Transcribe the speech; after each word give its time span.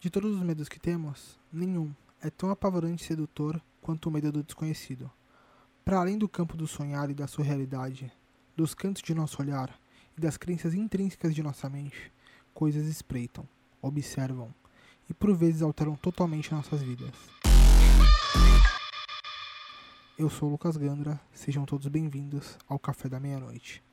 De 0.00 0.08
todos 0.10 0.32
os 0.32 0.42
medos 0.44 0.68
que 0.68 0.78
temos, 0.78 1.36
nenhum 1.52 1.92
é 2.22 2.30
tão 2.30 2.50
apavorante 2.50 3.02
e 3.02 3.06
sedutor 3.06 3.60
quanto 3.82 4.08
o 4.08 4.12
medo 4.12 4.30
do 4.30 4.44
desconhecido. 4.44 5.10
Para 5.84 5.98
além 5.98 6.16
do 6.16 6.28
campo 6.28 6.56
do 6.56 6.68
sonhar 6.68 7.10
e 7.10 7.14
da 7.14 7.26
sua 7.26 7.44
realidade, 7.44 8.12
dos 8.56 8.74
cantos 8.74 9.02
de 9.02 9.12
nosso 9.12 9.42
olhar 9.42 9.76
e 10.16 10.20
das 10.20 10.36
crenças 10.36 10.72
intrínsecas 10.72 11.34
de 11.34 11.42
nossa 11.42 11.68
mente, 11.68 12.12
coisas 12.54 12.86
espreitam, 12.86 13.48
observam 13.82 14.54
e 15.10 15.14
por 15.14 15.34
vezes 15.34 15.62
alteram 15.62 15.96
totalmente 15.96 16.52
nossas 16.52 16.80
vidas. 16.80 17.10
Eu 20.16 20.30
sou 20.30 20.48
Lucas 20.48 20.76
Gandra, 20.76 21.20
sejam 21.32 21.64
todos 21.64 21.88
bem-vindos 21.88 22.56
ao 22.68 22.78
Café 22.78 23.08
da 23.08 23.18
Meia-Noite. 23.18 23.87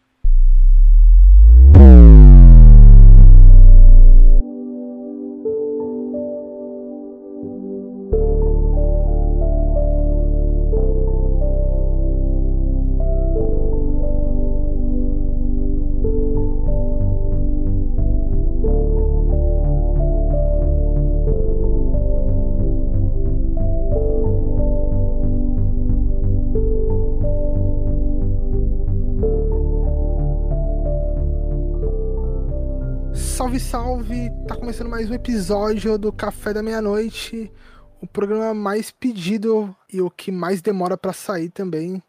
Salve! 33.69 34.29
Tá 34.47 34.55
começando 34.55 34.89
mais 34.89 35.09
um 35.09 35.13
episódio 35.15 35.97
do 35.97 36.13
Café 36.13 36.53
da 36.53 36.61
Meia-Noite, 36.61 37.51
o 37.99 38.05
programa 38.05 38.53
mais 38.53 38.91
pedido 38.91 39.75
e 39.91 39.99
o 40.01 40.09
que 40.09 40.31
mais 40.31 40.61
demora 40.61 40.95
para 40.95 41.11
sair 41.11 41.49
também. 41.49 42.01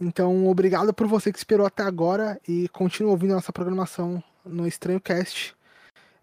Então, 0.00 0.46
obrigado 0.46 0.94
por 0.94 1.06
você 1.06 1.30
que 1.30 1.36
esperou 1.36 1.66
até 1.66 1.82
agora 1.82 2.40
e 2.48 2.68
continua 2.70 3.12
ouvindo 3.12 3.34
nossa 3.34 3.52
programação 3.52 4.22
no 4.44 4.66
Estranho 4.66 4.98
Cast. 4.98 5.54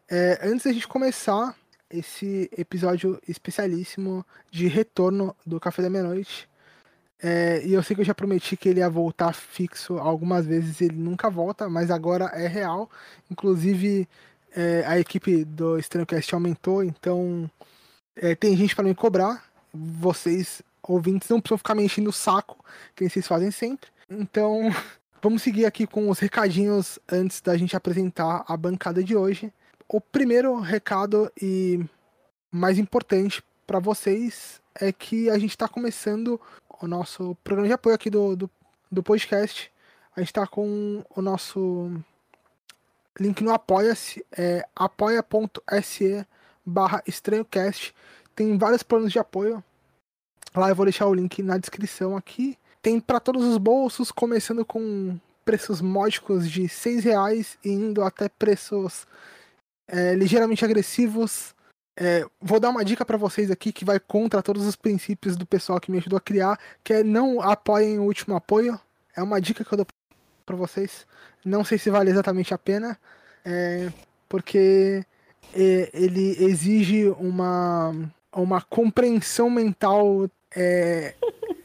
É, 0.10 0.40
antes 0.42 0.66
da 0.66 0.74
gente 0.74 0.88
começar 0.88 1.56
esse 1.88 2.50
episódio 2.58 3.22
especialíssimo 3.28 4.26
de 4.50 4.68
retorno 4.68 5.36
do 5.46 5.60
Café 5.60 5.84
da 5.84 5.92
Meia-Noite, 5.92 6.50
é, 7.26 7.66
e 7.66 7.72
eu 7.72 7.82
sei 7.82 7.96
que 7.96 8.02
eu 8.02 8.06
já 8.06 8.14
prometi 8.14 8.58
que 8.58 8.68
ele 8.68 8.82
ia 8.82 8.90
voltar 8.90 9.34
fixo 9.34 9.98
algumas 9.98 10.46
vezes, 10.46 10.82
ele 10.82 10.98
nunca 10.98 11.30
volta, 11.30 11.70
mas 11.70 11.90
agora 11.90 12.26
é 12.34 12.48
real. 12.48 12.92
Inclusive, 13.32 14.10
é, 14.54 14.84
a 14.86 15.00
equipe 15.00 15.46
do 15.46 15.80
Estranhocast 15.80 16.34
aumentou, 16.36 16.84
então 16.84 17.50
é, 18.14 18.36
tem 18.36 18.58
gente 18.58 18.76
para 18.76 18.84
me 18.84 18.94
cobrar. 18.94 19.46
Vocês, 19.74 20.62
ouvintes, 20.84 21.30
não 21.30 21.40
precisam 21.40 21.58
ficar 21.58 21.76
me 21.76 21.84
enchendo 21.84 22.10
o 22.10 22.14
saco, 22.14 22.58
que 22.94 23.08
vocês 23.08 23.26
fazem 23.26 23.52
sempre. 23.52 23.90
Então, 24.10 24.70
vamos 25.24 25.42
seguir 25.42 25.66
aqui 25.66 25.88
com 25.88 26.10
os 26.10 26.20
recadinhos 26.20 27.00
antes 27.10 27.40
da 27.40 27.56
gente 27.56 27.74
apresentar 27.74 28.44
a 28.46 28.58
bancada 28.58 29.02
de 29.02 29.16
hoje. 29.16 29.50
O 29.88 30.02
primeiro 30.02 30.60
recado 30.60 31.32
e 31.42 31.80
mais 32.52 32.78
importante 32.78 33.42
para 33.66 33.80
vocês 33.80 34.62
é 34.76 34.92
que 34.92 35.30
a 35.30 35.38
gente 35.38 35.52
está 35.52 35.68
começando 35.68 36.40
o 36.84 36.88
nosso 36.88 37.34
programa 37.46 37.68
de 37.68 37.74
apoio 37.74 37.96
aqui 37.96 38.10
do, 38.10 38.36
do, 38.36 38.52
do 38.92 39.02
podcast. 39.02 39.72
A 40.14 40.20
gente 40.20 40.30
está 40.30 40.46
com 40.46 41.02
o 41.16 41.22
nosso 41.22 41.90
link 43.18 43.42
no 43.42 43.54
Apoia-se, 43.54 44.26
é 44.36 44.68
apoia.se 44.76 46.28
barra 46.66 47.02
estranhocast. 47.08 47.96
Tem 48.36 48.58
vários 48.58 48.84
planos 48.84 49.14
de 49.14 49.18
apoio. 49.18 49.64
Lá 50.54 50.70
eu 50.70 50.76
vou 50.76 50.86
deixar 50.86 51.08
o 51.08 51.14
link 51.14 51.42
na 51.42 51.58
descrição 51.58 52.18
aqui. 52.18 52.58
Tem 52.82 53.00
para 53.00 53.22
todos 53.22 53.46
os 53.46 53.58
bolsos, 53.58 54.12
começando 54.12 54.66
com 54.66 55.18
preços 55.46 55.80
módicos 55.80 56.52
de 56.52 56.68
seis 56.68 57.06
reais 57.06 57.58
e 57.64 57.70
indo 57.70 58.04
até 58.04 58.28
preços 58.28 59.08
é, 59.88 60.16
ligeiramente 60.16 60.66
agressivos 60.66 61.56
é, 61.96 62.26
vou 62.42 62.60
dar 62.60 62.70
uma 62.70 62.84
dica 62.84 63.06
para 63.06 63.18
vocês 63.18 63.52
aqui 63.52 63.72
que 63.72 63.86
vai 63.86 64.00
contra 64.00 64.42
todos 64.42 64.66
os 64.66 64.76
princípios 64.76 65.38
do 65.38 65.46
pessoal 65.46 65.80
que 65.80 65.92
me 65.92 66.00
ajudou 66.00 66.18
a 66.18 66.22
criar, 66.22 66.60
que 66.84 66.94
é 66.94 67.04
não 67.04 67.42
apoiem 67.42 68.00
o 68.00 68.04
último 68.04 68.36
apoio. 68.36 68.80
É 69.16 69.22
uma 69.22 69.40
dica 69.40 69.64
que 69.64 69.72
eu 69.72 69.78
dou 69.78 69.88
para 70.46 70.56
vocês. 70.56 71.06
Não 71.46 71.64
sei 71.64 71.78
se 71.78 71.90
vale 71.90 72.10
exatamente 72.10 72.54
a 72.54 72.58
pena, 72.58 72.98
é, 73.46 73.92
porque 74.28 75.06
é, 75.54 75.90
ele 75.94 76.36
exige 76.44 77.10
uma, 77.10 77.94
uma 78.34 78.62
compreensão 78.62 79.50
mental 79.50 80.28
é, 80.56 81.14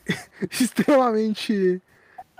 extremamente 0.50 1.80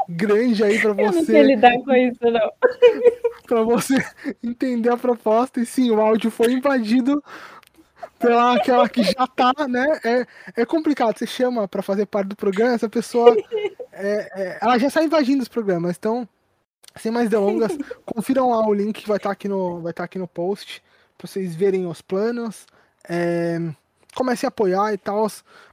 grande 0.09 0.63
aí 0.63 0.79
para 0.79 0.93
você. 0.93 1.03
Eu 1.03 1.13
não 1.13 1.25
sei 1.25 1.43
lidar 1.43 1.79
com 1.79 1.95
isso, 1.95 2.19
não. 2.23 2.53
para 3.47 3.63
você 3.63 3.97
entender 4.43 4.91
a 4.91 4.97
proposta. 4.97 5.61
E 5.61 5.67
sim, 5.67 5.91
o 5.91 6.01
áudio 6.01 6.31
foi 6.31 6.53
invadido 6.53 7.23
pela 8.19 8.57
aquela 8.57 8.89
que 8.89 9.03
já 9.03 9.27
tá, 9.27 9.53
né? 9.69 10.01
É, 10.05 10.63
é 10.63 10.67
complicado. 10.67 11.19
Você 11.19 11.27
chama 11.27 11.69
para 11.69 11.83
fazer 11.83 12.07
parte 12.07 12.29
do 12.29 12.37
programa, 12.37 12.75
essa 12.75 12.89
pessoa. 12.89 13.37
É, 14.01 14.31
é, 14.41 14.59
ela 14.63 14.79
já 14.79 14.89
sai 14.89 15.07
invadindo 15.07 15.43
os 15.43 15.49
programas. 15.49 15.97
Então, 15.99 16.29
sem 16.95 17.11
mais 17.11 17.29
delongas, 17.29 17.77
confiram 18.07 18.51
lá 18.51 18.65
o 18.65 18.73
link 18.73 19.01
que 19.01 19.09
vai 19.09 19.17
estar 19.17 19.31
tá 19.31 19.33
aqui 19.33 19.49
no, 19.49 19.81
vai 19.81 19.93
tá 19.93 20.05
aqui 20.05 20.21
no 20.21 20.29
post 20.29 20.81
para 21.17 21.27
vocês 21.27 21.57
verem 21.57 21.85
os 21.85 22.01
planos. 22.01 22.65
É, 23.09 23.59
comecem 24.15 24.47
a 24.47 24.49
apoiar 24.49 24.93
e 24.93 24.99
tal. 24.99 25.27
A 25.27 25.29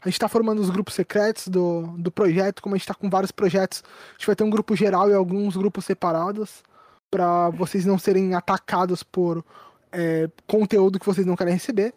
gente 0.06 0.14
está 0.14 0.28
formando 0.28 0.60
os 0.60 0.72
grupos 0.72 0.96
secretos 0.96 1.48
do, 1.48 1.84
do 1.98 2.12
projeto, 2.12 2.64
como 2.64 2.74
a 2.74 2.78
gente 2.78 2.84
está 2.84 2.96
com 2.96 3.10
vários 3.10 3.32
projetos, 3.32 3.84
a 3.86 4.12
gente 4.14 4.26
vai 4.26 4.36
ter 4.36 4.44
um 4.44 4.50
grupo 4.50 4.76
geral 4.76 5.10
e 5.10 5.14
alguns 5.14 5.56
grupos 5.56 5.86
separados 5.86 6.64
para 7.12 7.50
vocês 7.50 7.86
não 7.86 7.98
serem 7.98 8.34
atacados 8.34 9.04
por 9.04 9.44
é, 9.92 10.30
conteúdo 10.48 11.00
que 11.00 11.06
vocês 11.06 11.26
não 11.26 11.36
querem 11.36 11.54
receber. 11.54 11.94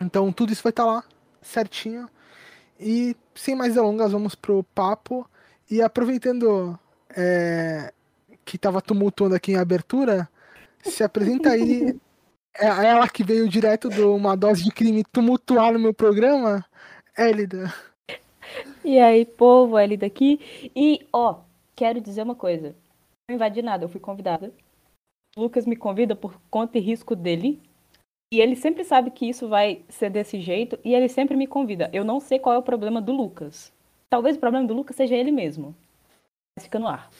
Então 0.00 0.32
tudo 0.32 0.52
isso 0.52 0.62
vai 0.62 0.70
estar 0.70 0.84
tá 0.84 0.90
lá, 0.90 1.04
certinho. 1.40 2.08
E 2.78 3.16
sem 3.34 3.54
mais 3.54 3.74
delongas, 3.74 4.12
vamos 4.12 4.34
pro 4.34 4.64
papo. 4.74 5.28
E 5.70 5.80
aproveitando 5.80 6.78
é, 7.16 7.92
que 8.44 8.58
tava 8.58 8.82
tumultuando 8.82 9.34
aqui 9.34 9.52
em 9.52 9.56
abertura, 9.56 10.28
se 10.82 11.02
apresenta 11.02 11.50
aí. 11.50 11.98
É 12.54 12.66
ela 12.66 13.08
que 13.08 13.24
veio 13.24 13.48
direto 13.48 13.88
de 13.88 14.02
uma 14.02 14.36
dose 14.36 14.62
de 14.62 14.70
crime 14.70 15.04
tumultuar 15.04 15.72
no 15.72 15.78
meu 15.78 15.94
programa, 15.94 16.62
Élida. 17.16 17.72
E 18.84 18.98
aí, 18.98 19.24
povo, 19.24 19.78
Élida 19.78 20.04
aqui. 20.04 20.70
E, 20.76 21.06
ó, 21.12 21.40
quero 21.74 22.00
dizer 22.00 22.22
uma 22.22 22.34
coisa. 22.34 22.74
Não 23.28 23.36
invadi 23.36 23.62
nada, 23.62 23.84
eu 23.84 23.88
fui 23.88 24.00
convidada. 24.00 24.52
O 25.34 25.42
Lucas 25.42 25.64
me 25.64 25.76
convida 25.76 26.14
por 26.14 26.38
conta 26.50 26.76
e 26.76 26.80
risco 26.80 27.16
dele, 27.16 27.62
e 28.32 28.40
ele 28.40 28.56
sempre 28.56 28.82
sabe 28.82 29.10
que 29.10 29.28
isso 29.28 29.46
vai 29.46 29.82
ser 29.90 30.08
desse 30.08 30.40
jeito 30.40 30.78
e 30.82 30.94
ele 30.94 31.06
sempre 31.06 31.36
me 31.36 31.46
convida. 31.46 31.90
Eu 31.92 32.02
não 32.02 32.18
sei 32.18 32.38
qual 32.38 32.54
é 32.54 32.58
o 32.58 32.62
problema 32.62 32.98
do 32.98 33.12
Lucas. 33.12 33.70
Talvez 34.08 34.36
o 34.36 34.40
problema 34.40 34.66
do 34.66 34.72
Lucas 34.72 34.96
seja 34.96 35.14
ele 35.14 35.30
mesmo. 35.30 35.76
Mas 36.56 36.64
fica 36.64 36.78
no 36.78 36.88
ar. 36.88 37.10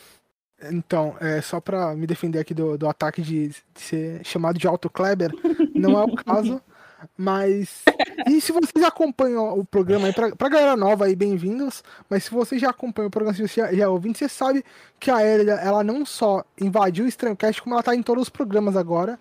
Então, 0.71 1.15
é, 1.21 1.43
só 1.43 1.61
pra 1.61 1.95
me 1.95 2.07
defender 2.07 2.39
aqui 2.39 2.55
do, 2.55 2.79
do 2.79 2.89
ataque 2.89 3.21
de, 3.21 3.49
de 3.49 3.63
ser 3.75 4.25
chamado 4.25 4.59
de 4.59 4.67
Auto 4.67 4.89
Kleber, 4.89 5.33
não 5.75 6.01
é 6.01 6.05
o 6.05 6.15
caso. 6.15 6.63
Mas. 7.19 7.83
E 8.27 8.41
se 8.41 8.51
vocês 8.51 8.83
acompanham 8.83 9.59
o 9.59 9.67
programa 9.67 10.07
aí, 10.07 10.15
pra, 10.15 10.35
pra 10.35 10.49
galera 10.49 10.77
nova 10.77 11.05
aí, 11.05 11.15
bem-vindos. 11.15 11.85
Mas 12.09 12.25
se 12.25 12.31
você 12.31 12.59
já 12.59 12.71
acompanha 12.71 13.09
o 13.09 13.11
programa, 13.11 13.37
se 13.37 13.47
você 13.47 13.61
já, 13.61 13.73
já 13.75 13.89
ouvindo, 13.91 14.17
você 14.17 14.31
sabe 14.31 14.65
que 14.99 15.11
a 15.11 15.23
Elia, 15.23 15.55
ela 15.55 15.85
não 15.85 16.07
só 16.07 16.43
invadiu 16.59 17.05
o 17.05 17.09
Estranhocast, 17.09 17.61
como 17.61 17.75
ela 17.75 17.83
tá 17.83 17.95
em 17.95 18.03
todos 18.03 18.23
os 18.23 18.29
programas 18.31 18.77
agora. 18.77 19.19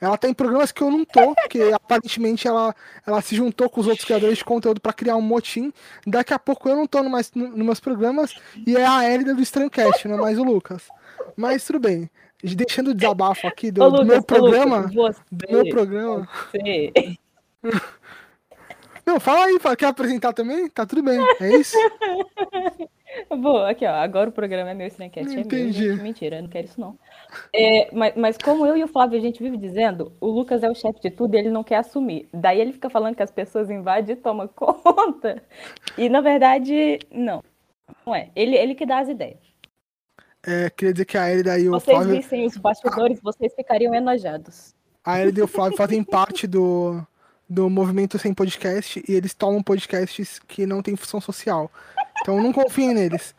Ela 0.00 0.16
tá 0.16 0.28
em 0.28 0.34
programas 0.34 0.72
que 0.72 0.82
eu 0.82 0.90
não 0.90 1.04
tô, 1.04 1.34
porque 1.34 1.60
aparentemente 1.74 2.46
ela, 2.46 2.74
ela 3.06 3.20
se 3.20 3.36
juntou 3.36 3.68
com 3.68 3.80
os 3.80 3.86
outros 3.86 4.04
criadores 4.04 4.38
de 4.38 4.44
conteúdo 4.44 4.80
para 4.80 4.92
criar 4.92 5.16
um 5.16 5.22
motim. 5.22 5.72
Daqui 6.06 6.34
a 6.34 6.38
pouco 6.38 6.68
eu 6.68 6.76
não 6.76 6.86
tô 6.86 7.02
no 7.02 7.10
mais, 7.10 7.32
no, 7.32 7.48
nos 7.48 7.66
meus 7.66 7.80
programas 7.80 8.34
e 8.66 8.76
é 8.76 8.86
a 8.86 9.08
Elida 9.08 9.34
do 9.34 9.42
Strandcast, 9.42 10.06
não 10.08 10.16
é 10.16 10.20
mais 10.20 10.38
o 10.38 10.44
Lucas. 10.44 10.88
Mas 11.36 11.64
tudo 11.64 11.80
bem. 11.80 12.10
Deixando 12.42 12.88
o 12.88 12.94
desabafo 12.94 13.46
aqui 13.46 13.70
do, 13.70 13.82
ô, 13.82 13.86
Lucas, 13.86 14.00
do 14.00 14.06
meu 14.06 14.22
programa. 14.22 14.76
Lucas, 14.92 15.16
você, 15.16 15.22
do 15.30 15.52
meu 15.52 15.68
programa. 15.70 16.28
Você. 16.50 16.92
Não, 19.06 19.20
fala 19.20 19.44
aí, 19.46 19.58
quer 19.76 19.86
apresentar 19.86 20.32
também? 20.32 20.68
Tá 20.68 20.86
tudo 20.86 21.02
bem, 21.02 21.20
é 21.40 21.56
isso? 21.56 21.76
Boa, 23.30 23.70
aqui 23.70 23.86
ó, 23.86 23.94
agora 23.94 24.30
o 24.30 24.32
programa 24.32 24.70
é 24.70 24.74
meu 24.74 24.86
Strandcast, 24.86 25.36
é 25.36 25.40
Entendi. 25.40 25.88
meu, 25.88 26.02
Mentira, 26.02 26.36
eu 26.36 26.42
não 26.42 26.48
quero 26.48 26.66
isso 26.66 26.80
não. 26.80 26.98
É, 27.54 27.88
mas, 27.92 28.14
mas, 28.16 28.38
como 28.38 28.66
eu 28.66 28.76
e 28.76 28.84
o 28.84 28.88
Flávio 28.88 29.18
a 29.18 29.22
gente 29.22 29.42
vive 29.42 29.56
dizendo, 29.56 30.12
o 30.20 30.26
Lucas 30.26 30.62
é 30.62 30.70
o 30.70 30.74
chefe 30.74 31.00
de 31.00 31.10
tudo 31.10 31.34
e 31.34 31.38
ele 31.38 31.50
não 31.50 31.64
quer 31.64 31.76
assumir. 31.76 32.28
Daí 32.32 32.60
ele 32.60 32.72
fica 32.72 32.90
falando 32.90 33.14
que 33.14 33.22
as 33.22 33.30
pessoas 33.30 33.70
invadem 33.70 34.14
e 34.14 34.18
tomam 34.18 34.48
conta. 34.54 35.42
E 35.96 36.08
na 36.08 36.20
verdade, 36.20 36.98
não. 37.10 37.42
Não 38.06 38.14
é. 38.14 38.30
Ele, 38.34 38.56
ele 38.56 38.74
que 38.74 38.86
dá 38.86 38.98
as 38.98 39.08
ideias. 39.08 39.38
É, 40.46 40.68
queria 40.70 40.92
dizer 40.92 41.04
que 41.06 41.16
a 41.16 41.30
Elida 41.30 41.58
e 41.58 41.68
o 41.68 41.72
vocês 41.72 41.96
Flávio... 41.96 42.16
vissem 42.16 42.46
os 42.46 42.56
bastidores, 42.56 43.20
vocês 43.20 43.54
ficariam 43.54 43.94
enojados. 43.94 44.74
A 45.02 45.20
Elida 45.20 45.40
e 45.40 45.42
o 45.42 45.48
Flávio 45.48 45.76
fazem 45.76 46.04
parte 46.04 46.46
do, 46.46 47.00
do 47.48 47.70
movimento 47.70 48.18
sem 48.18 48.34
podcast 48.34 49.02
e 49.08 49.12
eles 49.14 49.32
tomam 49.32 49.62
podcasts 49.62 50.38
que 50.38 50.66
não 50.66 50.82
têm 50.82 50.96
função 50.96 51.20
social. 51.20 51.70
Então 52.24 52.42
não 52.42 52.54
confiem 52.54 52.94
neles. 52.94 53.34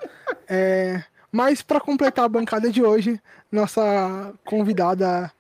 É, 0.48 1.04
mas 1.32 1.64
para 1.64 1.82
completar 1.82 2.24
a 2.24 2.30
bancada 2.30 2.72
de 2.72 2.84
hoje, 2.84 3.20
nossa 3.52 4.32
convidada 4.46 5.32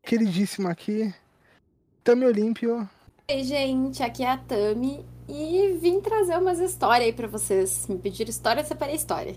queridíssima 0.00 0.70
aqui, 0.70 1.12
Tami 2.04 2.24
Olímpio. 2.24 2.88
Oi, 3.28 3.42
gente, 3.42 4.00
aqui 4.00 4.22
é 4.22 4.30
a 4.30 4.36
Tami 4.36 5.04
e 5.28 5.76
vim 5.82 6.00
trazer 6.00 6.38
umas 6.38 6.60
histórias 6.60 7.08
aí 7.08 7.12
para 7.12 7.26
vocês. 7.26 7.84
Me 7.88 7.98
pediram 7.98 8.30
história, 8.30 8.60
eu 8.60 8.64
separei 8.64 8.94
história. 8.94 9.34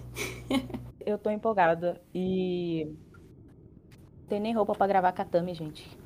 eu 1.04 1.18
tô 1.18 1.32
empolgada 1.32 2.00
e. 2.14 2.96
Não 4.20 4.28
tem 4.30 4.40
nem 4.40 4.54
roupa 4.54 4.76
para 4.76 4.86
gravar 4.86 5.14
com 5.14 5.24
a 5.24 5.26
Tami, 5.26 5.56
gente. 5.56 5.98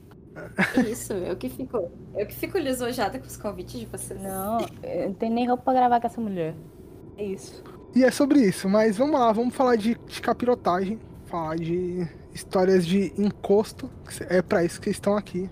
Isso, 0.89 1.12
eu 1.12 1.36
que 1.36 1.50
fico. 1.50 1.92
Eu 2.15 2.25
que 2.25 2.33
fico 2.33 2.57
lisonjada 2.57 3.19
com 3.19 3.27
os 3.27 3.36
convites 3.36 3.77
de 3.77 3.88
vocês. 3.88 4.21
Não, 4.21 4.59
não 4.59 5.13
tem 5.15 5.30
nem 5.30 5.50
roupa 5.50 5.63
pra 5.63 5.74
gravar 5.74 6.00
com 6.00 6.07
essa 6.07 6.21
mulher. 6.21 6.56
É 7.22 7.24
isso. 7.24 7.64
E 7.94 8.04
é 8.04 8.10
sobre 8.10 8.40
isso, 8.40 8.68
mas 8.68 8.98
vamos 8.98 9.20
lá, 9.20 9.32
vamos 9.32 9.54
falar 9.54 9.76
de, 9.76 9.96
de 10.08 10.22
capirotagem, 10.22 11.00
falar 11.28 11.56
de 11.56 12.08
histórias 12.34 12.84
de 12.84 13.14
encosto. 13.16 13.88
É 14.28 14.42
para 14.42 14.64
isso 14.64 14.82
que 14.82 14.90
estão 14.90 15.16
aqui. 15.16 15.48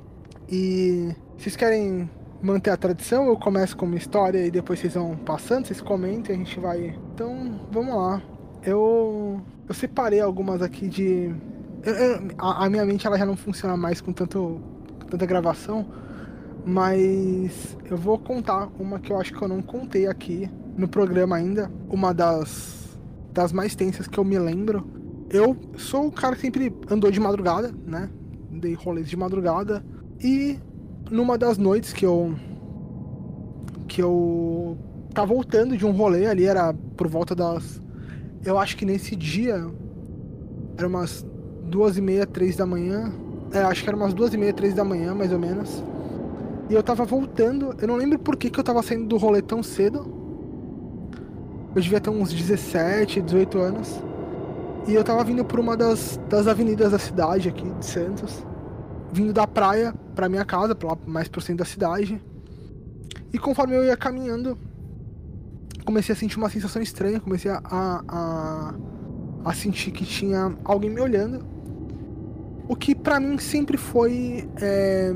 E 0.49 1.13
vocês 1.37 1.55
querem 1.55 2.09
manter 2.41 2.71
a 2.71 2.77
tradição? 2.77 3.27
Eu 3.27 3.37
começo 3.37 3.77
com 3.77 3.85
uma 3.85 3.97
história 3.97 4.43
e 4.47 4.49
depois 4.49 4.79
vocês 4.79 4.95
vão 4.95 5.15
passando, 5.15 5.67
vocês 5.67 5.79
comentem, 5.79 6.35
a 6.35 6.39
gente 6.39 6.59
vai. 6.59 6.97
Então, 7.13 7.61
vamos 7.71 7.95
lá. 7.95 8.19
Eu 8.63 9.39
eu 9.67 9.75
separei 9.75 10.19
algumas 10.19 10.63
aqui 10.63 10.87
de 10.87 11.31
eu, 11.83 11.93
eu, 11.93 12.27
a, 12.39 12.65
a, 12.65 12.69
minha 12.69 12.83
mente 12.83 13.05
ela 13.05 13.15
já 13.15 13.27
não 13.27 13.37
funciona 13.37 13.77
mais 13.77 14.01
com 14.01 14.11
tanto 14.11 14.59
tanta 15.07 15.23
gravação, 15.27 15.85
mas 16.69 17.75
eu 17.89 17.97
vou 17.97 18.19
contar 18.19 18.69
uma 18.79 18.99
que 18.99 19.11
eu 19.11 19.19
acho 19.19 19.33
que 19.33 19.41
eu 19.41 19.47
não 19.47 19.61
contei 19.61 20.05
aqui 20.05 20.47
no 20.77 20.87
programa 20.87 21.35
ainda, 21.35 21.71
uma 21.89 22.13
das 22.13 22.77
das 23.33 23.51
mais 23.51 23.75
tensas 23.75 24.07
que 24.07 24.19
eu 24.19 24.23
me 24.23 24.37
lembro. 24.37 24.87
Eu 25.29 25.55
sou 25.77 26.07
o 26.07 26.11
cara 26.11 26.35
que 26.35 26.41
sempre 26.41 26.73
andou 26.89 27.09
de 27.09 27.19
madrugada, 27.19 27.73
né? 27.85 28.09
Dei 28.51 28.73
rolês 28.73 29.09
de 29.09 29.17
madrugada 29.17 29.83
e 30.23 30.59
numa 31.09 31.37
das 31.37 31.57
noites 31.57 31.91
que 31.91 32.05
eu 32.05 32.35
que 33.87 34.01
eu 34.01 34.77
tá 35.13 35.25
voltando 35.25 35.75
de 35.75 35.85
um 35.85 35.91
rolê 35.91 36.27
ali 36.27 36.45
era 36.45 36.73
por 36.95 37.07
volta 37.07 37.33
das 37.33 37.81
eu 38.45 38.57
acho 38.59 38.77
que 38.77 38.85
nesse 38.85 39.15
dia 39.15 39.65
era 40.77 40.87
umas 40.87 41.25
duas 41.63 41.97
e 41.97 42.01
meia, 42.01 42.25
três 42.25 42.55
da 42.55 42.65
manhã. 42.65 43.11
É, 43.51 43.59
acho 43.59 43.83
que 43.83 43.89
era 43.89 43.97
umas 43.97 44.13
duas 44.13 44.33
e 44.33 44.37
meia, 44.37 44.53
três 44.53 44.73
da 44.73 44.83
manhã, 44.83 45.13
mais 45.13 45.33
ou 45.33 45.39
menos. 45.39 45.83
E 46.69 46.73
eu 46.75 46.83
tava 46.83 47.03
voltando, 47.03 47.75
eu 47.81 47.87
não 47.87 47.95
lembro 47.95 48.19
por 48.19 48.37
que, 48.37 48.49
que 48.49 48.59
eu 48.59 48.63
tava 48.63 48.83
saindo 48.83 49.07
do 49.07 49.17
rolê 49.17 49.41
tão 49.41 49.63
cedo. 49.63 50.05
Eu 51.75 51.81
devia 51.81 51.99
ter 51.99 52.11
uns 52.11 52.31
17, 52.31 53.21
18 53.21 53.57
anos. 53.57 54.03
E 54.87 54.93
eu 54.93 55.03
tava 55.03 55.23
vindo 55.23 55.43
por 55.43 55.59
uma 55.59 55.75
das, 55.75 56.19
das 56.29 56.47
avenidas 56.47 56.91
da 56.91 56.99
cidade 56.99 57.49
aqui, 57.49 57.67
de 57.71 57.85
Santos. 57.85 58.45
Vindo 59.11 59.33
da 59.33 59.47
praia 59.47 59.93
pra 60.13 60.29
minha 60.29 60.45
casa, 60.45 60.75
pra 60.75 60.89
lá, 60.89 60.97
mais 61.07 61.27
pro 61.27 61.41
centro 61.41 61.63
da 61.63 61.65
cidade. 61.65 62.21
E 63.33 63.39
conforme 63.39 63.75
eu 63.75 63.83
ia 63.83 63.97
caminhando, 63.97 64.55
comecei 65.83 66.13
a 66.13 66.15
sentir 66.15 66.37
uma 66.37 66.49
sensação 66.49 66.81
estranha. 66.81 67.19
Comecei 67.19 67.49
a, 67.49 67.61
a, 67.63 68.73
a 69.43 69.53
sentir 69.53 69.89
que 69.89 70.05
tinha 70.05 70.55
alguém 70.63 70.91
me 70.91 71.01
olhando. 71.01 71.43
O 72.67 72.75
que 72.75 72.93
para 72.93 73.19
mim 73.19 73.39
sempre 73.39 73.75
foi. 73.75 74.47
É... 74.61 75.11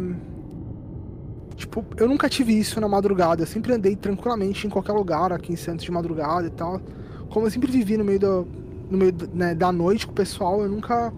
Tipo, 1.56 1.86
eu 1.98 2.08
nunca 2.08 2.30
tive 2.30 2.58
isso 2.58 2.80
na 2.82 2.88
madrugada. 2.88 3.44
Eu 3.44 3.48
sempre 3.48 3.74
andei 3.74 3.96
tranquilamente 3.96 4.66
em 4.66 4.70
qualquer 4.70 4.94
lugar 4.94 5.32
aqui 5.32 5.54
em 5.54 5.56
Santos 5.56 5.86
de 5.86 5.92
madrugada 5.92 6.48
e 6.48 6.50
tal. 6.50 6.82
Como 7.30 7.46
eu 7.46 7.52
sempre 7.52 7.72
vivi 7.72 7.98
no 7.98 8.04
meio, 8.04 8.20
do, 8.20 8.48
no 8.90 8.98
meio 8.98 9.14
né, 9.34 9.56
da 9.56 9.72
noite 9.72 10.06
com 10.06 10.12
o 10.12 10.16
pessoal, 10.16 10.62
eu 10.62 10.70
nunca 10.70 11.14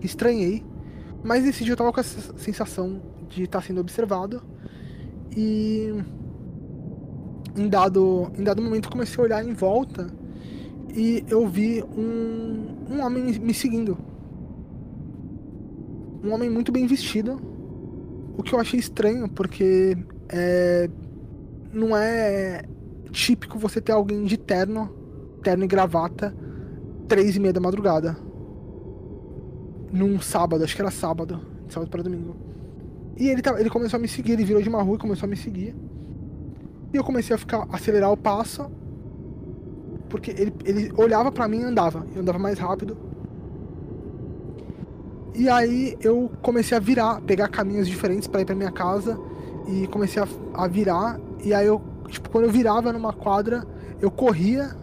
estranhei. 0.00 0.64
Mas 1.22 1.46
esse 1.46 1.64
dia 1.64 1.72
eu 1.72 1.76
tava 1.76 1.92
com 1.92 2.00
essa 2.00 2.36
sensação 2.36 3.00
de 3.28 3.44
estar 3.44 3.62
sendo 3.62 3.80
observado. 3.80 4.42
E 5.36 5.94
em 7.56 7.68
dado, 7.68 8.30
em 8.38 8.42
dado 8.42 8.62
momento 8.62 8.90
comecei 8.90 9.18
a 9.18 9.24
olhar 9.24 9.44
em 9.44 9.52
volta 9.52 10.10
e 10.94 11.24
eu 11.28 11.46
vi 11.46 11.82
um, 11.82 12.76
um 12.90 13.00
homem 13.02 13.24
me 13.38 13.54
seguindo 13.54 13.96
um 16.22 16.32
homem 16.32 16.48
muito 16.48 16.70
bem 16.70 16.86
vestido. 16.86 17.40
O 18.36 18.42
que 18.42 18.54
eu 18.54 18.60
achei 18.60 18.80
estranho, 18.80 19.28
porque 19.28 19.96
é, 20.28 20.88
não 21.72 21.96
é 21.96 22.62
típico 23.10 23.58
você 23.58 23.80
ter 23.80 23.92
alguém 23.92 24.24
de 24.24 24.36
terno, 24.36 24.88
terno 25.42 25.64
e 25.64 25.66
gravata, 25.66 26.34
três 27.08 27.36
e 27.36 27.40
meia 27.40 27.52
da 27.52 27.60
madrugada. 27.60 28.16
Num 29.92 30.20
sábado, 30.20 30.64
acho 30.64 30.74
que 30.74 30.80
era 30.80 30.90
sábado, 30.90 31.40
de 31.66 31.72
sábado 31.72 31.90
para 31.90 32.02
domingo. 32.02 32.34
E 33.18 33.28
ele, 33.28 33.42
ele 33.58 33.70
começou 33.70 33.98
a 33.98 34.00
me 34.00 34.08
seguir, 34.08 34.32
ele 34.32 34.44
virou 34.44 34.62
de 34.62 34.68
uma 34.68 34.82
rua 34.82 34.96
e 34.96 34.98
começou 34.98 35.26
a 35.26 35.30
me 35.30 35.36
seguir. 35.36 35.76
E 36.92 36.96
eu 36.96 37.04
comecei 37.04 37.34
a 37.34 37.38
ficar 37.38 37.66
acelerar 37.70 38.10
o 38.10 38.16
passo, 38.16 38.70
porque 40.08 40.30
ele, 40.30 40.52
ele 40.64 40.92
olhava 40.96 41.30
para 41.30 41.46
mim 41.46 41.60
e 41.60 41.64
andava. 41.64 42.06
Eu 42.14 42.22
andava 42.22 42.38
mais 42.38 42.58
rápido. 42.58 42.96
E 45.34 45.48
aí 45.48 45.96
eu 46.00 46.30
comecei 46.42 46.76
a 46.76 46.80
virar, 46.80 47.20
pegar 47.22 47.48
caminhos 47.48 47.88
diferentes 47.88 48.28
para 48.28 48.42
ir 48.42 48.44
para 48.44 48.54
minha 48.54 48.70
casa 48.70 49.18
e 49.66 49.86
comecei 49.86 50.22
a, 50.22 50.28
a, 50.52 50.68
virar. 50.68 51.18
E 51.42 51.54
aí 51.54 51.66
eu, 51.66 51.80
tipo, 52.08 52.28
quando 52.28 52.44
eu 52.44 52.50
virava 52.50 52.92
numa 52.92 53.14
quadra, 53.14 53.66
eu 54.00 54.10
corria, 54.10 54.76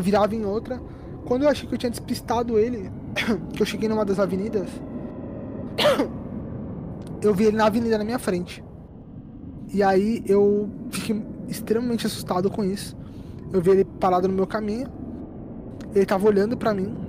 virava 0.00 0.34
em 0.34 0.44
outra. 0.44 0.80
Quando 1.24 1.42
eu 1.42 1.48
achei 1.48 1.68
que 1.68 1.74
eu 1.74 1.78
tinha 1.78 1.90
despistado 1.90 2.56
ele, 2.56 2.90
que 3.52 3.60
eu 3.60 3.66
cheguei 3.66 3.88
numa 3.88 4.04
das 4.04 4.20
avenidas, 4.20 4.68
eu 7.20 7.34
vi 7.34 7.46
ele 7.46 7.56
na 7.56 7.66
avenida 7.66 7.98
na 7.98 8.04
minha 8.04 8.18
frente. 8.18 8.62
E 9.74 9.82
aí 9.82 10.22
eu 10.24 10.70
fiquei 10.90 11.20
extremamente 11.48 12.06
assustado 12.06 12.48
com 12.48 12.62
isso. 12.62 12.96
Eu 13.52 13.60
vi 13.60 13.70
ele 13.70 13.84
parado 13.84 14.28
no 14.28 14.34
meu 14.34 14.46
caminho. 14.46 14.88
Ele 15.94 16.06
tava 16.06 16.26
olhando 16.28 16.56
para 16.56 16.72
mim 16.72 17.07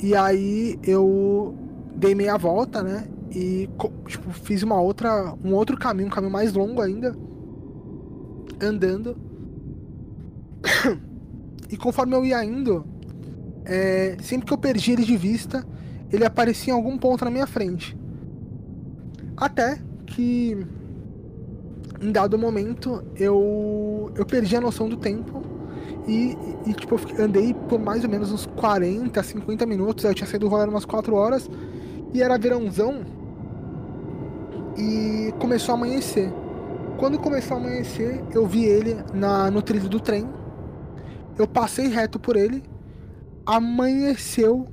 e 0.00 0.14
aí 0.14 0.78
eu 0.82 1.54
dei 1.94 2.14
meia 2.14 2.36
volta, 2.36 2.82
né? 2.82 3.08
E 3.30 3.68
tipo, 4.06 4.30
fiz 4.30 4.62
uma 4.62 4.80
outra, 4.80 5.34
um 5.44 5.54
outro 5.54 5.76
caminho, 5.76 6.08
um 6.08 6.10
caminho 6.10 6.32
mais 6.32 6.52
longo 6.52 6.80
ainda, 6.80 7.16
andando. 8.60 9.16
e 11.70 11.76
conforme 11.76 12.14
eu 12.14 12.24
ia 12.24 12.44
indo, 12.44 12.86
é, 13.64 14.16
sempre 14.22 14.46
que 14.46 14.52
eu 14.52 14.58
perdi 14.58 14.92
ele 14.92 15.04
de 15.04 15.16
vista, 15.16 15.66
ele 16.12 16.24
aparecia 16.24 16.72
em 16.72 16.76
algum 16.76 16.96
ponto 16.96 17.24
na 17.24 17.30
minha 17.30 17.46
frente. 17.46 17.96
Até 19.36 19.80
que 20.06 20.66
em 22.00 22.12
dado 22.12 22.38
momento 22.38 23.02
eu 23.16 24.12
eu 24.14 24.24
perdi 24.26 24.54
a 24.54 24.60
noção 24.60 24.88
do 24.88 24.98
tempo 24.98 25.55
e, 26.06 26.38
e, 26.64 26.72
tipo, 26.72 27.00
eu 27.18 27.24
andei 27.24 27.52
por 27.52 27.80
mais 27.80 28.04
ou 28.04 28.10
menos 28.10 28.30
uns 28.30 28.46
40, 28.46 29.20
50 29.22 29.66
minutos. 29.66 30.04
Eu 30.04 30.14
tinha 30.14 30.26
saído 30.26 30.48
do 30.48 30.56
umas 30.56 30.84
4 30.84 31.14
horas. 31.14 31.50
E 32.14 32.22
era 32.22 32.38
verãozão. 32.38 33.04
E 34.78 35.34
começou 35.40 35.74
a 35.74 35.78
amanhecer. 35.78 36.32
Quando 36.96 37.18
começou 37.18 37.56
a 37.56 37.60
amanhecer, 37.60 38.22
eu 38.32 38.46
vi 38.46 38.64
ele 38.64 38.96
na, 39.12 39.50
no 39.50 39.60
trilho 39.60 39.88
do 39.88 39.98
trem. 39.98 40.28
Eu 41.36 41.46
passei 41.48 41.88
reto 41.88 42.20
por 42.20 42.36
ele. 42.36 42.62
Amanheceu. 43.44 44.68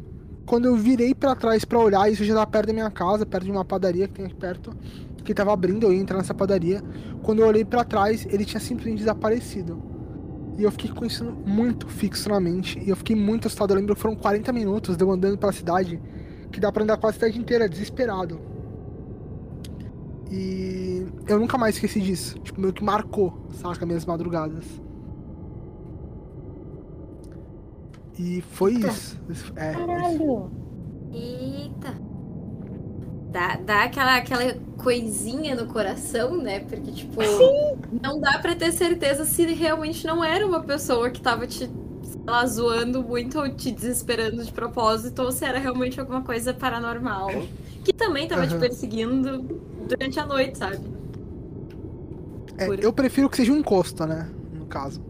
Quando 0.45 0.65
eu 0.65 0.75
virei 0.75 1.15
para 1.15 1.35
trás 1.35 1.65
para 1.65 1.79
olhar, 1.79 2.11
isso 2.11 2.23
já 2.23 2.35
tá 2.35 2.45
perto 2.45 2.67
da 2.67 2.73
minha 2.73 2.91
casa, 2.91 3.25
perto 3.25 3.45
de 3.45 3.51
uma 3.51 3.63
padaria 3.63 4.07
que 4.09 4.13
tem 4.13 4.25
aqui 4.25 4.35
perto, 4.35 4.75
que 5.23 5.33
tava 5.33 5.53
abrindo, 5.53 5.85
eu 5.85 5.93
ia 5.93 6.01
entrar 6.01 6.17
nessa 6.17 6.33
padaria. 6.33 6.81
Quando 7.23 7.39
eu 7.39 7.47
olhei 7.47 7.63
para 7.63 7.85
trás, 7.85 8.27
ele 8.29 8.43
tinha 8.43 8.59
simplesmente 8.59 8.99
desaparecido. 8.99 9.92
E 10.57 10.63
eu 10.63 10.71
fiquei 10.71 10.91
com 10.91 11.05
isso 11.05 11.23
muito 11.45 11.87
fixo 11.87 12.29
na 12.29 12.39
mente. 12.39 12.79
E 12.79 12.89
eu 12.89 12.95
fiquei 12.95 13.15
muito 13.15 13.47
assustado. 13.47 13.71
Eu 13.71 13.77
lembro 13.77 13.95
que 13.95 14.01
foram 14.01 14.15
40 14.15 14.51
minutos 14.53 14.95
de 14.95 15.03
eu 15.03 15.11
andando 15.11 15.37
pela 15.37 15.51
cidade. 15.51 15.99
Que 16.51 16.59
dá 16.59 16.71
pra 16.71 16.83
andar 16.83 16.97
quase 16.97 17.17
a 17.17 17.19
cidade 17.19 17.39
inteira, 17.39 17.67
desesperado. 17.67 18.39
E 20.31 21.05
eu 21.27 21.39
nunca 21.39 21.57
mais 21.57 21.75
esqueci 21.75 21.99
disso. 21.99 22.37
Tipo, 22.39 22.61
meio 22.61 22.73
que 22.73 22.83
marcou, 22.83 23.47
saca, 23.51 23.85
minhas 23.85 24.05
madrugadas. 24.05 24.65
E 28.17 28.41
foi 28.41 28.75
Eita. 28.75 28.87
isso. 28.87 29.19
É, 29.55 29.73
Caralho! 29.73 30.51
Eita! 31.11 32.12
Dá, 33.33 33.55
dá 33.57 33.83
aquela, 33.85 34.17
aquela 34.17 34.55
coisinha 34.77 35.55
no 35.55 35.65
coração, 35.65 36.37
né? 36.37 36.59
Porque, 36.59 36.91
tipo, 36.91 37.19
Sim. 37.23 37.75
não 37.99 38.19
dá 38.19 38.37
para 38.37 38.55
ter 38.55 38.71
certeza 38.71 39.25
se 39.25 39.43
realmente 39.53 40.05
não 40.05 40.23
era 40.23 40.45
uma 40.45 40.61
pessoa 40.61 41.09
que 41.09 41.19
tava 41.19 41.47
te 41.47 41.67
ela 42.27 42.45
zoando 42.45 43.03
muito 43.03 43.39
ou 43.39 43.49
te 43.49 43.71
desesperando 43.71 44.45
de 44.45 44.51
propósito, 44.51 45.23
ou 45.23 45.31
se 45.31 45.43
era 45.43 45.57
realmente 45.57 45.99
alguma 45.99 46.21
coisa 46.21 46.53
paranormal. 46.53 47.29
Que 47.83 47.91
também 47.91 48.27
tava 48.27 48.45
te 48.45 48.51
Aham. 48.53 48.59
perseguindo 48.61 49.41
durante 49.89 50.19
a 50.19 50.25
noite, 50.25 50.57
sabe? 50.57 50.79
É, 52.57 52.67
Por- 52.67 52.79
eu 52.79 52.93
prefiro 52.93 53.29
que 53.29 53.37
seja 53.37 53.51
um 53.51 53.57
encosto, 53.57 54.05
né? 54.05 54.29
No 54.53 54.65
caso. 54.67 55.01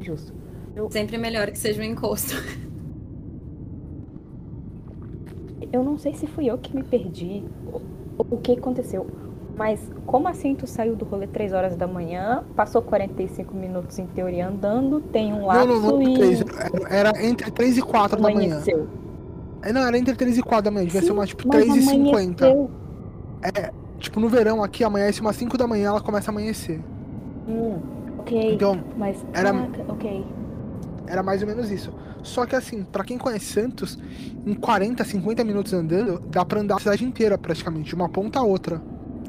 Justo. 0.00 0.32
Sempre 0.90 1.16
melhor 1.18 1.50
que 1.50 1.58
seja 1.58 1.80
um 1.80 1.84
encosto. 1.84 2.34
Eu 5.72 5.82
não 5.84 5.98
sei 5.98 6.14
se 6.14 6.26
fui 6.26 6.46
eu 6.46 6.56
que 6.58 6.74
me 6.74 6.82
perdi 6.82 7.42
o 8.18 8.36
que 8.38 8.52
aconteceu. 8.52 9.06
Mas 9.56 9.80
como 10.06 10.28
assim 10.28 10.54
tu 10.54 10.66
saiu 10.66 10.96
do 10.96 11.04
rolê 11.04 11.26
3 11.26 11.52
horas 11.52 11.76
da 11.76 11.86
manhã, 11.86 12.42
passou 12.56 12.80
45 12.80 13.54
minutos 13.54 13.98
em 13.98 14.06
teoria 14.06 14.48
andando, 14.48 15.00
tem 15.00 15.32
um 15.32 15.40
Não, 15.40 15.46
lapso 15.46 15.66
não, 15.66 15.92
não, 15.92 16.02
e 16.02 16.14
três. 16.14 16.40
Era, 16.90 17.10
era 17.10 17.26
entre 17.26 17.50
3 17.50 17.76
e 17.76 17.82
4 17.82 18.16
da 18.16 18.22
manhã. 18.22 18.54
amanheceu. 18.56 18.88
É, 19.62 19.72
não, 19.72 19.82
era 19.82 19.96
entre 19.96 20.14
3 20.16 20.38
e 20.38 20.42
4 20.42 20.64
da 20.64 20.70
manhã. 20.70 20.86
Devia 20.86 21.00
ser 21.02 21.06
Sim, 21.08 21.12
umas 21.12 21.28
tipo 21.28 21.46
mas 21.46 21.64
3 21.64 21.76
e 21.76 21.82
50. 21.82 22.46
amanheceu. 22.46 22.70
Tipo, 23.98 24.18
no 24.18 24.28
verão 24.28 24.62
aqui 24.64 24.82
amanhece 24.82 25.20
umas 25.20 25.36
5 25.36 25.56
da 25.56 25.66
manhã, 25.66 25.88
ela 25.90 26.00
começa 26.00 26.30
a 26.30 26.32
amanhecer. 26.32 26.80
Hum, 27.48 27.76
ok. 28.18 28.54
Então, 28.54 28.80
Mas, 28.96 29.24
era- 29.32 29.52
caraca, 29.52 29.84
ok. 29.88 30.24
era 31.06 31.22
mais 31.22 31.40
ou 31.40 31.46
menos 31.48 31.70
isso. 31.70 31.92
Só 32.22 32.46
que 32.46 32.54
assim, 32.54 32.84
pra 32.84 33.04
quem 33.04 33.18
conhece 33.18 33.46
Santos, 33.46 33.98
em 34.46 34.54
40, 34.54 35.04
50 35.04 35.44
minutos 35.44 35.72
andando, 35.72 36.20
dá 36.30 36.44
pra 36.44 36.60
andar 36.60 36.76
a 36.76 36.78
cidade 36.78 37.04
inteira 37.04 37.36
praticamente, 37.36 37.88
de 37.88 37.94
uma 37.94 38.08
ponta 38.08 38.38
a 38.38 38.42
outra. 38.42 38.80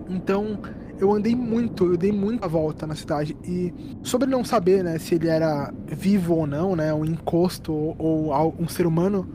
Então, 0.09 0.59
eu 0.99 1.11
andei 1.11 1.35
muito, 1.35 1.85
eu 1.85 1.97
dei 1.97 2.11
muita 2.11 2.47
volta 2.47 2.85
na 2.85 2.95
cidade. 2.95 3.35
E 3.43 3.73
sobre 4.03 4.29
não 4.29 4.43
saber, 4.45 4.83
né, 4.83 4.99
se 4.99 5.15
ele 5.15 5.27
era 5.27 5.73
vivo 5.87 6.35
ou 6.35 6.47
não, 6.47 6.75
né, 6.75 6.93
um 6.93 7.03
encosto 7.03 7.73
ou, 7.73 7.95
ou 7.97 8.55
um 8.59 8.67
ser 8.67 8.85
humano, 8.85 9.27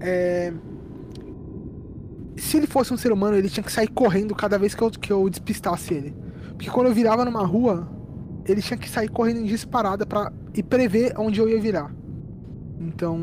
é... 0.00 0.52
se 2.36 2.58
ele 2.58 2.66
fosse 2.66 2.92
um 2.92 2.96
ser 2.96 3.10
humano, 3.10 3.36
ele 3.36 3.48
tinha 3.48 3.64
que 3.64 3.72
sair 3.72 3.88
correndo 3.88 4.34
cada 4.34 4.58
vez 4.58 4.74
que 4.74 4.82
eu, 4.82 4.90
que 4.90 5.12
eu 5.12 5.28
despistasse 5.30 5.94
ele. 5.94 6.14
Porque 6.50 6.70
quando 6.70 6.88
eu 6.88 6.94
virava 6.94 7.24
numa 7.24 7.44
rua, 7.44 7.88
ele 8.44 8.60
tinha 8.60 8.76
que 8.76 8.88
sair 8.88 9.08
correndo 9.08 9.40
em 9.40 9.44
disparada 9.44 10.04
pra, 10.04 10.30
e 10.54 10.62
prever 10.62 11.14
onde 11.16 11.40
eu 11.40 11.48
ia 11.48 11.60
virar. 11.60 12.01
Então, 12.82 13.18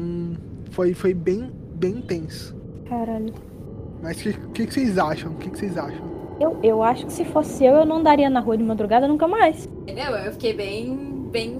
foi, 0.71 0.93
foi 0.93 1.13
bem, 1.13 1.51
bem 1.75 1.97
intenso. 1.97 2.55
Caralho. 2.87 3.33
Mas 4.01 4.17
o 4.19 4.23
que, 4.23 4.33
que, 4.33 4.67
que 4.67 4.73
vocês 4.73 4.97
acham? 4.97 5.31
O 5.33 5.35
que, 5.35 5.49
que 5.49 5.57
vocês 5.59 5.77
acham? 5.77 6.07
Eu, 6.39 6.57
eu 6.63 6.81
acho 6.81 7.05
que 7.05 7.11
se 7.11 7.25
fosse 7.25 7.65
eu, 7.65 7.73
eu 7.73 7.85
não 7.85 7.97
andaria 7.97 8.29
na 8.29 8.39
rua 8.39 8.57
de 8.57 8.63
madrugada 8.63 9.07
nunca 9.07 9.27
mais. 9.27 9.65
Entendeu? 9.65 10.11
Eu 10.11 10.31
fiquei 10.31 10.53
bem. 10.53 11.27
bem. 11.29 11.59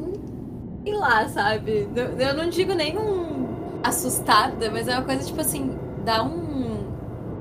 sei 0.86 0.94
lá, 0.96 1.28
sabe? 1.28 1.88
Eu- 2.18 2.34
não 2.36 2.50
digo 2.50 2.74
nem 2.74 2.98
um 2.98 3.48
assustada, 3.84 4.72
mas 4.72 4.88
é 4.88 4.94
uma 4.96 5.04
coisa 5.04 5.26
tipo 5.26 5.42
assim, 5.42 5.72
dá 6.06 6.24
um. 6.24 6.78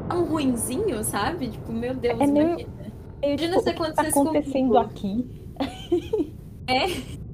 dá 0.08 0.16
um 0.16 0.24
ruinzinho, 0.24 1.02
sabe? 1.04 1.48
Tipo, 1.48 1.72
meu 1.72 1.94
Deus, 1.94 2.20
É 2.20 2.26
meio- 2.26 2.46
imagina. 2.48 2.68
Eu, 3.22 3.28
Imagina 3.30 3.56
tipo, 3.56 3.62
se 3.62 3.70
o 3.70 3.72
que 3.74 3.92
tá 3.94 4.02
acontecendo 4.02 4.52
comigo. 4.52 4.76
aqui? 4.78 5.26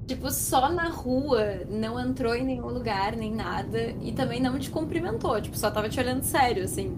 Tipo, 0.06 0.30
só 0.30 0.70
na 0.70 0.90
rua, 0.90 1.64
não 1.70 1.98
entrou 1.98 2.34
em 2.34 2.44
nenhum 2.44 2.68
lugar, 2.68 3.16
nem 3.16 3.34
nada, 3.34 3.78
e 4.02 4.12
também 4.12 4.40
não 4.40 4.58
te 4.58 4.70
cumprimentou, 4.70 5.40
tipo, 5.40 5.56
só 5.56 5.70
tava 5.70 5.88
te 5.88 5.98
olhando 5.98 6.22
sério, 6.22 6.64
assim. 6.64 6.92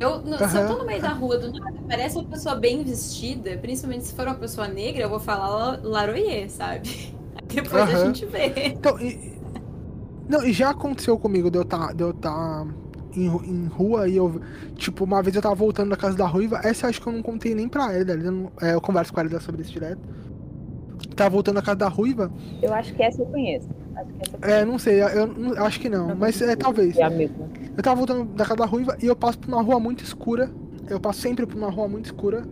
Eu, 0.00 0.22
no- 0.22 0.44
Se 0.46 0.56
eu 0.58 0.66
tô 0.66 0.78
no 0.78 0.86
meio 0.86 1.00
da 1.02 1.12
rua 1.12 1.38
do 1.38 1.52
nada, 1.52 1.78
parece 1.88 2.16
uma 2.18 2.28
pessoa 2.28 2.56
bem 2.56 2.82
vestida, 2.84 3.56
principalmente 3.58 4.06
se 4.06 4.14
for 4.14 4.26
uma 4.26 4.34
pessoa 4.36 4.68
negra, 4.68 5.02
eu 5.04 5.10
vou 5.10 5.20
falar 5.20 5.48
la- 5.48 5.80
laroie, 5.82 6.48
sabe? 6.50 7.14
Depois 7.46 7.88
a 7.88 7.94
Aham. 7.94 7.96
gente 7.96 8.26
vê. 8.26 8.52
Então, 8.78 8.98
e, 9.00 9.38
não, 10.28 10.44
e 10.44 10.52
já 10.52 10.70
aconteceu 10.70 11.18
comigo 11.18 11.50
de 11.50 11.58
eu 11.58 11.62
estar 11.62 11.94
de 11.94 12.02
eu 12.02 12.14
tá 12.14 12.66
em, 13.14 13.26
em 13.26 13.66
rua 13.66 14.08
e 14.08 14.16
eu. 14.16 14.40
Tipo, 14.76 15.04
uma 15.04 15.22
vez 15.22 15.34
eu 15.36 15.42
tava 15.42 15.54
voltando 15.54 15.90
da 15.90 15.96
casa 15.96 16.16
da 16.16 16.26
Ruiva. 16.26 16.60
Essa 16.62 16.86
eu 16.86 16.90
acho 16.90 17.00
que 17.00 17.06
eu 17.08 17.12
não 17.12 17.22
contei 17.22 17.54
nem 17.54 17.68
pra 17.68 17.92
ela. 17.92 18.12
ela 18.12 18.30
não- 18.30 18.52
é, 18.60 18.74
eu 18.74 18.80
converso 18.80 19.12
com 19.12 19.20
ela 19.20 19.40
sobre 19.40 19.62
isso 19.62 19.72
direto. 19.72 20.00
Tava 21.16 21.30
voltando 21.30 21.56
da 21.56 21.62
casa 21.62 21.76
da 21.76 21.88
Ruiva. 21.88 22.30
Eu 22.62 22.72
acho 22.74 22.94
que 22.94 23.02
essa 23.02 23.20
eu 23.22 23.26
conheço. 23.26 23.68
Essa 23.96 24.36
eu 24.42 24.54
É, 24.54 24.64
não 24.64 24.78
sei, 24.78 25.02
eu, 25.02 25.26
não- 25.26 25.54
eu 25.54 25.64
acho 25.64 25.80
que 25.80 25.88
não. 25.88 26.14
Mas 26.14 26.40
é, 26.40 26.54
talvez. 26.56 26.96
É 26.96 27.02
a 27.02 27.10
mesma. 27.10 27.48
Eu 27.76 27.82
tava 27.82 27.96
voltando 27.96 28.24
da 28.34 28.44
casa 28.44 28.56
da 28.56 28.66
Ruiva 28.66 28.96
e 29.02 29.06
eu 29.06 29.16
passo 29.16 29.38
por 29.38 29.48
uma 29.48 29.62
rua 29.62 29.78
muito 29.80 30.02
escura. 30.04 30.50
Eu 30.88 30.98
passo 31.00 31.20
sempre 31.20 31.46
por 31.46 31.56
uma 31.56 31.70
rua 31.70 31.88
muito 31.88 32.06
escura. 32.06 32.42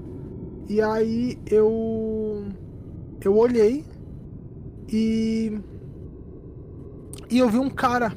E 0.68 0.80
aí 0.80 1.38
eu. 1.46 2.44
Eu 3.24 3.36
olhei 3.36 3.84
e. 4.88 5.58
E 7.30 7.38
eu 7.38 7.48
vi 7.48 7.58
um 7.58 7.68
cara 7.70 8.12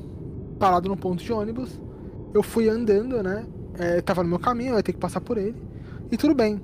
parado 0.60 0.88
no 0.88 0.96
ponto 0.98 1.24
de 1.24 1.32
ônibus. 1.34 1.80
Eu 2.34 2.42
fui 2.44 2.70
andando, 2.70 3.22
né? 3.22 3.46
É, 3.78 4.02
tava 4.02 4.24
no 4.24 4.30
meu 4.30 4.40
caminho, 4.40 4.72
eu 4.72 4.78
ia 4.78 4.84
ter 4.84 4.94
que 4.94 5.00
passar 5.00 5.20
por 5.22 5.38
ele. 5.38 5.56
E 6.12 6.18
tudo 6.18 6.34
bem. 6.36 6.62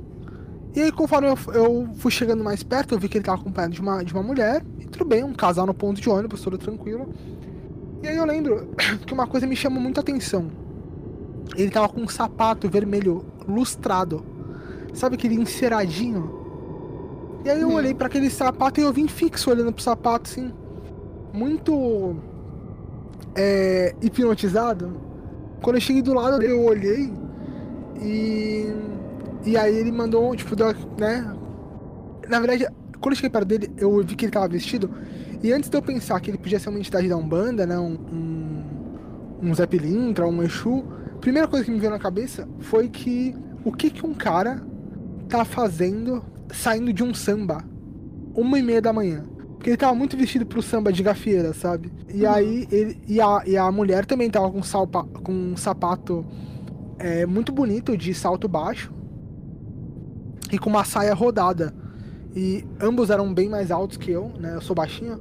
E 0.75 0.81
aí, 0.81 0.91
conforme 0.91 1.27
eu, 1.27 1.37
eu 1.53 1.89
fui 1.97 2.11
chegando 2.11 2.43
mais 2.43 2.61
perto, 2.63 2.93
eu 2.93 2.99
vi 2.99 3.09
que 3.09 3.17
ele 3.17 3.25
tava 3.25 3.39
acompanhado 3.41 3.73
de 3.73 3.81
uma, 3.81 4.03
de 4.03 4.13
uma 4.13 4.21
mulher. 4.21 4.63
E 4.79 4.85
tudo 4.85 5.05
bem, 5.05 5.23
um 5.23 5.33
casal 5.33 5.65
no 5.65 5.73
ponto 5.73 5.99
de 5.99 6.09
ônibus, 6.09 6.41
tudo 6.41 6.57
tranquilo. 6.57 7.09
E 8.03 8.07
aí 8.07 8.15
eu 8.17 8.25
lembro 8.25 8.69
que 9.05 9.13
uma 9.13 9.25
coisa 9.27 9.47
me 9.47 9.55
chamou 9.55 9.81
muita 9.81 10.01
atenção. 10.01 10.51
Ele 11.55 11.71
tava 11.71 11.89
com 11.89 12.01
um 12.01 12.07
sapato 12.07 12.69
vermelho 12.69 13.25
lustrado. 13.47 14.23
Sabe 14.93 15.15
aquele 15.15 15.35
enceradinho? 15.35 16.45
E 17.43 17.49
aí 17.49 17.61
eu 17.61 17.69
Uhum. 17.69 17.75
olhei 17.75 17.93
pra 17.93 18.07
aquele 18.07 18.29
sapato 18.29 18.79
e 18.79 18.83
eu 18.83 18.93
vim 18.93 19.07
fixo 19.07 19.49
olhando 19.49 19.71
pro 19.73 19.81
sapato, 19.83 20.29
assim. 20.29 20.51
Muito. 21.33 22.15
É, 23.35 23.95
hipnotizado. 24.01 24.99
Quando 25.61 25.77
eu 25.77 25.81
cheguei 25.81 26.01
do 26.01 26.13
lado 26.13 26.41
eu 26.43 26.63
olhei. 26.63 27.11
E. 28.01 28.73
E 29.45 29.57
aí 29.57 29.75
ele 29.75 29.91
mandou, 29.91 30.35
tipo, 30.35 30.55
deu- 30.55 30.73
né? 30.99 31.35
Na 32.29 32.39
verdade, 32.39 32.67
quando 32.99 33.13
eu 33.13 33.15
cheguei 33.15 33.29
perto 33.29 33.45
dele, 33.47 33.71
eu 33.77 34.03
vi 34.03 34.15
que 34.15 34.25
ele 34.25 34.31
tava 34.31 34.47
vestido. 34.47 34.89
E 35.41 35.51
antes 35.53 35.69
de 35.69 35.77
eu 35.77 35.81
pensar 35.81 36.19
que 36.19 36.29
ele 36.31 36.37
podia 36.37 36.59
ser 36.59 36.69
uma 36.69 36.79
entidade 36.79 37.07
da 37.07 37.15
Umbanda, 37.17 37.65
né? 37.65 37.77
Um, 37.77 37.97
um, 38.11 39.49
um 39.49 39.53
Zé 39.55 39.65
Pilintra, 39.65 40.27
um 40.27 40.43
Exu. 40.43 40.83
A 41.15 41.19
primeira 41.19 41.47
coisa 41.47 41.65
que 41.65 41.71
me 41.71 41.79
veio 41.79 41.91
na 41.91 41.99
cabeça 41.99 42.47
foi 42.59 42.89
que 42.89 43.35
o 43.63 43.71
que 43.71 43.89
que 43.89 44.05
um 44.05 44.13
cara 44.13 44.61
tá 45.29 45.45
fazendo 45.45 46.23
saindo 46.51 46.93
de 46.93 47.03
um 47.03 47.13
samba 47.13 47.63
uma 48.35 48.59
e 48.59 48.63
meia 48.63 48.81
da 48.81 48.93
manhã? 48.93 49.25
Porque 49.55 49.71
ele 49.71 49.77
tava 49.77 49.95
muito 49.95 50.15
vestido 50.17 50.45
pro 50.45 50.61
samba 50.61 50.93
de 50.93 51.03
gafieira, 51.03 51.53
sabe? 51.53 51.91
E 52.13 52.25
aí 52.25 52.67
ele 52.71 52.99
e 53.07 53.19
a, 53.21 53.41
e 53.45 53.57
a 53.57 53.71
mulher 53.71 54.05
também 54.05 54.29
tava 54.29 54.51
com, 54.51 54.61
salpa, 54.63 55.03
com 55.23 55.33
um 55.33 55.57
sapato 55.57 56.25
é, 56.99 57.25
muito 57.25 57.51
bonito 57.51 57.97
de 57.97 58.13
salto 58.13 58.47
baixo 58.47 58.93
e 60.51 60.57
com 60.57 60.69
uma 60.69 60.83
saia 60.83 61.13
rodada. 61.13 61.73
E 62.35 62.65
ambos 62.79 63.09
eram 63.09 63.33
bem 63.33 63.49
mais 63.49 63.71
altos 63.71 63.97
que 63.97 64.11
eu, 64.11 64.31
né? 64.39 64.55
Eu 64.55 64.61
sou 64.61 64.75
baixinho. 64.75 65.19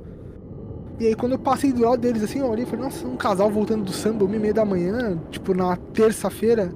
E 0.99 1.06
aí 1.06 1.14
quando 1.14 1.33
eu 1.33 1.38
passei 1.38 1.73
do 1.73 1.83
lado 1.83 1.99
deles 1.99 2.23
assim, 2.23 2.40
eu 2.40 2.47
olhei 2.47 2.64
e 2.64 2.66
falei, 2.66 2.85
nossa, 2.85 3.06
um 3.06 3.16
casal 3.16 3.50
voltando 3.50 3.85
do 3.85 3.92
samba, 3.92 4.25
uma 4.25 4.37
e 4.37 4.38
meia 4.38 4.54
da 4.54 4.64
manhã, 4.64 5.18
tipo 5.30 5.54
na 5.54 5.76
terça-feira. 5.76 6.73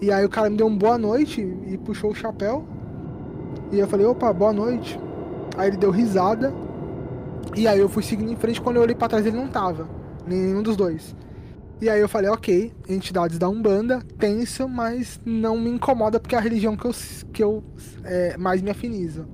E 0.00 0.10
aí 0.12 0.24
o 0.24 0.28
cara 0.28 0.50
me 0.50 0.56
deu 0.56 0.66
um 0.66 0.76
boa 0.76 0.98
noite 0.98 1.40
e 1.40 1.78
puxou 1.78 2.10
o 2.10 2.14
chapéu. 2.14 2.64
E 3.72 3.78
eu 3.78 3.86
falei, 3.88 4.06
opa, 4.06 4.32
boa 4.32 4.52
noite. 4.52 4.98
Aí 5.56 5.68
ele 5.68 5.76
deu 5.76 5.90
risada. 5.90 6.52
E 7.56 7.68
aí 7.68 7.78
eu 7.78 7.88
fui 7.88 8.02
seguindo 8.02 8.32
em 8.32 8.36
frente, 8.36 8.60
quando 8.60 8.76
eu 8.76 8.82
olhei 8.82 8.94
pra 8.94 9.08
trás 9.08 9.24
ele 9.24 9.36
não 9.36 9.48
tava. 9.48 9.88
Nenhum 10.26 10.62
dos 10.62 10.76
dois. 10.76 11.14
E 11.84 11.90
aí 11.90 12.00
eu 12.00 12.08
falei, 12.08 12.30
ok, 12.30 12.72
entidades 12.88 13.38
da 13.38 13.46
Umbanda, 13.46 14.00
tenso, 14.18 14.66
mas 14.66 15.20
não 15.22 15.58
me 15.58 15.68
incomoda 15.68 16.18
porque 16.18 16.34
é 16.34 16.38
a 16.38 16.40
religião 16.40 16.74
que 16.78 16.86
eu, 16.86 16.94
que 17.30 17.44
eu 17.44 17.62
é, 18.02 18.38
mais 18.38 18.62
me 18.62 18.70
afinizo. 18.70 19.26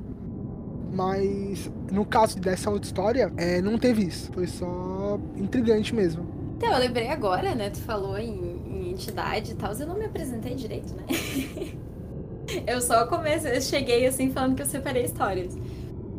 Mas 0.92 1.70
no 1.92 2.04
caso 2.04 2.40
dessa 2.40 2.68
outra 2.68 2.88
história, 2.88 3.32
é, 3.36 3.62
não 3.62 3.78
teve 3.78 4.02
isso. 4.02 4.32
Foi 4.32 4.48
só 4.48 5.16
intrigante 5.36 5.94
mesmo. 5.94 6.26
Então, 6.56 6.72
eu 6.72 6.80
lembrei 6.80 7.06
agora, 7.06 7.54
né? 7.54 7.70
Tu 7.70 7.82
falou 7.82 8.18
em, 8.18 8.60
em 8.66 8.90
entidade 8.90 9.52
e 9.52 9.54
tal, 9.54 9.72
eu 9.72 9.86
não 9.86 9.96
me 9.96 10.06
apresentei 10.06 10.56
direito, 10.56 10.92
né? 10.96 11.04
eu 12.66 12.80
só 12.80 13.06
comecei, 13.06 13.60
cheguei 13.60 14.08
assim 14.08 14.32
falando 14.32 14.56
que 14.56 14.62
eu 14.62 14.66
separei 14.66 15.04
histórias. 15.04 15.56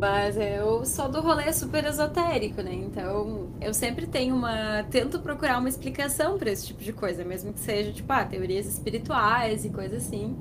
Mas 0.01 0.35
eu 0.35 0.83
sou 0.83 1.07
do 1.09 1.21
rolê 1.21 1.53
super 1.53 1.85
esotérico, 1.85 2.59
né? 2.63 2.73
Então, 2.73 3.49
eu 3.61 3.71
sempre 3.71 4.07
tenho 4.07 4.33
uma. 4.35 4.83
Tento 4.89 5.19
procurar 5.19 5.59
uma 5.59 5.69
explicação 5.69 6.39
pra 6.39 6.49
esse 6.49 6.65
tipo 6.65 6.83
de 6.83 6.91
coisa, 6.91 7.23
mesmo 7.23 7.53
que 7.53 7.59
seja, 7.59 7.91
tipo, 7.91 8.11
ah, 8.11 8.25
teorias 8.25 8.65
espirituais 8.65 9.63
e 9.63 9.69
coisa 9.69 9.97
assim. 9.97 10.35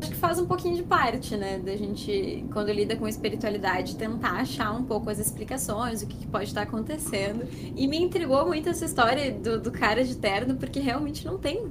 Acho 0.00 0.10
que 0.12 0.16
faz 0.16 0.38
um 0.38 0.46
pouquinho 0.46 0.76
de 0.76 0.84
parte, 0.84 1.36
né? 1.36 1.58
Da 1.58 1.74
gente, 1.76 2.44
quando 2.52 2.70
lida 2.70 2.94
com 2.94 3.08
espiritualidade, 3.08 3.96
tentar 3.96 4.34
achar 4.42 4.70
um 4.70 4.84
pouco 4.84 5.10
as 5.10 5.18
explicações, 5.18 6.02
o 6.02 6.06
que, 6.06 6.16
que 6.16 6.26
pode 6.28 6.44
estar 6.44 6.62
acontecendo. 6.62 7.48
E 7.74 7.88
me 7.88 8.00
intrigou 8.00 8.46
muito 8.46 8.68
essa 8.68 8.84
história 8.84 9.32
do, 9.32 9.60
do 9.60 9.72
cara 9.72 10.04
de 10.04 10.16
terno, 10.16 10.54
porque 10.54 10.78
realmente 10.78 11.26
não 11.26 11.36
tem. 11.36 11.66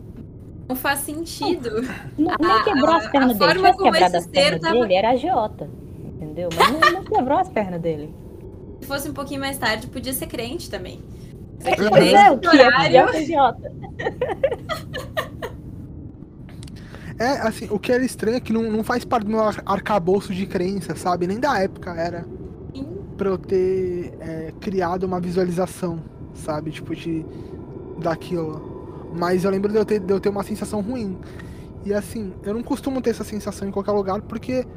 Não 0.68 0.76
faz 0.76 1.00
sentido. 1.02 1.70
Não, 2.18 2.36
nem 2.38 2.52
A- 2.52 2.64
quebrou 2.66 2.90
a- 2.90 2.98
as 2.98 3.08
pernas 3.08 3.40
a 3.42 3.48
dele. 3.48 3.60
forma 3.60 3.74
como 3.78 3.96
esse 3.96 4.20
ser 4.22 4.60
tava- 4.60 4.74
dele, 4.74 4.94
era 4.94 5.12
agiota. 5.12 5.70
Entendeu? 6.36 6.50
Mas 6.54 6.72
não, 6.72 6.92
não 6.92 7.04
quebrou 7.06 7.38
as 7.38 7.48
pernas 7.48 7.80
dele. 7.80 8.14
Se 8.82 8.88
fosse 8.88 9.10
um 9.10 9.14
pouquinho 9.14 9.40
mais 9.40 9.58
tarde, 9.58 9.88
podia 9.88 10.12
ser 10.12 10.28
crente 10.28 10.70
também. 10.70 11.02
Pois 11.64 12.14
é, 12.14 12.30
o 12.30 12.38
que 12.38 12.58
é, 12.58 12.98
é 12.98 13.24
idiota. 13.24 13.72
É, 17.18 17.48
assim, 17.48 17.66
o 17.72 17.80
que 17.80 17.94
era 17.94 18.04
estranho 18.04 18.36
é 18.36 18.40
que 18.42 18.52
não, 18.52 18.64
não 18.64 18.84
faz 18.84 19.06
parte 19.06 19.24
do 19.24 19.32
meu 19.32 19.40
arcabouço 19.66 20.34
de 20.34 20.46
crença, 20.46 20.98
sabe? 20.98 21.26
Nem 21.26 21.40
da 21.40 21.58
época 21.62 21.92
era. 21.92 22.26
Pra 23.16 23.30
eu 23.30 23.38
ter 23.38 24.14
é, 24.20 24.54
criado 24.60 25.06
uma 25.06 25.22
visualização, 25.22 26.04
sabe? 26.34 26.72
Tipo, 26.72 26.94
de. 26.94 27.26
daquilo. 28.00 29.14
Mas 29.18 29.46
eu 29.46 29.50
lembro 29.50 29.72
de 29.72 29.78
eu, 29.78 29.86
ter, 29.86 30.02
de 30.02 30.12
eu 30.12 30.20
ter 30.20 30.28
uma 30.28 30.44
sensação 30.44 30.82
ruim. 30.82 31.18
E 31.86 31.94
assim, 31.94 32.34
eu 32.44 32.54
não 32.54 32.62
costumo 32.62 33.02
ter 33.02 33.12
essa 33.12 33.24
sensação 33.24 33.66
em 33.66 33.72
qualquer 33.72 33.94
lugar 33.94 34.22
porque 34.24 34.68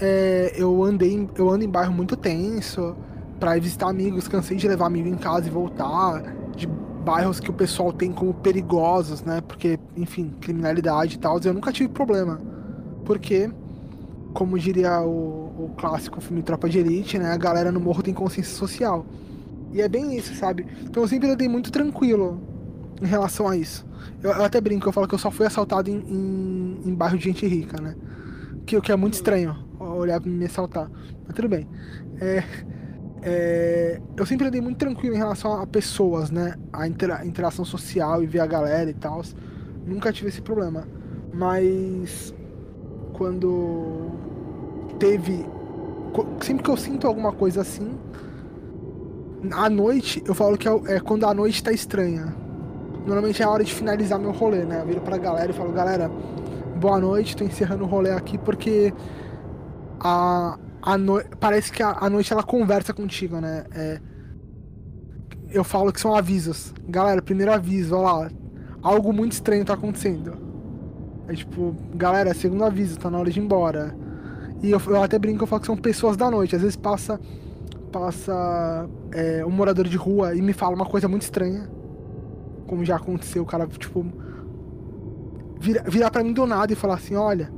é, 0.00 0.52
eu 0.56 0.82
andei 0.84 1.28
eu 1.36 1.50
ando 1.50 1.64
em 1.64 1.68
bairro 1.68 1.92
muito 1.92 2.16
tenso 2.16 2.96
para 3.38 3.58
visitar 3.58 3.88
amigos, 3.88 4.26
cansei 4.26 4.56
de 4.56 4.66
levar 4.68 4.86
amigo 4.86 5.08
em 5.08 5.16
casa 5.16 5.46
e 5.46 5.50
voltar, 5.50 6.22
de 6.56 6.66
bairros 6.66 7.38
que 7.40 7.50
o 7.50 7.52
pessoal 7.54 7.92
tem 7.92 8.12
como 8.12 8.34
perigosos, 8.34 9.22
né? 9.22 9.40
Porque, 9.40 9.78
enfim, 9.96 10.34
criminalidade 10.40 11.16
e 11.16 11.18
tal, 11.18 11.40
eu 11.44 11.54
nunca 11.54 11.72
tive 11.72 11.88
problema. 11.88 12.40
Porque, 13.04 13.50
como 14.34 14.58
diria 14.58 15.00
o, 15.00 15.66
o 15.66 15.74
clássico 15.76 16.20
filme 16.20 16.42
Tropa 16.42 16.68
de 16.68 16.78
Elite, 16.78 17.18
né? 17.18 17.32
A 17.32 17.36
galera 17.36 17.70
no 17.70 17.80
morro 17.80 18.02
tem 18.02 18.12
consciência 18.12 18.56
social. 18.56 19.06
E 19.72 19.80
é 19.80 19.88
bem 19.88 20.16
isso, 20.16 20.34
sabe? 20.34 20.66
Então 20.82 21.02
eu 21.02 21.08
sempre 21.08 21.30
andei 21.30 21.48
muito 21.48 21.70
tranquilo 21.70 22.40
em 23.00 23.06
relação 23.06 23.48
a 23.48 23.56
isso. 23.56 23.86
Eu, 24.22 24.30
eu 24.32 24.44
até 24.44 24.60
brinco, 24.60 24.88
eu 24.88 24.92
falo 24.92 25.06
que 25.06 25.14
eu 25.14 25.18
só 25.18 25.30
fui 25.30 25.46
assaltado 25.46 25.88
em, 25.88 25.96
em, 25.96 26.90
em 26.90 26.94
bairro 26.94 27.16
de 27.16 27.24
gente 27.24 27.46
rica, 27.46 27.80
né? 27.80 27.94
Que, 28.66 28.76
o 28.76 28.82
que 28.82 28.92
é 28.92 28.96
muito 28.96 29.14
estranho, 29.14 29.56
olhar 29.98 30.20
pra 30.20 30.30
me 30.30 30.44
assaltar. 30.44 30.90
Mas 31.26 31.34
tudo 31.34 31.48
bem. 31.48 31.68
É, 32.20 32.42
é, 33.22 34.00
eu 34.16 34.26
sempre 34.26 34.46
andei 34.46 34.60
muito 34.60 34.78
tranquilo 34.78 35.14
em 35.14 35.18
relação 35.18 35.60
a 35.60 35.66
pessoas, 35.66 36.30
né? 36.30 36.54
A 36.72 36.86
intera 36.86 37.24
interação 37.26 37.64
social 37.64 38.22
e 38.22 38.26
ver 38.26 38.40
a 38.40 38.46
galera 38.46 38.90
e 38.90 38.94
tal. 38.94 39.22
Nunca 39.86 40.12
tive 40.12 40.28
esse 40.28 40.40
problema. 40.40 40.86
Mas 41.32 42.34
quando 43.12 44.10
teve. 44.98 45.46
Sempre 46.40 46.64
que 46.64 46.70
eu 46.70 46.76
sinto 46.76 47.06
alguma 47.06 47.32
coisa 47.32 47.60
assim, 47.60 47.98
à 49.52 49.68
noite, 49.68 50.22
eu 50.26 50.34
falo 50.34 50.56
que 50.56 50.68
é, 50.68 50.72
é 50.88 51.00
quando 51.00 51.24
a 51.24 51.34
noite 51.34 51.62
tá 51.62 51.72
estranha. 51.72 52.34
Normalmente 53.06 53.42
é 53.42 53.44
a 53.44 53.50
hora 53.50 53.64
de 53.64 53.72
finalizar 53.72 54.18
meu 54.18 54.32
rolê, 54.32 54.64
né? 54.64 54.80
Eu 54.80 54.86
viro 54.86 55.00
pra 55.00 55.16
galera 55.16 55.50
e 55.50 55.54
falo, 55.54 55.72
galera, 55.72 56.10
boa 56.76 56.98
noite, 56.98 57.36
tô 57.36 57.44
encerrando 57.44 57.84
o 57.84 57.86
rolê 57.86 58.10
aqui 58.10 58.36
porque 58.36 58.92
a, 60.00 60.58
a 60.82 60.98
no... 60.98 61.22
parece 61.40 61.72
que 61.72 61.82
a, 61.82 61.96
a, 62.00 62.10
noite 62.10 62.32
ela 62.32 62.42
conversa 62.42 62.92
contigo, 62.92 63.40
né? 63.40 63.64
É... 63.72 64.00
Eu 65.50 65.64
falo 65.64 65.92
que 65.92 66.00
são 66.00 66.14
avisos. 66.14 66.74
Galera, 66.88 67.22
primeiro 67.22 67.52
aviso, 67.52 67.96
olha 67.96 68.24
lá. 68.24 68.30
Algo 68.82 69.12
muito 69.12 69.32
estranho 69.32 69.64
tá 69.64 69.74
acontecendo. 69.74 70.36
É 71.26 71.34
tipo, 71.34 71.74
galera, 71.94 72.34
segundo 72.34 72.64
aviso, 72.64 72.98
tá 72.98 73.10
na 73.10 73.18
hora 73.18 73.30
de 73.30 73.40
ir 73.40 73.42
embora. 73.42 73.96
E 74.62 74.70
eu, 74.70 74.80
eu 74.86 75.02
até 75.02 75.18
brinco, 75.18 75.42
eu 75.42 75.46
falo 75.46 75.60
que 75.60 75.66
são 75.66 75.76
pessoas 75.76 76.16
da 76.16 76.30
noite. 76.30 76.54
Às 76.54 76.62
vezes 76.62 76.76
passa 76.76 77.18
passa 77.90 78.86
é, 79.12 79.44
um 79.46 79.50
morador 79.50 79.88
de 79.88 79.96
rua 79.96 80.34
e 80.34 80.42
me 80.42 80.52
fala 80.52 80.74
uma 80.74 80.84
coisa 80.84 81.08
muito 81.08 81.22
estranha. 81.22 81.68
Como 82.66 82.84
já 82.84 82.96
aconteceu, 82.96 83.42
o 83.42 83.46
cara, 83.46 83.66
tipo, 83.66 84.04
vira, 85.58 85.82
virar 85.88 86.10
pra 86.10 86.22
mim 86.22 86.34
do 86.34 86.46
nada 86.46 86.70
e 86.70 86.76
falar 86.76 86.96
assim, 86.96 87.14
olha, 87.14 87.50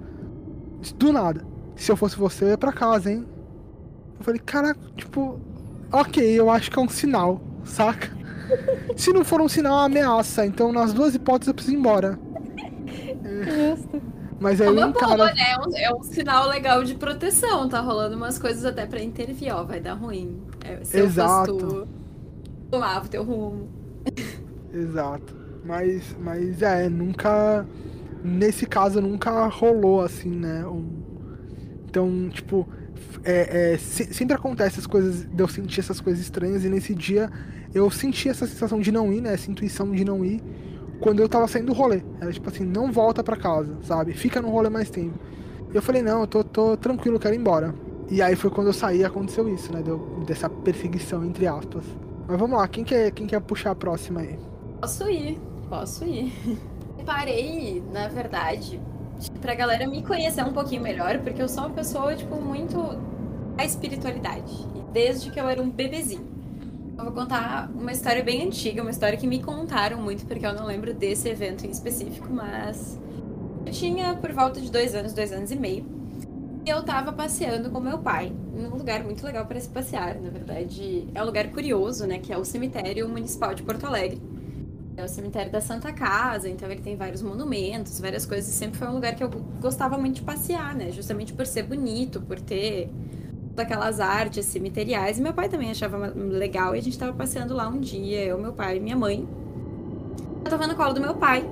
do 0.97 1.13
nada 1.13 1.50
se 1.77 1.91
eu 1.91 1.97
fosse 1.97 2.17
você, 2.17 2.45
eu 2.45 2.49
ia 2.49 2.59
pra 2.59 2.73
casa, 2.73 3.11
hein? 3.11 3.27
Eu 4.19 4.25
falei, 4.25 4.41
cara, 4.41 4.77
tipo, 4.97 5.41
ok, 5.93 6.23
eu 6.23 6.51
acho 6.51 6.71
que 6.71 6.79
é 6.79 6.83
um 6.83 6.89
sinal, 6.89 7.41
saca? 7.65 8.11
Se 8.97 9.13
não 9.13 9.25
for 9.25 9.41
um 9.41 9.49
sinal, 9.49 9.73
é 9.73 9.77
uma 9.77 9.85
ameaça. 9.85 10.45
Então, 10.45 10.73
nas 10.73 10.93
duas 10.93 11.15
hipóteses, 11.15 11.49
eu 11.49 11.55
preciso 11.55 11.77
ir 11.77 11.79
embora. 11.79 12.19
É. 13.25 13.75
Justo. 13.75 14.03
Mas 14.41 14.61
aí 14.61 14.75
é 14.75 14.87
um 14.87 14.93
cara... 14.93 15.27
né? 15.27 15.35
é, 15.37 15.59
um, 15.59 15.77
é 15.77 15.95
um 15.95 16.03
sinal 16.03 16.49
legal 16.49 16.83
de 16.83 16.95
proteção. 16.95 17.69
Tá 17.69 17.81
rolando 17.81 18.17
umas 18.17 18.39
coisas 18.39 18.65
até 18.65 18.87
pra 18.87 19.03
intervir, 19.03 19.55
ó. 19.55 19.63
Vai 19.65 19.81
dar 19.81 19.95
ruim. 19.95 20.41
É, 20.65 20.83
se 20.83 20.99
Exato. 20.99 21.51
eu 21.51 21.61
fosse 21.61 21.75
tu, 21.75 21.89
tomava 22.71 23.05
o 23.05 23.09
teu 23.09 23.23
rumo. 23.23 23.69
Exato. 24.73 25.37
Mas, 25.65 26.17
mas 26.19 26.63
é, 26.63 26.89
nunca. 26.89 27.67
Nesse 28.25 28.67
caso, 28.67 29.01
nunca 29.01 29.47
rolou 29.47 30.01
assim, 30.01 30.31
né? 30.31 30.67
Um, 30.67 31.00
então, 31.91 32.31
tipo, 32.31 32.69
é, 33.25 33.73
é, 33.73 33.79
se, 33.79 34.15
sempre 34.15 34.35
acontece 34.35 34.79
as 34.79 34.87
coisas, 34.87 35.25
de 35.25 35.43
eu 35.43 35.49
sentir 35.49 35.81
essas 35.81 36.01
coisas 36.01 36.23
estranhas, 36.23 36.65
e 36.65 36.69
nesse 36.69 36.95
dia 36.95 37.29
eu 37.75 37.91
senti 37.91 38.29
essa 38.29 38.47
sensação 38.47 38.81
de 38.81 38.93
não 38.93 39.13
ir, 39.13 39.21
né? 39.21 39.35
Essa 39.35 39.51
intuição 39.51 39.91
de 39.91 40.05
não 40.05 40.25
ir, 40.25 40.41
quando 41.01 41.21
eu 41.21 41.29
tava 41.29 41.49
saindo 41.49 41.67
do 41.67 41.73
rolê. 41.73 42.03
Era 42.21 42.33
tipo 42.33 42.49
assim, 42.49 42.65
não 42.65 42.93
volta 42.93 43.25
pra 43.25 43.37
casa, 43.37 43.77
sabe? 43.83 44.13
Fica 44.13 44.41
no 44.41 44.51
rolê 44.51 44.69
mais 44.69 44.89
tempo. 44.89 45.19
Eu 45.75 45.83
falei, 45.83 46.01
não, 46.01 46.21
eu 46.21 46.27
tô, 46.29 46.45
tô 46.45 46.77
tranquilo, 46.77 47.19
quero 47.19 47.35
ir 47.35 47.39
embora. 47.39 47.75
E 48.09 48.23
aí 48.23 48.37
foi 48.37 48.51
quando 48.51 48.69
eu 48.69 48.73
saí 48.73 49.05
aconteceu 49.05 49.49
isso, 49.53 49.73
né? 49.73 49.83
Deu, 49.83 50.23
dessa 50.27 50.49
perseguição, 50.49 51.25
entre 51.25 51.47
aspas. 51.47 51.85
Mas 52.29 52.39
vamos 52.39 52.57
lá, 52.57 52.69
quem 52.69 52.85
quer, 52.85 53.11
quem 53.11 53.27
quer 53.27 53.41
puxar 53.41 53.73
a 53.73 53.75
próxima 53.75 54.21
aí? 54.21 54.39
Posso 54.81 55.09
ir, 55.09 55.41
posso 55.69 56.05
ir. 56.05 56.33
Parei, 57.05 57.83
na 57.93 58.07
verdade, 58.09 58.81
pra 59.41 59.55
galera 59.55 59.87
me 59.87 60.03
conhecer 60.03 60.45
um 60.45 60.53
pouquinho 60.53 60.83
melhor, 60.83 61.19
porque 61.19 61.43
eu 61.43 61.49
sou 61.49 61.65
uma 61.65 61.71
pessoa, 61.71 62.15
tipo, 62.15 62.41
muito 62.41 62.79
a 63.59 63.65
espiritualidade. 63.65 64.67
Desde 64.93 65.31
que 65.31 65.39
eu 65.39 65.49
era 65.49 65.63
um 65.63 65.71
bebezinho. 65.71 66.29
Eu 66.97 67.05
vou 67.05 67.13
contar 67.13 67.71
uma 67.75 67.93
história 67.93 68.23
bem 68.23 68.47
antiga, 68.47 68.83
uma 68.83 68.91
história 68.91 69.17
que 69.17 69.27
me 69.27 69.43
contaram 69.43 70.01
muito, 70.01 70.27
porque 70.27 70.45
eu 70.45 70.55
não 70.55 70.67
lembro 70.67 70.93
desse 70.93 71.29
evento 71.29 71.67
em 71.67 71.71
específico, 71.71 72.29
mas 72.31 72.99
eu 73.65 73.73
tinha 73.73 74.15
por 74.15 74.33
volta 74.33 74.61
de 74.61 74.71
dois 74.71 74.95
anos, 74.95 75.13
dois 75.13 75.33
anos 75.33 75.51
e 75.51 75.57
meio. 75.57 75.85
E 76.65 76.69
eu 76.69 76.83
tava 76.83 77.11
passeando 77.13 77.71
com 77.71 77.81
meu 77.81 77.99
pai, 77.99 78.31
num 78.55 78.77
lugar 78.77 79.03
muito 79.03 79.25
legal 79.25 79.47
para 79.47 79.59
se 79.59 79.69
passear. 79.69 80.17
Na 80.21 80.29
verdade, 80.29 81.09
é 81.15 81.23
um 81.23 81.25
lugar 81.25 81.49
curioso, 81.51 82.07
né? 82.07 82.19
Que 82.19 82.33
é 82.33 82.37
o 82.37 82.45
cemitério 82.45 83.09
municipal 83.09 83.55
de 83.55 83.63
Porto 83.63 83.87
Alegre. 83.87 84.21
É 84.97 85.05
o 85.05 85.09
cemitério 85.09 85.51
da 85.51 85.61
Santa 85.61 85.93
Casa, 85.93 86.49
então 86.49 86.71
ele 86.71 86.81
tem 86.81 86.97
vários 86.97 87.23
monumentos, 87.23 88.01
várias 88.01 88.27
coisas. 88.27 88.53
Sempre 88.53 88.79
foi 88.79 88.89
um 88.89 88.95
lugar 88.95 89.15
que 89.15 89.25
eu 89.25 89.31
gostava 89.61 89.97
muito 89.97 90.17
de 90.17 90.23
passear, 90.23 90.75
né? 90.75 90.91
Justamente 90.91 91.33
por 91.33 91.47
ser 91.47 91.63
bonito, 91.63 92.21
por 92.21 92.39
ter 92.41 92.91
aquelas 93.57 94.01
artes 94.01 94.47
cemiteriais. 94.47 95.19
E 95.19 95.23
meu 95.23 95.33
pai 95.33 95.49
também 95.49 95.71
achava 95.71 96.13
legal. 96.17 96.75
E 96.75 96.79
a 96.79 96.83
gente 96.83 96.99
tava 96.99 97.13
passeando 97.13 97.55
lá 97.55 97.69
um 97.69 97.81
dia, 97.81 98.25
eu, 98.25 98.39
meu 98.39 98.53
pai 98.53 98.77
e 98.77 98.81
minha 98.81 98.97
mãe. 98.97 99.27
Eu 100.45 100.51
tava 100.51 100.67
no 100.67 100.75
colo 100.75 100.93
do 100.93 101.01
meu 101.01 101.15
pai. 101.15 101.49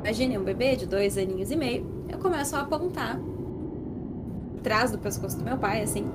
Imagine 0.00 0.38
um 0.38 0.44
bebê 0.44 0.76
de 0.76 0.86
dois 0.86 1.16
aninhos 1.16 1.50
e 1.50 1.56
meio. 1.56 2.04
Eu 2.08 2.18
começo 2.18 2.54
a 2.56 2.60
apontar 2.60 3.18
atrás 4.58 4.90
do 4.90 4.98
pescoço 4.98 5.38
do 5.38 5.44
meu 5.44 5.56
pai, 5.56 5.82
assim. 5.82 6.06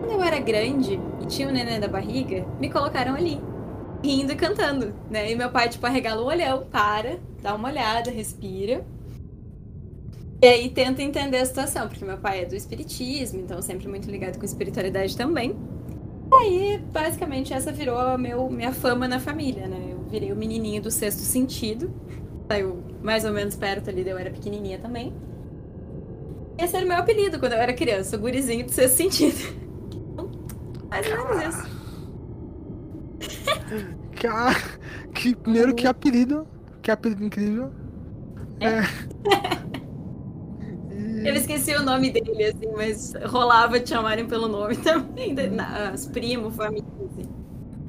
Quando 0.00 0.12
eu 0.12 0.22
era 0.22 0.38
grande 0.38 1.00
e 1.20 1.26
tinha 1.26 1.48
o 1.48 1.50
um 1.50 1.54
neném 1.54 1.80
da 1.80 1.88
barriga, 1.88 2.46
me 2.60 2.70
colocaram 2.70 3.14
ali 3.14 3.40
rindo 4.04 4.32
e 4.32 4.36
cantando, 4.36 4.94
né? 5.10 5.32
E 5.32 5.34
meu 5.34 5.50
pai, 5.50 5.68
tipo, 5.68 5.84
arregala 5.86 6.22
o 6.22 6.26
olhão, 6.26 6.66
para, 6.70 7.18
dá 7.42 7.54
uma 7.54 7.68
olhada, 7.68 8.10
respira. 8.10 8.84
E 10.42 10.46
aí 10.46 10.68
tenta 10.68 11.02
entender 11.02 11.38
a 11.38 11.46
situação, 11.46 11.88
porque 11.88 12.04
meu 12.04 12.18
pai 12.18 12.42
é 12.42 12.44
do 12.44 12.54
espiritismo, 12.54 13.40
então 13.40 13.62
sempre 13.62 13.88
muito 13.88 14.10
ligado 14.10 14.38
com 14.38 14.44
espiritualidade 14.44 15.16
também. 15.16 15.56
E 16.30 16.34
aí, 16.34 16.78
basicamente, 16.92 17.54
essa 17.54 17.72
virou 17.72 17.98
a 17.98 18.18
meu, 18.18 18.50
minha 18.50 18.72
fama 18.72 19.08
na 19.08 19.18
família, 19.18 19.66
né? 19.66 19.88
Eu 19.92 20.04
virei 20.10 20.32
o 20.32 20.36
menininho 20.36 20.82
do 20.82 20.90
sexto 20.90 21.20
sentido. 21.20 21.90
Saiu 22.46 22.82
mais 23.02 23.24
ou 23.24 23.32
menos 23.32 23.56
perto 23.56 23.88
ali, 23.88 24.06
eu 24.06 24.18
era 24.18 24.30
pequenininha 24.30 24.78
também. 24.78 25.14
Esse 26.58 26.76
era 26.76 26.84
o 26.84 26.88
meu 26.88 26.98
apelido 26.98 27.38
quando 27.38 27.52
eu 27.52 27.58
era 27.58 27.72
criança, 27.72 28.16
o 28.16 28.20
gurizinho 28.20 28.66
do 28.66 28.70
sexto 28.70 28.96
sentido. 28.96 29.64
Mais 30.90 31.06
ou 31.10 31.36
menos 31.36 31.56
isso. 31.56 31.83
Cara, 34.20 34.56
que, 35.14 35.34
primeiro 35.34 35.74
que 35.74 35.86
apelido. 35.86 36.46
Que 36.82 36.90
apelido 36.90 37.24
incrível. 37.24 37.70
É. 38.60 38.78
é. 38.78 39.64
Eu 41.24 41.34
esqueci 41.34 41.74
o 41.74 41.82
nome 41.82 42.10
dele, 42.10 42.44
assim, 42.44 42.70
mas 42.76 43.14
rolava 43.24 43.80
te 43.80 43.90
chamarem 43.90 44.26
pelo 44.26 44.46
nome 44.46 44.76
também. 44.84 45.34
As 45.92 46.06
primos, 46.06 46.54
família, 46.54 46.84
assim. 47.12 47.28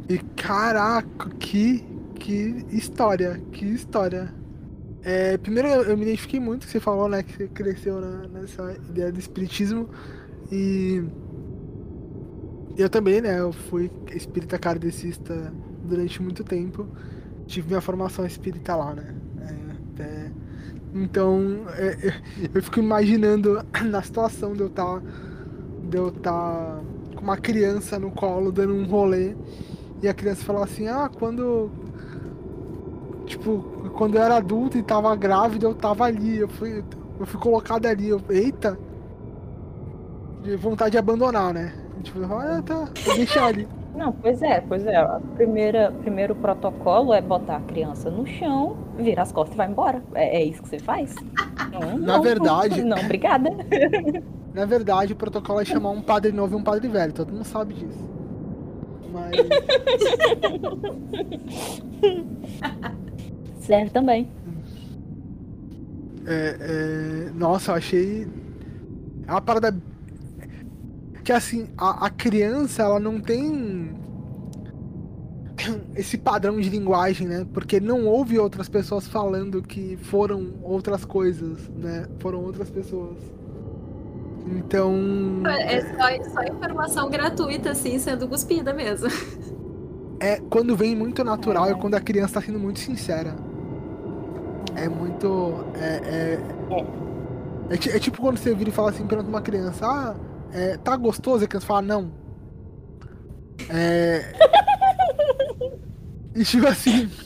E 0.08 0.18
caraca, 0.36 1.30
que, 1.40 1.84
que 2.16 2.66
história, 2.72 3.42
que 3.52 3.66
história. 3.66 4.34
É, 5.04 5.38
primeiro 5.38 5.68
eu, 5.68 5.98
me 5.98 6.04
identifiquei 6.04 6.40
muito 6.40 6.66
que 6.66 6.72
você 6.72 6.80
falou, 6.80 7.10
né, 7.10 7.24
que 7.24 7.34
você 7.34 7.48
cresceu 7.48 8.00
na, 8.00 8.28
nessa 8.28 8.76
ideia 8.90 9.12
do 9.12 9.20
espiritismo 9.20 9.90
e 10.52 11.04
eu 12.78 12.90
também, 12.90 13.22
né? 13.22 13.40
Eu 13.40 13.52
fui 13.54 13.92
espírita 14.14 14.58
kardecista 14.58 15.54
durante 15.84 16.22
muito 16.22 16.44
tempo. 16.44 16.88
Tive 17.48 17.68
minha 17.68 17.82
formação 17.82 18.26
espírita 18.26 18.76
lá, 18.76 18.94
né? 18.94 19.16
É, 19.42 19.72
até... 19.94 20.32
Então, 20.94 21.66
é, 21.78 22.08
é, 22.08 22.22
eu 22.54 22.64
fico 22.64 22.80
imaginando 22.80 23.62
na 23.86 24.02
situação 24.02 24.54
de 24.54 24.62
eu 24.62 24.68
estar 24.68 25.02
de 25.90 25.98
eu 25.98 26.12
tá 26.12 26.80
com 27.16 27.22
uma 27.22 27.38
criança 27.38 28.00
no 28.00 28.12
colo 28.12 28.52
dando 28.52 28.74
um 28.74 28.86
rolê 28.86 29.36
e 30.02 30.08
a 30.08 30.14
criança 30.14 30.44
falou 30.44 30.64
assim: 30.64 30.88
"Ah, 30.88 31.10
quando 31.14 31.70
tipo, 33.26 33.90
quando 33.94 34.16
eu 34.16 34.22
era 34.24 34.38
adulto 34.38 34.78
e 34.78 34.84
tava 34.84 35.16
grávida, 35.16 35.66
eu 35.66 35.76
tava 35.76 36.06
ali, 36.06 36.38
eu 36.38 36.48
fui 36.48 36.84
eu 37.20 37.26
fui 37.26 37.40
colocado 37.40 37.86
ali, 37.86 38.10
eu, 38.10 38.22
eita, 38.30 38.78
de 40.44 40.56
vontade 40.56 40.92
de 40.92 40.98
abandonar, 40.98 41.54
né? 41.54 41.74
Tipo, 42.04 42.24
ah, 42.26 42.62
tá, 42.62 42.90
vou 43.06 43.16
deixar 43.16 43.48
ali. 43.48 43.68
Não, 43.96 44.12
pois 44.12 44.42
é, 44.42 44.60
pois 44.62 44.86
é. 44.86 44.98
A 44.98 45.22
primeira, 45.36 45.92
primeiro 46.02 46.36
protocolo 46.36 47.14
é 47.14 47.22
botar 47.22 47.58
a 47.58 47.62
criança 47.62 48.10
no 48.10 48.28
chão, 48.28 48.76
virar 48.98 49.24
as 49.24 49.32
costas 49.32 49.54
e 49.54 49.58
vai 49.58 49.70
embora. 49.70 50.04
É, 50.14 50.38
é 50.38 50.44
isso 50.44 50.62
que 50.62 50.70
você 50.70 50.80
faz? 50.80 51.16
Não, 51.72 51.98
Na 51.98 52.18
não, 52.18 52.22
verdade. 52.22 52.84
Não, 52.84 52.98
obrigada. 52.98 53.50
Na 54.54 54.66
verdade, 54.66 55.14
o 55.14 55.16
protocolo 55.16 55.60
é 55.60 55.66
chamar 55.66 55.90
um 55.90 56.02
padre 56.02 56.32
novo 56.32 56.58
e 56.58 56.60
um 56.60 56.64
padre 56.64 56.88
velho. 56.88 57.12
Todo 57.12 57.34
mundo 57.34 57.44
sabe 57.44 57.74
disso. 57.74 58.10
Mas. 59.12 59.36
Serve 63.60 63.90
também. 63.90 64.30
É, 66.26 66.58
é... 66.60 67.30
Nossa, 67.34 67.72
eu 67.72 67.76
achei. 67.76 68.28
É 69.28 69.32
uma 69.32 69.42
parada 69.42 69.76
que 71.26 71.34
assim, 71.34 71.68
a, 71.76 72.06
a 72.06 72.10
criança, 72.12 72.84
ela 72.84 73.00
não 73.00 73.20
tem 73.20 73.96
esse 75.98 76.20
padrão 76.20 76.62
de 76.62 76.70
linguagem, 76.70 77.28
né? 77.28 77.48
Porque 77.52 77.80
não 77.80 78.06
ouve 78.06 78.38
outras 78.38 78.70
pessoas 78.70 79.08
falando 79.08 79.64
que 79.64 79.98
foram 79.98 80.54
outras 80.62 81.04
coisas, 81.04 81.68
né? 81.70 82.08
Foram 82.20 82.44
outras 82.44 82.70
pessoas. 82.70 83.18
Então. 84.46 84.94
É 85.48 85.82
só, 85.82 86.32
só 86.32 86.44
informação 86.44 87.10
gratuita, 87.10 87.72
assim, 87.72 87.98
sendo 87.98 88.28
cuspida 88.28 88.72
mesmo. 88.72 89.08
É 90.20 90.40
quando 90.50 90.78
vem 90.78 90.96
muito 90.96 91.24
natural, 91.24 91.66
é, 91.66 91.72
é 91.72 91.74
quando 91.74 91.96
a 91.96 92.00
criança 92.00 92.36
tá 92.36 92.42
sendo 92.42 92.60
muito 92.60 92.80
sincera. 92.80 93.36
É 94.76 94.88
muito. 94.88 95.66
É, 95.76 95.88
é, 95.88 96.40
é, 97.72 97.96
é 97.96 98.00
tipo 98.00 98.22
quando 98.22 98.38
você 98.38 98.54
vira 98.54 98.70
e 98.70 98.74
fala 98.74 98.92
assim 98.92 99.08
perante 99.08 99.28
uma 99.28 99.42
criança: 99.42 99.86
Ah, 99.86 100.16
é, 100.56 100.78
tá 100.78 100.96
gostoso? 100.96 101.44
E 101.44 101.46
a 101.46 101.48
criança 101.50 101.68
fala, 101.68 101.82
não. 101.82 102.12
É. 103.70 104.34
e 106.34 106.44
tipo 106.46 106.66
assim. 106.68 107.10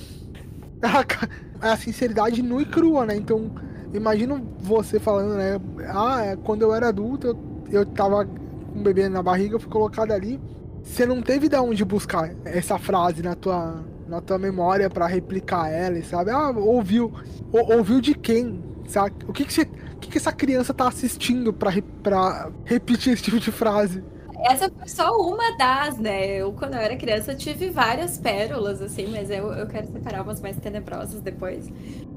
A, 0.81 1.73
a 1.73 1.75
sinceridade 1.75 2.41
nua 2.41 2.61
e 2.61 2.65
crua, 2.65 3.05
né? 3.05 3.13
Então, 3.13 3.51
imagina 3.93 4.41
você 4.59 4.97
falando, 4.97 5.35
né? 5.35 5.59
Ah, 5.89 6.23
é, 6.23 6.35
quando 6.37 6.61
eu 6.61 6.73
era 6.73 6.87
adulto, 6.87 7.27
eu, 7.27 7.37
eu 7.69 7.85
tava 7.85 8.25
com 8.25 8.79
um 8.79 8.81
bebê 8.81 9.09
na 9.09 9.21
barriga, 9.21 9.55
eu 9.55 9.59
fui 9.59 9.69
colocado 9.69 10.13
ali. 10.13 10.39
Você 10.81 11.05
não 11.05 11.21
teve 11.21 11.49
de 11.49 11.57
onde 11.57 11.83
buscar 11.83 12.33
essa 12.45 12.77
frase 12.79 13.21
na 13.21 13.35
tua, 13.35 13.83
na 14.07 14.21
tua 14.21 14.37
memória 14.37 14.89
para 14.89 15.05
replicar 15.05 15.69
ela, 15.69 16.01
sabe? 16.03 16.31
Ah, 16.31 16.51
ouviu. 16.51 17.11
Ou, 17.51 17.75
ouviu 17.75 17.99
de 17.99 18.15
quem? 18.15 18.63
Sabe? 18.87 19.13
O 19.27 19.33
que, 19.33 19.43
que 19.43 19.53
você 19.53 19.67
que, 19.99 20.09
que 20.09 20.17
essa 20.17 20.31
criança 20.31 20.73
tá 20.73 20.87
assistindo 20.87 21.53
pra, 21.53 21.71
pra 22.01 22.51
repetir 22.65 23.13
esse 23.13 23.23
tipo 23.23 23.39
de 23.39 23.51
frase? 23.51 24.03
Essa 24.41 24.69
foi 24.69 24.87
só 24.87 25.11
uma 25.17 25.57
das, 25.57 25.97
né? 25.97 26.41
Eu, 26.41 26.53
quando 26.53 26.73
eu 26.73 26.79
era 26.79 26.95
criança, 26.95 27.35
tive 27.35 27.69
várias 27.69 28.17
pérolas, 28.17 28.81
assim, 28.81 29.07
mas 29.11 29.29
eu, 29.29 29.51
eu 29.51 29.67
quero 29.67 29.91
separar 29.91 30.23
umas 30.23 30.39
mais 30.39 30.55
tenebrosas 30.57 31.21
depois. 31.21 31.69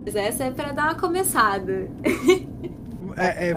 Mas 0.04 0.14
essa 0.14 0.44
é 0.44 0.50
pra 0.50 0.70
dar 0.72 0.84
uma 0.84 0.94
começada. 0.94 1.88
É, 3.16 3.50
é 3.50 3.54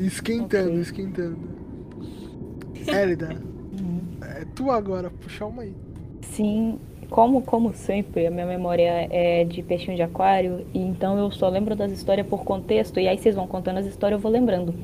esquentando, 0.00 0.68
okay. 0.68 0.80
esquentando. 0.80 1.38
Élida, 2.86 3.40
uhum. 3.72 4.18
é 4.20 4.44
tu 4.54 4.70
agora, 4.70 5.08
puxa 5.08 5.46
uma 5.46 5.62
aí. 5.62 5.74
Sim, 6.20 6.78
como, 7.12 7.42
como 7.42 7.74
sempre, 7.74 8.26
a 8.26 8.30
minha 8.30 8.46
memória 8.46 9.06
é 9.10 9.44
de 9.44 9.62
peixinho 9.62 9.94
de 9.94 10.02
aquário, 10.02 10.66
e 10.72 10.78
então 10.78 11.18
eu 11.18 11.30
só 11.30 11.46
lembro 11.46 11.76
das 11.76 11.92
histórias 11.92 12.26
por 12.26 12.42
contexto, 12.42 12.98
e 12.98 13.06
aí 13.06 13.18
vocês 13.18 13.34
vão 13.34 13.46
contando 13.46 13.76
as 13.76 13.86
histórias, 13.86 14.18
eu 14.18 14.22
vou 14.22 14.32
lembrando. 14.32 14.74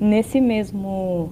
Nesse 0.00 0.40
mesmo. 0.40 1.30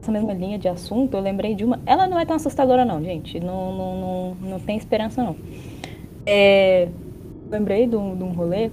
Essa 0.00 0.12
mesma 0.12 0.34
linha 0.34 0.58
de 0.58 0.68
assunto, 0.68 1.16
eu 1.16 1.20
lembrei 1.20 1.54
de 1.54 1.64
uma. 1.64 1.80
Ela 1.86 2.06
não 2.06 2.18
é 2.18 2.26
tão 2.26 2.36
assustadora, 2.36 2.84
não, 2.84 3.02
gente. 3.02 3.40
Não, 3.40 3.74
não, 3.74 4.00
não, 4.00 4.50
não 4.50 4.60
tem 4.60 4.76
esperança, 4.76 5.22
não. 5.22 5.36
É, 6.26 6.88
lembrei 7.50 7.86
de 7.86 7.96
um, 7.96 8.14
de 8.14 8.22
um 8.22 8.32
rolê. 8.32 8.70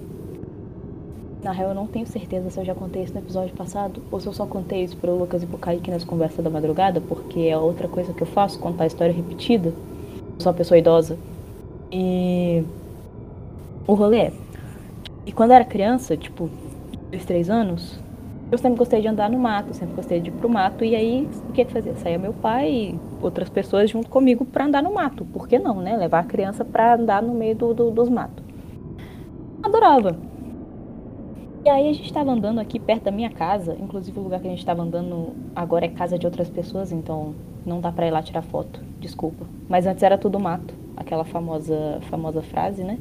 Na 1.41 1.53
real, 1.53 1.69
eu 1.69 1.75
não 1.75 1.87
tenho 1.87 2.05
certeza 2.07 2.49
se 2.49 2.59
eu 2.59 2.65
já 2.65 2.75
contei 2.75 3.03
isso 3.03 3.13
no 3.13 3.19
episódio 3.19 3.55
passado 3.55 4.03
ou 4.11 4.19
se 4.19 4.27
eu 4.27 4.33
só 4.33 4.45
contei 4.45 4.83
isso 4.83 4.97
pro 4.97 5.17
Lucas 5.17 5.41
e 5.41 5.45
pro 5.45 5.57
Kaique 5.57 5.89
nas 5.89 6.03
conversas 6.03 6.43
da 6.43 6.49
madrugada, 6.49 6.99
porque 6.99 7.41
é 7.41 7.57
outra 7.57 7.87
coisa 7.87 8.11
que 8.11 8.21
eu 8.21 8.27
faço, 8.27 8.59
contar 8.59 8.87
história 8.87 9.13
repetida 9.13 9.73
sou 10.39 10.51
uma 10.51 10.57
pessoa 10.57 10.77
idosa. 10.77 11.17
E 11.91 12.63
o 13.85 13.93
rolê 13.93 14.17
é. 14.17 14.33
E 15.25 15.31
quando 15.31 15.51
eu 15.51 15.57
era 15.57 15.65
criança, 15.65 16.17
tipo, 16.17 16.49
dois, 17.11 17.25
três 17.25 17.49
anos, 17.49 17.99
eu 18.51 18.57
sempre 18.57 18.79
gostei 18.79 19.01
de 19.01 19.07
andar 19.07 19.29
no 19.29 19.37
mato, 19.37 19.73
sempre 19.75 19.95
gostei 19.95 20.19
de 20.19 20.29
ir 20.29 20.33
pro 20.33 20.49
mato. 20.49 20.83
E 20.83 20.95
aí, 20.95 21.27
o 21.49 21.51
que 21.51 21.65
que 21.65 21.71
fazia? 21.71 21.93
Saía 21.95 22.17
meu 22.17 22.33
pai 22.33 22.71
e 22.71 22.99
outras 23.21 23.49
pessoas 23.49 23.89
junto 23.89 24.09
comigo 24.09 24.45
pra 24.45 24.65
andar 24.65 24.81
no 24.81 24.93
mato. 24.93 25.25
Por 25.25 25.47
que 25.47 25.59
não, 25.59 25.81
né? 25.81 25.95
Levar 25.95 26.19
a 26.19 26.23
criança 26.23 26.65
pra 26.65 26.95
andar 26.95 27.21
no 27.21 27.33
meio 27.33 27.55
do, 27.55 27.73
do, 27.73 27.91
dos 27.91 28.09
matos. 28.09 28.43
Adorava. 29.61 30.28
E 31.63 31.69
aí 31.69 31.89
a 31.89 31.93
gente 31.93 32.05
estava 32.05 32.31
andando 32.31 32.59
aqui 32.59 32.79
perto 32.79 33.03
da 33.03 33.11
minha 33.11 33.29
casa, 33.29 33.75
inclusive 33.79 34.17
o 34.17 34.23
lugar 34.23 34.39
que 34.39 34.47
a 34.47 34.49
gente 34.49 34.59
estava 34.59 34.81
andando 34.81 35.35
agora 35.53 35.85
é 35.85 35.89
casa 35.89 36.17
de 36.17 36.25
outras 36.25 36.49
pessoas, 36.49 36.91
então 36.91 37.35
não 37.65 37.81
dá 37.81 37.91
para 37.91 38.07
ir 38.07 38.11
lá 38.11 38.23
tirar 38.23 38.41
foto, 38.41 38.81
desculpa. 38.99 39.45
Mas 39.67 39.85
antes 39.85 40.01
era 40.01 40.17
tudo 40.17 40.39
mato, 40.39 40.73
aquela 40.95 41.25
famosa 41.25 41.99
famosa 42.09 42.41
frase, 42.41 42.83
né? 42.83 42.97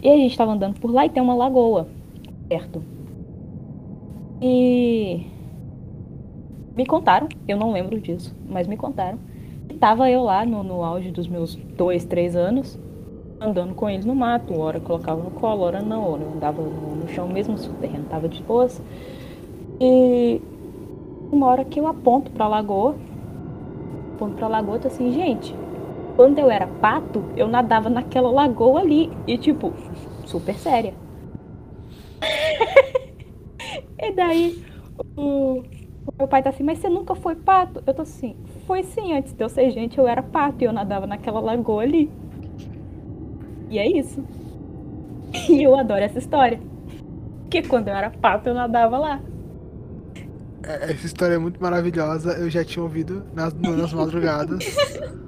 E 0.00 0.08
a 0.08 0.16
gente 0.16 0.30
estava 0.30 0.52
andando 0.52 0.78
por 0.78 0.92
lá 0.92 1.04
e 1.04 1.10
tem 1.10 1.22
uma 1.22 1.34
lagoa 1.34 1.88
perto. 2.48 2.82
E 4.40 5.26
me 6.76 6.86
contaram, 6.86 7.28
eu 7.46 7.56
não 7.56 7.72
lembro 7.72 8.00
disso, 8.00 8.34
mas 8.48 8.68
me 8.68 8.76
contaram. 8.76 9.18
E 9.68 9.74
tava 9.74 10.08
eu 10.08 10.22
lá 10.22 10.46
no, 10.46 10.62
no 10.62 10.84
auge 10.84 11.10
dos 11.10 11.26
meus 11.26 11.56
dois, 11.56 12.04
três 12.04 12.36
anos, 12.36 12.78
andando 13.40 13.74
com 13.74 13.88
eles 13.88 14.04
no 14.04 14.14
mato, 14.14 14.58
hora 14.58 14.78
colocava 14.80 15.22
no 15.22 15.30
colo, 15.30 15.62
hora 15.62 15.80
não, 15.80 16.04
hora 16.12 16.22
eu 16.22 16.32
andava 16.32 16.62
no, 16.62 17.08
chão 17.08 17.28
mesmo, 17.28 17.56
se 17.58 17.68
o 17.68 17.72
terreno 17.74 18.04
tava 18.08 18.28
de 18.28 18.42
boas. 18.42 18.80
E 19.80 20.40
uma 21.32 21.46
hora 21.46 21.64
que 21.64 21.80
eu 21.80 21.86
aponto 21.86 22.30
pra 22.30 22.46
lagoa, 22.46 22.94
aponto 24.14 24.36
pra 24.36 24.48
lagoa, 24.48 24.78
tô 24.78 24.88
assim, 24.88 25.12
gente, 25.12 25.54
quando 26.16 26.38
eu 26.38 26.50
era 26.50 26.66
pato, 26.66 27.24
eu 27.36 27.48
nadava 27.48 27.88
naquela 27.88 28.30
lagoa 28.30 28.80
ali. 28.80 29.10
E 29.26 29.38
tipo, 29.38 29.72
super 30.26 30.54
séria. 30.54 30.94
e 33.98 34.12
daí 34.12 34.64
o, 35.16 35.60
o 35.60 36.14
meu 36.18 36.28
pai 36.28 36.42
tá 36.42 36.50
assim, 36.50 36.62
mas 36.64 36.78
você 36.78 36.88
nunca 36.88 37.14
foi 37.14 37.34
pato? 37.36 37.82
Eu 37.86 37.94
tô 37.94 38.02
assim, 38.02 38.36
foi 38.66 38.82
sim, 38.82 39.14
antes 39.16 39.32
de 39.32 39.42
eu 39.42 39.48
ser 39.48 39.70
gente, 39.70 39.98
eu 39.98 40.06
era 40.06 40.22
pato 40.22 40.62
e 40.62 40.66
eu 40.66 40.72
nadava 40.72 41.06
naquela 41.06 41.40
lagoa 41.40 41.82
ali. 41.82 42.10
E 43.70 43.78
é 43.78 43.88
isso. 43.88 44.22
E 45.48 45.62
eu 45.62 45.78
adoro 45.78 46.02
essa 46.02 46.18
história. 46.18 46.60
Que 47.48 47.62
quando 47.62 47.88
eu 47.88 47.94
era 47.94 48.10
pato, 48.10 48.48
eu 48.48 48.54
nadava 48.54 48.98
lá. 48.98 49.20
É, 50.64 50.90
essa 50.92 51.06
história 51.06 51.34
é 51.34 51.38
muito 51.38 51.62
maravilhosa. 51.62 52.32
Eu 52.32 52.50
já 52.50 52.64
tinha 52.64 52.82
ouvido 52.82 53.24
nas, 53.32 53.54
nas 53.54 53.92
madrugadas. 53.92 54.64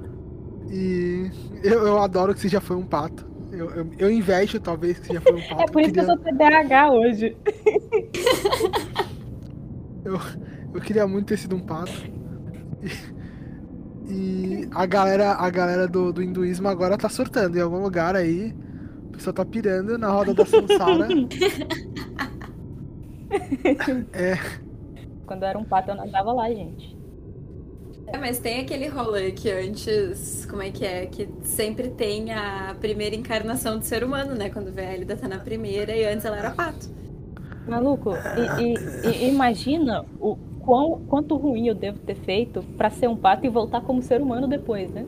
e 0.69 1.31
eu, 1.63 1.87
eu 1.87 1.99
adoro 1.99 2.33
que 2.33 2.41
você 2.41 2.49
já 2.49 2.59
foi 2.59 2.75
um 2.75 2.85
pato. 2.85 3.25
Eu, 3.51 3.69
eu, 3.69 3.87
eu 3.97 4.11
invejo, 4.11 4.59
talvez, 4.59 4.99
que 4.99 5.07
você 5.07 5.13
já 5.13 5.21
foi 5.21 5.33
um 5.33 5.47
pato. 5.47 5.61
É 5.61 5.65
por 5.65 5.81
isso 5.81 5.93
queria... 5.93 6.05
que 6.05 6.11
eu 6.11 6.15
sou 6.15 6.17
TDAH 6.17 6.91
hoje. 6.91 7.37
eu, 10.03 10.19
eu 10.73 10.81
queria 10.81 11.07
muito 11.07 11.27
ter 11.27 11.37
sido 11.37 11.55
um 11.55 11.61
pato. 11.61 11.93
E... 12.81 13.12
E 14.13 14.69
a 14.71 14.85
galera, 14.85 15.31
a 15.31 15.49
galera 15.49 15.87
do, 15.87 16.13
do 16.13 16.21
hinduísmo 16.21 16.67
agora 16.67 16.95
tá 16.95 17.09
surtando 17.09 17.57
em 17.57 17.61
algum 17.61 17.81
lugar 17.81 18.15
aí. 18.15 18.53
A 19.09 19.13
pessoa 19.13 19.33
tá 19.33 19.43
pirando 19.43 19.97
na 19.97 20.11
roda 20.11 20.35
da 20.35 20.45
Sansara. 20.45 21.07
é. 24.13 24.37
Quando 25.25 25.41
eu 25.41 25.49
era 25.49 25.57
um 25.57 25.63
pato, 25.63 25.89
eu 25.89 25.95
nadava 25.95 26.31
lá, 26.31 26.47
gente. 26.49 26.95
É, 28.05 28.19
mas 28.19 28.37
tem 28.37 28.59
aquele 28.59 28.87
rolê 28.87 29.31
que 29.31 29.49
antes, 29.49 30.45
como 30.45 30.61
é 30.61 30.69
que 30.69 30.85
é? 30.85 31.07
Que 31.07 31.27
sempre 31.41 31.89
tem 31.89 32.31
a 32.31 32.75
primeira 32.79 33.15
encarnação 33.15 33.79
do 33.79 33.85
ser 33.85 34.03
humano, 34.03 34.35
né? 34.35 34.51
Quando 34.51 34.71
vê 34.71 34.81
a 34.81 34.93
Elida 34.93 35.17
tá 35.17 35.27
na 35.27 35.39
primeira 35.39 35.95
e 35.95 36.05
antes 36.05 36.23
ela 36.23 36.37
era 36.37 36.51
pato. 36.51 36.87
Maluco, 37.67 38.11
e, 38.59 39.07
e, 39.07 39.25
e 39.25 39.29
imagina 39.29 40.05
o, 40.19 40.37
quão, 40.63 41.01
quanto 41.07 41.35
ruim 41.35 41.67
eu 41.67 41.75
devo 41.75 41.99
ter 41.99 42.15
feito 42.15 42.63
para 42.77 42.89
ser 42.89 43.07
um 43.07 43.15
pato 43.15 43.45
e 43.45 43.49
voltar 43.49 43.81
como 43.81 44.01
ser 44.01 44.21
humano 44.21 44.47
depois, 44.47 44.89
né? 44.91 45.05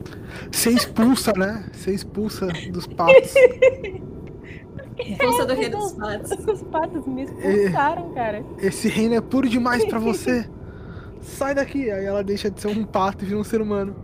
Você 0.50 0.70
expulsa, 0.70 1.32
né? 1.32 1.64
Você 1.72 1.92
expulsa 1.92 2.48
dos 2.70 2.86
patos. 2.86 3.34
Expulsa 4.98 5.44
do 5.44 5.54
reino 5.54 5.76
dos 5.76 5.92
patos. 5.92 6.30
Os 6.30 6.62
patos 6.62 7.06
me 7.06 7.24
expulsaram, 7.24 8.14
cara. 8.14 8.42
Esse 8.58 8.88
reino 8.88 9.14
é 9.14 9.20
puro 9.20 9.46
demais 9.46 9.84
para 9.84 9.98
você. 9.98 10.48
sai 11.20 11.54
daqui. 11.54 11.90
Aí 11.90 12.04
ela 12.04 12.24
deixa 12.24 12.50
de 12.50 12.60
ser 12.60 12.68
um 12.68 12.84
pato 12.84 13.24
e 13.24 13.28
vira 13.28 13.38
um 13.38 13.44
ser 13.44 13.60
humano. 13.60 13.94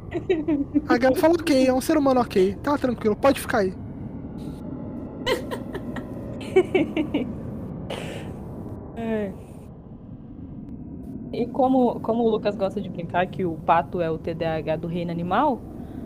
A 0.88 0.98
Gabi 0.98 1.18
fala, 1.18 1.34
ok, 1.34 1.66
é 1.66 1.72
um 1.72 1.80
ser 1.80 1.96
humano 1.96 2.20
ok. 2.20 2.56
Tá 2.62 2.76
tranquilo, 2.76 3.16
pode 3.16 3.40
ficar 3.40 3.58
aí. 3.58 3.74
É. 8.94 9.32
E 11.32 11.46
como, 11.46 11.98
como 12.00 12.24
o 12.24 12.28
Lucas 12.30 12.56
gosta 12.56 12.80
de 12.80 12.88
brincar 12.90 13.26
que 13.26 13.44
o 13.44 13.56
pato 13.56 14.00
é 14.00 14.10
o 14.10 14.18
TDAH 14.18 14.76
do 14.76 14.86
reino 14.86 15.10
animal, 15.10 15.60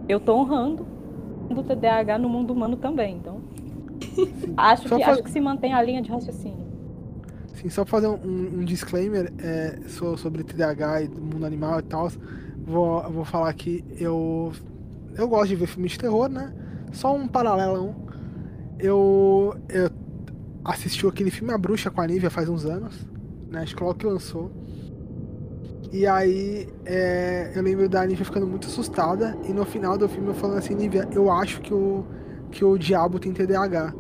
eu 0.09 0.21
tô 0.21 0.35
honrando 0.37 0.87
o 1.51 1.63
TDAH 1.63 2.19
no 2.19 2.29
mundo 2.29 2.53
humano 2.53 2.77
também. 2.77 3.17
Então, 3.17 3.41
acho 4.57 4.89
que, 4.91 5.03
acho 5.03 5.23
que 5.23 5.31
se 5.31 5.41
mantém 5.41 5.73
a 5.73 5.83
linha 5.83 6.03
de 6.03 6.11
raciocínio. 6.11 6.67
Sim, 7.55 7.71
só 7.71 7.85
pra 7.85 7.91
fazer 7.91 8.09
um, 8.09 8.61
um 8.61 8.65
disclaimer 8.65 9.33
é, 9.39 9.79
so- 9.89 10.17
sobre 10.17 10.45
TDAH 10.45 11.03
e 11.03 11.09
do 11.09 11.21
mundo 11.21 11.47
animal 11.47 11.81
e 11.81 11.83
tal. 11.83 12.09
Vou, 12.65 13.03
vou 13.11 13.25
falar 13.25 13.53
que 13.55 13.85
eu, 13.99 14.53
eu 15.17 15.29
gosto 15.29 15.49
de 15.49 15.57
ver 15.57 15.67
filme 15.67 15.89
de 15.89 15.99
terror, 15.99 16.29
né? 16.29 16.53
Só 16.93 17.15
um 17.15 17.27
paralelão. 17.29 17.95
Eu, 18.79 19.57
eu 19.69 19.91
assisti 20.65 21.07
aquele 21.07 21.31
filme 21.31 21.53
A 21.53 21.59
Bruxa 21.59 21.91
com 21.91 22.01
a 22.01 22.07
Nívia 22.07 22.31
faz 22.31 22.49
uns 22.49 22.65
anos, 22.67 23.07
né? 23.51 23.61
Acho 23.63 23.77
que 23.77 23.83
logo 23.85 23.99
que 23.99 24.07
lançou. 24.07 24.51
E 25.93 26.07
aí 26.07 26.69
é, 26.85 27.53
eu 27.55 27.63
lembro 27.63 27.89
da 27.89 28.05
Nívia 28.05 28.25
ficando 28.25 28.47
muito 28.47 28.67
assustada. 28.67 29.37
E 29.49 29.53
no 29.53 29.65
final 29.65 29.97
do 29.97 30.09
filme 30.09 30.29
eu 30.29 30.35
falando 30.35 30.59
assim, 30.59 30.75
Nívia, 30.75 31.09
eu 31.13 31.31
acho 31.31 31.61
que 31.61 31.73
o, 31.73 32.05
que 32.51 32.65
o 32.65 32.77
diabo 32.77 33.19
tem 33.19 33.33
TDAH. 33.33 33.95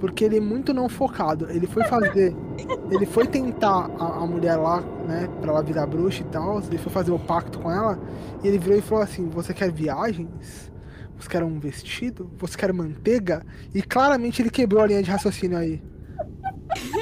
Porque 0.00 0.24
ele 0.24 0.36
é 0.36 0.40
muito 0.40 0.74
não 0.74 0.88
focado. 0.88 1.50
Ele 1.50 1.66
foi 1.66 1.84
fazer. 1.84 2.34
Ele 2.90 3.06
foi 3.06 3.26
tentar 3.26 3.90
a, 3.98 4.22
a 4.22 4.26
mulher 4.26 4.56
lá, 4.56 4.80
né? 5.08 5.28
Pra 5.40 5.50
ela 5.50 5.62
virar 5.62 5.86
bruxa 5.86 6.20
e 6.20 6.26
tal. 6.26 6.60
Ele 6.60 6.76
foi 6.76 6.92
fazer 6.92 7.10
o 7.10 7.18
pacto 7.18 7.58
com 7.58 7.70
ela. 7.70 7.98
E 8.42 8.48
ele 8.48 8.58
virou 8.58 8.78
e 8.78 8.82
falou 8.82 9.02
assim: 9.02 9.28
Você 9.30 9.54
quer 9.54 9.72
viagens? 9.72 10.70
Você 11.18 11.28
quer 11.28 11.42
um 11.42 11.58
vestido? 11.58 12.30
Você 12.38 12.56
quer 12.56 12.72
manteiga? 12.72 13.42
E 13.74 13.80
claramente 13.80 14.42
ele 14.42 14.50
quebrou 14.50 14.82
a 14.82 14.86
linha 14.86 15.02
de 15.02 15.10
raciocínio 15.10 15.56
aí. 15.56 15.82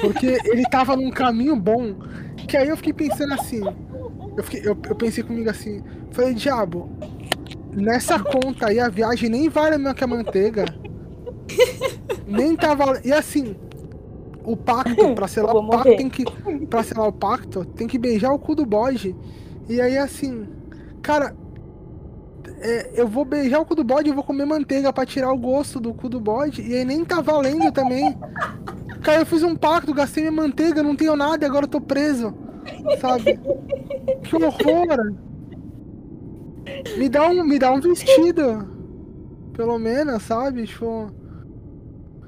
Porque 0.01 0.39
ele 0.45 0.63
tava 0.69 0.95
num 0.95 1.11
caminho 1.11 1.55
bom. 1.55 1.95
Que 2.47 2.55
aí 2.55 2.69
eu 2.69 2.77
fiquei 2.77 2.93
pensando 2.93 3.33
assim. 3.33 3.61
Eu, 4.35 4.43
fiquei, 4.43 4.61
eu, 4.61 4.77
eu 4.89 4.95
pensei 4.95 5.23
comigo 5.23 5.49
assim. 5.49 5.83
Falei, 6.11 6.33
diabo, 6.33 6.89
nessa 7.71 8.19
conta 8.19 8.67
aí 8.67 8.79
a 8.79 8.89
viagem 8.89 9.29
nem 9.29 9.49
vale 9.49 9.75
a 9.75 9.77
mesma 9.77 9.93
que 9.93 10.03
a 10.03 10.07
manteiga. 10.07 10.65
Nem 12.25 12.55
tava. 12.55 12.99
E 13.03 13.11
assim, 13.11 13.55
o 14.43 14.55
pacto, 14.55 15.13
pra 15.13 15.27
selar 15.29 15.55
o 15.55 15.67
pacto, 15.67 15.89
morrer. 15.89 15.97
tem 15.97 16.09
que. 16.09 16.25
Pra 16.67 16.83
selar 16.83 17.07
o 17.07 17.13
pacto, 17.13 17.65
tem 17.65 17.87
que 17.87 17.97
beijar 17.97 18.31
o 18.33 18.39
cu 18.39 18.55
do 18.55 18.65
bode. 18.65 19.15
E 19.69 19.79
aí 19.79 19.97
assim, 19.97 20.47
cara. 21.01 21.35
é, 22.59 22.91
eu 22.95 23.07
vou 23.07 23.25
beijar 23.25 23.59
o 23.59 23.65
cu 23.65 23.75
do 23.75 23.83
bode 23.83 24.09
e 24.09 24.13
vou 24.13 24.23
comer 24.23 24.45
manteiga 24.45 24.91
pra 24.91 25.05
tirar 25.05 25.31
o 25.31 25.37
gosto 25.37 25.79
do 25.79 25.93
cu 25.93 26.09
do 26.09 26.19
bode. 26.19 26.61
E 26.61 26.75
aí 26.75 26.85
nem 26.85 27.05
tá 27.05 27.21
valendo 27.21 27.71
também. 27.71 28.17
Cara, 29.01 29.21
eu 29.21 29.25
fiz 29.25 29.43
um 29.43 29.55
pacto, 29.55 29.93
gastei 29.93 30.23
minha 30.23 30.35
manteiga, 30.43 30.81
não 30.81 30.95
tenho 30.95 31.15
nada 31.15 31.45
e 31.45 31.47
agora 31.47 31.65
eu 31.65 31.69
tô 31.69 31.81
preso. 31.81 32.33
Sabe? 32.99 33.39
Que 34.23 34.35
horror! 34.35 35.13
Me 36.97 37.09
dá 37.09 37.27
um, 37.29 37.43
me 37.43 37.59
dá 37.59 37.71
um 37.71 37.81
vestido. 37.81 38.67
Pelo 39.53 39.77
menos, 39.77 40.23
sabe? 40.23 40.65
Tipo. 40.65 41.11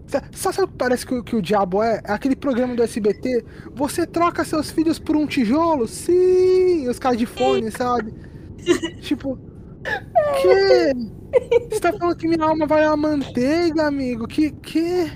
Sa- 0.07 0.23
Sabe, 0.31 0.61
o 0.63 0.67
que 0.67 0.73
parece 0.77 1.05
que, 1.05 1.15
o- 1.15 1.23
que 1.23 1.35
o 1.35 1.41
diabo 1.41 1.81
é? 1.81 1.99
É 2.05 2.11
aquele 2.11 2.35
programa 2.35 2.75
do 2.75 2.83
SBT. 2.83 3.43
Você 3.73 4.05
troca 4.05 4.43
seus 4.45 4.69
filhos 4.69 4.99
por 4.99 5.15
um 5.15 5.25
tijolo? 5.25 5.87
Sim! 5.87 6.87
Os 6.87 6.99
caras 6.99 7.17
de 7.17 7.25
fone, 7.25 7.71
sabe? 7.71 8.13
tipo. 9.01 9.37
Que? 10.41 10.93
Você 11.69 11.79
tá 11.79 11.91
falando 11.93 12.15
que 12.17 12.27
minha 12.27 12.43
alma 12.45 12.65
vai 12.65 12.83
a 12.83 12.95
manteiga, 12.95 13.87
amigo? 13.87 14.27
Que. 14.27 14.51
Que? 14.51 15.11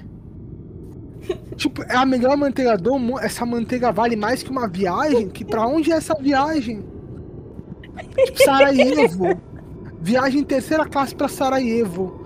Tipo, 1.55 1.83
é 1.83 1.95
a 1.95 2.05
melhor 2.05 2.37
manteiga 2.37 2.77
do 2.77 2.97
mundo. 2.97 3.19
Essa 3.19 3.45
manteiga 3.45 3.91
vale 3.91 4.15
mais 4.15 4.41
que 4.41 4.49
uma 4.49 4.67
viagem? 4.67 5.29
Que 5.29 5.43
pra 5.43 5.67
onde 5.67 5.91
é 5.91 5.95
essa 5.95 6.15
viagem? 6.15 6.83
Tipo, 8.25 8.43
Sarajevo. 8.43 9.39
Viagem 10.01 10.43
terceira 10.43 10.85
classe 10.85 11.13
pra 11.13 11.27
Sarajevo. 11.27 12.17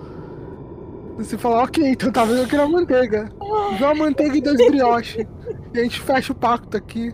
Você 1.17 1.37
fala, 1.37 1.63
ok, 1.63 1.87
então 1.87 2.11
tá 2.11 2.25
vendo 2.25 2.47
que 2.47 2.55
era 2.55 2.67
manteiga. 2.67 3.31
Vê 3.77 3.83
uma 3.83 3.95
manteiga 3.95 4.37
e 4.37 4.41
dois 4.41 4.57
brioche. 4.57 5.27
E 5.73 5.79
a 5.79 5.83
gente 5.83 5.99
fecha 5.99 6.31
o 6.31 6.35
pacto 6.35 6.77
aqui. 6.77 7.13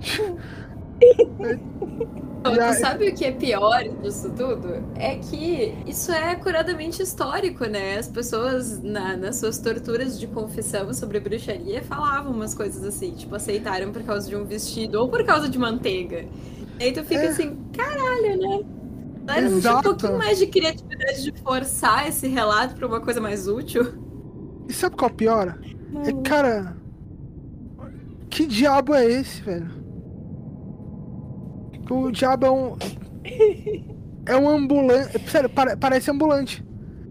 Não, 2.42 2.54
tu 2.54 2.74
sabe 2.80 3.08
o 3.10 3.14
que 3.14 3.24
é 3.24 3.32
pior 3.32 3.82
disso 4.02 4.30
tudo? 4.30 4.82
É 4.94 5.16
que 5.16 5.74
isso 5.86 6.10
é 6.10 6.34
curadamente 6.36 7.02
histórico, 7.02 7.66
né? 7.66 7.98
As 7.98 8.08
pessoas, 8.08 8.82
na- 8.82 9.16
nas 9.16 9.36
suas 9.36 9.58
torturas 9.58 10.18
de 10.18 10.26
confissão 10.26 10.92
sobre 10.94 11.20
bruxaria, 11.20 11.82
falavam 11.82 12.32
umas 12.32 12.54
coisas 12.54 12.82
assim, 12.82 13.12
tipo, 13.12 13.34
aceitaram 13.34 13.92
por 13.92 14.02
causa 14.02 14.28
de 14.28 14.34
um 14.36 14.44
vestido 14.44 15.00
ou 15.00 15.08
por 15.08 15.22
causa 15.24 15.48
de 15.48 15.58
manteiga. 15.58 16.24
E 16.78 16.84
aí 16.84 16.92
tu 16.92 17.04
fica 17.04 17.22
É. 17.24 17.28
assim, 17.28 17.58
caralho, 17.76 18.38
né? 18.38 18.60
Era 19.36 19.78
um 19.78 19.82
pouquinho 19.82 20.16
mais 20.18 20.38
de 20.38 20.46
criatividade 20.46 21.22
de 21.22 21.32
forçar 21.42 22.08
esse 22.08 22.26
relato 22.26 22.74
pra 22.74 22.86
uma 22.86 23.00
coisa 23.00 23.20
mais 23.20 23.46
útil? 23.46 23.92
E 24.66 24.72
sabe 24.72 24.96
qual 24.96 25.10
é 25.10 25.12
o 25.12 25.16
pior? 25.16 25.58
É, 26.06 26.12
cara. 26.26 26.74
Que 28.30 28.46
diabo 28.46 28.94
é 28.94 29.04
esse, 29.04 29.42
velho? 29.42 29.79
O 31.90 32.10
diabo 32.10 32.46
é 32.46 32.50
um. 32.50 32.76
É 34.26 34.36
um 34.36 34.48
ambulante. 34.48 35.18
Sério, 35.28 35.48
pare- 35.50 35.76
parece 35.76 36.10
ambulante. 36.10 36.64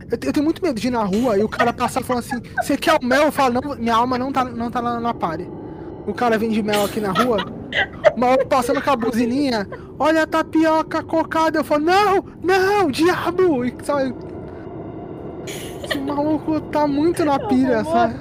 Eu, 0.09 0.17
eu 0.23 0.33
tenho 0.33 0.43
muito 0.43 0.61
medo 0.63 0.79
de 0.79 0.87
ir 0.87 0.91
na 0.91 1.03
rua 1.03 1.37
e 1.37 1.43
o 1.43 1.49
cara 1.49 1.73
passar 1.73 2.03
falando 2.03 2.23
assim: 2.23 2.41
Você 2.61 2.77
quer 2.77 2.97
o 2.99 3.05
mel? 3.05 3.23
Eu 3.25 3.31
falo: 3.31 3.61
Não, 3.61 3.75
minha 3.75 3.95
alma 3.95 4.17
não 4.17 4.31
tá, 4.31 4.43
não 4.45 4.71
tá 4.71 4.81
na, 4.81 4.99
na 4.99 5.13
pare. 5.13 5.49
O 6.07 6.13
cara 6.13 6.37
vende 6.37 6.63
mel 6.63 6.85
aqui 6.85 6.99
na 6.99 7.11
rua. 7.11 7.45
O 8.15 8.19
maluco 8.19 8.47
passando 8.47 8.81
com 8.81 8.89
a 8.89 8.95
buzininha. 8.95 9.67
Olha 9.99 10.23
a 10.23 10.27
tapioca 10.27 11.03
cocada. 11.03 11.59
Eu 11.59 11.63
falo: 11.63 11.83
Não, 11.85 12.23
não, 12.41 12.89
diabo! 12.89 13.65
E, 13.65 13.75
sabe? 13.83 14.15
Esse 15.83 15.99
maluco 15.99 16.61
tá 16.61 16.87
muito 16.87 17.25
na 17.25 17.39
pilha, 17.39 17.83
sabe? 17.83 18.15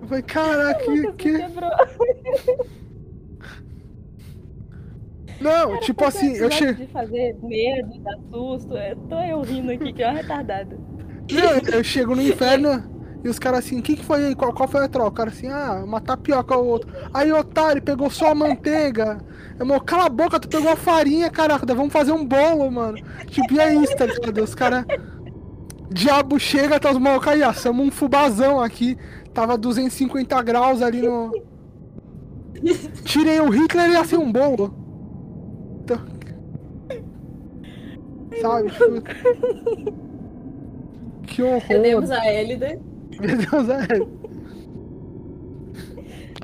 Eu 0.00 0.08
falei, 0.08 0.22
caraca, 0.22 0.84
que, 0.84 1.12
que... 1.12 1.32
Não, 5.40 5.68
Cara, 5.68 5.80
tipo 5.80 6.04
assim, 6.04 6.36
é 6.36 6.44
eu 6.44 6.50
chego. 6.50 6.74
de 6.74 6.86
fazer 6.88 7.36
medo, 7.42 7.98
dar 8.00 8.18
susto. 8.30 8.76
Eu 8.76 8.96
tô 8.96 9.20
eu 9.20 9.40
rindo 9.42 9.70
aqui, 9.72 9.92
que 9.92 10.02
é 10.02 10.08
uma 10.08 10.16
retardada. 10.16 10.78
Não, 11.30 11.74
eu 11.74 11.84
chego 11.84 12.14
no 12.14 12.22
inferno 12.22 12.98
e 13.24 13.28
os 13.28 13.38
caras 13.38 13.60
assim, 13.60 13.80
o 13.80 13.82
que, 13.82 13.96
que 13.96 14.04
foi 14.04 14.26
aí? 14.26 14.34
Qual, 14.34 14.52
qual 14.52 14.68
foi 14.68 14.84
a 14.84 14.88
troca? 14.88 15.08
O 15.08 15.12
cara 15.12 15.30
assim, 15.30 15.48
ah, 15.48 15.82
uma 15.84 16.00
tapioca 16.00 16.56
ou 16.56 16.66
outro. 16.66 16.92
Aí, 17.12 17.32
otário, 17.32 17.82
pegou 17.82 18.08
só 18.10 18.30
a 18.30 18.34
manteiga. 18.34 19.18
Eu, 19.58 19.66
meu, 19.66 19.80
cala 19.80 20.06
a 20.06 20.08
boca, 20.08 20.38
tu 20.38 20.48
pegou 20.48 20.70
a 20.70 20.76
farinha, 20.76 21.28
caraca, 21.28 21.66
vamos 21.74 21.92
fazer 21.92 22.12
um 22.12 22.24
bolo, 22.24 22.70
mano. 22.70 22.98
Tipo, 23.26 23.54
e 23.54 23.60
é 23.60 23.74
isso, 23.74 23.96
tá 23.96 24.06
ligado? 24.06 24.42
Os 24.42 24.54
caras. 24.54 24.84
Diabo 25.90 26.38
chega, 26.38 26.78
tá 26.78 26.90
os 26.90 26.98
malucos 26.98 27.28
aí, 27.28 27.42
assamos 27.42 27.86
um 27.86 27.90
fubazão 27.90 28.60
aqui. 28.60 28.96
Tava 29.34 29.58
250 29.58 30.40
graus 30.42 30.80
ali 30.80 31.02
no. 31.02 31.32
Tirei 33.04 33.40
o 33.40 33.48
Hitler 33.48 33.90
e 33.90 33.96
assei 33.96 34.18
um 34.18 34.30
bolo. 34.30 34.74
Então... 35.82 36.18
Sabe, 38.40 38.70
tipo. 38.70 39.02
Que 41.26 41.42
horror. 41.42 41.62
Perdemos 41.68 42.10
a 42.10 42.32
Elida. 42.32 42.78
Meu 43.20 43.36
Deus, 43.36 43.68
é. 43.68 43.86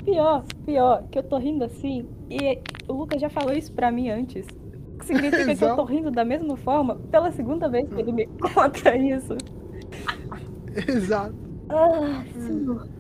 Pior, 0.05 0.45
pior, 0.67 1.05
que 1.11 1.19
eu 1.19 1.23
tô 1.23 1.39
rindo 1.39 1.65
assim. 1.65 2.07
E 2.31 2.59
o 2.89 2.93
Lucas 2.93 3.21
já 3.21 3.31
falou 3.31 3.53
isso 3.55 3.73
pra 3.73 3.91
mim 3.91 4.11
antes. 4.11 4.47
O 4.95 4.99
que 4.99 5.07
significa 5.07 5.45
que 5.45 5.51
eu 5.51 5.53
Exato. 5.53 5.77
tô 5.77 5.85
rindo 5.85 6.11
da 6.11 6.25
mesma 6.25 6.57
forma 6.59 6.97
pela 7.11 7.33
segunda 7.33 7.69
vez 7.69 7.89
que 7.89 8.01
ele 8.01 8.13
me 8.13 8.27
conta 8.55 8.95
isso. 8.97 9.37
Exato. 10.89 11.35
Ah, 11.71 12.23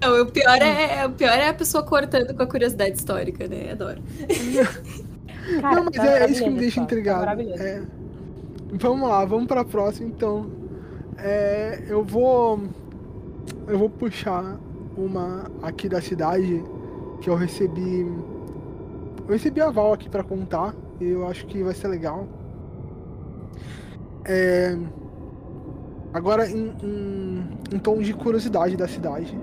Não, 0.00 0.22
o 0.22 0.26
pior 0.26 0.57
é, 0.62 1.04
o 1.07 1.11
pior 1.12 1.37
é 1.37 1.48
a 1.48 1.54
pessoa 1.54 1.85
cortando 1.85 2.35
com 2.35 2.42
a 2.42 2.46
curiosidade 2.46 2.96
histórica, 2.96 3.46
né? 3.46 3.72
Adoro. 3.72 4.00
cara, 5.61 5.74
não, 5.76 5.85
mas 5.85 5.96
tá 5.96 6.18
é 6.20 6.30
isso 6.30 6.42
que 6.44 6.50
me 6.50 6.59
deixa 6.59 6.76
tá 6.80 6.85
intrigado. 6.85 7.20
maravilhoso. 7.20 7.62
É. 7.62 7.83
Vamos 8.77 9.09
lá, 9.09 9.25
vamos 9.25 9.47
pra 9.47 9.65
próxima 9.65 10.09
então. 10.09 10.51
É, 11.17 11.85
eu 11.87 12.03
vou. 12.03 12.61
Eu 13.69 13.79
vou 13.79 13.89
puxar 13.89 14.59
uma 14.97 15.49
aqui 15.63 15.89
da 15.89 16.01
cidade 16.01 16.61
que 17.21 17.31
eu 17.31 17.37
recebi. 17.37 18.01
Eu 19.27 19.29
recebi 19.29 19.61
aval 19.61 19.93
aqui 19.93 20.09
pra 20.09 20.25
contar 20.25 20.75
e 21.01 21.05
eu 21.05 21.25
acho 21.29 21.47
que 21.47 21.63
vai 21.63 21.73
ser 21.73 21.87
legal. 21.87 22.27
É, 24.25 24.77
agora 26.13 26.51
em, 26.51 26.75
em, 26.83 27.49
em 27.73 27.79
tom 27.79 27.99
de 27.99 28.13
curiosidade 28.13 28.77
da 28.77 28.89
cidade. 28.89 29.39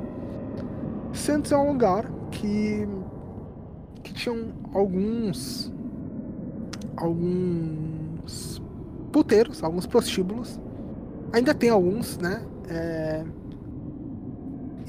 Santos 1.14 1.54
é 1.54 1.58
um 1.58 1.72
lugar 1.72 2.06
que 2.32 2.86
que 4.04 4.14
tinham 4.14 4.50
alguns 4.74 5.72
alguns 6.98 8.62
puteiros, 9.12 9.64
alguns 9.64 9.86
prostíbulos. 9.86 10.60
Ainda 11.34 11.54
tem 11.54 11.70
alguns, 11.70 12.18
né? 12.18 12.42
É... 12.68 13.24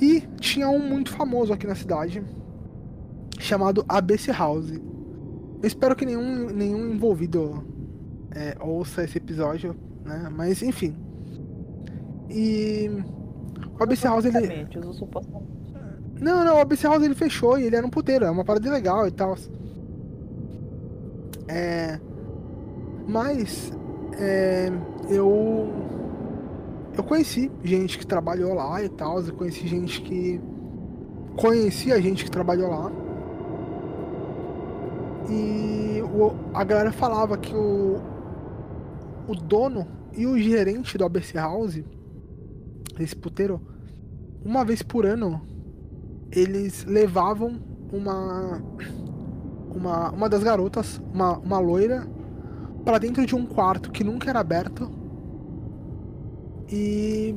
E 0.01 0.21
tinha 0.41 0.69
um 0.69 0.79
muito 0.79 1.13
famoso 1.13 1.53
aqui 1.53 1.67
na 1.67 1.75
cidade, 1.75 2.25
chamado 3.39 3.85
ABC 3.89 4.33
House. 4.33 4.71
Eu 4.71 5.67
espero 5.67 5.95
que 5.95 6.05
nenhum, 6.05 6.51
nenhum 6.51 6.95
envolvido 6.95 7.65
é, 8.35 8.57
ouça 8.61 9.05
esse 9.05 9.19
episódio, 9.19 9.77
né? 10.05 10.29
Mas 10.35 10.63
enfim. 10.63 10.97
E 12.29 12.91
o 13.79 13.83
ABC 13.83 14.07
House 14.07 14.25
ele. 14.25 14.67
Não, 16.21 16.45
não, 16.45 16.57
o 16.57 16.61
ABC 16.61 16.87
House 16.87 17.03
ele 17.03 17.15
fechou 17.15 17.59
e 17.59 17.65
ele 17.65 17.77
era 17.77 17.87
um 17.87 17.91
puteiro, 17.91 18.25
é 18.25 18.31
uma 18.31 18.45
parada 18.45 18.71
legal 18.71 19.07
e 19.07 19.11
tal. 19.11 19.37
É. 21.49 22.01
Mas 23.07 23.73
é, 24.19 24.71
eu 25.09 25.69
eu 26.97 27.03
conheci 27.03 27.51
gente 27.65 27.99
que 27.99 28.07
trabalhou 28.07 28.55
lá 28.55 28.83
e 28.83 28.89
tal, 28.89 29.21
eu 29.21 29.35
conheci 29.35 29.67
gente 29.67 30.03
que 30.03 30.41
conhecia 31.37 32.01
gente 32.01 32.25
que 32.25 32.31
trabalhou 32.31 32.69
lá. 32.69 32.93
E 35.31 36.03
o, 36.03 36.33
a 36.53 36.63
galera 36.65 36.93
falava 36.93 37.39
que 37.39 37.55
o, 37.55 37.99
o 39.27 39.35
dono 39.35 39.87
e 40.15 40.27
o 40.27 40.39
gerente 40.39 40.99
do 40.99 41.05
ABC 41.05 41.39
House, 41.39 41.83
esse 43.01 43.17
puteiro, 43.17 43.61
uma 44.45 44.65
vez 44.65 44.83
por 44.83 45.07
ano, 45.07 45.41
eles 46.31 46.85
levavam 46.85 47.59
uma 47.91 48.61
uma, 49.75 50.11
uma 50.11 50.29
das 50.29 50.43
garotas, 50.43 51.01
uma, 51.13 51.39
uma 51.39 51.59
loira, 51.59 52.07
para 52.85 52.99
dentro 52.99 53.25
de 53.25 53.35
um 53.35 53.47
quarto 53.47 53.91
que 53.91 54.05
nunca 54.05 54.31
era 54.31 54.41
aberto. 54.41 54.91
E 56.69 57.35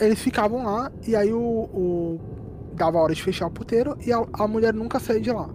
eles 0.00 0.18
ficavam 0.18 0.64
lá 0.64 0.90
e 1.06 1.14
aí 1.14 1.32
o, 1.32 1.38
o 1.38 2.20
dava 2.74 2.98
a 2.98 3.02
hora 3.02 3.14
de 3.14 3.22
fechar 3.22 3.46
o 3.46 3.50
puteiro 3.50 3.96
e 4.04 4.12
a, 4.12 4.24
a 4.32 4.48
mulher 4.48 4.74
nunca 4.74 4.98
saía 4.98 5.20
de 5.20 5.30
lá. 5.30 5.48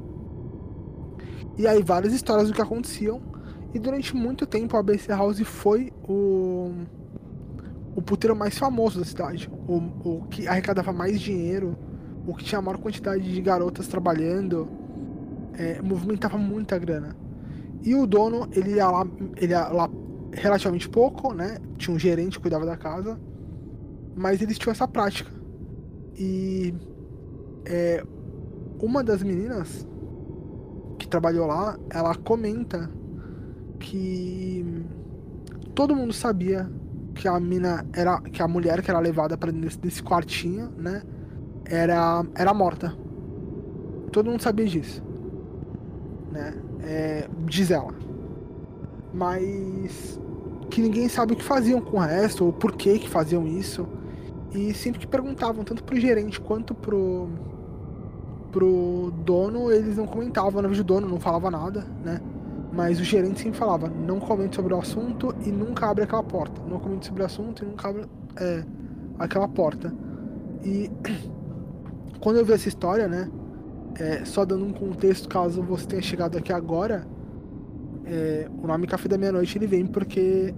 E 1.58 1.67
aí 1.67 1.84
várias 1.84 2.13
histórias 2.13 2.48
do 2.48 2.54
que 2.54 2.62
aconteciam. 2.62 3.22
E 3.74 3.78
durante 3.78 4.15
muito 4.15 4.48
tempo 4.48 4.76
a 4.76 4.80
ABC 4.80 5.12
House 5.12 5.41
foi 5.41 5.91
o 6.08 6.72
o 7.95 8.02
puteiro 8.02 8.34
mais 8.34 8.58
famoso 8.58 9.00
da 9.00 9.06
cidade, 9.06 9.50
o, 9.67 9.76
o 9.76 10.28
que 10.30 10.48
arrecadava 10.48 10.93
mais 10.93 11.19
dinheiro, 11.19 11.78
o 12.26 12.34
que 12.34 12.45
tinha 12.45 12.60
a 12.60 12.62
maior 12.62 12.78
quantidade 12.78 13.30
de 13.30 13.41
garotas 13.41 13.88
trabalhando, 13.88 14.69
é, 15.54 15.82
movimentava 15.82 16.38
muita 16.38 16.78
grana. 16.78 17.13
E 17.84 17.96
o 17.96 18.06
dono, 18.06 18.50
ele 18.52 18.76
ia 18.76 18.88
lá, 18.89 19.08
ele 19.38 19.54
ia 19.54 19.68
lá 19.70 19.89
relativamente 20.34 20.89
pouco, 20.89 21.34
né? 21.34 21.58
Tinha 21.78 21.96
um 21.96 22.00
gerente 22.00 22.38
que 22.38 22.42
cuidava 22.42 22.65
da 22.65 22.78
casa, 22.78 23.20
mas 24.15 24.42
eles 24.42 24.58
tinham 24.58 24.72
essa 24.72 24.88
prática. 24.88 25.32
E 26.15 26.74
é, 27.65 28.04
uma 28.82 29.04
das 29.04 29.24
meninas 29.24 29.88
que 30.98 31.08
trabalhou 31.08 31.48
lá, 31.48 31.78
ela 31.89 32.13
comenta 32.15 32.92
que 33.80 34.65
todo 35.74 35.96
mundo 35.96 36.12
sabia 36.12 36.70
que 37.15 37.28
a 37.28 37.39
mina 37.39 37.86
era 37.94 38.20
que 38.22 38.42
a 38.42 38.48
mulher 38.48 38.82
que 38.82 38.89
era 38.92 39.00
levada 39.00 39.38
para 39.38 39.52
dentro 39.52 39.80
desse 39.80 40.04
quartinho, 40.04 40.70
né, 40.78 41.02
era 41.65 42.26
era 42.36 42.54
morta. 42.54 42.94
Todo 44.12 44.30
mundo 44.30 44.42
sabia 44.42 44.65
disso, 44.65 45.04
né? 46.32 46.54
É, 46.84 47.28
diz 47.46 47.72
ela. 47.72 47.94
Mas 49.13 50.20
que 50.70 50.82
ninguém 50.82 51.10
sabe 51.10 51.34
o 51.34 51.36
que 51.36 51.44
faziam 51.44 51.82
com 51.82 51.98
o 51.98 52.00
resto 52.00 52.46
ou 52.46 52.54
por 52.54 52.74
que 52.74 53.00
que 53.00 53.10
faziam 53.10 53.48
isso. 53.48 53.88
E 54.54 54.74
sempre 54.74 55.00
que 55.00 55.08
perguntavam 55.08 55.63
tanto 55.63 55.84
pro 55.84 56.00
gerente 56.00 56.39
quanto 56.39 56.74
pro 56.74 57.30
pro 58.52 59.13
dono, 59.24 59.72
eles 59.72 59.98
não 59.98 60.08
comentavam, 60.08 60.62
na 60.62 60.68
verdade 60.68 60.82
o 60.82 60.84
dono 60.84 61.08
não 61.08 61.20
falava 61.20 61.52
nada, 61.52 61.86
né? 62.04 62.20
Mas 62.74 63.00
o 63.00 63.04
gerente 63.04 63.39
sempre 63.39 63.60
falava, 63.60 63.88
não 63.88 64.20
comente 64.20 64.56
sobre 64.56 64.74
o 64.74 64.80
assunto 64.80 65.36
e 65.46 65.52
nunca 65.52 65.88
abre 65.88 66.04
aquela 66.04 66.24
porta. 66.24 66.62
Não 66.68 66.80
comente 66.80 67.08
sobre 67.08 67.22
o 67.22 67.26
assunto 67.26 67.63
e 67.63 67.68
nunca 67.68 67.89
abre 67.89 68.06
é, 68.38 68.63
aquela 69.20 69.48
porta. 69.48 69.94
E 70.63 70.89
quando 72.20 72.38
eu 72.38 72.46
vi 72.46 72.54
essa 72.54 72.68
história, 72.68 73.08
né? 73.08 73.30
É, 74.00 74.24
só 74.24 74.46
dando 74.46 74.66
um 74.66 74.72
contexto, 74.72 75.28
caso 75.28 75.62
você 75.62 75.86
tenha 75.86 76.02
chegado 76.02 76.38
aqui 76.38 76.54
agora, 76.54 77.06
é, 78.06 78.50
o 78.62 78.66
nome 78.66 78.88
Café 78.88 79.08
da 79.10 79.18
Meia-Noite 79.18 79.58
ele 79.58 79.68
vem 79.68 79.86
porque 79.86 80.54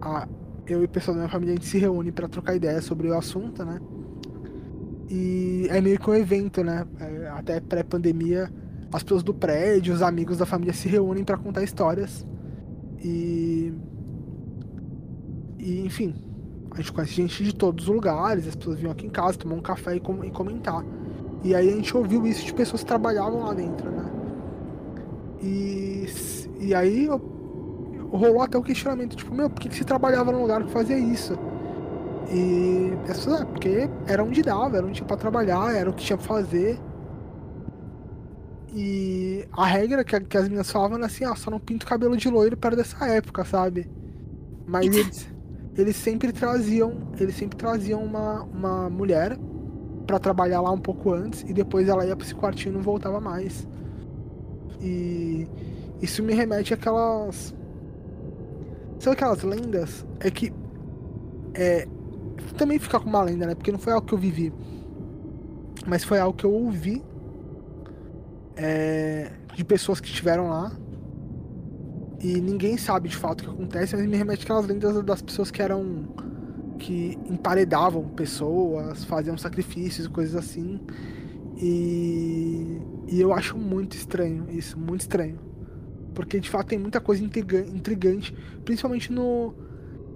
a, 0.00 0.26
eu 0.66 0.80
e 0.80 0.86
o 0.86 0.88
pessoal 0.88 1.14
da 1.14 1.20
minha 1.20 1.30
família 1.30 1.52
a 1.52 1.56
gente 1.56 1.68
se 1.68 1.78
reúne 1.78 2.10
para 2.10 2.26
trocar 2.26 2.56
ideia 2.56 2.80
sobre 2.80 3.08
o 3.08 3.16
assunto, 3.16 3.64
né? 3.64 3.78
E 5.08 5.68
é 5.70 5.80
meio 5.80 6.00
que 6.00 6.10
um 6.10 6.14
evento, 6.14 6.64
né? 6.64 6.86
É, 6.98 7.28
até 7.28 7.60
pré-pandemia 7.60 8.50
as 8.92 9.02
pessoas 9.02 9.22
do 9.22 9.34
prédio, 9.34 9.92
os 9.92 10.02
amigos 10.02 10.38
da 10.38 10.46
família 10.46 10.72
se 10.72 10.88
reúnem 10.88 11.24
para 11.24 11.36
contar 11.36 11.62
histórias. 11.62 12.26
E. 13.02 13.72
E, 15.58 15.80
enfim, 15.80 16.14
a 16.70 16.76
gente 16.76 16.92
conhece 16.92 17.14
gente 17.14 17.44
de 17.44 17.54
todos 17.54 17.88
os 17.88 17.94
lugares, 17.94 18.46
as 18.46 18.54
pessoas 18.54 18.78
vinham 18.78 18.92
aqui 18.92 19.06
em 19.06 19.10
casa 19.10 19.36
tomar 19.36 19.56
um 19.56 19.60
café 19.60 19.96
e, 19.96 20.00
com 20.00 20.24
e 20.24 20.30
comentar. 20.30 20.84
E 21.46 21.54
aí 21.54 21.68
a 21.68 21.76
gente 21.76 21.96
ouviu 21.96 22.26
isso 22.26 22.44
de 22.44 22.52
pessoas 22.52 22.82
que 22.82 22.88
trabalhavam 22.88 23.44
lá 23.44 23.54
dentro, 23.54 23.88
né? 23.88 24.04
E, 25.40 26.06
e 26.58 26.74
aí 26.74 27.04
eu, 27.04 27.18
rolou 28.10 28.42
até 28.42 28.58
o 28.58 28.62
questionamento, 28.62 29.14
tipo, 29.14 29.32
meu, 29.32 29.48
por 29.48 29.60
que, 29.60 29.68
que 29.68 29.76
você 29.76 29.84
trabalhava 29.84 30.32
num 30.32 30.42
lugar 30.42 30.64
que 30.64 30.72
fazia 30.72 30.98
isso? 30.98 31.38
E 32.32 32.92
pessoas, 33.06 33.42
ah, 33.42 33.46
porque 33.46 33.88
era 34.08 34.24
onde 34.24 34.42
dava, 34.42 34.76
era 34.76 34.84
onde 34.84 34.96
tinha 34.96 35.06
pra 35.06 35.16
trabalhar, 35.16 35.72
era 35.72 35.88
o 35.88 35.92
que 35.92 36.04
tinha 36.04 36.16
pra 36.16 36.26
fazer. 36.26 36.80
E 38.74 39.46
a 39.52 39.66
regra 39.66 40.02
que, 40.02 40.18
que 40.18 40.36
as 40.36 40.44
meninas 40.48 40.68
falavam 40.68 40.96
era 40.96 41.06
assim, 41.06 41.24
ó, 41.26 41.36
só 41.36 41.48
não 41.48 41.60
pinta 41.60 41.86
o 41.86 41.88
cabelo 41.88 42.16
de 42.16 42.28
loiro 42.28 42.56
perto 42.56 42.74
dessa 42.74 43.06
época, 43.06 43.44
sabe? 43.44 43.88
Mas 44.66 44.86
eles, 44.92 45.28
eles 45.76 45.94
sempre 45.94 46.32
traziam, 46.32 47.12
eles 47.20 47.36
sempre 47.36 47.56
traziam 47.56 48.02
uma, 48.02 48.42
uma 48.42 48.90
mulher 48.90 49.38
para 50.06 50.18
trabalhar 50.18 50.60
lá 50.60 50.70
um 50.70 50.78
pouco 50.78 51.12
antes 51.12 51.42
e 51.42 51.52
depois 51.52 51.88
ela 51.88 52.06
ia 52.06 52.14
para 52.14 52.24
esse 52.24 52.34
quartinho 52.34 52.74
e 52.74 52.76
não 52.76 52.82
voltava 52.82 53.20
mais. 53.20 53.66
E 54.80 55.48
isso 56.00 56.22
me 56.22 56.34
remete 56.34 56.74
àquelas. 56.74 57.54
Sabe 58.98 59.14
aquelas 59.14 59.42
lendas? 59.42 60.06
É 60.20 60.30
que. 60.30 60.52
É. 61.54 61.86
Também 62.56 62.78
fica 62.78 63.00
com 63.00 63.08
uma 63.08 63.22
lenda, 63.22 63.46
né? 63.46 63.54
Porque 63.54 63.72
não 63.72 63.78
foi 63.78 63.92
algo 63.92 64.06
que 64.06 64.14
eu 64.14 64.18
vivi. 64.18 64.52
Mas 65.86 66.04
foi 66.04 66.18
algo 66.18 66.36
que 66.36 66.44
eu 66.44 66.52
ouvi 66.52 67.02
é, 68.56 69.30
de 69.54 69.64
pessoas 69.64 70.00
que 70.00 70.08
estiveram 70.08 70.48
lá. 70.48 70.72
E 72.20 72.40
ninguém 72.40 72.76
sabe 72.78 73.08
de 73.08 73.16
fato 73.16 73.42
o 73.42 73.44
que 73.44 73.50
acontece, 73.50 73.94
mas 73.94 74.06
me 74.06 74.16
remete 74.16 74.44
aquelas 74.44 74.66
lendas 74.66 75.04
das 75.04 75.22
pessoas 75.22 75.50
que 75.50 75.60
eram. 75.60 76.08
Que 76.78 77.18
emparedavam 77.28 78.04
pessoas, 78.08 79.04
faziam 79.04 79.36
sacrifícios, 79.36 80.06
coisas 80.06 80.36
assim. 80.36 80.80
E, 81.56 82.80
e 83.08 83.20
eu 83.20 83.32
acho 83.32 83.56
muito 83.56 83.96
estranho 83.96 84.46
isso, 84.50 84.78
muito 84.78 85.02
estranho. 85.02 85.38
Porque 86.14 86.40
de 86.40 86.48
fato 86.48 86.68
tem 86.68 86.78
muita 86.78 87.00
coisa 87.00 87.22
intrigante, 87.22 88.34
principalmente 88.64 89.12
no 89.12 89.54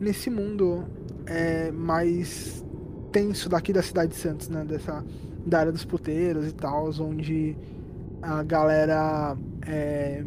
nesse 0.01 0.31
mundo 0.31 0.85
é, 1.27 1.71
mais 1.71 2.65
tenso 3.13 3.49
daqui 3.51 3.73
da 3.73 3.83
cidade 3.83 4.13
de 4.13 4.17
Santos, 4.17 4.49
né? 4.49 4.65
Dessa, 4.65 5.05
da 5.45 5.61
área 5.61 5.73
dos 5.73 5.85
puteiros 5.85 6.49
e 6.49 6.53
tal, 6.53 6.91
onde 7.01 7.57
a 8.23 8.43
galera 8.43 9.37
é, 9.67 10.25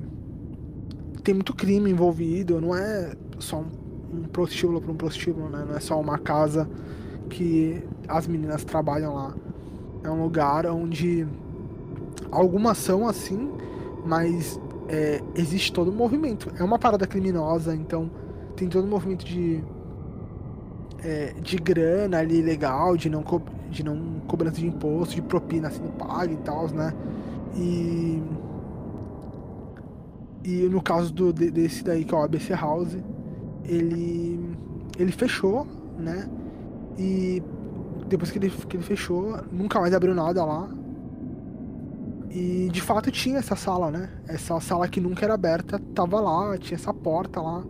tem 1.23 1.34
muito 1.34 1.53
crime 1.53 1.89
envolvido, 1.89 2.59
não 2.59 2.75
é 2.75 3.15
só 3.39 3.61
um, 3.61 3.69
um 4.14 4.24
prostíbulo 4.24 4.82
para 4.82 4.91
um 4.91 4.95
prostíbulo, 4.95 5.49
né? 5.49 5.66
Não 5.68 5.76
é 5.76 5.80
só 5.80 5.99
uma 5.99 6.18
casa 6.18 6.70
que 7.30 7.82
as 8.07 8.28
meninas 8.28 8.64
trabalham 8.64 9.14
lá. 9.16 9.34
É 10.03 10.09
um 10.09 10.24
lugar 10.24 10.66
onde 10.68 11.26
algumas 12.32 12.78
são 12.78 13.07
assim, 13.07 13.49
mas 14.05 14.59
é, 14.88 15.22
existe 15.36 15.72
todo 15.72 15.91
um 15.91 15.95
movimento. 15.95 16.51
É 16.57 16.64
uma 16.64 16.78
parada 16.78 17.07
criminosa, 17.07 17.76
então 17.76 18.09
tem 18.55 18.68
todo 18.68 18.86
um 18.86 18.89
movimento 18.89 19.26
de 19.26 19.64
é, 21.03 21.34
de 21.41 21.57
grana 21.57 22.20
ali 22.20 22.41
legal, 22.41 22.95
de 22.95 23.09
não, 23.09 23.24
de 23.70 23.84
não 23.84 24.22
cobrança 24.28 24.57
de 24.57 24.68
imposto, 24.68 25.16
de 25.16 25.22
propina 25.22 25.68
assim 25.68 25.86
paga 25.97 26.32
e 26.32 26.38
tal, 26.38 26.68
né? 26.70 26.93
E. 27.55 28.22
E 30.45 30.68
no 30.68 30.82
caso 30.82 31.14
do, 31.14 31.32
desse 31.32 31.86
daí, 31.86 32.03
que 32.03 32.14
é 32.14 32.18
o 32.18 32.22
ABC 32.22 32.53
House, 32.53 32.97
ele. 33.64 34.39
Ele 34.97 35.11
fechou, 35.11 35.66
né? 35.97 36.30
E 36.97 37.41
depois 38.07 38.30
que 38.30 38.38
ele, 38.38 38.49
que 38.49 38.78
ele 38.78 38.84
fechou, 38.84 39.39
nunca 39.51 39.80
mais 39.80 39.93
abriu 39.93 40.14
nada 40.14 40.43
lá. 40.45 40.70
E 42.30 42.70
de 42.72 42.82
fato 42.82 43.11
tinha 43.11 43.38
essa 43.38 43.55
sala, 43.55 43.91
né? 43.91 44.09
Essa 44.28 44.59
sala 44.59 44.88
que 44.88 44.99
nunca 44.99 45.26
era 45.26 45.34
aberta, 45.34 45.80
tava 45.93 46.20
lá, 46.20 46.57
tinha 46.57 46.76
essa 46.76 46.93
porta 46.93 47.41
lá. 47.41 47.64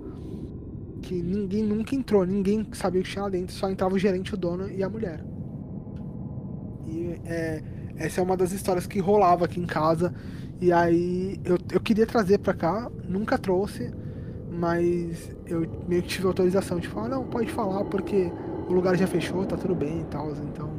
Que 1.01 1.21
ninguém 1.21 1.63
nunca 1.63 1.95
entrou, 1.95 2.25
ninguém 2.25 2.65
sabia 2.71 3.01
o 3.01 3.03
que 3.03 3.09
tinha 3.09 3.23
lá 3.23 3.29
dentro, 3.29 3.53
só 3.53 3.69
entrava 3.69 3.93
o 3.93 3.99
gerente, 3.99 4.33
o 4.33 4.37
dono 4.37 4.69
e 4.69 4.81
a 4.81 4.89
mulher. 4.89 5.23
E 6.85 7.19
é, 7.25 7.61
essa 7.97 8.21
é 8.21 8.23
uma 8.23 8.37
das 8.37 8.51
histórias 8.51 8.87
que 8.87 8.99
rolava 8.99 9.45
aqui 9.45 9.59
em 9.59 9.65
casa. 9.65 10.13
E 10.61 10.71
aí 10.71 11.39
eu, 11.43 11.57
eu 11.71 11.81
queria 11.81 12.05
trazer 12.05 12.37
pra 12.37 12.53
cá, 12.53 12.89
nunca 13.07 13.37
trouxe, 13.37 13.91
mas 14.53 15.35
eu 15.47 15.67
meio 15.87 16.01
que 16.03 16.09
tive 16.09 16.27
autorização 16.27 16.79
de 16.79 16.87
falar, 16.87 17.09
não, 17.09 17.23
pode 17.23 17.51
falar 17.51 17.83
porque 17.85 18.31
o 18.67 18.73
lugar 18.73 18.95
já 18.95 19.07
fechou, 19.07 19.45
tá 19.45 19.57
tudo 19.57 19.73
bem 19.73 20.01
e 20.01 20.03
tal, 20.05 20.31
então. 20.31 20.69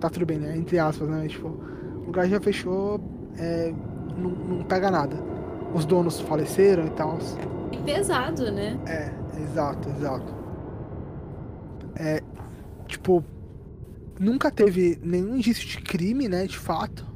Tá 0.00 0.10
tudo 0.10 0.26
bem, 0.26 0.38
né? 0.38 0.56
Entre 0.56 0.78
aspas, 0.78 1.08
né? 1.08 1.28
Tipo, 1.28 1.48
o 1.48 2.06
lugar 2.06 2.26
já 2.26 2.40
fechou, 2.40 3.00
é, 3.38 3.72
não, 4.16 4.30
não 4.30 4.64
pega 4.64 4.90
nada. 4.90 5.16
Os 5.74 5.84
donos 5.84 6.20
faleceram 6.20 6.86
e 6.86 6.90
tal. 6.90 7.18
E 7.70 7.76
pesado, 7.78 8.50
né? 8.50 8.78
É, 8.86 9.12
exato, 9.40 9.88
exato. 9.90 10.34
É, 11.94 12.22
tipo, 12.88 13.22
nunca 14.18 14.50
teve 14.50 14.98
nenhum 15.02 15.36
indício 15.36 15.68
de 15.68 15.78
crime, 15.78 16.28
né, 16.28 16.46
de 16.46 16.58
fato, 16.58 17.06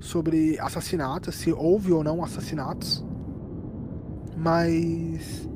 sobre 0.00 0.58
assassinatos, 0.58 1.36
se 1.36 1.52
houve 1.52 1.92
ou 1.92 2.04
não 2.04 2.22
assassinatos. 2.22 3.04
Mas. 4.36 5.48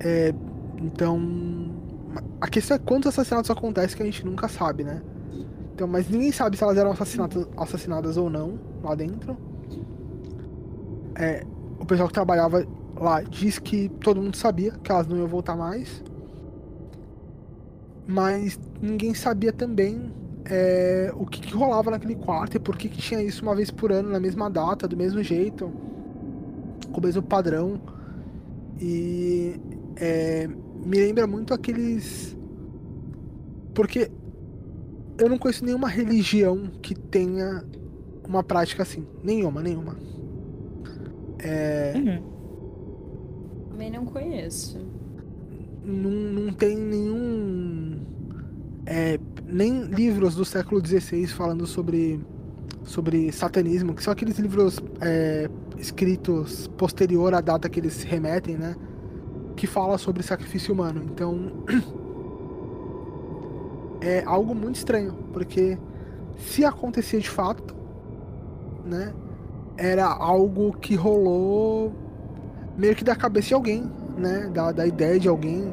É, 0.00 0.34
então. 0.80 1.76
A 2.40 2.48
questão 2.48 2.76
é 2.76 2.80
quantos 2.80 3.08
assassinatos 3.08 3.50
acontecem 3.50 3.96
que 3.96 4.02
a 4.02 4.06
gente 4.06 4.24
nunca 4.24 4.48
sabe, 4.48 4.82
né? 4.82 5.02
Então, 5.74 5.86
mas 5.86 6.08
ninguém 6.08 6.32
sabe 6.32 6.56
se 6.56 6.64
elas 6.64 6.76
eram 6.76 6.90
assassinadas, 6.90 7.46
assassinadas 7.56 8.16
ou 8.16 8.28
não 8.28 8.58
lá 8.82 8.94
dentro. 8.94 9.36
É, 11.14 11.44
o 11.78 11.86
pessoal 11.86 12.08
que 12.08 12.14
trabalhava 12.14 12.66
lá 12.96 13.22
diz 13.22 13.58
que 13.58 13.88
todo 14.00 14.20
mundo 14.20 14.36
sabia 14.36 14.72
que 14.72 14.90
elas 14.90 15.06
não 15.06 15.16
iam 15.16 15.28
voltar 15.28 15.56
mais. 15.56 16.02
Mas 18.06 18.58
ninguém 18.80 19.14
sabia 19.14 19.52
também 19.52 20.12
é, 20.46 21.12
o 21.14 21.26
que, 21.26 21.40
que, 21.40 21.54
rolava 21.54 21.90
naquele 21.90 22.16
quarto 22.16 22.56
e 22.56 22.58
por 22.58 22.76
que, 22.76 22.88
que 22.88 22.98
tinha 22.98 23.22
isso 23.22 23.42
uma 23.42 23.54
vez 23.54 23.70
por 23.70 23.92
ano, 23.92 24.08
na 24.10 24.18
mesma 24.18 24.50
data, 24.50 24.88
do 24.88 24.96
mesmo 24.96 25.22
jeito, 25.22 25.70
com 26.98 27.04
o 27.04 27.06
mesmo 27.06 27.22
padrão. 27.22 27.80
E 28.80 29.54
é, 29.96 30.48
me 30.84 30.98
lembra 30.98 31.26
muito 31.26 31.54
aqueles. 31.54 32.36
Porque 33.74 34.10
eu 35.18 35.28
não 35.28 35.38
conheço 35.38 35.64
nenhuma 35.64 35.88
religião 35.88 36.70
que 36.82 36.94
tenha 36.94 37.64
uma 38.26 38.42
prática 38.42 38.82
assim. 38.82 39.06
Nenhuma, 39.22 39.62
nenhuma. 39.62 39.96
É. 41.38 41.94
Uhum. 41.96 43.68
Também 43.70 43.90
não 43.90 44.04
conheço. 44.04 44.78
Não, 45.84 46.10
não 46.10 46.52
tem 46.52 46.76
nenhum. 46.76 48.04
É, 48.86 49.20
nem 49.46 49.82
livros 49.82 50.34
do 50.34 50.44
século 50.44 50.84
XVI 50.84 51.26
falando 51.26 51.66
sobre, 51.66 52.18
sobre 52.84 53.30
satanismo, 53.30 53.94
que 53.94 54.02
são 54.02 54.12
aqueles 54.12 54.38
livros 54.38 54.80
é, 55.00 55.48
escritos 55.78 56.66
posterior 56.76 57.34
à 57.34 57.40
data 57.40 57.68
que 57.68 57.80
eles 57.80 58.02
remetem, 58.02 58.56
né? 58.56 58.76
Que 59.56 59.66
fala 59.66 59.98
sobre 59.98 60.22
sacrifício 60.22 60.74
humano. 60.74 61.02
Então. 61.04 61.52
é 64.00 64.22
algo 64.24 64.54
muito 64.54 64.76
estranho, 64.76 65.14
porque 65.32 65.78
se 66.36 66.64
acontecia 66.64 67.20
de 67.20 67.28
fato, 67.28 67.74
né, 68.84 69.12
era 69.76 70.06
algo 70.06 70.72
que 70.72 70.94
rolou 70.94 71.92
meio 72.76 72.94
que 72.94 73.04
da 73.04 73.16
cabeça 73.16 73.48
de 73.48 73.54
alguém, 73.54 73.90
né, 74.16 74.50
da, 74.52 74.72
da 74.72 74.86
ideia 74.86 75.18
de 75.18 75.28
alguém, 75.28 75.72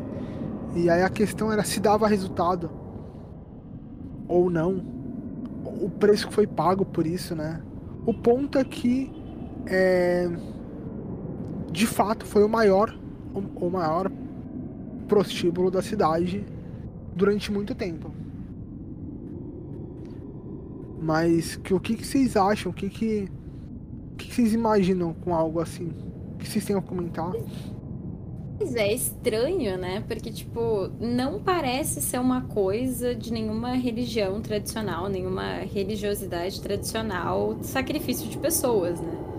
e 0.75 0.89
aí 0.89 1.01
a 1.01 1.09
questão 1.09 1.51
era 1.51 1.63
se 1.63 1.79
dava 1.79 2.07
resultado 2.07 2.69
ou 4.27 4.49
não, 4.49 4.83
o 5.63 5.89
preço 5.89 6.27
que 6.27 6.33
foi 6.33 6.47
pago 6.47 6.83
por 6.83 7.05
isso, 7.05 7.35
né. 7.35 7.61
O 8.05 8.13
ponto 8.13 8.57
é 8.57 8.63
que 8.63 9.11
é, 9.67 10.29
de 11.71 11.87
fato 11.87 12.25
foi 12.25 12.43
o 12.43 12.49
maior, 12.49 12.97
o, 13.33 13.65
o 13.65 13.69
maior 13.69 14.11
prostíbulo 15.07 15.69
da 15.69 15.81
cidade 15.81 16.45
durante 17.15 17.51
muito 17.51 17.73
tempo. 17.75 18.11
Mas 21.01 21.55
que, 21.57 21.73
o 21.73 21.79
que, 21.79 21.95
que 21.95 22.05
vocês 22.05 22.35
acham? 22.35 22.71
O 22.71 22.75
que, 22.75 22.89
que, 22.89 23.29
o 24.13 24.15
que, 24.15 24.27
que 24.27 24.33
vocês 24.33 24.53
imaginam 24.53 25.13
com 25.13 25.35
algo 25.35 25.59
assim? 25.59 25.91
O 26.33 26.37
que 26.37 26.49
vocês 26.49 26.65
têm 26.65 26.75
a 26.75 26.81
comentar? 26.81 27.31
Pois 28.57 28.73
é, 28.75 28.93
estranho, 28.93 29.77
né? 29.77 30.03
Porque, 30.07 30.31
tipo, 30.31 30.89
não 30.99 31.41
parece 31.41 32.01
ser 32.01 32.19
uma 32.19 32.41
coisa 32.41 33.13
de 33.13 33.31
nenhuma 33.31 33.73
religião 33.73 34.41
tradicional, 34.41 35.09
nenhuma 35.09 35.57
religiosidade 35.57 36.61
tradicional, 36.61 37.57
sacrifício 37.61 38.29
de 38.29 38.37
pessoas, 38.37 38.99
né? 38.99 39.34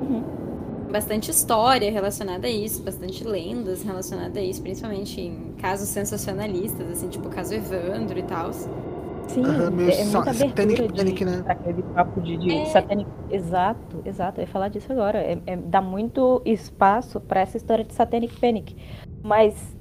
Uhum 0.00 0.46
bastante 0.90 1.30
história 1.30 1.90
relacionada 1.90 2.46
a 2.46 2.50
isso, 2.50 2.82
bastante 2.82 3.22
lendas 3.24 3.82
relacionadas 3.82 4.36
a 4.36 4.40
isso, 4.40 4.62
principalmente 4.62 5.20
em 5.20 5.52
casos 5.58 5.88
sensacionalistas, 5.88 6.88
assim, 6.90 7.08
tipo 7.08 7.28
o 7.28 7.30
caso 7.30 7.54
Evandro 7.54 8.18
e 8.18 8.22
tal. 8.22 8.52
Sim, 8.52 9.42
é, 9.44 10.00
é 10.00 10.04
muita 10.04 10.30
abertura 10.30 11.04
de, 11.04 11.24
né? 11.24 11.44
aquele 11.46 11.82
papo 11.82 12.20
de, 12.20 12.36
de 12.36 12.50
é... 12.52 12.64
satânico. 12.66 13.10
Exato, 13.30 14.02
exato. 14.04 14.40
Eu 14.40 14.42
ia 14.42 14.48
falar 14.48 14.68
disso 14.68 14.92
agora. 14.92 15.18
É, 15.18 15.38
é, 15.46 15.56
dá 15.56 15.82
muito 15.82 16.40
espaço 16.44 17.20
para 17.20 17.40
essa 17.40 17.56
história 17.56 17.84
de 17.84 17.92
Satanic 17.92 18.38
Panic. 18.38 18.76
Mas 19.22 19.76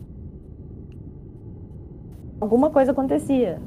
alguma 2.41 2.71
coisa 2.71 2.91
acontecia. 2.91 3.61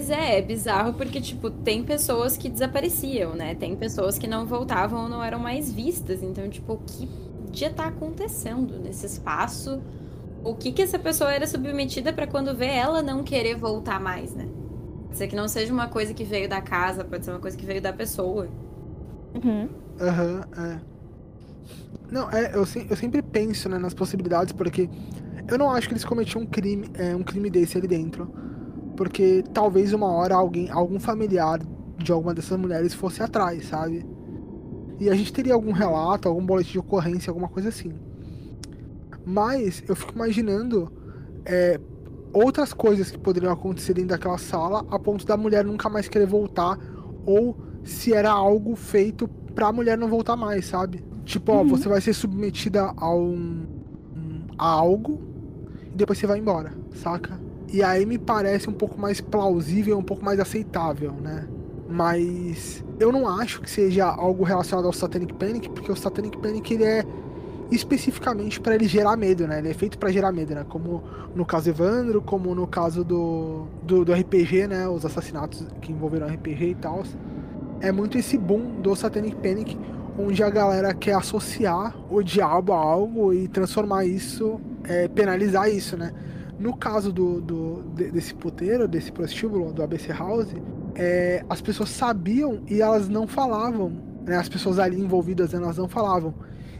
Pois 0.00 0.08
é, 0.08 0.38
é 0.38 0.40
bizarro 0.40 0.94
porque, 0.94 1.20
tipo, 1.20 1.50
tem 1.50 1.84
pessoas 1.84 2.34
que 2.34 2.48
desapareciam, 2.48 3.34
né? 3.34 3.54
Tem 3.54 3.76
pessoas 3.76 4.18
que 4.18 4.26
não 4.26 4.46
voltavam 4.46 5.02
ou 5.02 5.08
não 5.10 5.22
eram 5.22 5.38
mais 5.38 5.70
vistas. 5.70 6.22
Então, 6.22 6.48
tipo, 6.48 6.72
o 6.72 6.78
que 6.78 7.06
podia 7.06 7.68
estar 7.68 7.82
tá 7.82 7.88
acontecendo 7.90 8.78
nesse 8.78 9.04
espaço? 9.04 9.82
O 10.42 10.54
que 10.54 10.72
que 10.72 10.80
essa 10.80 10.98
pessoa 10.98 11.30
era 11.30 11.46
submetida 11.46 12.14
para 12.14 12.26
quando 12.26 12.56
vê 12.56 12.68
ela 12.68 13.02
não 13.02 13.22
querer 13.22 13.56
voltar 13.56 14.00
mais, 14.00 14.34
né? 14.34 14.48
Pode 15.04 15.18
ser 15.18 15.28
que 15.28 15.36
não 15.36 15.46
seja 15.46 15.70
uma 15.70 15.86
coisa 15.86 16.14
que 16.14 16.24
veio 16.24 16.48
da 16.48 16.62
casa, 16.62 17.04
pode 17.04 17.22
ser 17.22 17.32
uma 17.32 17.40
coisa 17.40 17.54
que 17.54 17.66
veio 17.66 17.82
da 17.82 17.92
pessoa. 17.92 18.48
Uhum. 19.34 19.68
Aham, 20.00 20.48
uhum, 20.56 20.64
é. 20.64 20.80
Não, 22.10 22.30
é, 22.30 22.54
eu, 22.54 22.64
eu 22.88 22.96
sempre 22.96 23.20
penso 23.20 23.68
né, 23.68 23.76
nas 23.76 23.92
possibilidades, 23.92 24.54
porque 24.54 24.88
eu 25.46 25.58
não 25.58 25.70
acho 25.70 25.88
que 25.88 25.92
eles 25.92 26.06
cometiam 26.06 26.40
um 26.40 26.46
crime, 26.46 26.88
é, 26.94 27.14
um 27.14 27.22
crime 27.22 27.50
desse 27.50 27.76
ali 27.76 27.86
dentro 27.86 28.32
porque 29.00 29.42
talvez 29.54 29.94
uma 29.94 30.08
hora 30.08 30.34
alguém, 30.34 30.68
algum 30.68 31.00
familiar 31.00 31.58
de 31.96 32.12
alguma 32.12 32.34
dessas 32.34 32.58
mulheres 32.58 32.92
fosse 32.92 33.22
atrás, 33.22 33.64
sabe? 33.64 34.04
E 34.98 35.08
a 35.08 35.14
gente 35.14 35.32
teria 35.32 35.54
algum 35.54 35.72
relato, 35.72 36.28
algum 36.28 36.44
boletim 36.44 36.72
de 36.72 36.80
ocorrência, 36.80 37.30
alguma 37.30 37.48
coisa 37.48 37.70
assim. 37.70 37.94
Mas 39.24 39.82
eu 39.88 39.96
fico 39.96 40.12
imaginando 40.14 40.92
é, 41.46 41.80
outras 42.30 42.74
coisas 42.74 43.10
que 43.10 43.16
poderiam 43.16 43.50
acontecer 43.50 43.94
dentro 43.94 44.10
daquela 44.10 44.36
sala 44.36 44.84
a 44.90 44.98
ponto 44.98 45.24
da 45.24 45.34
mulher 45.34 45.64
nunca 45.64 45.88
mais 45.88 46.06
querer 46.06 46.26
voltar 46.26 46.78
ou 47.24 47.56
se 47.82 48.12
era 48.12 48.30
algo 48.30 48.76
feito 48.76 49.26
pra 49.54 49.72
mulher 49.72 49.96
não 49.96 50.08
voltar 50.08 50.36
mais, 50.36 50.66
sabe? 50.66 51.02
Tipo, 51.24 51.52
ó, 51.52 51.62
uhum. 51.62 51.68
você 51.68 51.88
vai 51.88 52.02
ser 52.02 52.12
submetida 52.12 52.92
a 52.94 53.14
um, 53.14 53.64
a 54.58 54.66
algo 54.66 55.22
e 55.86 55.96
depois 55.96 56.18
você 56.18 56.26
vai 56.26 56.38
embora, 56.38 56.74
saca? 56.92 57.48
E 57.72 57.82
aí 57.82 58.04
me 58.04 58.18
parece 58.18 58.68
um 58.68 58.72
pouco 58.72 59.00
mais 59.00 59.20
plausível, 59.20 59.96
um 59.96 60.02
pouco 60.02 60.24
mais 60.24 60.40
aceitável, 60.40 61.12
né? 61.12 61.46
Mas 61.88 62.84
eu 62.98 63.12
não 63.12 63.28
acho 63.28 63.60
que 63.60 63.70
seja 63.70 64.06
algo 64.06 64.44
relacionado 64.44 64.86
ao 64.86 64.92
Satanic 64.92 65.32
Panic, 65.34 65.68
porque 65.70 65.90
o 65.90 65.96
Satanic 65.96 66.36
Panic 66.38 66.74
ele 66.74 66.84
é 66.84 67.04
especificamente 67.70 68.60
para 68.60 68.74
ele 68.74 68.86
gerar 68.86 69.16
medo, 69.16 69.46
né? 69.46 69.58
Ele 69.58 69.70
é 69.70 69.74
feito 69.74 69.98
para 69.98 70.10
gerar 70.10 70.32
medo, 70.32 70.54
né? 70.54 70.64
Como 70.68 71.02
no 71.34 71.46
caso 71.46 71.70
Evandro, 71.70 72.20
como 72.20 72.54
no 72.54 72.66
caso 72.66 73.04
do, 73.04 73.66
do, 73.82 74.04
do 74.04 74.12
RPG, 74.12 74.66
né? 74.66 74.88
Os 74.88 75.06
assassinatos 75.06 75.64
que 75.80 75.92
envolveram 75.92 76.26
RPG 76.26 76.64
e 76.70 76.74
tal. 76.74 77.04
É 77.80 77.92
muito 77.92 78.18
esse 78.18 78.36
boom 78.36 78.80
do 78.80 78.94
Satanic 78.96 79.36
Panic, 79.36 79.78
onde 80.18 80.42
a 80.42 80.50
galera 80.50 80.92
quer 80.92 81.14
associar 81.14 81.96
o 82.10 82.22
diabo 82.22 82.72
a 82.72 82.78
algo 82.78 83.32
e 83.32 83.46
transformar 83.48 84.04
isso, 84.04 84.60
é, 84.84 85.06
penalizar 85.08 85.70
isso, 85.70 85.96
né? 85.96 86.12
No 86.60 86.76
caso 86.76 87.10
do, 87.10 87.40
do 87.40 87.82
desse 87.94 88.34
puteiro, 88.34 88.86
desse 88.86 89.10
prostíbulo, 89.10 89.72
do 89.72 89.82
ABC 89.82 90.12
House, 90.12 90.54
é, 90.94 91.42
as 91.48 91.62
pessoas 91.62 91.88
sabiam 91.88 92.60
e 92.68 92.82
elas 92.82 93.08
não 93.08 93.26
falavam. 93.26 93.90
Né? 94.26 94.36
As 94.36 94.48
pessoas 94.48 94.78
ali 94.78 95.00
envolvidas, 95.00 95.54
elas 95.54 95.78
não 95.78 95.88
falavam. 95.88 96.34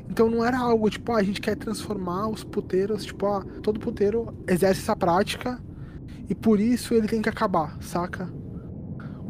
Então 0.08 0.28
não 0.28 0.44
era 0.44 0.58
algo 0.58 0.90
tipo, 0.90 1.10
ah, 1.12 1.16
a 1.16 1.22
gente 1.22 1.40
quer 1.40 1.56
transformar 1.56 2.28
os 2.28 2.44
puteiros, 2.44 3.06
tipo, 3.06 3.26
ah, 3.26 3.42
todo 3.62 3.80
puteiro 3.80 4.34
exerce 4.46 4.82
essa 4.82 4.94
prática 4.94 5.58
e 6.28 6.34
por 6.34 6.60
isso 6.60 6.92
ele 6.92 7.08
tem 7.08 7.22
que 7.22 7.28
acabar, 7.28 7.78
saca? 7.80 8.30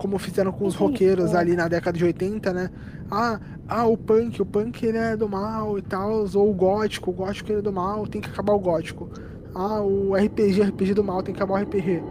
como 0.00 0.18
fizeram 0.18 0.50
com 0.50 0.64
os 0.64 0.74
roqueiros 0.74 1.34
ali 1.34 1.54
na 1.54 1.68
década 1.68 1.98
de 1.98 2.02
80, 2.02 2.54
né? 2.54 2.70
Ah, 3.10 3.38
ah, 3.68 3.86
o 3.86 3.98
punk, 3.98 4.40
o 4.40 4.46
punk 4.46 4.82
ele 4.82 4.96
é 4.96 5.14
do 5.14 5.28
mal 5.28 5.78
e 5.78 5.82
tal, 5.82 6.26
ou 6.34 6.50
o 6.50 6.54
gótico, 6.54 7.10
o 7.10 7.12
gótico 7.12 7.52
ele 7.52 7.58
é 7.58 7.62
do 7.62 7.70
mal, 7.70 8.06
tem 8.06 8.18
que 8.18 8.30
acabar 8.30 8.54
o 8.54 8.58
gótico. 8.58 9.10
Ah, 9.54 9.80
o 9.80 10.14
RPG, 10.14 10.62
RPG 10.62 10.94
do 10.94 11.04
mal, 11.04 11.22
tem 11.22 11.34
que 11.34 11.42
acabar 11.42 11.60
o 11.60 11.62
RPG. 11.62 12.02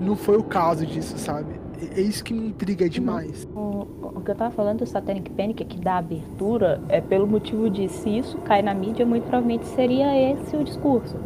Não 0.00 0.16
foi 0.16 0.36
o 0.36 0.42
caso 0.42 0.84
disso, 0.84 1.16
sabe? 1.18 1.60
É 1.96 2.00
isso 2.00 2.22
que 2.22 2.32
me 2.32 2.48
intriga 2.48 2.88
demais. 2.88 3.46
O, 3.54 3.86
o 4.02 4.20
que 4.20 4.30
eu 4.30 4.34
tava 4.34 4.54
falando 4.54 4.80
do 4.80 4.86
Satanic 4.86 5.30
Panic, 5.30 5.64
que 5.64 5.78
dá 5.78 5.98
abertura, 5.98 6.80
é 6.88 7.00
pelo 7.00 7.26
motivo 7.26 7.68
de 7.68 7.88
se 7.88 8.18
isso 8.18 8.38
cai 8.38 8.62
na 8.62 8.72
mídia, 8.74 9.04
muito 9.04 9.24
provavelmente 9.24 9.66
seria 9.66 10.32
esse 10.32 10.56
o 10.56 10.62
discurso. 10.62 11.16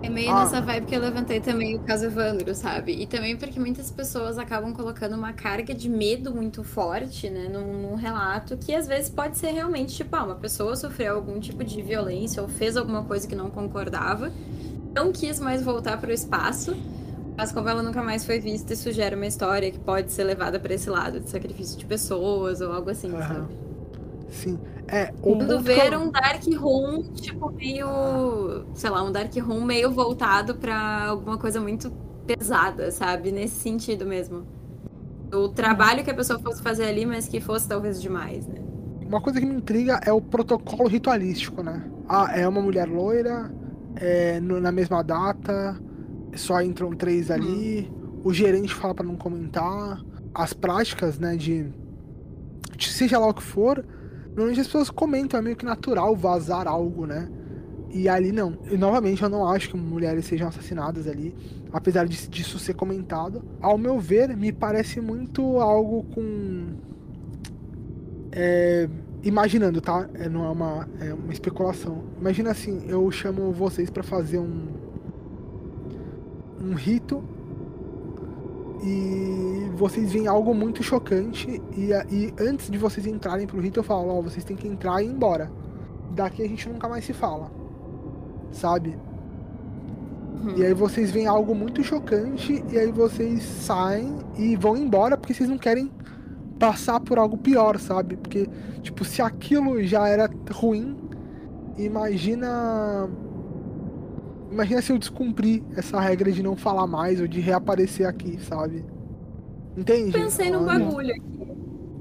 É 0.00 0.08
meio 0.08 0.30
ah. 0.30 0.44
nessa 0.44 0.60
vibe 0.60 0.86
que 0.86 0.94
eu 0.94 1.00
levantei 1.00 1.40
também 1.40 1.74
o 1.74 1.80
caso 1.80 2.04
Evandro, 2.06 2.54
sabe? 2.54 2.92
E 2.92 3.06
também 3.06 3.36
porque 3.36 3.58
muitas 3.58 3.90
pessoas 3.90 4.38
acabam 4.38 4.72
colocando 4.72 5.16
uma 5.16 5.32
carga 5.32 5.74
de 5.74 5.88
medo 5.88 6.32
muito 6.32 6.62
forte, 6.62 7.28
né, 7.28 7.48
num, 7.52 7.82
num, 7.82 7.94
relato 7.96 8.56
que 8.56 8.72
às 8.74 8.86
vezes 8.86 9.10
pode 9.10 9.36
ser 9.36 9.50
realmente 9.50 9.96
tipo, 9.96 10.14
ah, 10.14 10.24
uma 10.24 10.36
pessoa 10.36 10.76
sofreu 10.76 11.16
algum 11.16 11.40
tipo 11.40 11.64
de 11.64 11.82
violência 11.82 12.40
ou 12.40 12.48
fez 12.48 12.76
alguma 12.76 13.02
coisa 13.02 13.26
que 13.26 13.34
não 13.34 13.50
concordava, 13.50 14.32
não 14.98 15.12
quis 15.12 15.38
mais 15.38 15.62
voltar 15.62 16.00
para 16.00 16.10
o 16.10 16.12
espaço, 16.12 16.76
mas 17.36 17.52
como 17.52 17.68
ela 17.68 17.82
nunca 17.82 18.02
mais 18.02 18.24
foi 18.24 18.40
vista, 18.40 18.72
isso 18.72 18.90
gera 18.90 19.14
uma 19.14 19.26
história 19.26 19.70
que 19.70 19.78
pode 19.78 20.10
ser 20.10 20.24
levada 20.24 20.58
para 20.58 20.74
esse 20.74 20.90
lado 20.90 21.20
de 21.20 21.30
sacrifício 21.30 21.78
de 21.78 21.86
pessoas 21.86 22.60
ou 22.60 22.72
algo 22.72 22.90
assim, 22.90 23.12
uhum. 23.12 23.18
sabe? 23.18 23.46
Sim. 24.30 24.58
É, 24.88 25.12
o 25.22 25.36
Quando 25.36 25.60
ver 25.60 25.96
um 25.96 26.10
Dark 26.10 26.42
Room, 26.58 27.02
tipo, 27.14 27.50
meio. 27.52 28.64
Sei 28.74 28.90
lá, 28.90 29.02
um 29.02 29.12
Dark 29.12 29.34
Room 29.36 29.64
meio 29.64 29.90
voltado 29.90 30.54
pra 30.54 31.06
alguma 31.06 31.38
coisa 31.38 31.60
muito 31.60 31.90
pesada, 32.26 32.90
sabe? 32.90 33.30
Nesse 33.30 33.56
sentido 33.56 34.04
mesmo. 34.04 34.46
O 35.32 35.48
trabalho 35.48 36.02
que 36.02 36.10
a 36.10 36.14
pessoa 36.14 36.38
fosse 36.38 36.62
fazer 36.62 36.84
ali, 36.84 37.06
mas 37.06 37.28
que 37.28 37.40
fosse 37.40 37.68
talvez 37.68 38.00
demais, 38.00 38.46
né? 38.46 38.60
Uma 39.06 39.20
coisa 39.20 39.40
que 39.40 39.46
me 39.46 39.54
intriga 39.54 40.00
é 40.04 40.12
o 40.12 40.20
protocolo 40.20 40.88
ritualístico, 40.88 41.62
né? 41.62 41.84
Ah, 42.08 42.30
é 42.34 42.48
uma 42.48 42.60
mulher 42.60 42.88
loira, 42.88 43.50
é 43.96 44.40
no, 44.40 44.60
na 44.60 44.72
mesma 44.72 45.02
data, 45.02 45.78
só 46.34 46.60
entram 46.62 46.92
três 46.92 47.30
ali, 47.30 47.90
hum. 47.90 48.20
o 48.24 48.32
gerente 48.32 48.74
fala 48.74 48.94
para 48.94 49.06
não 49.06 49.16
comentar, 49.16 50.00
as 50.34 50.52
práticas, 50.52 51.18
né, 51.18 51.36
de, 51.36 51.66
de 52.76 52.88
seja 52.88 53.18
lá 53.18 53.28
o 53.28 53.34
que 53.34 53.42
for, 53.42 53.84
Normalmente 54.38 54.60
as 54.60 54.68
pessoas 54.68 54.88
comentam, 54.88 55.40
é 55.40 55.42
meio 55.42 55.56
que 55.56 55.64
natural 55.64 56.14
vazar 56.14 56.68
algo, 56.68 57.06
né? 57.06 57.28
E 57.90 58.08
ali 58.08 58.30
não. 58.30 58.56
E 58.70 58.76
novamente 58.76 59.20
eu 59.20 59.28
não 59.28 59.44
acho 59.44 59.68
que 59.68 59.76
mulheres 59.76 60.26
sejam 60.26 60.46
assassinadas 60.46 61.08
ali, 61.08 61.34
apesar 61.72 62.06
disso 62.06 62.56
ser 62.56 62.74
comentado. 62.74 63.42
Ao 63.60 63.76
meu 63.76 63.98
ver, 63.98 64.36
me 64.36 64.52
parece 64.52 65.00
muito 65.00 65.58
algo 65.58 66.04
com. 66.14 66.66
É, 68.30 68.88
imaginando, 69.22 69.80
tá? 69.80 70.08
É, 70.14 70.28
não 70.28 70.44
é 70.44 70.50
uma, 70.50 70.88
é 71.00 71.14
uma 71.14 71.32
especulação. 71.32 72.04
Imagina 72.20 72.50
assim, 72.50 72.84
eu 72.88 73.10
chamo 73.10 73.52
vocês 73.52 73.90
para 73.90 74.02
fazer 74.02 74.38
um. 74.38 74.68
um 76.60 76.74
rito 76.74 77.22
e 78.82 79.70
vocês 79.74 80.12
veem 80.12 80.28
algo 80.28 80.54
muito 80.54 80.84
chocante 80.84 81.60
e, 81.76 81.90
e 82.10 82.34
antes 82.38 82.70
de 82.70 82.78
vocês 82.78 83.06
entrarem 83.06 83.46
pro 83.46 83.60
rito 83.60 83.80
eu 83.80 83.84
falo, 83.84 84.08
ó, 84.08 84.18
oh, 84.18 84.22
vocês 84.22 84.44
têm 84.44 84.56
que 84.56 84.68
entrar 84.68 85.02
e 85.02 85.06
ir 85.06 85.10
embora. 85.10 85.50
Daqui 86.12 86.42
a 86.42 86.48
gente 86.48 86.68
nunca 86.68 86.88
mais 86.88 87.04
se 87.04 87.12
fala. 87.12 87.50
Sabe? 88.52 88.96
Uhum. 90.44 90.56
E 90.56 90.64
aí 90.64 90.72
vocês 90.72 91.10
veem 91.10 91.26
algo 91.26 91.54
muito 91.54 91.82
chocante 91.82 92.64
e 92.70 92.78
aí 92.78 92.92
vocês 92.92 93.42
saem 93.42 94.18
e 94.36 94.54
vão 94.56 94.76
embora 94.76 95.16
porque 95.16 95.34
vocês 95.34 95.48
não 95.48 95.58
querem 95.58 95.90
passar 96.58 97.00
por 97.00 97.18
algo 97.18 97.36
pior, 97.38 97.78
sabe? 97.78 98.16
Porque, 98.16 98.48
tipo, 98.82 99.04
se 99.04 99.22
aquilo 99.22 99.82
já 99.84 100.08
era 100.08 100.28
ruim, 100.50 100.96
imagina 101.76 103.08
Imagina 104.50 104.80
se 104.80 104.92
eu 104.92 104.98
descumprir 104.98 105.62
essa 105.76 106.00
regra 106.00 106.32
de 106.32 106.42
não 106.42 106.56
falar 106.56 106.86
mais 106.86 107.20
ou 107.20 107.28
de 107.28 107.40
reaparecer 107.40 108.06
aqui, 108.06 108.38
sabe? 108.42 108.84
Entende? 109.76 110.12
Pensei 110.12 110.50
num 110.50 110.64
bagulho 110.64 111.14
aqui. 111.14 111.52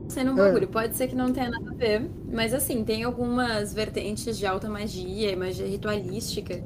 Pensei 0.04 0.24
num 0.24 0.36
bagulho. 0.36 0.64
É. 0.64 0.68
Pode 0.68 0.96
ser 0.96 1.08
que 1.10 1.16
não 1.16 1.34
tenha 1.34 1.50
nada 1.50 1.70
a 1.70 1.74
ver. 1.74 2.10
Mas 2.32 2.54
assim, 2.54 2.84
tem 2.84 3.04
algumas 3.04 3.74
vertentes 3.74 4.38
de 4.38 4.46
alta 4.46 4.70
magia, 4.70 5.36
magia 5.36 5.68
ritualística. 5.68 6.64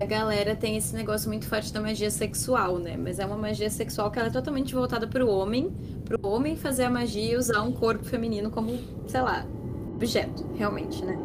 A 0.00 0.06
galera 0.06 0.54
tem 0.56 0.76
esse 0.76 0.94
negócio 0.94 1.28
muito 1.28 1.46
forte 1.46 1.72
da 1.72 1.80
magia 1.80 2.10
sexual, 2.10 2.78
né? 2.78 2.96
Mas 2.96 3.18
é 3.18 3.26
uma 3.26 3.36
magia 3.36 3.70
sexual 3.70 4.10
que 4.10 4.18
ela 4.18 4.28
é 4.28 4.32
totalmente 4.32 4.74
voltada 4.74 5.06
pro 5.06 5.28
homem, 5.28 5.72
pro 6.18 6.28
homem 6.28 6.56
fazer 6.56 6.84
a 6.84 6.90
magia 6.90 7.32
e 7.32 7.36
usar 7.36 7.62
um 7.62 7.72
corpo 7.72 8.04
feminino 8.04 8.50
como, 8.50 8.78
sei 9.06 9.20
lá, 9.22 9.46
objeto, 9.94 10.44
realmente, 10.56 11.04
né? 11.04 11.18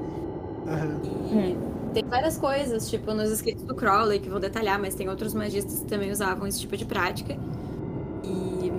Uhum. 0.66 1.90
E 1.92 1.94
tem 1.94 2.04
várias 2.04 2.38
coisas, 2.38 2.90
tipo, 2.90 3.14
nos 3.14 3.32
escritos 3.32 3.64
do 3.64 3.76
Crowley, 3.76 4.20
que 4.20 4.30
vão 4.30 4.40
detalhar, 4.40 4.80
mas 4.80 4.96
tem 4.96 5.10
outros 5.10 5.34
magistas 5.34 5.80
que 5.80 5.86
também 5.86 6.12
usavam 6.12 6.48
esse 6.48 6.60
tipo 6.60 6.78
de 6.78 6.86
prática. 6.86 7.38
E 8.24 8.72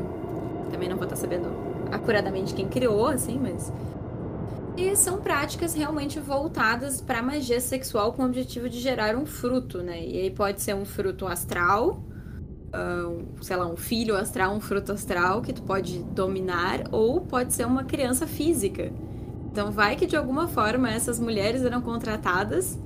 também 0.71 0.89
não 0.89 0.97
vou 0.97 1.05
estar 1.05 1.17
sabendo 1.17 1.49
acuradamente 1.91 2.55
quem 2.55 2.69
criou, 2.69 3.09
assim, 3.09 3.39
mas. 3.39 3.73
E 4.77 4.95
são 4.95 5.19
práticas 5.21 5.75
realmente 5.75 6.21
voltadas 6.21 7.01
para 7.01 7.21
magia 7.21 7.61
sexual 7.61 8.13
com 8.13 8.23
o 8.23 8.27
objetivo 8.27 8.69
de 8.69 8.79
gerar 8.79 9.17
um 9.17 9.27
fruto, 9.27 9.83
né? 9.83 10.01
E 10.01 10.21
aí 10.21 10.31
pode 10.31 10.61
ser 10.63 10.75
um 10.75 10.85
fruto 10.85 11.27
astral, 11.27 12.01
um, 12.75 13.43
sei 13.43 13.57
lá, 13.57 13.67
um 13.67 13.77
filho 13.77 14.17
astral, 14.17 14.55
um 14.55 14.61
fruto 14.61 14.93
astral 14.93 15.41
que 15.41 15.53
tu 15.53 15.63
pode 15.63 16.03
dominar, 16.05 16.85
ou 16.91 17.21
pode 17.21 17.55
ser 17.55 17.67
uma 17.67 17.85
criança 17.85 18.27
física. 18.27 18.93
Então 19.51 19.71
vai 19.71 19.97
que 19.97 20.07
de 20.07 20.17
alguma 20.17 20.47
forma 20.47 20.91
essas 20.91 21.19
mulheres 21.19 21.63
eram 21.63 21.81
contratadas 21.81 22.79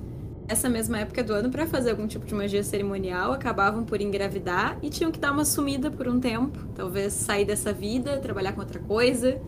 essa 0.47 0.67
mesma 0.67 0.99
época 0.99 1.23
do 1.23 1.33
ano 1.33 1.49
para 1.49 1.65
fazer 1.65 1.91
algum 1.91 2.07
tipo 2.07 2.25
de 2.25 2.35
magia 2.35 2.63
cerimonial, 2.63 3.31
acabavam 3.31 3.83
por 3.83 4.01
engravidar 4.01 4.77
e 4.81 4.89
tinham 4.89 5.11
que 5.11 5.19
dar 5.19 5.31
uma 5.31 5.45
sumida 5.45 5.89
por 5.89 6.07
um 6.07 6.19
tempo, 6.19 6.59
talvez 6.75 7.13
sair 7.13 7.45
dessa 7.45 7.71
vida, 7.71 8.17
trabalhar 8.17 8.53
com 8.53 8.59
outra 8.59 8.79
coisa. 8.79 9.41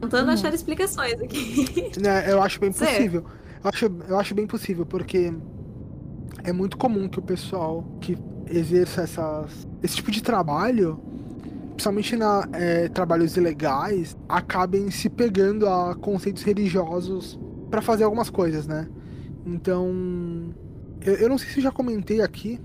Tentando 0.00 0.28
hum. 0.28 0.34
achar 0.34 0.54
explicações 0.54 1.20
aqui. 1.20 1.90
É, 2.06 2.32
eu 2.32 2.42
acho 2.42 2.60
bem 2.60 2.70
possível. 2.70 3.24
Eu 3.64 3.70
acho, 3.70 3.86
eu 4.08 4.18
acho 4.18 4.34
bem 4.34 4.46
possível, 4.46 4.86
porque 4.86 5.32
é 6.44 6.52
muito 6.52 6.76
comum 6.76 7.08
que 7.08 7.18
o 7.18 7.22
pessoal 7.22 7.84
que 8.00 8.16
exerça 8.50 9.02
essas, 9.02 9.66
esse 9.82 9.96
tipo 9.96 10.10
de 10.10 10.22
trabalho, 10.22 11.00
principalmente 11.70 12.16
na 12.16 12.48
é, 12.52 12.88
trabalhos 12.88 13.36
ilegais, 13.36 14.16
acabem 14.28 14.90
se 14.90 15.08
pegando 15.08 15.68
a 15.68 15.94
conceitos 15.94 16.42
religiosos 16.42 17.38
para 17.70 17.82
fazer 17.82 18.04
algumas 18.04 18.30
coisas, 18.30 18.66
né? 18.66 18.88
Então, 19.44 20.54
eu, 21.00 21.14
eu 21.14 21.28
não 21.28 21.38
sei 21.38 21.48
se 21.50 21.58
eu 21.58 21.64
já 21.64 21.70
comentei 21.72 22.20
aqui, 22.20 22.60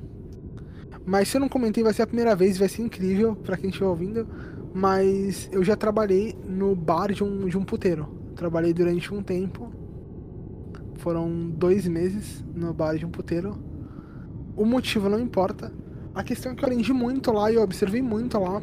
mas 1.05 1.27
se 1.27 1.37
eu 1.37 1.41
não 1.41 1.49
comentei 1.49 1.83
vai 1.83 1.93
ser 1.93 2.03
a 2.03 2.07
primeira 2.07 2.35
vez, 2.35 2.57
vai 2.57 2.69
ser 2.69 2.81
incrível 2.83 3.35
para 3.35 3.57
quem 3.57 3.69
estiver 3.69 3.87
ouvindo. 3.87 4.27
Mas 4.73 5.49
eu 5.51 5.63
já 5.63 5.75
trabalhei 5.75 6.35
no 6.47 6.75
bar 6.75 7.11
de 7.11 7.23
um, 7.23 7.47
de 7.47 7.57
um 7.57 7.63
puteiro. 7.63 8.07
Trabalhei 8.35 8.73
durante 8.73 9.13
um 9.13 9.21
tempo. 9.21 9.71
Foram 10.95 11.49
dois 11.49 11.87
meses 11.87 12.45
no 12.55 12.73
bar 12.73 12.95
de 12.95 13.05
um 13.05 13.09
puteiro. 13.09 13.70
O 14.61 14.65
motivo 14.65 15.09
não 15.09 15.19
importa. 15.19 15.73
A 16.13 16.21
questão 16.23 16.51
é 16.51 16.55
que 16.55 16.63
eu 16.63 16.67
aprendi 16.67 16.93
muito 16.93 17.31
lá 17.31 17.51
e 17.51 17.55
eu 17.55 17.63
observei 17.63 17.99
muito 17.99 18.37
lá. 18.37 18.61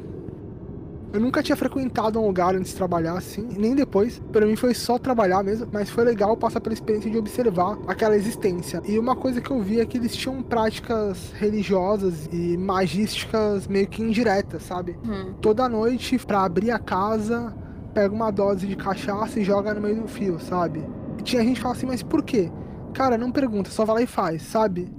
Eu 1.12 1.18
nunca 1.18 1.42
tinha 1.42 1.56
frequentado 1.56 2.20
um 2.20 2.26
lugar 2.28 2.54
antes 2.54 2.70
de 2.70 2.76
trabalhar 2.76 3.14
assim, 3.14 3.48
nem 3.58 3.74
depois. 3.74 4.22
Para 4.30 4.46
mim 4.46 4.54
foi 4.54 4.74
só 4.74 4.96
trabalhar 4.96 5.42
mesmo, 5.42 5.66
mas 5.72 5.90
foi 5.90 6.04
legal 6.04 6.36
passar 6.36 6.60
pela 6.60 6.72
experiência 6.72 7.10
de 7.10 7.18
observar 7.18 7.76
aquela 7.88 8.14
existência. 8.14 8.80
E 8.86 8.96
uma 8.96 9.16
coisa 9.16 9.40
que 9.40 9.50
eu 9.50 9.60
vi 9.60 9.80
é 9.80 9.86
que 9.86 9.98
eles 9.98 10.14
tinham 10.14 10.40
práticas 10.40 11.32
religiosas 11.32 12.28
e 12.32 12.56
magísticas 12.56 13.66
meio 13.66 13.88
que 13.88 14.00
indiretas, 14.00 14.62
sabe? 14.62 14.96
Hum. 15.04 15.34
Toda 15.40 15.68
noite, 15.68 16.16
para 16.24 16.44
abrir 16.44 16.70
a 16.70 16.78
casa, 16.78 17.52
pega 17.92 18.14
uma 18.14 18.30
dose 18.30 18.68
de 18.68 18.76
cachaça 18.76 19.40
e 19.40 19.42
joga 19.42 19.74
no 19.74 19.80
meio 19.80 20.02
do 20.02 20.06
fio, 20.06 20.38
sabe? 20.38 20.80
E 21.18 21.22
tinha 21.24 21.42
gente 21.42 21.56
que 21.56 21.62
fala 21.62 21.74
assim, 21.74 21.86
mas 21.86 22.04
por 22.04 22.22
quê? 22.22 22.52
Cara, 22.94 23.18
não 23.18 23.32
pergunta, 23.32 23.68
só 23.68 23.84
vai 23.84 23.96
lá 23.96 24.02
e 24.02 24.06
faz, 24.06 24.42
sabe? 24.42 24.96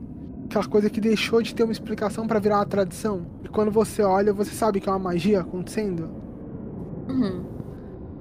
Aquela 0.50 0.66
coisa 0.66 0.90
que 0.90 1.00
deixou 1.00 1.42
de 1.44 1.54
ter 1.54 1.64
uma 1.64 1.72
explicação 1.72 2.26
para 2.26 2.40
virar 2.40 2.58
uma 2.58 2.66
tradição. 2.66 3.28
E 3.44 3.48
quando 3.48 3.70
você 3.72 4.02
olha, 4.02 4.34
você 4.34 4.52
sabe 4.52 4.80
que 4.80 4.90
é 4.90 4.92
uma 4.92 4.98
magia 4.98 5.42
acontecendo. 5.42 6.10
Uhum. 7.08 7.46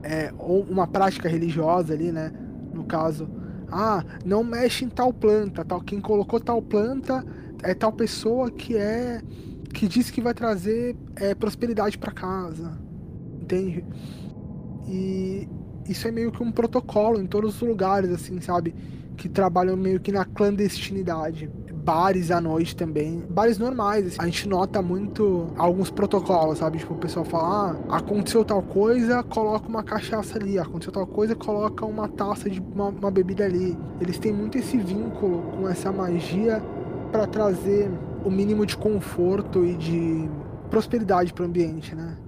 É, 0.03 0.33
ou 0.39 0.63
uma 0.63 0.87
prática 0.87 1.29
religiosa 1.29 1.95
ali, 1.95 2.13
né? 2.13 2.31
No 2.73 2.85
caso, 2.85 3.29
ah, 3.73 4.05
não 4.25 4.45
mexe 4.45 4.85
em 4.85 4.89
tal 4.89 5.13
planta, 5.13 5.65
tal. 5.65 5.81
Quem 5.81 6.01
colocou 6.01 6.39
tal 6.39 6.61
planta 6.61 7.25
é 7.63 7.75
tal 7.75 7.93
pessoa 7.93 8.51
que 8.51 8.77
é 8.77 9.23
que 9.73 9.89
diz 9.89 10.11
que 10.11 10.21
vai 10.21 10.35
trazer 10.35 10.97
é, 11.17 11.35
prosperidade 11.35 11.99
para 11.99 12.13
casa, 12.13 12.79
entende? 13.41 13.85
E 14.87 15.49
isso 15.87 16.09
é 16.09 16.11
meio 16.11 16.31
que 16.33 16.43
um 16.43 16.51
protocolo 16.51 17.21
em 17.21 17.27
todos 17.27 17.55
os 17.55 17.69
lugares, 17.69 18.11
assim, 18.11 18.41
sabe? 18.41 18.75
Que 19.17 19.29
trabalham 19.29 19.77
meio 19.77 20.01
que 20.01 20.11
na 20.11 20.25
clandestinidade 20.25 21.51
bares 21.89 22.31
à 22.31 22.39
noite 22.39 22.77
também. 22.77 23.25
Bares 23.31 23.57
normais, 23.57 24.07
assim, 24.07 24.17
a 24.19 24.27
gente 24.27 24.47
nota 24.47 24.83
muito 24.83 25.47
alguns 25.57 25.91
protocolos, 25.91 26.59
sabe? 26.59 26.77
Tipo, 26.77 26.93
o 26.93 26.99
pessoal 26.99 27.25
fala, 27.25 27.81
ah, 27.89 27.97
aconteceu 27.97 28.45
tal 28.45 28.61
coisa, 28.61 29.23
coloca 29.23 29.67
uma 29.67 29.83
cachaça 29.83 30.37
ali. 30.37 30.59
Aconteceu 30.59 30.93
tal 30.93 31.07
coisa, 31.07 31.35
coloca 31.35 31.87
uma 31.87 32.07
taça 32.07 32.51
de 32.51 32.61
uma, 32.61 32.89
uma 32.89 33.11
bebida 33.11 33.47
ali. 33.47 33.75
Eles 34.03 34.19
têm 34.19 34.35
muito 34.35 34.59
esse 34.59 34.77
vínculo 34.77 35.41
com 35.57 35.67
essa 35.67 35.91
magia 35.91 36.63
para 37.11 37.27
trazer 37.27 37.91
o 38.23 38.31
mínimo 38.31 38.67
de 38.67 38.77
conforto 38.77 39.65
e 39.65 39.75
de 39.75 40.29
prosperidade 40.69 41.33
para 41.33 41.45
o 41.45 41.47
ambiente, 41.47 41.95
né? 41.95 42.19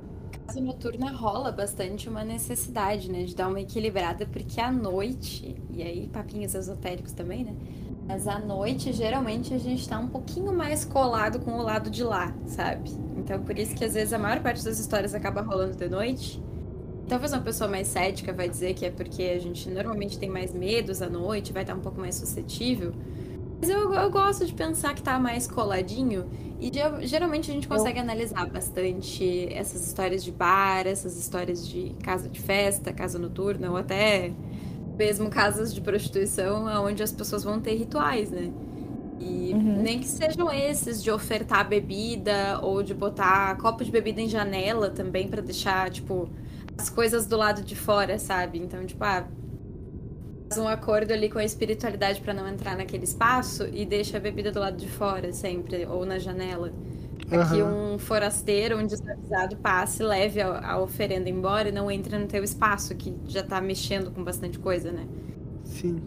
casa 0.46 0.60
noturna 0.60 1.12
rola 1.12 1.52
bastante 1.52 2.08
uma 2.08 2.24
necessidade, 2.24 3.08
né? 3.08 3.22
De 3.22 3.36
dar 3.36 3.46
uma 3.46 3.60
equilibrada, 3.60 4.26
porque 4.26 4.60
à 4.60 4.72
noite, 4.72 5.54
e 5.70 5.80
aí 5.80 6.08
papinhos 6.08 6.56
esotéricos 6.56 7.12
também, 7.12 7.44
né? 7.44 7.54
Mas 8.10 8.26
à 8.26 8.40
noite, 8.40 8.92
geralmente, 8.92 9.54
a 9.54 9.58
gente 9.58 9.88
tá 9.88 9.96
um 9.96 10.08
pouquinho 10.08 10.52
mais 10.52 10.84
colado 10.84 11.38
com 11.38 11.52
o 11.52 11.62
lado 11.62 11.88
de 11.88 12.02
lá, 12.02 12.34
sabe? 12.44 12.90
Então, 13.16 13.40
por 13.40 13.56
isso 13.56 13.72
que 13.72 13.84
às 13.84 13.94
vezes 13.94 14.12
a 14.12 14.18
maior 14.18 14.40
parte 14.40 14.64
das 14.64 14.80
histórias 14.80 15.14
acaba 15.14 15.42
rolando 15.42 15.76
de 15.76 15.88
noite. 15.88 16.42
Talvez 17.08 17.32
uma 17.32 17.40
pessoa 17.40 17.70
mais 17.70 17.86
cética 17.86 18.32
vai 18.32 18.48
dizer 18.48 18.74
que 18.74 18.84
é 18.84 18.90
porque 18.90 19.22
a 19.22 19.38
gente 19.38 19.70
normalmente 19.70 20.18
tem 20.18 20.28
mais 20.28 20.52
medos 20.52 21.00
à 21.00 21.08
noite, 21.08 21.52
vai 21.52 21.62
estar 21.62 21.76
um 21.76 21.80
pouco 21.80 22.00
mais 22.00 22.16
suscetível. 22.16 22.92
Mas 23.60 23.70
eu, 23.70 23.94
eu 23.94 24.10
gosto 24.10 24.44
de 24.44 24.54
pensar 24.54 24.92
que 24.92 25.02
tá 25.02 25.16
mais 25.16 25.46
coladinho. 25.46 26.28
E 26.60 26.72
geralmente 27.06 27.48
a 27.48 27.54
gente 27.54 27.68
consegue 27.68 27.98
eu... 27.98 28.02
analisar 28.02 28.44
bastante 28.50 29.46
essas 29.52 29.86
histórias 29.86 30.24
de 30.24 30.32
bar, 30.32 30.84
essas 30.84 31.16
histórias 31.16 31.66
de 31.66 31.94
casa 32.02 32.28
de 32.28 32.40
festa, 32.40 32.92
casa 32.92 33.20
noturna, 33.20 33.70
ou 33.70 33.76
até 33.76 34.32
mesmo 35.00 35.30
casas 35.30 35.72
de 35.72 35.80
prostituição, 35.80 36.66
onde 36.84 37.02
as 37.02 37.10
pessoas 37.10 37.42
vão 37.42 37.58
ter 37.58 37.74
rituais, 37.74 38.30
né? 38.30 38.52
E 39.18 39.52
uhum. 39.54 39.80
nem 39.82 39.98
que 39.98 40.06
sejam 40.06 40.52
esses 40.52 41.02
de 41.02 41.10
ofertar 41.10 41.66
bebida 41.66 42.60
ou 42.62 42.82
de 42.82 42.92
botar 42.92 43.56
copo 43.56 43.82
de 43.82 43.90
bebida 43.90 44.20
em 44.20 44.28
janela 44.28 44.90
também 44.90 45.26
para 45.26 45.40
deixar, 45.40 45.88
tipo, 45.88 46.28
as 46.76 46.90
coisas 46.90 47.26
do 47.26 47.34
lado 47.34 47.62
de 47.62 47.74
fora, 47.74 48.18
sabe? 48.18 48.58
Então, 48.58 48.84
tipo, 48.84 49.02
ah, 49.02 49.26
um 50.58 50.68
acordo 50.68 51.12
ali 51.14 51.30
com 51.30 51.38
a 51.38 51.44
espiritualidade 51.44 52.20
para 52.20 52.34
não 52.34 52.46
entrar 52.46 52.76
naquele 52.76 53.04
espaço 53.04 53.66
e 53.72 53.86
deixa 53.86 54.18
a 54.18 54.20
bebida 54.20 54.52
do 54.52 54.60
lado 54.60 54.76
de 54.76 54.88
fora 54.88 55.32
sempre, 55.32 55.86
ou 55.86 56.04
na 56.04 56.18
janela. 56.18 56.70
Para 57.30 57.46
que 57.48 57.62
um 57.62 57.98
forasteiro, 57.98 58.76
um 58.76 58.86
desavisado, 58.86 59.56
passe, 59.56 60.02
leve 60.02 60.40
a, 60.40 60.72
a, 60.72 60.82
oferenda 60.82 61.30
embora 61.30 61.68
e 61.68 61.72
não 61.72 61.90
entre 61.90 62.18
no 62.18 62.26
teu 62.26 62.42
espaço, 62.42 62.94
que 62.96 63.14
já 63.26 63.42
tá 63.42 63.60
mexendo 63.60 64.10
com 64.10 64.22
bastante 64.24 64.58
coisa, 64.58 64.90
né? 64.90 65.06
Sim. 65.64 66.00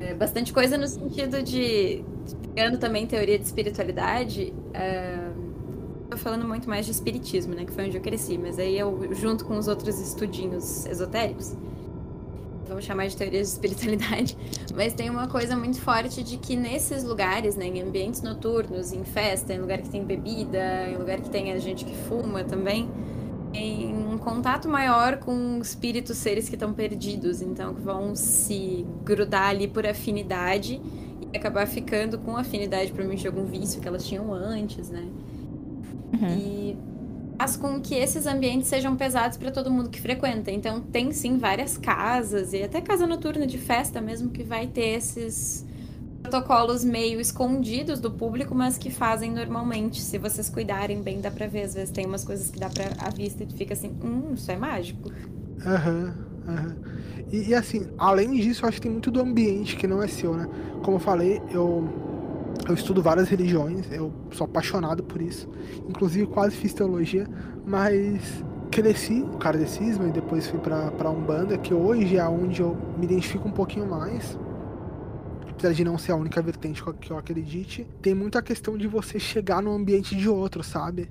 É, 0.00 0.14
bastante 0.14 0.52
coisa 0.52 0.76
no 0.76 0.88
sentido 0.88 1.42
de. 1.42 2.04
Pegando 2.54 2.78
também 2.78 3.06
teoria 3.06 3.38
de 3.38 3.44
espiritualidade. 3.44 4.52
É, 4.72 5.30
tô 6.10 6.16
falando 6.16 6.46
muito 6.46 6.68
mais 6.68 6.86
de 6.86 6.92
espiritismo, 6.92 7.54
né? 7.54 7.64
Que 7.64 7.72
foi 7.72 7.86
onde 7.86 7.96
eu 7.96 8.02
cresci, 8.02 8.38
mas 8.38 8.58
aí 8.58 8.78
eu, 8.78 9.12
junto 9.14 9.44
com 9.44 9.58
os 9.58 9.68
outros 9.68 10.00
estudinhos 10.00 10.86
esotéricos 10.86 11.54
vamos 12.66 12.84
chamar 12.84 13.06
de 13.08 13.16
teorias 13.16 13.48
de 13.48 13.52
espiritualidade, 13.54 14.36
mas 14.74 14.92
tem 14.92 15.08
uma 15.10 15.28
coisa 15.28 15.56
muito 15.56 15.80
forte 15.80 16.22
de 16.22 16.36
que 16.36 16.56
nesses 16.56 17.04
lugares, 17.04 17.56
né, 17.56 17.66
em 17.66 17.82
ambientes 17.82 18.22
noturnos, 18.22 18.92
em 18.92 19.04
festa, 19.04 19.52
em 19.54 19.58
lugar 19.58 19.78
que 19.78 19.88
tem 19.88 20.04
bebida, 20.04 20.88
em 20.88 20.96
lugar 20.96 21.20
que 21.20 21.30
tem 21.30 21.52
a 21.52 21.58
gente 21.58 21.84
que 21.84 21.94
fuma 21.94 22.44
também, 22.44 22.88
tem 23.52 23.94
um 23.94 24.18
contato 24.18 24.68
maior 24.68 25.18
com 25.18 25.58
espíritos, 25.60 26.18
seres 26.18 26.48
que 26.48 26.56
estão 26.56 26.72
perdidos, 26.72 27.40
então 27.40 27.74
que 27.74 27.80
vão 27.80 28.14
se 28.14 28.86
grudar 29.04 29.50
ali 29.50 29.66
por 29.66 29.86
afinidade 29.86 30.80
e 31.32 31.36
acabar 31.36 31.66
ficando 31.66 32.18
com 32.18 32.36
afinidade 32.36 32.92
provavelmente 32.92 33.26
algum 33.26 33.44
vício 33.44 33.80
que 33.80 33.88
elas 33.88 34.04
tinham 34.04 34.32
antes, 34.32 34.90
né? 34.90 35.06
Uhum. 36.12 36.38
E 36.38 36.78
faz 37.38 37.56
com 37.56 37.80
que 37.80 37.94
esses 37.94 38.26
ambientes 38.26 38.68
sejam 38.68 38.96
pesados 38.96 39.36
para 39.36 39.50
todo 39.50 39.70
mundo 39.70 39.90
que 39.90 40.00
frequenta. 40.00 40.50
Então, 40.50 40.80
tem 40.80 41.12
sim 41.12 41.38
várias 41.38 41.76
casas 41.76 42.52
e 42.52 42.62
até 42.62 42.80
casa 42.80 43.06
noturna 43.06 43.46
de 43.46 43.58
festa 43.58 44.00
mesmo 44.00 44.30
que 44.30 44.42
vai 44.42 44.66
ter 44.66 44.96
esses 44.96 45.64
protocolos 46.22 46.82
meio 46.82 47.20
escondidos 47.20 48.00
do 48.00 48.10
público, 48.10 48.54
mas 48.54 48.76
que 48.76 48.90
fazem 48.90 49.30
normalmente. 49.30 50.00
Se 50.00 50.18
vocês 50.18 50.48
cuidarem 50.48 51.02
bem, 51.02 51.20
dá 51.20 51.30
pra 51.30 51.46
ver. 51.46 51.62
Às 51.62 51.74
vezes 51.74 51.90
tem 51.90 52.06
umas 52.06 52.24
coisas 52.24 52.50
que 52.50 52.58
dá 52.58 52.68
pra 52.68 52.86
a 52.98 53.10
vista 53.10 53.44
e 53.44 53.46
fica 53.46 53.74
assim, 53.74 53.92
hum, 54.02 54.32
isso 54.34 54.50
é 54.50 54.56
mágico. 54.56 55.12
Aham, 55.64 56.14
uhum, 56.46 56.54
aham. 56.54 56.66
Uhum. 56.68 56.96
E, 57.32 57.48
e, 57.50 57.54
assim, 57.54 57.88
além 57.98 58.32
disso, 58.34 58.64
acho 58.66 58.76
que 58.76 58.82
tem 58.82 58.90
muito 58.90 59.10
do 59.10 59.20
ambiente 59.20 59.76
que 59.76 59.86
não 59.86 60.02
é 60.02 60.06
seu, 60.06 60.34
né? 60.34 60.46
Como 60.82 60.96
eu 60.96 61.00
falei, 61.00 61.42
eu 61.50 61.88
eu 62.68 62.74
estudo 62.74 63.00
várias 63.00 63.28
religiões, 63.28 63.90
eu 63.92 64.12
sou 64.32 64.44
apaixonado 64.44 65.02
por 65.02 65.20
isso. 65.20 65.48
Inclusive 65.88 66.26
quase 66.26 66.56
fiz 66.56 66.74
teologia, 66.74 67.26
mas 67.64 68.44
cresci 68.70 69.14
no 69.14 69.38
kardecismo 69.38 70.06
e 70.06 70.12
depois 70.12 70.46
fui 70.48 70.58
pra 70.58 71.10
Umbanda, 71.10 71.56
que 71.56 71.72
hoje 71.72 72.16
é 72.16 72.28
onde 72.28 72.60
eu 72.60 72.76
me 72.98 73.04
identifico 73.04 73.48
um 73.48 73.52
pouquinho 73.52 73.86
mais. 73.86 74.38
Apesar 75.48 75.72
de 75.72 75.84
não 75.84 75.96
ser 75.96 76.12
a 76.12 76.16
única 76.16 76.42
vertente 76.42 76.82
que 77.00 77.10
eu 77.10 77.16
acredite, 77.16 77.86
tem 78.02 78.14
muita 78.14 78.42
questão 78.42 78.76
de 78.76 78.86
você 78.86 79.18
chegar 79.18 79.62
no 79.62 79.72
ambiente 79.72 80.14
de 80.14 80.28
outro, 80.28 80.62
sabe? 80.62 81.08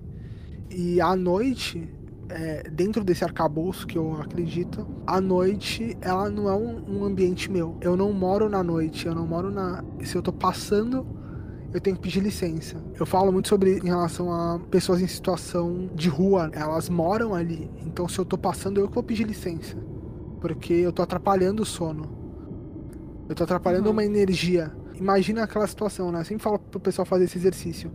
E 0.69 1.01
à 1.01 1.15
noite, 1.15 1.89
é, 2.29 2.69
dentro 2.69 3.03
desse 3.03 3.23
arcabouço 3.23 3.87
que 3.87 3.97
eu 3.97 4.13
acredito, 4.21 4.85
a 5.07 5.19
noite 5.21 5.97
ela 6.01 6.29
não 6.29 6.49
é 6.49 6.53
um, 6.53 6.99
um, 6.99 7.05
ambiente 7.05 7.49
meu. 7.49 7.77
Eu 7.81 7.95
não 7.95 8.11
moro 8.13 8.49
na 8.49 8.61
noite, 8.61 9.07
eu 9.07 9.15
não 9.15 9.25
moro 9.25 9.49
na. 9.49 9.83
Se 10.03 10.15
eu 10.15 10.21
tô 10.21 10.33
passando 10.33 11.07
eu 11.75 11.81
tenho 11.81 11.97
que 11.97 12.01
pedir 12.01 12.21
licença. 12.21 12.77
Eu 12.97 13.05
falo 13.05 13.33
muito 13.33 13.49
sobre 13.49 13.79
em 13.79 13.87
relação 13.87 14.31
a 14.31 14.57
pessoas 14.71 15.01
em 15.01 15.07
situação 15.07 15.89
de 15.93 16.07
rua, 16.07 16.49
elas 16.53 16.87
moram 16.87 17.35
ali. 17.35 17.69
Então 17.85 18.07
se 18.07 18.17
eu 18.17 18.23
tô 18.23 18.37
passando, 18.37 18.79
eu 18.79 18.87
que 18.87 18.93
vou 18.93 19.03
pedir 19.03 19.25
licença. 19.25 19.75
Porque 20.39 20.71
eu 20.71 20.93
tô 20.93 21.01
atrapalhando 21.01 21.63
o 21.63 21.65
sono. 21.65 22.09
Eu 23.27 23.35
tô 23.35 23.43
atrapalhando 23.43 23.87
uhum. 23.87 23.91
uma 23.91 24.05
energia. 24.05 24.71
Imagina 24.95 25.43
aquela 25.43 25.67
situação, 25.67 26.13
né? 26.13 26.21
Eu 26.21 26.23
sempre 26.23 26.43
falo 26.45 26.57
pro 26.57 26.79
pessoal 26.79 27.05
fazer 27.05 27.25
esse 27.25 27.37
exercício. 27.37 27.91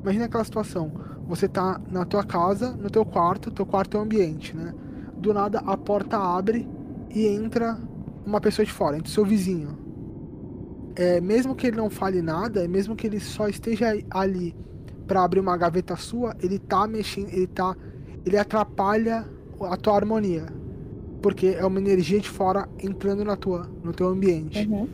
Imagina 0.00 0.24
aquela 0.24 0.42
situação. 0.42 0.90
Você 1.28 1.46
tá 1.46 1.80
na 1.92 2.04
tua 2.04 2.24
casa, 2.24 2.72
no 2.72 2.90
teu 2.90 3.04
quarto, 3.04 3.52
teu 3.52 3.64
quarto 3.64 3.96
é 3.96 4.00
o 4.00 4.02
ambiente, 4.02 4.56
né? 4.56 4.74
Do 5.16 5.32
nada 5.32 5.60
a 5.60 5.76
porta 5.76 6.18
abre 6.18 6.68
e 7.08 7.28
entra 7.28 7.78
uma 8.26 8.40
pessoa 8.40 8.66
de 8.66 8.72
fora, 8.72 8.96
entra 8.96 9.08
o 9.08 9.12
seu 9.12 9.24
vizinho 9.24 9.81
é, 10.96 11.20
mesmo 11.20 11.54
que 11.54 11.66
ele 11.66 11.76
não 11.76 11.90
fale 11.90 12.20
nada, 12.22 12.66
mesmo 12.68 12.94
que 12.94 13.06
ele 13.06 13.20
só 13.20 13.48
esteja 13.48 13.96
ali 14.10 14.54
para 15.06 15.24
abrir 15.24 15.40
uma 15.40 15.56
gaveta 15.56 15.96
sua, 15.96 16.34
ele 16.42 16.58
tá 16.58 16.86
mexendo, 16.86 17.28
ele 17.28 17.46
tá, 17.46 17.76
ele 18.24 18.36
atrapalha 18.36 19.26
a 19.60 19.76
tua 19.76 19.96
harmonia, 19.96 20.46
porque 21.20 21.48
é 21.58 21.64
uma 21.64 21.78
energia 21.78 22.20
de 22.20 22.28
fora 22.28 22.68
entrando 22.78 23.24
na 23.24 23.36
tua, 23.36 23.68
no 23.82 23.92
teu 23.92 24.08
ambiente. 24.08 24.66
Uhum. 24.66 24.88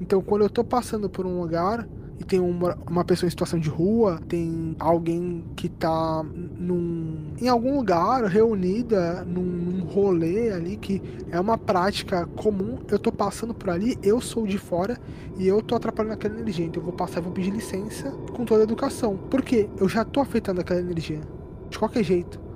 Então, 0.00 0.22
quando 0.22 0.42
eu 0.42 0.50
tô 0.50 0.62
passando 0.62 1.08
por 1.08 1.26
um 1.26 1.40
lugar, 1.40 1.88
e 2.18 2.24
tem 2.24 2.40
uma, 2.40 2.76
uma 2.88 3.04
pessoa 3.04 3.28
em 3.28 3.30
situação 3.30 3.58
de 3.58 3.68
rua, 3.68 4.20
tem 4.28 4.74
alguém 4.78 5.44
que 5.54 5.68
tá 5.68 6.24
num, 6.24 7.32
em 7.40 7.48
algum 7.48 7.76
lugar 7.76 8.24
reunida, 8.24 9.24
num, 9.24 9.42
num 9.42 9.84
rolê 9.84 10.50
ali, 10.52 10.76
que 10.76 11.00
é 11.30 11.38
uma 11.38 11.56
prática 11.56 12.26
comum, 12.26 12.78
eu 12.88 12.98
tô 12.98 13.12
passando 13.12 13.54
por 13.54 13.70
ali, 13.70 13.96
eu 14.02 14.20
sou 14.20 14.46
de 14.46 14.58
fora 14.58 14.98
e 15.36 15.46
eu 15.46 15.62
tô 15.62 15.76
atrapalhando 15.76 16.14
aquela 16.14 16.38
energia. 16.38 16.66
Então 16.66 16.80
eu 16.80 16.86
vou 16.86 16.94
passar 16.94 17.20
e 17.20 17.22
vou 17.22 17.32
pedir 17.32 17.50
licença 17.50 18.10
com 18.32 18.44
toda 18.44 18.62
a 18.62 18.64
educação. 18.64 19.16
Por 19.16 19.42
quê? 19.42 19.68
Eu 19.78 19.88
já 19.88 20.04
tô 20.04 20.20
afetando 20.20 20.60
aquela 20.60 20.80
energia. 20.80 21.20
De 21.70 21.78
qualquer 21.78 22.02
jeito. 22.02 22.47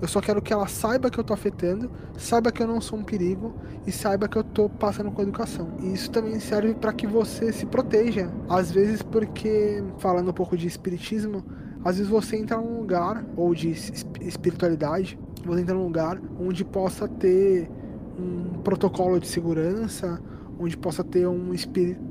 Eu 0.00 0.08
só 0.08 0.20
quero 0.20 0.40
que 0.40 0.52
ela 0.52 0.66
saiba 0.66 1.10
que 1.10 1.18
eu 1.18 1.24
tô 1.24 1.34
afetando, 1.34 1.90
saiba 2.16 2.50
que 2.50 2.62
eu 2.62 2.66
não 2.66 2.80
sou 2.80 2.98
um 2.98 3.04
perigo 3.04 3.54
e 3.86 3.92
saiba 3.92 4.28
que 4.28 4.36
eu 4.36 4.42
tô 4.42 4.68
passando 4.68 5.10
com 5.10 5.20
educação. 5.20 5.74
E 5.82 5.92
isso 5.92 6.10
também 6.10 6.40
serve 6.40 6.74
para 6.74 6.92
que 6.92 7.06
você 7.06 7.52
se 7.52 7.66
proteja. 7.66 8.30
Às 8.48 8.70
vezes, 8.70 9.02
porque, 9.02 9.82
falando 9.98 10.30
um 10.30 10.32
pouco 10.32 10.56
de 10.56 10.66
espiritismo, 10.66 11.44
às 11.84 11.96
vezes 11.96 12.10
você 12.10 12.36
entra 12.36 12.56
num 12.56 12.78
lugar, 12.80 13.24
ou 13.36 13.54
de 13.54 13.70
espiritualidade, 13.70 15.18
você 15.44 15.60
entra 15.60 15.74
num 15.74 15.84
lugar 15.84 16.20
onde 16.38 16.64
possa 16.64 17.06
ter 17.06 17.70
um 18.18 18.60
protocolo 18.62 19.20
de 19.20 19.26
segurança, 19.26 20.20
onde 20.58 20.76
possa 20.76 21.02
ter 21.02 21.26
um 21.26 21.52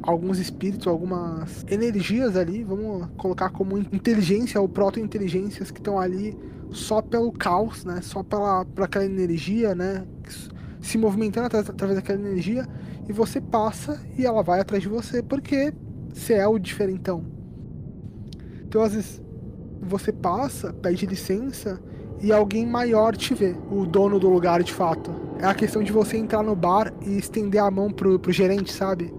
alguns 0.01 0.39
espíritos, 0.39 0.87
algumas 0.87 1.63
energias 1.69 2.35
ali, 2.35 2.63
vamos 2.63 3.07
colocar 3.15 3.51
como 3.51 3.77
inteligência 3.77 4.59
ou 4.59 4.67
proto-inteligências 4.67 5.69
que 5.69 5.79
estão 5.79 5.99
ali 5.99 6.35
só 6.71 7.01
pelo 7.01 7.31
caos, 7.31 7.83
né? 7.83 8.01
Só 8.01 8.23
pela, 8.23 8.65
pela 8.65 8.85
aquela 8.85 9.05
energia, 9.05 9.75
né? 9.75 10.05
Se 10.81 10.97
movimentando 10.97 11.47
através, 11.47 11.95
daquela 11.95 12.19
energia 12.19 12.65
e 13.07 13.13
você 13.13 13.41
passa 13.41 13.99
e 14.17 14.25
ela 14.25 14.41
vai 14.41 14.59
atrás 14.59 14.81
de 14.81 14.89
você 14.89 15.21
porque 15.21 15.73
você 16.13 16.33
é 16.33 16.47
o 16.47 16.57
diferentão. 16.57 17.25
Então 18.63 18.81
às 18.81 18.93
vezes 18.93 19.21
você 19.81 20.11
passa, 20.11 20.71
pede 20.73 21.05
licença 21.05 21.81
e 22.21 22.31
alguém 22.31 22.65
maior 22.65 23.15
te 23.15 23.33
vê, 23.33 23.55
o 23.71 23.85
dono 23.85 24.19
do 24.19 24.29
lugar 24.29 24.61
de 24.63 24.73
fato. 24.73 25.11
É 25.39 25.45
a 25.45 25.53
questão 25.53 25.81
de 25.81 25.91
você 25.91 26.17
entrar 26.17 26.43
no 26.43 26.55
bar 26.55 26.93
e 27.05 27.17
estender 27.17 27.61
a 27.61 27.71
mão 27.71 27.89
pro, 27.91 28.19
pro 28.19 28.31
gerente, 28.31 28.71
sabe? 28.71 29.13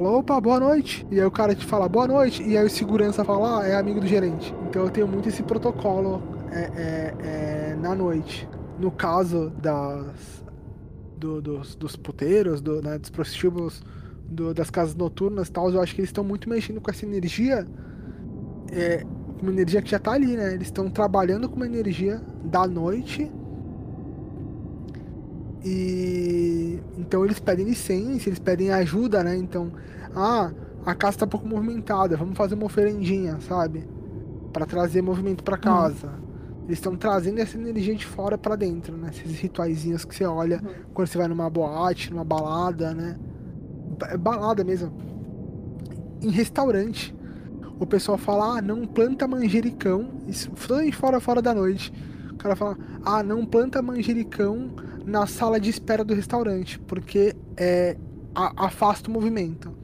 fala, 0.00 0.10
opa, 0.16 0.40
boa 0.40 0.58
noite. 0.58 1.06
E 1.10 1.20
aí 1.20 1.26
o 1.26 1.30
cara 1.30 1.54
te 1.54 1.64
fala, 1.66 1.88
boa 1.88 2.06
noite. 2.08 2.42
E 2.42 2.56
aí 2.56 2.64
o 2.64 2.70
segurança 2.70 3.24
fala, 3.24 3.60
ah, 3.60 3.66
é 3.66 3.76
amigo 3.76 4.00
do 4.00 4.06
gerente. 4.06 4.54
Então 4.68 4.82
eu 4.82 4.90
tenho 4.90 5.06
muito 5.06 5.28
esse 5.28 5.42
protocolo 5.42 6.22
é, 6.52 6.60
é, 6.60 7.14
é, 7.72 7.76
na 7.76 7.94
noite. 7.94 8.48
No 8.78 8.90
caso 8.90 9.50
das, 9.60 10.44
do, 11.18 11.40
dos, 11.40 11.74
dos 11.74 11.96
puteiros, 11.96 12.60
do, 12.60 12.80
né, 12.80 12.98
dos 12.98 13.10
prostíbulos, 13.10 13.82
do, 14.24 14.54
das 14.54 14.70
casas 14.70 14.94
noturnas 14.94 15.48
e 15.48 15.52
tal, 15.52 15.70
eu 15.70 15.80
acho 15.80 15.94
que 15.94 16.00
eles 16.00 16.08
estão 16.08 16.24
muito 16.24 16.48
mexendo 16.48 16.80
com 16.80 16.90
essa 16.90 17.04
energia. 17.04 17.66
É, 18.72 19.04
uma 19.42 19.50
energia 19.50 19.82
que 19.82 19.90
já 19.90 19.98
tá 19.98 20.12
ali, 20.12 20.36
né? 20.36 20.54
Eles 20.54 20.68
estão 20.68 20.90
trabalhando 20.90 21.48
com 21.48 21.56
uma 21.56 21.66
energia 21.66 22.20
da 22.44 22.66
noite. 22.66 23.30
E 25.64 26.78
então 26.96 27.24
eles 27.24 27.38
pedem 27.38 27.66
licença, 27.66 28.28
eles 28.28 28.38
pedem 28.38 28.70
ajuda, 28.70 29.22
né? 29.22 29.36
Então, 29.36 29.72
ah, 30.14 30.52
a 30.84 30.94
casa 30.94 31.18
tá 31.18 31.26
pouco 31.26 31.46
movimentada, 31.46 32.16
vamos 32.16 32.36
fazer 32.36 32.54
uma 32.54 32.66
oferendinha, 32.66 33.38
sabe? 33.40 33.86
Para 34.52 34.64
trazer 34.64 35.02
movimento 35.02 35.44
para 35.44 35.58
casa. 35.58 36.08
Hum. 36.08 36.29
Eles 36.70 36.78
estão 36.78 36.94
trazendo 36.94 37.40
essa 37.40 37.58
energia 37.58 37.96
de 37.96 38.06
fora 38.06 38.38
para 38.38 38.54
dentro, 38.54 38.96
né? 38.96 39.10
Esses 39.12 39.40
rituaizinhos 39.40 40.04
que 40.04 40.14
você 40.14 40.24
olha 40.24 40.60
uhum. 40.62 40.72
quando 40.94 41.08
você 41.08 41.18
vai 41.18 41.26
numa 41.26 41.50
boate, 41.50 42.12
numa 42.12 42.22
balada, 42.22 42.94
né? 42.94 43.18
É 44.02 44.16
balada 44.16 44.62
mesmo. 44.62 44.92
Em 46.22 46.30
restaurante. 46.30 47.12
O 47.80 47.84
pessoal 47.84 48.16
fala, 48.16 48.58
ah, 48.58 48.62
não 48.62 48.86
planta 48.86 49.26
manjericão. 49.26 50.12
Isso 50.28 50.48
fora 50.92 51.18
fora 51.18 51.42
da 51.42 51.52
noite. 51.52 51.92
O 52.30 52.36
cara 52.36 52.54
fala, 52.54 52.78
ah, 53.04 53.20
não 53.20 53.44
planta 53.44 53.82
manjericão 53.82 54.70
na 55.04 55.26
sala 55.26 55.58
de 55.58 55.70
espera 55.70 56.04
do 56.04 56.14
restaurante, 56.14 56.78
porque 56.78 57.34
é, 57.56 57.96
a, 58.32 58.66
afasta 58.66 59.10
o 59.10 59.12
movimento. 59.12 59.74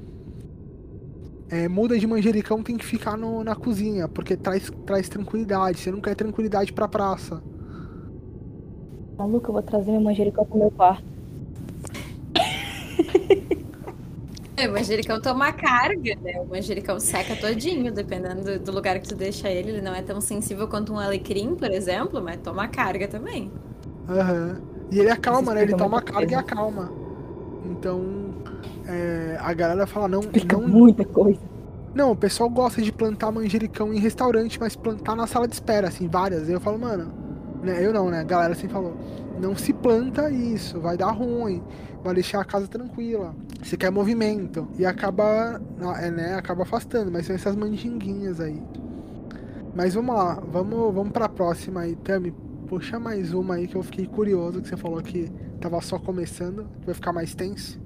É, 1.48 1.68
muda 1.68 1.98
de 1.98 2.06
manjericão 2.06 2.62
tem 2.62 2.76
que 2.76 2.84
ficar 2.84 3.16
no, 3.16 3.44
na 3.44 3.54
cozinha, 3.54 4.08
porque 4.08 4.36
traz, 4.36 4.70
traz 4.84 5.08
tranquilidade. 5.08 5.78
Você 5.78 5.92
não 5.92 6.00
quer 6.00 6.14
tranquilidade 6.14 6.72
pra 6.72 6.88
praça. 6.88 7.40
Maluco, 9.16 9.48
eu 9.48 9.52
vou 9.52 9.62
trazer 9.62 9.92
meu 9.92 10.00
manjericão 10.00 10.44
pro 10.44 10.58
meu 10.58 10.70
quarto. 10.70 11.04
É, 14.58 14.66
o 14.66 14.72
manjericão 14.72 15.20
toma 15.20 15.52
carga, 15.52 16.16
né? 16.22 16.40
O 16.40 16.46
manjericão 16.46 16.98
seca 16.98 17.36
todinho, 17.36 17.92
dependendo 17.92 18.42
do, 18.42 18.58
do, 18.58 18.72
lugar 18.72 18.98
que 18.98 19.06
tu 19.06 19.14
deixa 19.14 19.50
ele. 19.50 19.68
Ele 19.68 19.82
não 19.82 19.94
é 19.94 20.00
tão 20.00 20.18
sensível 20.18 20.66
quanto 20.66 20.94
um 20.94 20.98
alecrim, 20.98 21.54
por 21.54 21.70
exemplo, 21.70 22.22
mas 22.22 22.40
toma 22.40 22.66
carga 22.66 23.06
também. 23.06 23.52
Aham. 24.08 24.58
Uhum. 24.58 24.76
E 24.90 24.98
ele 24.98 25.10
acalma, 25.10 25.52
né? 25.52 25.62
Ele 25.62 25.76
toma 25.76 26.00
carga 26.00 26.32
e 26.32 26.34
acalma. 26.34 26.90
Então, 27.66 28.00
é, 28.88 29.38
a 29.40 29.52
galera 29.52 29.86
fala, 29.86 30.08
não. 30.08 30.20
Explica 30.20 30.56
não 30.56 30.68
muita 30.68 31.04
coisa. 31.04 31.40
Não, 31.94 32.12
o 32.12 32.16
pessoal 32.16 32.50
gosta 32.50 32.82
de 32.82 32.92
plantar 32.92 33.32
manjericão 33.32 33.92
em 33.92 33.98
restaurante, 33.98 34.60
mas 34.60 34.76
plantar 34.76 35.16
na 35.16 35.26
sala 35.26 35.48
de 35.48 35.54
espera, 35.54 35.88
assim, 35.88 36.08
várias. 36.08 36.48
Eu 36.48 36.60
falo, 36.60 36.78
mano, 36.78 37.10
né? 37.62 37.84
Eu 37.84 37.92
não, 37.92 38.10
né? 38.10 38.20
A 38.20 38.24
galera 38.24 38.52
assim 38.52 38.68
falou, 38.68 38.96
não 39.40 39.56
se 39.56 39.72
planta 39.72 40.30
isso, 40.30 40.80
vai 40.80 40.96
dar 40.96 41.10
ruim, 41.10 41.62
vai 42.04 42.14
deixar 42.14 42.40
a 42.40 42.44
casa 42.44 42.68
tranquila. 42.68 43.34
Você 43.62 43.76
quer 43.76 43.90
movimento. 43.90 44.68
E 44.78 44.84
acaba, 44.84 45.60
é, 45.98 46.10
né? 46.10 46.34
Acaba 46.34 46.62
afastando, 46.62 47.10
mas 47.10 47.26
são 47.26 47.34
essas 47.34 47.56
mandinguinhas 47.56 48.40
aí. 48.40 48.62
Mas 49.74 49.94
vamos 49.94 50.14
lá, 50.14 50.42
vamos, 50.50 50.94
vamos 50.94 51.12
pra 51.12 51.28
próxima 51.28 51.80
aí, 51.80 51.96
Tami. 51.96 52.32
Puxa 52.66 52.98
mais 52.98 53.32
uma 53.32 53.54
aí 53.54 53.68
que 53.68 53.76
eu 53.76 53.82
fiquei 53.82 54.06
curioso, 54.06 54.60
que 54.60 54.68
você 54.68 54.76
falou 54.76 55.00
que 55.00 55.30
tava 55.60 55.80
só 55.80 55.98
começando, 55.98 56.66
vai 56.84 56.94
ficar 56.94 57.12
mais 57.12 57.34
tenso. 57.34 57.85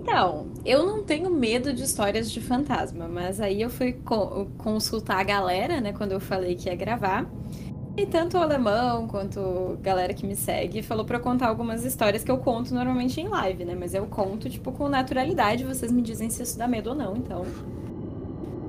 Então, 0.00 0.46
eu 0.64 0.84
não 0.84 1.02
tenho 1.02 1.30
medo 1.30 1.72
de 1.72 1.82
histórias 1.82 2.30
de 2.30 2.40
fantasma, 2.40 3.06
mas 3.06 3.40
aí 3.40 3.60
eu 3.60 3.68
fui 3.70 3.92
co 3.92 4.46
consultar 4.58 5.18
a 5.18 5.22
galera, 5.22 5.80
né, 5.80 5.92
quando 5.92 6.12
eu 6.12 6.20
falei 6.20 6.54
que 6.54 6.68
ia 6.68 6.74
gravar. 6.74 7.26
E 7.96 8.06
tanto 8.06 8.38
o 8.38 8.40
alemão 8.40 9.06
quanto 9.08 9.76
a 9.78 9.82
galera 9.82 10.14
que 10.14 10.26
me 10.26 10.34
segue 10.34 10.80
falou 10.80 11.04
para 11.04 11.18
contar 11.18 11.48
algumas 11.48 11.84
histórias 11.84 12.24
que 12.24 12.30
eu 12.30 12.38
conto 12.38 12.72
normalmente 12.72 13.20
em 13.20 13.28
live, 13.28 13.64
né? 13.64 13.76
Mas 13.78 13.94
eu 13.94 14.06
conto, 14.06 14.48
tipo, 14.48 14.72
com 14.72 14.88
naturalidade, 14.88 15.64
vocês 15.64 15.90
me 15.92 16.00
dizem 16.00 16.30
se 16.30 16.42
isso 16.42 16.56
dá 16.56 16.66
medo 16.66 16.90
ou 16.90 16.96
não, 16.96 17.16
então. 17.16 17.44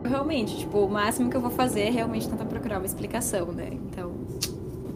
Realmente, 0.04 0.58
tipo, 0.58 0.80
o 0.80 0.90
máximo 0.90 1.30
que 1.30 1.38
eu 1.38 1.42
vou 1.42 1.52
fazer 1.52 1.82
é 1.82 1.90
realmente 1.90 2.28
tentar 2.28 2.46
procurar 2.46 2.80
uma 2.80 2.86
explicação, 2.86 3.52
né? 3.52 3.70
Então, 3.72 4.12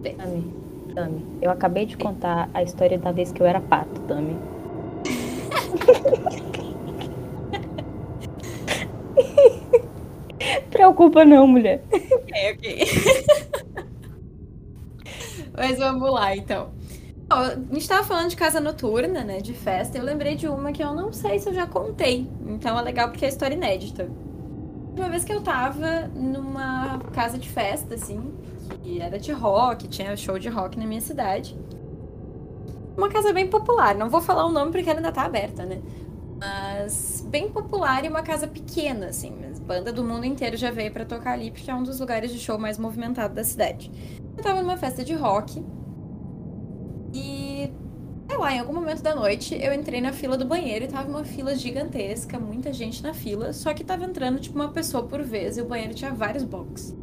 bem. 0.01 0.15
Tami, 0.15 0.53
Tami, 0.93 1.25
eu 1.41 1.51
acabei 1.51 1.85
de 1.85 1.95
contar 1.95 2.49
a 2.53 2.63
história 2.63 2.97
da 2.97 3.11
vez 3.11 3.31
que 3.31 3.41
eu 3.41 3.45
era 3.45 3.61
pato, 3.61 4.01
Tami. 4.01 4.35
Preocupa 10.69 11.25
não, 11.25 11.47
mulher. 11.47 11.83
Ok, 11.91 12.51
ok. 12.53 12.85
Mas 15.57 15.77
vamos 15.77 16.11
lá, 16.11 16.35
então. 16.35 16.71
a 17.29 17.55
gente 17.71 17.87
tava 17.87 18.03
falando 18.03 18.29
de 18.29 18.35
casa 18.35 18.59
noturna, 18.59 19.23
né? 19.23 19.39
De 19.39 19.53
festa. 19.53 19.97
Eu 19.97 20.03
lembrei 20.03 20.35
de 20.35 20.47
uma 20.47 20.71
que 20.71 20.83
eu 20.83 20.93
não 20.93 21.13
sei 21.13 21.39
se 21.39 21.47
eu 21.47 21.53
já 21.53 21.65
contei. 21.65 22.27
Então 22.45 22.77
é 22.77 22.81
legal 22.81 23.09
porque 23.09 23.25
é 23.25 23.29
história 23.29 23.55
inédita. 23.55 24.09
Uma 24.97 25.09
vez 25.09 25.23
que 25.23 25.31
eu 25.33 25.41
tava 25.41 26.07
numa 26.13 26.99
casa 27.13 27.37
de 27.37 27.49
festa, 27.49 27.95
assim, 27.95 28.33
que 28.81 29.01
era 29.01 29.17
de 29.19 29.31
rock, 29.31 29.87
tinha 29.87 30.15
show 30.15 30.37
de 30.39 30.49
rock 30.49 30.77
na 30.77 30.85
minha 30.85 31.01
cidade. 31.01 31.57
Uma 32.97 33.09
casa 33.09 33.33
bem 33.33 33.47
popular, 33.47 33.95
não 33.95 34.09
vou 34.09 34.21
falar 34.21 34.45
o 34.45 34.51
nome 34.51 34.71
porque 34.71 34.89
ela 34.89 34.99
ainda 34.99 35.11
tá 35.11 35.23
aberta, 35.23 35.65
né? 35.65 35.81
Mas 36.39 37.25
bem 37.29 37.49
popular 37.49 38.03
e 38.05 38.09
uma 38.09 38.21
casa 38.21 38.47
pequena, 38.47 39.07
assim. 39.07 39.33
Mas 39.41 39.59
banda 39.59 39.91
do 39.91 40.03
mundo 40.03 40.25
inteiro 40.25 40.57
já 40.57 40.71
veio 40.71 40.91
para 40.91 41.05
tocar 41.05 41.33
ali 41.33 41.51
porque 41.51 41.69
é 41.69 41.75
um 41.75 41.83
dos 41.83 41.99
lugares 41.99 42.31
de 42.31 42.39
show 42.39 42.57
mais 42.57 42.77
movimentado 42.77 43.33
da 43.33 43.43
cidade. 43.43 43.91
Eu 44.37 44.43
tava 44.43 44.61
numa 44.61 44.77
festa 44.77 45.03
de 45.03 45.13
rock 45.13 45.63
e 47.13 47.71
sei 48.27 48.37
lá, 48.37 48.53
em 48.53 48.59
algum 48.59 48.73
momento 48.73 49.01
da 49.01 49.15
noite 49.15 49.55
eu 49.55 49.73
entrei 49.73 50.01
na 50.01 50.11
fila 50.11 50.37
do 50.37 50.45
banheiro 50.45 50.85
e 50.85 50.87
tava 50.87 51.09
uma 51.09 51.23
fila 51.23 51.55
gigantesca, 51.55 52.39
muita 52.39 52.73
gente 52.73 53.01
na 53.01 53.13
fila, 53.13 53.53
só 53.53 53.73
que 53.73 53.83
tava 53.83 54.03
entrando 54.05 54.39
tipo 54.39 54.55
uma 54.55 54.69
pessoa 54.71 55.03
por 55.03 55.21
vez 55.21 55.57
e 55.57 55.61
o 55.61 55.65
banheiro 55.65 55.93
tinha 55.93 56.13
vários 56.13 56.43
boxes. 56.43 56.95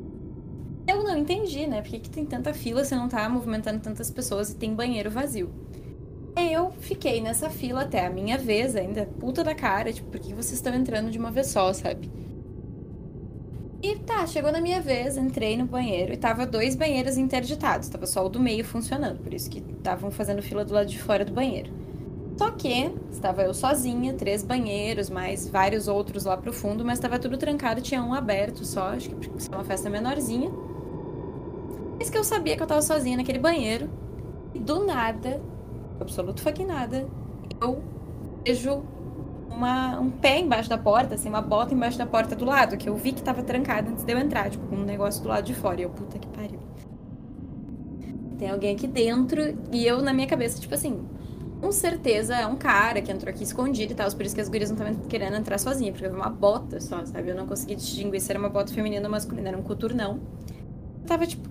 Eu 0.87 1.03
não 1.05 1.17
entendi, 1.17 1.67
né? 1.67 1.81
Por 1.81 1.91
que, 1.91 2.01
que 2.01 2.11
tem 2.11 2.27
tanta 2.27 2.53
fila 2.53 2.85
se 2.85 2.95
não 2.95 3.09
tá 3.09 3.29
movimentando 3.29 3.81
tantas 3.81 4.11
pessoas 4.11 4.51
e 4.51 4.57
tem 4.57 4.75
banheiro 4.75 5.11
vazio? 5.11 5.51
Eu 6.37 6.71
fiquei 6.81 7.21
nessa 7.21 7.51
fila 7.51 7.83
até 7.83 8.07
a 8.07 8.11
minha 8.11 8.39
vez, 8.39 8.75
ainda 8.75 9.07
puta 9.21 9.45
da 9.45 9.55
cara, 9.55 9.93
tipo, 9.93 10.11
por 10.11 10.19
que 10.19 10.33
vocês 10.33 10.55
estão 10.55 10.75
entrando 10.75 11.11
de 11.11 11.19
uma 11.19 11.31
vez 11.31 11.49
só, 11.49 11.73
sabe? 11.73 12.11
E 13.83 13.97
tá, 13.99 14.27
chegou 14.27 14.53
na 14.53 14.61
minha 14.61 14.81
vez, 14.81 15.17
entrei 15.17 15.57
no 15.57 15.67
banheiro 15.67 16.13
e 16.13 16.17
tava 16.17 16.47
dois 16.47 16.77
banheiros 16.77 17.17
interditados, 17.19 17.89
tava 17.89 18.07
só 18.07 18.25
o 18.25 18.29
do 18.29 18.39
meio 18.39 18.65
funcionando, 18.65 19.19
por 19.19 19.35
isso 19.35 19.51
que 19.51 19.59
estavam 19.59 20.11
fazendo 20.11 20.41
fila 20.41 20.65
do 20.65 20.73
lado 20.73 20.87
de 20.87 21.03
fora 21.03 21.25
do 21.25 21.33
banheiro. 21.33 21.71
Só 22.39 22.51
que 22.51 22.91
estava 23.11 23.43
eu 23.43 23.53
sozinha, 23.53 24.15
três 24.15 24.43
banheiros, 24.43 25.11
mais 25.11 25.49
vários 25.49 25.87
outros 25.87 26.25
lá 26.25 26.37
pro 26.37 26.53
fundo, 26.53 26.85
mas 26.85 26.99
estava 26.99 27.19
tudo 27.19 27.37
trancado, 27.37 27.81
tinha 27.81 28.03
um 28.03 28.15
aberto 28.15 28.65
só, 28.65 28.91
acho 28.91 29.11
que 29.11 29.15
porque 29.15 29.53
é 29.53 29.55
uma 29.55 29.65
festa 29.65 29.91
menorzinha. 29.91 30.51
Isso 32.01 32.11
que 32.11 32.19
eu 32.19 32.25
sabia 32.25 32.57
que 32.57 32.63
eu 32.63 32.67
tava 32.67 32.83
sozinha 32.83 33.17
naquele 33.17 33.39
banheiro. 33.39 33.91
E 34.55 34.59
do 34.59 34.85
nada, 34.85 35.41
absoluto 36.03 36.43
fucking 36.43 36.67
nada, 36.67 37.07
eu 37.61 37.83
vejo 38.45 38.83
uma, 39.49 40.01
um 40.01 40.11
pé 40.11 40.41
embaixo 40.41 40.69
da 40.69 40.79
porta, 40.79 41.15
assim, 41.15 41.29
uma 41.29 41.43
bota 41.43 41.75
embaixo 41.75 41.99
da 41.99 42.07
porta 42.07 42.35
do 42.35 42.45
lado, 42.45 42.77
que 42.77 42.89
eu 42.89 42.97
vi 42.97 43.13
que 43.13 43.23
tava 43.23 43.43
trancada 43.43 43.91
antes 43.91 44.05
de 44.05 44.13
eu 44.13 44.19
entrar, 44.19 44.51
tipo, 44.51 44.67
com 44.67 44.77
um 44.77 44.85
negócio 44.85 45.23
do 45.23 45.29
lado 45.29 45.45
de 45.45 45.55
fora. 45.55 45.81
E 45.81 45.85
eu, 45.85 45.91
puta 45.91 46.19
que 46.19 46.27
pariu. 46.29 46.59
Tem 48.39 48.51
alguém 48.51 48.75
aqui 48.75 48.87
dentro, 48.87 49.41
e 49.73 49.87
eu 49.87 50.03
na 50.03 50.13
minha 50.13 50.27
cabeça, 50.27 50.61
tipo 50.61 50.75
assim, 50.75 51.01
com 51.61 51.71
certeza 51.71 52.35
é 52.35 52.45
um 52.45 52.57
cara 52.57 53.01
que 53.01 53.13
entrou 53.13 53.31
aqui 53.31 53.45
escondido 53.45 53.93
e 53.93 53.95
tal. 53.95 54.11
Por 54.11 54.27
isso 54.27 54.35
que 54.35 54.41
as 54.41 54.49
gurias 54.49 54.69
não 54.69 54.77
estavam 54.77 55.09
querendo 55.09 55.37
entrar 55.37 55.59
sozinha, 55.59 55.93
porque 55.93 56.05
eu 56.05 56.11
vi 56.11 56.17
uma 56.17 56.29
bota 56.29 56.81
só, 56.81 57.05
sabe? 57.07 57.29
Eu 57.29 57.37
não 57.37 57.47
consegui 57.47 57.77
distinguir 57.77 58.21
se 58.21 58.33
era 58.33 58.39
uma 58.39 58.49
bota 58.49 58.73
feminina 58.73 59.05
ou 59.07 59.11
masculina, 59.11 59.49
era 59.49 59.57
um 59.57 59.63
coturnão. 59.63 60.19
Eu 61.01 61.07
tava 61.07 61.25
tipo, 61.25 61.49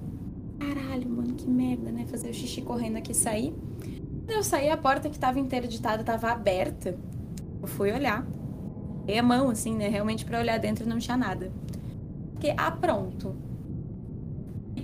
caralho, 0.60 1.10
mano, 1.10 1.34
que 1.34 1.48
merda, 1.48 1.92
né? 1.92 2.06
Fazer 2.08 2.30
o 2.30 2.34
xixi 2.34 2.62
correndo 2.62 2.98
aqui 2.98 3.14
e 3.14 3.16
sair. 3.16 3.56
Eu 4.28 4.44
saí, 4.44 4.70
a 4.70 4.78
porta 4.78 5.10
que 5.10 5.20
tava 5.20 5.40
interditada 5.40 6.04
tava 6.04 6.30
aberta. 6.30 6.96
Eu 7.62 7.68
fui 7.68 7.92
olhar. 7.92 8.26
Dei 9.06 9.18
a 9.18 9.24
mão, 9.24 9.50
assim, 9.50 9.76
né? 9.76 9.88
Realmente 9.88 10.26
para 10.26 10.40
olhar 10.40 10.58
dentro 10.58 10.88
não 10.88 11.00
tinha 11.00 11.18
nada. 11.18 11.52
Fiquei, 12.34 12.54
ah, 12.58 12.72
pronto. 12.72 13.36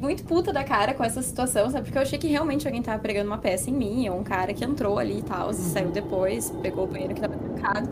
Muito 0.01 0.23
puta 0.25 0.53
da 0.53 0.63
cara 0.63 0.93
com 0.93 1.03
essa 1.03 1.21
situação, 1.21 1.69
sabe? 1.69 1.85
Porque 1.85 1.97
eu 1.97 2.01
achei 2.01 2.19
que 2.19 2.27
realmente 2.27 2.67
alguém 2.67 2.81
tava 2.81 2.99
pregando 2.99 3.27
uma 3.27 3.37
peça 3.37 3.69
em 3.69 3.73
mim, 3.73 4.07
ou 4.09 4.19
um 4.19 4.23
cara 4.23 4.53
que 4.53 4.63
entrou 4.63 4.99
ali 4.99 5.19
e 5.19 5.23
tal, 5.23 5.49
e 5.49 5.53
saiu 5.55 5.89
depois, 5.89 6.51
pegou 6.61 6.83
o 6.83 6.87
banheiro 6.87 7.15
que 7.15 7.21
tava 7.21 7.35
trancado. 7.35 7.89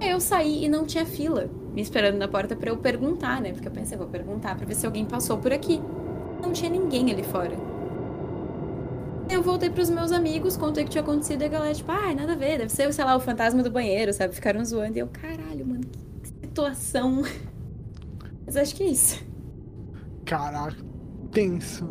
Aí 0.00 0.10
eu 0.10 0.20
saí 0.20 0.64
e 0.64 0.68
não 0.68 0.84
tinha 0.84 1.06
fila, 1.06 1.48
me 1.72 1.80
esperando 1.80 2.16
na 2.16 2.26
porta 2.26 2.56
para 2.56 2.70
eu 2.70 2.76
perguntar, 2.76 3.40
né? 3.40 3.52
Porque 3.52 3.68
eu 3.68 3.72
pensei, 3.72 3.96
vou 3.96 4.08
perguntar 4.08 4.56
para 4.56 4.66
ver 4.66 4.74
se 4.74 4.86
alguém 4.86 5.04
passou 5.04 5.38
por 5.38 5.52
aqui. 5.52 5.80
Não 6.42 6.52
tinha 6.52 6.70
ninguém 6.70 7.12
ali 7.12 7.22
fora. 7.22 7.56
Eu 9.28 9.42
voltei 9.42 9.68
pros 9.68 9.90
meus 9.90 10.12
amigos, 10.12 10.56
contei 10.56 10.82
o 10.84 10.86
que 10.86 10.92
tinha 10.92 11.02
acontecido 11.02 11.42
e 11.42 11.44
a 11.44 11.48
galera, 11.48 11.74
tipo, 11.74 11.90
ah, 11.90 12.14
nada 12.14 12.32
a 12.32 12.36
ver, 12.36 12.58
deve 12.58 12.70
ser, 12.72 12.92
sei 12.92 13.04
lá, 13.04 13.16
o 13.16 13.20
fantasma 13.20 13.62
do 13.62 13.70
banheiro, 13.70 14.12
sabe? 14.12 14.34
Ficaram 14.34 14.64
zoando. 14.64 14.96
E 14.96 15.00
eu, 15.00 15.08
caralho, 15.08 15.66
mano, 15.66 15.80
situação. 16.42 17.22
Mas 18.46 18.56
acho 18.56 18.74
que 18.76 18.84
é 18.84 18.86
isso. 18.86 19.24
Caraca, 20.24 20.76
tenso. 21.32 21.88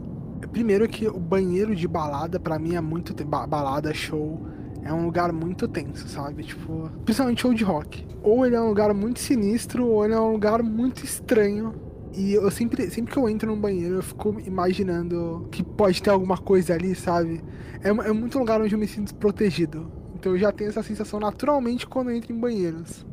Primeiro 0.51 0.87
que 0.87 1.07
o 1.07 1.19
banheiro 1.19 1.75
de 1.75 1.87
balada, 1.87 2.39
pra 2.39 2.57
mim, 2.57 2.75
é 2.75 2.81
muito. 2.81 3.13
te- 3.13 3.23
ba- 3.25 3.45
Balada, 3.45 3.93
show. 3.93 4.41
É 4.83 4.93
um 4.93 5.03
lugar 5.05 5.33
muito 5.33 5.67
tenso, 5.67 6.07
sabe? 6.07 6.43
Tipo, 6.43 6.89
principalmente 7.03 7.41
show 7.41 7.53
de 7.53 7.63
rock. 7.63 8.05
Ou 8.21 8.45
ele 8.45 8.55
é 8.55 8.61
um 8.61 8.67
lugar 8.69 8.93
muito 8.93 9.19
sinistro, 9.19 9.87
ou 9.87 10.05
ele 10.05 10.13
é 10.13 10.19
um 10.19 10.31
lugar 10.31 10.61
muito 10.63 11.03
estranho. 11.03 11.73
E 12.15 12.33
eu 12.33 12.49
sempre, 12.49 12.89
sempre 12.89 13.11
que 13.11 13.19
eu 13.19 13.27
entro 13.27 13.53
num 13.53 13.59
banheiro, 13.59 13.95
eu 13.95 14.03
fico 14.03 14.39
imaginando 14.45 15.47
que 15.51 15.61
pode 15.61 16.01
ter 16.01 16.09
alguma 16.09 16.37
coisa 16.37 16.73
ali, 16.73 16.95
sabe? 16.95 17.43
É, 17.83 17.89
é 17.89 18.13
muito 18.13 18.39
lugar 18.39 18.61
onde 18.61 18.73
eu 18.73 18.79
me 18.79 18.87
sinto 18.87 19.05
desprotegido. 19.05 19.91
Então 20.15 20.31
eu 20.31 20.37
já 20.39 20.51
tenho 20.51 20.69
essa 20.69 20.81
sensação 20.81 21.19
naturalmente 21.19 21.85
quando 21.85 22.09
eu 22.09 22.15
entro 22.15 22.33
em 22.33 22.39
banheiros. 22.39 23.05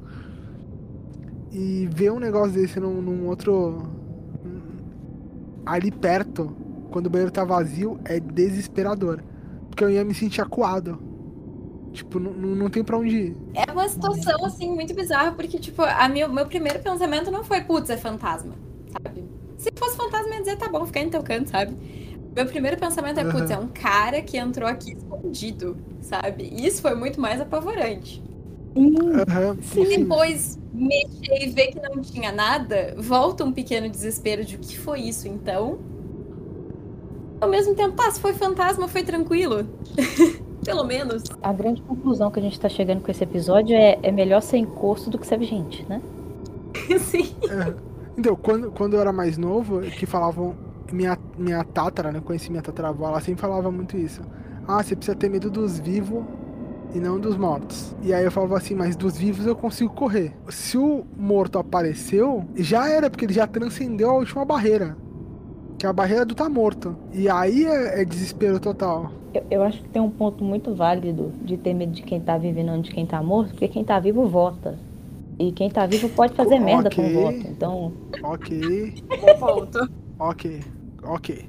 E 1.50 1.88
ver 1.92 2.12
um 2.12 2.20
negócio 2.20 2.53
desse 2.53 2.78
num, 2.78 3.03
num 3.03 3.26
outro. 3.26 3.82
ali 5.66 5.90
perto, 5.90 6.57
quando 6.90 7.07
o 7.07 7.11
banheiro 7.11 7.32
tá 7.32 7.44
vazio, 7.44 7.98
é 8.05 8.20
desesperador. 8.20 9.22
Porque 9.68 9.82
eu 9.82 9.90
ia 9.90 10.05
me 10.05 10.14
sentir 10.14 10.40
acuado. 10.40 10.98
Tipo, 11.92 12.18
não, 12.18 12.32
não 12.32 12.70
tem 12.70 12.82
pra 12.82 12.96
onde 12.96 13.16
ir. 13.16 13.36
É 13.55 13.70
uma 13.70 13.86
situação, 13.88 14.44
assim, 14.46 14.72
muito 14.72 14.94
bizarra, 14.94 15.32
porque, 15.32 15.59
tipo, 15.59 15.82
a 15.82 16.09
meu, 16.09 16.32
meu 16.32 16.46
primeiro 16.46 16.78
pensamento 16.78 17.30
não 17.30 17.44
foi, 17.44 17.61
putz, 17.61 17.90
é 17.90 17.96
fantasma, 17.98 18.55
sabe? 18.93 19.24
Se 19.59 19.70
fosse 19.76 19.97
fantasma, 19.97 20.28
eu 20.28 20.34
ia 20.34 20.40
dizer, 20.40 20.57
tá 20.57 20.68
bom, 20.68 20.84
fica 20.86 21.01
em 21.01 21.09
teu 21.11 21.22
canto, 21.22 21.51
sabe? 21.51 21.76
Meu 22.34 22.47
primeiro 22.47 22.78
pensamento 22.78 23.20
é, 23.20 23.24
putz, 23.24 23.51
é 23.51 23.59
um 23.59 23.68
cara 23.68 24.22
que 24.22 24.38
entrou 24.38 24.68
aqui 24.68 24.93
escondido, 24.95 25.76
sabe? 26.01 26.49
E 26.53 26.66
isso 26.66 26.80
foi 26.80 26.95
muito 26.95 27.20
mais 27.20 27.40
apavorante. 27.40 28.22
Aham, 28.76 29.59
E 29.61 29.62
sim. 29.62 29.84
depois 29.84 30.59
mexer 30.72 31.43
e 31.43 31.51
ver 31.51 31.68
que 31.68 31.80
não 31.80 32.01
tinha 32.01 32.32
nada, 32.32 32.95
volta 32.97 33.45
um 33.45 33.53
pequeno 33.53 33.88
desespero 33.88 34.45
de 34.45 34.57
o 34.57 34.59
que 34.59 34.78
foi 34.78 35.01
isso, 35.01 35.28
então? 35.28 35.78
Ao 37.40 37.49
mesmo 37.49 37.74
tempo, 37.74 37.95
tá, 37.95 38.11
se 38.11 38.20
foi 38.20 38.32
fantasma, 38.32 38.88
foi 38.88 39.03
tranquilo. 39.03 39.68
Pelo 40.64 40.84
menos. 40.84 41.24
A 41.43 41.53
grande 41.53 41.82
conclusão 41.82 42.30
que 42.30 42.38
a 42.38 42.43
gente 42.43 42.59
tá 42.59 42.68
chegando 42.68 43.03
com 43.03 43.11
esse 43.11 43.24
episódio 43.24 43.76
é, 43.76 43.99
é 44.03 44.12
melhor 44.12 44.40
ser 44.40 44.59
encosto 44.59 45.11
do 45.11 45.18
que 45.18 45.26
ser 45.26 45.43
gente, 45.43 45.84
né? 45.88 46.01
Sim. 47.01 47.34
É. 47.51 47.91
Então, 48.16 48.36
quando, 48.36 48.70
quando 48.70 48.94
eu 48.94 49.00
era 49.00 49.12
mais 49.12 49.38
novo, 49.38 49.80
que 49.82 50.06
falavam. 50.06 50.54
Minha, 50.92 51.18
minha 51.38 51.64
tátara, 51.64 52.12
né? 52.12 52.20
Conheci 52.22 52.50
minha 52.50 52.62
tataravó, 52.62 53.08
ela 53.08 53.20
sempre 53.20 53.40
falava 53.40 53.70
muito 53.70 53.96
isso. 53.96 54.20
Ah, 54.68 54.82
você 54.82 54.94
precisa 54.94 55.16
ter 55.16 55.30
medo 55.30 55.50
dos 55.50 55.78
vivos 55.78 56.22
e 56.94 56.98
não 57.00 57.18
dos 57.18 57.36
mortos. 57.36 57.96
E 58.02 58.12
aí 58.12 58.24
eu 58.24 58.30
falava 58.30 58.58
assim, 58.58 58.74
mas 58.74 58.94
dos 58.94 59.16
vivos 59.16 59.46
eu 59.46 59.56
consigo 59.56 59.90
correr. 59.94 60.34
Se 60.50 60.76
o 60.76 61.04
morto 61.16 61.58
apareceu, 61.58 62.44
já 62.54 62.90
era, 62.90 63.08
porque 63.08 63.24
ele 63.24 63.32
já 63.32 63.46
transcendeu 63.46 64.10
a 64.10 64.14
última 64.14 64.44
barreira. 64.44 64.96
Que 65.78 65.86
é 65.86 65.88
a 65.88 65.92
barreira 65.92 66.26
do 66.26 66.34
tá 66.34 66.48
morto. 66.48 66.94
E 67.12 67.28
aí 67.28 67.64
é, 67.64 68.02
é 68.02 68.04
desespero 68.04 68.60
total. 68.60 69.10
Eu, 69.32 69.44
eu 69.50 69.62
acho 69.62 69.82
que 69.82 69.88
tem 69.88 70.02
um 70.02 70.10
ponto 70.10 70.44
muito 70.44 70.74
válido 70.74 71.32
de 71.42 71.56
ter 71.56 71.72
medo 71.72 71.92
de 71.92 72.02
quem 72.02 72.20
tá 72.20 72.36
vivo 72.36 72.60
e 72.60 72.82
de 72.82 72.90
quem 72.90 73.06
tá 73.06 73.22
morto, 73.22 73.52
porque 73.52 73.68
quem 73.68 73.82
tá 73.82 73.98
vivo 73.98 74.28
vota. 74.28 74.78
E 75.43 75.51
quem 75.53 75.68
tá 75.68 75.84
vivo 75.86 76.09
pode 76.11 76.34
fazer 76.34 76.61
merda 76.61 76.88
com 76.90 77.03
o 77.03 77.11
voto. 77.11 77.47
Então, 77.49 77.93
Ok, 78.22 78.95
ponto. 79.40 79.88
ok, 80.18 80.61
ok. 81.03 81.45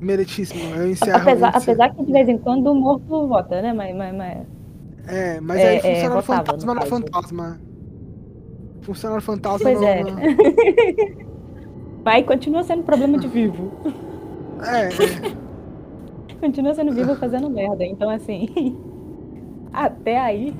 Meritíssimo, 0.00 0.74
eu 0.74 0.90
encerro. 0.90 1.30
apesar, 1.30 1.48
apesar 1.50 1.90
que 1.94 2.04
de 2.04 2.12
vez 2.12 2.28
em 2.28 2.38
quando 2.38 2.66
o 2.72 2.74
morto 2.74 3.28
vota, 3.28 3.62
né? 3.62 3.72
Mas, 3.72 3.94
mas, 3.94 4.14
mas 4.14 4.46
É, 5.06 5.40
mas 5.40 5.60
É, 5.60 5.68
aí 5.68 5.76
é, 5.76 5.80
funciona 5.80 6.14
votava, 6.16 6.44
fantasma 6.44 6.74
no 6.74 6.86
fantasma. 6.86 7.60
Funciona 8.82 9.14
no 9.16 9.22
fantasma 9.22 9.70
Pois 9.70 9.80
no, 9.80 9.82
é. 9.82 10.02
no- 10.02 10.22
Mas 12.04 12.26
continua 12.26 12.64
sendo 12.64 12.82
problema 12.82 13.16
de 13.16 13.28
vivo. 13.28 13.70
É, 14.60 14.88
é. 14.88 15.42
Continua 16.40 16.74
sendo 16.74 16.92
vivo 16.92 17.14
fazendo 17.16 17.48
merda. 17.48 17.84
Então, 17.84 18.10
assim. 18.10 18.48
Até 19.72 20.18
aí. 20.18 20.52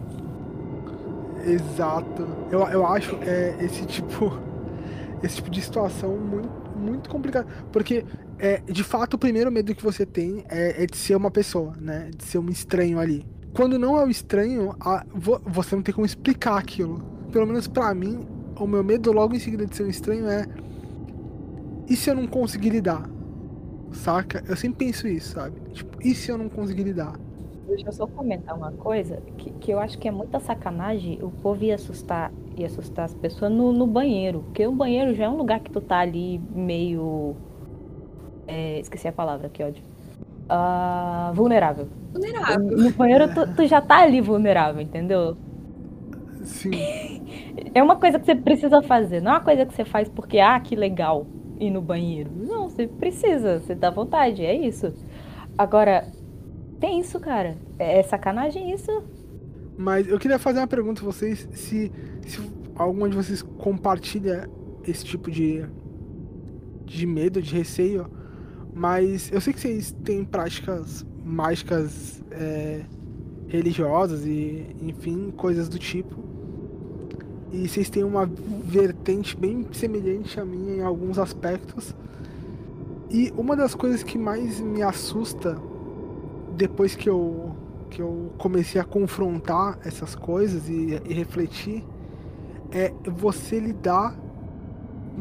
Exato. 1.44 2.26
Eu, 2.50 2.60
eu 2.68 2.86
acho 2.86 3.16
é, 3.22 3.56
esse 3.60 3.84
tipo 3.86 4.32
esse 5.22 5.36
tipo 5.36 5.50
de 5.50 5.60
situação 5.62 6.16
muito, 6.16 6.50
muito 6.76 7.08
complicado. 7.10 7.46
Porque, 7.72 8.04
é, 8.38 8.58
de 8.60 8.82
fato, 8.82 9.14
o 9.14 9.18
primeiro 9.18 9.50
medo 9.52 9.74
que 9.74 9.82
você 9.82 10.04
tem 10.04 10.44
é, 10.48 10.82
é 10.82 10.86
de 10.86 10.96
ser 10.96 11.14
uma 11.16 11.30
pessoa, 11.30 11.74
né? 11.80 12.10
De 12.16 12.24
ser 12.24 12.38
um 12.38 12.48
estranho 12.48 12.98
ali. 12.98 13.24
Quando 13.54 13.78
não 13.78 13.96
é 13.98 14.04
o 14.04 14.10
estranho, 14.10 14.74
a- 14.80 15.04
vo- 15.14 15.40
você 15.46 15.76
não 15.76 15.82
tem 15.82 15.94
como 15.94 16.06
explicar 16.06 16.58
aquilo. 16.58 17.02
Pelo 17.30 17.46
menos 17.46 17.68
pra 17.68 17.94
mim, 17.94 18.26
o 18.58 18.66
meu 18.66 18.82
medo 18.82 19.12
logo 19.12 19.34
em 19.34 19.38
seguida 19.38 19.64
de 19.66 19.76
ser 19.76 19.84
um 19.84 19.88
estranho 19.90 20.28
é. 20.28 20.46
E 21.88 21.96
se 21.96 22.10
eu 22.10 22.14
não 22.14 22.26
conseguir 22.26 22.70
lidar? 22.70 23.08
Saca? 23.92 24.42
Eu 24.48 24.56
sempre 24.56 24.86
penso 24.86 25.06
isso, 25.06 25.32
sabe? 25.34 25.60
Tipo, 25.72 25.98
e 26.02 26.14
se 26.14 26.30
eu 26.30 26.38
não 26.38 26.48
conseguir 26.48 26.82
lidar? 26.84 27.12
Deixa 27.74 27.88
eu 27.88 27.92
só 27.92 28.06
comentar 28.06 28.56
uma 28.56 28.72
coisa 28.72 29.22
que, 29.38 29.50
que 29.52 29.70
eu 29.72 29.80
acho 29.80 29.98
que 29.98 30.06
é 30.08 30.10
muita 30.10 30.38
sacanagem 30.40 31.18
o 31.22 31.30
povo 31.30 31.64
ia 31.64 31.74
assustar, 31.74 32.32
ia 32.56 32.66
assustar 32.66 33.06
as 33.06 33.14
pessoas 33.14 33.50
no, 33.50 33.72
no 33.72 33.86
banheiro. 33.86 34.40
Porque 34.42 34.66
o 34.66 34.72
banheiro 34.72 35.14
já 35.14 35.24
é 35.24 35.28
um 35.28 35.36
lugar 35.36 35.60
que 35.60 35.70
tu 35.70 35.80
tá 35.80 35.98
ali 35.98 36.38
meio. 36.54 37.36
é, 38.46 38.80
esqueci 38.80 39.08
a 39.08 39.12
palavra, 39.12 39.48
que 39.48 39.62
ódio. 39.62 39.82
Ah, 40.48 41.32
vulnerável. 41.34 41.88
Vulnerável. 42.12 42.76
No 42.78 42.90
banheiro 42.92 43.32
tu, 43.34 43.54
tu 43.54 43.66
já 43.66 43.80
tá 43.80 44.02
ali 44.02 44.20
vulnerável, 44.20 44.82
entendeu? 44.82 45.36
Sim. 46.42 47.22
É 47.74 47.82
uma 47.82 47.96
coisa 47.96 48.18
que 48.18 48.26
você 48.26 48.34
precisa 48.34 48.82
fazer, 48.82 49.20
não 49.22 49.32
é 49.32 49.34
uma 49.34 49.44
coisa 49.44 49.64
que 49.66 49.74
você 49.74 49.84
faz 49.84 50.08
porque, 50.08 50.38
ah, 50.38 50.58
que 50.60 50.74
legal 50.76 51.26
ir 51.60 51.70
no 51.70 51.80
banheiro. 51.80 52.30
Não, 52.34 52.68
você 52.68 52.86
precisa, 52.86 53.60
você 53.60 53.74
dá 53.74 53.90
vontade, 53.90 54.44
é 54.44 54.54
isso. 54.54 54.92
Agora, 55.56 56.06
tem 56.82 56.98
isso, 56.98 57.20
cara. 57.20 57.56
É 57.78 58.02
sacanagem 58.02 58.74
isso? 58.74 59.04
Mas 59.78 60.08
eu 60.08 60.18
queria 60.18 60.36
fazer 60.36 60.58
uma 60.58 60.66
pergunta 60.66 61.00
a 61.00 61.04
vocês, 61.04 61.48
se, 61.52 61.92
se 62.26 62.40
alguma 62.74 63.08
de 63.08 63.14
vocês 63.14 63.40
compartilha 63.40 64.50
esse 64.84 65.04
tipo 65.04 65.30
de, 65.30 65.64
de 66.84 67.06
medo, 67.06 67.40
de 67.40 67.54
receio, 67.54 68.10
mas 68.74 69.30
eu 69.30 69.40
sei 69.40 69.52
que 69.52 69.60
vocês 69.60 69.92
têm 70.02 70.24
práticas 70.24 71.06
mágicas 71.24 72.20
é, 72.32 72.82
religiosas 73.46 74.26
e, 74.26 74.74
enfim, 74.82 75.30
coisas 75.36 75.68
do 75.68 75.78
tipo. 75.78 76.16
E 77.52 77.68
vocês 77.68 77.88
têm 77.88 78.02
uma 78.02 78.26
vertente 78.26 79.36
bem 79.36 79.64
semelhante 79.70 80.40
à 80.40 80.44
minha 80.44 80.74
em 80.78 80.80
alguns 80.80 81.16
aspectos. 81.16 81.94
E 83.08 83.32
uma 83.36 83.54
das 83.54 83.72
coisas 83.72 84.02
que 84.02 84.18
mais 84.18 84.58
me 84.58 84.82
assusta 84.82 85.56
depois 86.56 86.94
que 86.94 87.08
eu 87.08 87.54
que 87.90 88.00
eu 88.00 88.32
comecei 88.38 88.80
a 88.80 88.84
confrontar 88.84 89.78
essas 89.84 90.14
coisas 90.14 90.66
e, 90.66 90.98
e 91.06 91.12
refletir 91.12 91.84
é 92.70 92.90
você 93.04 93.60
lidar, 93.60 94.16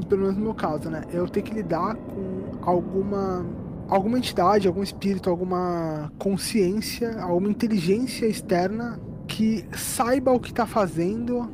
pelo 0.08 0.22
menos 0.22 0.38
no 0.38 0.44
meu 0.44 0.54
caso, 0.54 0.90
né? 0.90 1.04
Eu 1.12 1.28
ter 1.28 1.42
que 1.42 1.54
lidar 1.54 1.96
com 1.96 2.58
alguma 2.62 3.46
alguma 3.90 4.18
entidade, 4.18 4.70
algum 4.70 4.82
espírito, 4.82 5.30
alguma 5.30 6.10
consciência, 6.18 7.22
alguma 7.22 7.50
inteligência 7.50 8.26
externa 8.26 8.98
que 9.28 9.66
saiba 9.74 10.32
o 10.32 10.40
que 10.40 10.54
tá 10.54 10.66
fazendo 10.66 11.50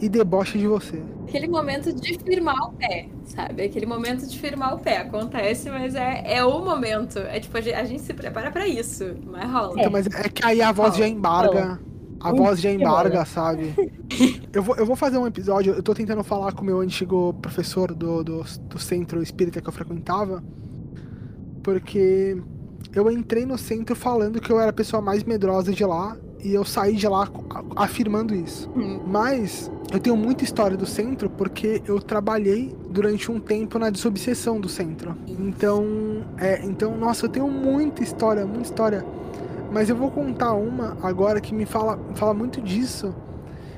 e 0.00 0.08
deboche 0.08 0.58
de 0.58 0.66
você. 0.66 1.00
Aquele 1.28 1.46
momento 1.46 1.92
de 1.92 2.18
firmar 2.18 2.56
o 2.68 2.72
pé, 2.72 3.08
sabe? 3.30 3.62
Aquele 3.62 3.86
momento 3.86 4.26
de 4.26 4.38
firmar 4.38 4.74
o 4.74 4.78
pé. 4.78 4.98
Acontece, 4.98 5.70
mas 5.70 5.94
é, 5.94 6.22
é 6.26 6.44
o 6.44 6.64
momento. 6.64 7.18
É 7.18 7.40
tipo, 7.40 7.56
a 7.56 7.60
gente, 7.60 7.74
a 7.74 7.84
gente 7.84 8.02
se 8.02 8.12
prepara 8.12 8.50
pra 8.50 8.66
isso, 8.66 9.16
mas 9.26 9.50
rola. 9.50 9.74
Então, 9.78 9.90
mas 9.90 10.06
é 10.06 10.28
que 10.28 10.44
aí 10.44 10.60
a 10.60 10.72
voz 10.72 10.96
já 10.96 11.06
embarga. 11.06 11.80
A 12.20 12.32
voz 12.32 12.60
já 12.60 12.70
embarga, 12.70 13.14
rola. 13.14 13.24
sabe? 13.24 13.74
Eu 14.52 14.64
vou, 14.64 14.76
eu 14.76 14.84
vou 14.84 14.96
fazer 14.96 15.16
um 15.16 15.26
episódio, 15.28 15.72
eu 15.72 15.82
tô 15.82 15.94
tentando 15.94 16.24
falar 16.24 16.52
com 16.52 16.62
o 16.62 16.64
meu 16.64 16.80
antigo 16.80 17.32
professor 17.34 17.94
do, 17.94 18.24
do, 18.24 18.42
do 18.42 18.78
centro 18.80 19.22
espírita 19.22 19.60
que 19.60 19.68
eu 19.68 19.72
frequentava, 19.72 20.42
porque 21.62 22.36
eu 22.92 23.08
entrei 23.08 23.46
no 23.46 23.56
centro 23.56 23.94
falando 23.94 24.40
que 24.40 24.50
eu 24.50 24.58
era 24.58 24.70
a 24.70 24.72
pessoa 24.72 25.00
mais 25.00 25.22
medrosa 25.22 25.72
de 25.72 25.84
lá 25.84 26.16
e 26.42 26.54
eu 26.54 26.64
saí 26.64 26.96
de 26.96 27.06
lá 27.08 27.28
afirmando 27.76 28.34
isso. 28.34 28.70
Hum. 28.76 29.00
Mas 29.06 29.70
eu 29.92 29.98
tenho 29.98 30.16
muita 30.16 30.44
história 30.44 30.76
do 30.76 30.86
centro 30.86 31.28
porque 31.28 31.82
eu 31.86 32.00
trabalhei 32.00 32.74
durante 32.90 33.30
um 33.30 33.40
tempo 33.40 33.78
na 33.78 33.90
desobsessão 33.90 34.60
do 34.60 34.68
centro. 34.68 35.16
Então, 35.26 36.24
é, 36.38 36.64
então, 36.64 36.96
nossa, 36.96 37.26
eu 37.26 37.30
tenho 37.30 37.48
muita 37.48 38.02
história, 38.02 38.44
muita 38.46 38.64
história. 38.64 39.04
Mas 39.72 39.88
eu 39.88 39.96
vou 39.96 40.10
contar 40.10 40.52
uma 40.54 40.96
agora 41.02 41.40
que 41.40 41.54
me 41.54 41.64
fala, 41.64 41.98
fala 42.14 42.34
muito 42.34 42.60
disso. 42.60 43.14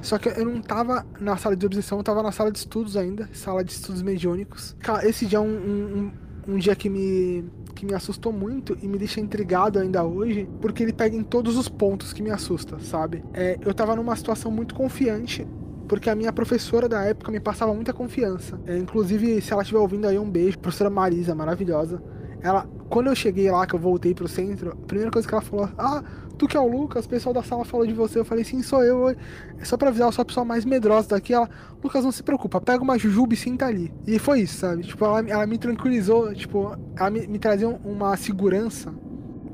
Só 0.02 0.18
que 0.18 0.28
eu 0.28 0.44
não 0.44 0.60
tava 0.60 1.06
na 1.20 1.36
sala 1.36 1.54
de 1.54 1.64
obsessão, 1.64 1.98
eu 1.98 2.04
tava 2.04 2.22
na 2.22 2.32
sala 2.32 2.50
de 2.50 2.58
estudos 2.58 2.96
ainda, 2.96 3.30
sala 3.32 3.62
de 3.62 3.72
estudos 3.72 4.02
mediúnicos. 4.02 4.74
Cara, 4.80 5.06
esse 5.08 5.24
dia 5.26 5.38
é 5.38 5.40
um, 5.40 5.46
um, 5.46 6.10
um, 6.46 6.56
dia 6.56 6.74
que 6.74 6.88
me, 6.88 7.44
que 7.74 7.86
me 7.86 7.94
assustou 7.94 8.32
muito 8.32 8.76
e 8.82 8.88
me 8.88 8.98
deixa 8.98 9.20
intrigado 9.20 9.78
ainda 9.78 10.04
hoje, 10.04 10.48
porque 10.60 10.82
ele 10.82 10.92
pega 10.92 11.16
em 11.16 11.22
todos 11.22 11.56
os 11.56 11.68
pontos 11.68 12.12
que 12.12 12.22
me 12.22 12.30
assusta, 12.30 12.78
sabe? 12.80 13.24
É, 13.32 13.58
eu 13.64 13.72
tava 13.74 13.94
numa 13.96 14.14
situação 14.16 14.50
muito 14.50 14.74
confiante, 14.74 15.46
porque 15.88 16.08
a 16.08 16.14
minha 16.14 16.32
professora 16.32 16.88
da 16.88 17.02
época 17.02 17.30
me 17.30 17.40
passava 17.40 17.74
muita 17.74 17.92
confiança. 17.92 18.60
É, 18.66 18.76
inclusive, 18.78 19.40
se 19.40 19.52
ela 19.52 19.62
estiver 19.62 19.80
ouvindo 19.80 20.06
aí, 20.06 20.18
um 20.18 20.30
beijo. 20.30 20.58
Professora 20.58 20.88
Marisa, 20.88 21.34
maravilhosa. 21.34 22.02
Ela, 22.40 22.66
quando 22.88 23.06
eu 23.08 23.14
cheguei 23.14 23.50
lá, 23.50 23.66
que 23.66 23.74
eu 23.74 23.78
voltei 23.78 24.14
pro 24.14 24.26
centro, 24.26 24.72
a 24.72 24.86
primeira 24.86 25.10
coisa 25.10 25.26
que 25.26 25.34
ela 25.34 25.42
falou, 25.42 25.68
ah, 25.78 26.02
tu 26.38 26.46
que 26.46 26.56
é 26.56 26.60
o 26.60 26.66
Lucas, 26.66 27.04
o 27.04 27.08
pessoal 27.08 27.32
da 27.32 27.42
sala 27.42 27.64
falou 27.64 27.86
de 27.86 27.92
você. 27.92 28.18
Eu 28.18 28.24
falei, 28.24 28.44
sim, 28.44 28.62
sou 28.62 28.82
eu. 28.82 29.10
É 29.10 29.64
só 29.64 29.76
pra 29.76 29.88
avisar, 29.88 30.08
eu 30.08 30.12
sou 30.12 30.22
a 30.22 30.26
pessoa 30.26 30.44
mais 30.44 30.64
medrosa 30.64 31.08
daqui. 31.08 31.32
Ela, 31.32 31.48
Lucas, 31.82 32.04
não 32.04 32.12
se 32.12 32.22
preocupa, 32.22 32.60
pega 32.60 32.82
uma 32.82 32.98
jujuba 32.98 33.34
e 33.34 33.36
senta 33.36 33.66
ali. 33.66 33.92
E 34.06 34.18
foi 34.18 34.40
isso, 34.40 34.58
sabe? 34.58 34.82
Tipo, 34.82 35.04
ela, 35.04 35.20
ela 35.28 35.46
me 35.46 35.58
tranquilizou, 35.58 36.34
tipo, 36.34 36.76
ela 36.96 37.10
me, 37.10 37.26
me 37.26 37.38
trazia 37.38 37.68
uma 37.68 38.16
segurança 38.16 38.92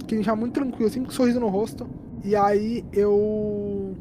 que 0.06 0.14
me 0.14 0.20
deixava 0.20 0.40
muito 0.40 0.54
tranquilo, 0.54 0.90
sempre 0.90 1.08
com 1.08 1.12
um 1.12 1.16
sorriso 1.16 1.38
no 1.38 1.48
rosto. 1.48 1.88
E 2.24 2.34
aí 2.34 2.84
eu 2.92 3.96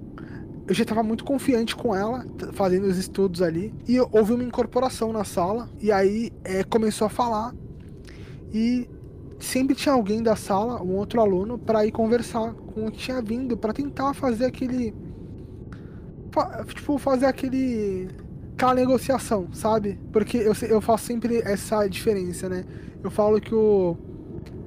eu 0.67 0.75
já 0.75 0.84
estava 0.84 1.01
muito 1.01 1.23
confiante 1.23 1.75
com 1.75 1.95
ela, 1.95 2.25
fazendo 2.51 2.88
os 2.88 2.97
estudos 2.97 3.41
ali, 3.41 3.73
e 3.88 3.99
houve 3.99 4.34
uma 4.34 4.43
incorporação 4.43 5.13
na 5.13 5.23
sala, 5.23 5.69
e 5.80 5.93
aí 5.93 6.30
é, 6.43 6.61
começou 6.63 7.07
a 7.07 7.09
falar, 7.09 7.55
e 8.53 8.88
sempre 9.40 9.76
tinha 9.76 9.94
alguém 9.94 10.22
da 10.22 10.36
sala, 10.36 10.82
um 10.82 10.96
outro 10.96 11.22
aluno, 11.22 11.58
para 11.58 11.86
ir 11.86 11.92
conversar 11.92 12.54
com 12.54 12.88
o 12.88 12.92
que 12.92 12.98
tinha 12.98 13.22
vindo, 13.22 13.58
para 13.58 13.74
tentar 13.74 14.14
fazer 14.14 14.46
aquele. 14.46 14.94
Tipo, 16.76 16.98
fazer 16.98 17.26
aquele. 17.26 18.10
aquela 18.54 18.74
negociação, 18.74 19.48
sabe? 19.52 20.00
Porque 20.12 20.38
eu, 20.38 20.54
eu 20.70 20.82
faço 20.82 21.06
sempre 21.06 21.42
essa 21.44 21.88
diferença, 21.88 22.50
né? 22.50 22.64
Eu 23.04 23.10
falo 23.10 23.40
que 23.40 23.54
o. 23.54 23.96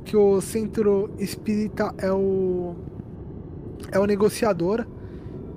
que 0.04 0.16
o 0.16 0.40
centro 0.40 1.10
espírita 1.18 1.94
é 1.98 2.12
o. 2.12 2.74
é 3.92 3.98
o 3.98 4.04
negociador 4.04 4.86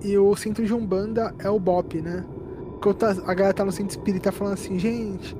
e 0.03 0.17
o 0.17 0.35
centro 0.35 0.65
de 0.65 0.73
Umbanda 0.73 1.33
é 1.39 1.49
o 1.49 1.59
BOP, 1.59 2.01
né? 2.01 2.25
Enquanto 2.75 3.05
a 3.05 3.33
galera 3.33 3.53
tá 3.53 3.63
no 3.63 3.71
centro 3.71 3.97
espírita 3.97 4.31
falando 4.31 4.55
assim, 4.55 4.77
gente, 4.77 5.35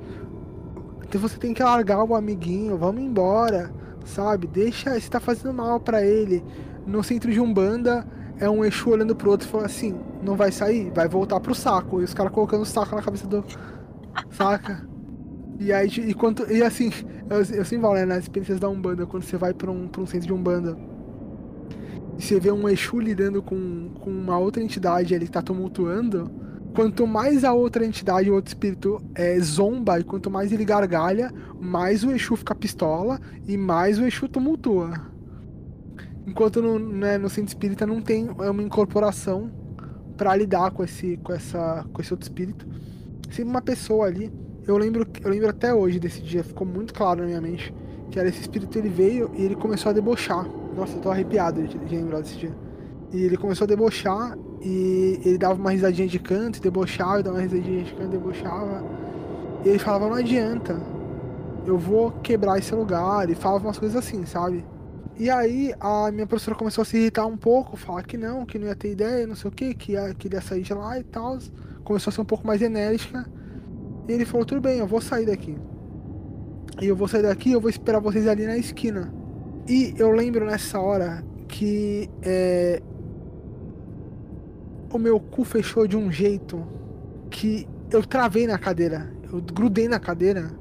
você 1.18 1.38
tem 1.38 1.54
que 1.54 1.62
largar 1.62 2.02
o 2.04 2.14
amiguinho, 2.14 2.76
vamos 2.76 3.02
embora, 3.02 3.72
sabe? 4.04 4.46
Deixa, 4.46 4.98
você 4.98 5.08
tá 5.08 5.20
fazendo 5.20 5.52
mal 5.52 5.80
para 5.80 6.04
ele. 6.04 6.44
No 6.86 7.02
centro 7.02 7.30
de 7.32 7.40
Umbanda 7.40 8.06
é 8.38 8.48
um 8.48 8.64
Exu 8.64 8.90
olhando 8.90 9.14
pro 9.14 9.30
outro 9.30 9.46
e 9.46 9.50
falando 9.50 9.66
assim, 9.66 9.98
não 10.22 10.36
vai 10.36 10.52
sair? 10.52 10.90
Vai 10.94 11.08
voltar 11.08 11.40
pro 11.40 11.54
saco. 11.54 12.00
E 12.00 12.04
os 12.04 12.14
caras 12.14 12.32
colocando 12.32 12.62
o 12.62 12.66
saco 12.66 12.94
na 12.94 13.02
cabeça 13.02 13.26
do. 13.26 13.44
Saca? 14.30 14.86
E 15.58 15.72
aí, 15.72 15.88
e, 15.88 16.14
quanto, 16.14 16.50
e 16.52 16.62
assim, 16.62 16.90
eu, 17.30 17.38
eu 17.38 17.64
sempre 17.64 17.80
falo, 17.80 17.94
né, 17.94 18.04
nas 18.04 18.24
experiências 18.24 18.58
da 18.58 18.68
Umbanda, 18.68 19.06
quando 19.06 19.22
você 19.22 19.36
vai 19.36 19.54
pra 19.54 19.70
um, 19.70 19.86
pra 19.86 20.02
um 20.02 20.06
centro 20.06 20.26
de 20.26 20.32
Umbanda 20.32 20.76
e 22.18 22.22
você 22.22 22.38
vê 22.38 22.50
um 22.50 22.68
Exu 22.68 22.98
lidando 22.98 23.42
com, 23.42 23.90
com 24.00 24.10
uma 24.10 24.38
outra 24.38 24.62
entidade 24.62 25.14
ali 25.14 25.26
que 25.26 25.32
tá 25.32 25.42
tumultuando, 25.42 26.30
quanto 26.74 27.06
mais 27.06 27.44
a 27.44 27.52
outra 27.52 27.86
entidade, 27.86 28.28
o 28.28 28.34
outro 28.34 28.48
espírito 28.48 29.00
é, 29.14 29.38
zomba 29.40 30.00
e 30.00 30.04
quanto 30.04 30.30
mais 30.30 30.52
ele 30.52 30.64
gargalha, 30.64 31.32
mais 31.60 32.02
o 32.02 32.10
Exu 32.10 32.36
fica 32.36 32.54
pistola 32.54 33.20
e 33.46 33.56
mais 33.56 33.98
o 33.98 34.04
Exu 34.04 34.28
tumultua. 34.28 34.92
Enquanto 36.26 36.60
no, 36.60 36.78
né, 36.78 37.16
no 37.16 37.28
centro 37.28 37.48
espírita 37.48 37.86
não 37.86 38.00
tem 38.00 38.28
uma 38.28 38.62
incorporação 38.62 39.50
para 40.16 40.34
lidar 40.34 40.70
com 40.72 40.82
esse, 40.82 41.16
com, 41.18 41.32
essa, 41.32 41.84
com 41.92 42.00
esse 42.00 42.12
outro 42.12 42.24
espírito. 42.24 42.66
Sempre 43.30 43.50
uma 43.50 43.62
pessoa 43.62 44.06
ali. 44.06 44.32
Eu 44.66 44.76
lembro, 44.76 45.06
eu 45.22 45.30
lembro 45.30 45.48
até 45.48 45.72
hoje 45.72 46.00
desse 46.00 46.22
dia, 46.22 46.42
ficou 46.42 46.66
muito 46.66 46.94
claro 46.94 47.20
na 47.20 47.26
minha 47.26 47.40
mente 47.40 47.74
que 48.10 48.18
era 48.20 48.28
esse 48.28 48.42
espírito 48.42 48.78
ele 48.78 48.88
veio 48.88 49.30
e 49.34 49.42
ele 49.42 49.56
começou 49.56 49.90
a 49.90 49.92
debochar. 49.92 50.46
Nossa, 50.76 50.96
eu 50.96 51.00
tô 51.00 51.10
arrepiado 51.10 51.60
de, 51.66 51.76
de 51.76 51.96
lembrar 51.96 52.20
desse 52.20 52.36
dia. 52.36 52.54
E 53.12 53.22
ele 53.24 53.36
começou 53.36 53.64
a 53.64 53.68
debochar 53.68 54.38
e 54.64 55.20
ele 55.24 55.38
dava 55.38 55.54
uma 55.54 55.70
risadinha 55.70 56.08
de 56.08 56.18
canto, 56.18 56.60
debochava, 56.60 57.22
dava 57.22 57.36
uma 57.36 57.42
risadinha 57.42 57.84
de 57.84 57.92
canto, 57.92 58.08
debochava. 58.08 58.82
E 59.64 59.68
ele 59.68 59.78
falava, 59.78 60.08
não 60.08 60.14
adianta, 60.14 60.80
eu 61.66 61.76
vou 61.78 62.10
quebrar 62.10 62.58
esse 62.58 62.74
lugar, 62.74 63.28
e 63.28 63.34
falava 63.34 63.66
umas 63.66 63.78
coisas 63.78 63.96
assim, 63.96 64.24
sabe? 64.24 64.64
E 65.16 65.30
aí 65.30 65.72
a 65.78 66.10
minha 66.10 66.26
professora 66.26 66.56
começou 66.56 66.82
a 66.82 66.84
se 66.84 66.96
irritar 66.96 67.26
um 67.26 67.36
pouco, 67.36 67.76
falar 67.76 68.02
que 68.02 68.16
não, 68.16 68.44
que 68.44 68.58
não 68.58 68.66
ia 68.66 68.74
ter 68.74 68.92
ideia, 68.92 69.26
não 69.26 69.36
sei 69.36 69.48
o 69.48 69.52
que, 69.52 69.72
que 69.74 69.92
ia, 69.92 70.12
que 70.14 70.28
ia 70.32 70.40
sair 70.40 70.62
de 70.62 70.74
lá 70.74 70.98
e 70.98 71.04
tal. 71.04 71.38
Começou 71.84 72.10
a 72.10 72.14
ser 72.14 72.20
um 72.20 72.24
pouco 72.24 72.44
mais 72.44 72.60
enérgica. 72.60 73.24
E 74.08 74.12
ele 74.12 74.24
falou, 74.24 74.44
tudo 74.44 74.60
bem, 74.60 74.78
eu 74.78 74.86
vou 74.86 75.00
sair 75.00 75.26
daqui. 75.26 75.56
E 76.82 76.86
eu 76.86 76.96
vou 76.96 77.06
sair 77.06 77.22
daqui 77.22 77.52
eu 77.52 77.60
vou 77.60 77.70
esperar 77.70 78.00
vocês 78.00 78.26
ali 78.26 78.44
na 78.44 78.56
esquina. 78.56 79.12
E 79.68 79.94
eu 79.96 80.10
lembro 80.10 80.44
nessa 80.44 80.80
hora 80.80 81.24
que 81.46 82.10
é, 82.20 82.82
o 84.96 84.98
meu 84.98 85.18
cu 85.18 85.44
fechou 85.44 85.86
de 85.86 85.96
um 85.96 86.10
jeito 86.10 86.64
que 87.30 87.66
eu 87.90 88.04
travei 88.04 88.46
na 88.46 88.56
cadeira. 88.58 89.12
Eu 89.32 89.40
grudei 89.42 89.88
na 89.88 89.98
cadeira. 89.98 90.52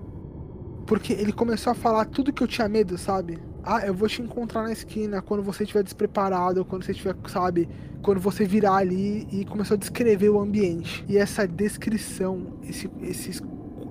Porque 0.88 1.13
ele 1.13 1.31
começou 1.31 1.71
a 1.71 1.75
falar 1.75 2.05
tudo 2.05 2.34
que 2.34 2.41
eu 2.41 2.47
tinha 2.47 2.67
medo, 2.67 2.97
sabe? 2.97 3.39
Ah, 3.63 3.86
eu 3.86 3.93
vou 3.93 4.09
te 4.09 4.21
encontrar 4.21 4.63
na 4.63 4.71
esquina 4.71 5.21
quando 5.21 5.43
você 5.43 5.63
estiver 5.63 5.84
despreparado, 5.84 6.65
quando 6.65 6.84
você 6.84 6.91
estiver, 6.91 7.15
sabe? 7.27 7.69
Quando 8.01 8.19
você 8.19 8.43
virar 8.43 8.77
ali 8.77 9.27
e 9.31 9.45
começou 9.45 9.75
a 9.75 9.77
descrever 9.77 10.29
o 10.29 10.39
ambiente. 10.39 11.05
E 11.07 11.17
essa 11.17 11.47
descrição, 11.47 12.57
esse, 12.63 12.89
esse, 13.01 13.41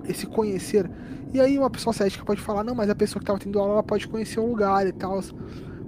esse 0.07 0.27
conhecer, 0.27 0.91
e 1.33 1.39
aí 1.39 1.57
uma 1.57 1.69
pessoa 1.69 1.93
cética 1.93 2.23
pode 2.23 2.41
falar, 2.41 2.63
não, 2.63 2.75
mas 2.75 2.89
a 2.89 2.95
pessoa 2.95 3.19
que 3.19 3.23
estava 3.23 3.39
tendo 3.39 3.57
aula 3.59 3.81
pode 3.81 4.07
conhecer 4.07 4.39
o 4.39 4.45
lugar 4.45 4.85
e 4.85 4.91
tal. 4.91 5.19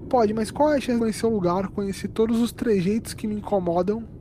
Pode, 0.09 0.33
mas 0.33 0.49
qual 0.49 0.71
é 0.73 0.77
a 0.77 0.79
chance 0.79 0.93
de 0.93 0.99
conhecer 0.99 1.25
o 1.25 1.29
lugar, 1.29 1.67
conhecer 1.67 2.07
todos 2.07 2.39
os 2.39 2.51
trejeitos 2.51 3.13
que 3.13 3.27
me 3.27 3.35
incomodam? 3.35 4.14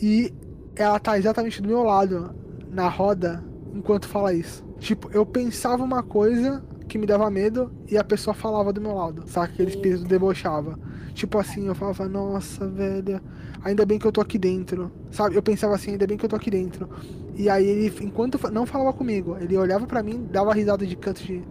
E 0.00 0.32
ela 0.76 0.98
tá 0.98 1.18
exatamente 1.18 1.60
do 1.60 1.68
meu 1.68 1.82
lado, 1.82 2.34
na 2.70 2.88
roda, 2.88 3.44
enquanto 3.74 4.06
fala 4.08 4.32
isso. 4.32 4.64
Tipo, 4.78 5.10
eu 5.12 5.26
pensava 5.26 5.82
uma 5.82 6.02
coisa 6.02 6.62
que 6.88 6.98
me 6.98 7.06
dava 7.06 7.30
medo 7.30 7.70
e 7.86 7.98
a 7.98 8.04
pessoa 8.04 8.32
falava 8.32 8.72
do 8.72 8.80
meu 8.80 8.94
lado, 8.94 9.24
saca? 9.26 9.52
Aquele 9.52 9.70
espírito 9.70 10.04
debochava. 10.04 10.78
Tipo 11.14 11.38
assim, 11.38 11.66
eu 11.66 11.74
falava, 11.74 12.08
nossa, 12.08 12.66
velho, 12.66 13.20
ainda 13.62 13.84
bem 13.84 13.98
que 13.98 14.06
eu 14.06 14.12
tô 14.12 14.20
aqui 14.20 14.38
dentro, 14.38 14.90
sabe? 15.10 15.34
Eu 15.34 15.42
pensava 15.42 15.74
assim, 15.74 15.92
ainda 15.92 16.06
bem 16.06 16.16
que 16.16 16.24
eu 16.24 16.28
tô 16.28 16.36
aqui 16.36 16.50
dentro. 16.50 16.88
E 17.34 17.50
aí 17.50 17.66
ele, 17.66 17.92
enquanto 18.04 18.38
não 18.50 18.64
falava 18.64 18.92
comigo, 18.92 19.36
ele 19.40 19.56
olhava 19.56 19.86
para 19.86 20.02
mim, 20.02 20.26
dava 20.30 20.54
risada 20.54 20.86
de 20.86 20.96
canto 20.96 21.22
de, 21.22 21.42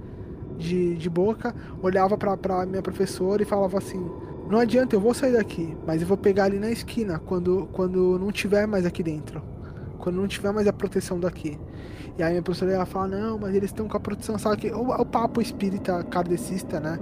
de, 0.58 0.96
de 0.96 1.10
boca, 1.10 1.54
olhava 1.82 2.18
pra, 2.18 2.36
pra 2.36 2.66
minha 2.66 2.82
professora 2.82 3.42
e 3.42 3.46
falava 3.46 3.78
assim: 3.78 4.04
Não 4.50 4.60
adianta, 4.60 4.96
eu 4.96 5.00
vou 5.00 5.14
sair 5.14 5.34
daqui, 5.34 5.76
mas 5.86 6.02
eu 6.02 6.08
vou 6.08 6.18
pegar 6.18 6.46
ali 6.46 6.60
na 6.60 6.72
esquina 6.72 7.20
quando, 7.20 7.68
quando 7.74 8.18
não 8.18 8.32
tiver 8.32 8.66
mais 8.66 8.86
aqui 8.86 9.04
dentro. 9.04 9.42
Quando 10.00 10.16
não 10.16 10.28
tiver 10.28 10.52
mais 10.52 10.68
a 10.68 10.74
proteção 10.74 11.20
daqui. 11.20 11.60
E 12.18 12.24
aí 12.24 12.32
minha 12.32 12.42
professora 12.42 12.72
ia 12.72 12.86
falar: 12.86 13.10
Não, 13.10 13.38
mas 13.38 13.54
eles 13.54 13.70
estão 13.70 13.88
com 13.88 13.98
a 13.98 14.00
proteção, 14.00 14.38
sabe? 14.38 14.58
Que, 14.58 14.72
o, 14.72 14.90
o 14.90 15.06
papo 15.06 15.42
espírita 15.42 16.04
kardecista, 16.04 16.80
né? 16.80 17.00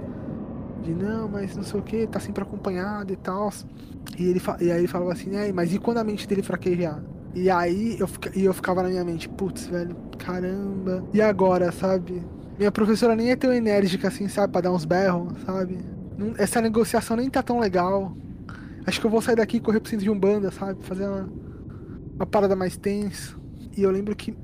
de 0.86 0.94
não, 0.94 1.28
mas 1.28 1.56
não 1.56 1.64
sei 1.64 1.80
o 1.80 1.82
que, 1.82 2.06
tá 2.06 2.20
sempre 2.20 2.42
acompanhado 2.42 3.12
e 3.12 3.16
tal. 3.16 3.52
E, 4.16 4.24
ele, 4.24 4.40
e 4.60 4.70
aí 4.70 4.78
ele 4.78 4.86
falava 4.86 5.12
assim, 5.12 5.34
é, 5.36 5.52
mas 5.52 5.74
e 5.74 5.78
quando 5.78 5.98
a 5.98 6.04
mente 6.04 6.26
dele 6.26 6.42
fraquejar? 6.42 7.02
E 7.34 7.50
aí 7.50 7.98
eu, 7.98 8.08
e 8.34 8.44
eu 8.44 8.54
ficava 8.54 8.82
na 8.82 8.88
minha 8.88 9.04
mente, 9.04 9.28
putz, 9.28 9.66
velho, 9.66 9.96
caramba. 10.18 11.04
E 11.12 11.20
agora, 11.20 11.72
sabe? 11.72 12.22
Minha 12.56 12.72
professora 12.72 13.14
nem 13.14 13.30
é 13.30 13.36
tão 13.36 13.52
enérgica 13.52 14.08
assim, 14.08 14.28
sabe? 14.28 14.52
Pra 14.52 14.62
dar 14.62 14.72
uns 14.72 14.84
berros, 14.84 15.32
sabe? 15.44 15.78
Essa 16.38 16.60
negociação 16.60 17.16
nem 17.16 17.28
tá 17.28 17.42
tão 17.42 17.58
legal. 17.58 18.16
Acho 18.86 19.00
que 19.00 19.06
eu 19.06 19.10
vou 19.10 19.20
sair 19.20 19.36
daqui 19.36 19.56
e 19.56 19.60
correr 19.60 19.80
pro 19.80 19.90
centro 19.90 20.04
de 20.04 20.10
Umbanda, 20.10 20.50
sabe? 20.50 20.82
Fazer 20.84 21.06
uma, 21.06 21.28
uma 22.14 22.26
parada 22.26 22.54
mais 22.54 22.76
tensa. 22.76 23.36
E 23.76 23.82
eu 23.82 23.90
lembro 23.90 24.14
que 24.14 24.34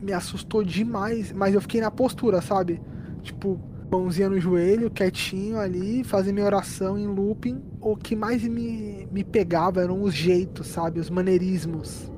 me 0.00 0.12
assustou 0.12 0.64
demais, 0.64 1.32
mas 1.32 1.54
eu 1.54 1.60
fiquei 1.60 1.80
na 1.80 1.90
postura, 1.90 2.40
sabe? 2.40 2.80
Tipo, 3.22 3.60
mãozinha 3.90 4.28
no 4.28 4.40
joelho, 4.40 4.90
quietinho 4.90 5.58
ali, 5.58 6.02
fazer 6.02 6.32
minha 6.32 6.46
oração 6.46 6.98
em 6.98 7.06
looping. 7.06 7.62
O 7.80 7.96
que 7.96 8.16
mais 8.16 8.42
me, 8.42 9.06
me 9.12 9.22
pegava 9.22 9.82
eram 9.82 10.02
os 10.02 10.14
jeitos, 10.14 10.68
sabe? 10.68 11.00
Os 11.00 11.10
maneirismos 11.10 12.10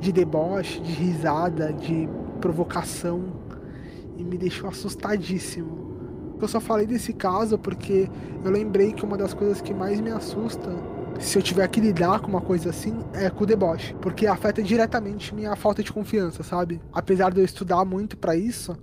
de 0.00 0.12
deboche, 0.12 0.80
de 0.80 0.92
risada, 0.92 1.72
de 1.72 2.08
provocação. 2.40 3.22
E 4.16 4.24
me 4.24 4.38
deixou 4.38 4.68
assustadíssimo. 4.68 5.83
Eu 6.40 6.48
só 6.48 6.60
falei 6.60 6.86
desse 6.86 7.12
caso 7.12 7.58
porque 7.58 8.08
eu 8.44 8.50
lembrei 8.50 8.92
que 8.92 9.04
uma 9.04 9.16
das 9.16 9.32
coisas 9.32 9.60
que 9.60 9.72
mais 9.72 10.00
me 10.00 10.10
assusta 10.10 10.70
se 11.18 11.38
eu 11.38 11.42
tiver 11.42 11.66
que 11.68 11.80
lidar 11.80 12.20
com 12.20 12.28
uma 12.28 12.40
coisa 12.40 12.70
assim, 12.70 12.98
é 13.12 13.30
com 13.30 13.44
o 13.44 13.46
deboche. 13.46 13.94
Porque 14.00 14.26
afeta 14.26 14.62
diretamente 14.62 15.34
minha 15.34 15.54
falta 15.56 15.82
de 15.82 15.92
confiança, 15.92 16.42
sabe? 16.42 16.80
Apesar 16.92 17.32
de 17.32 17.40
eu 17.40 17.44
estudar 17.44 17.84
muito 17.84 18.16
para 18.16 18.36
isso, 18.36 18.76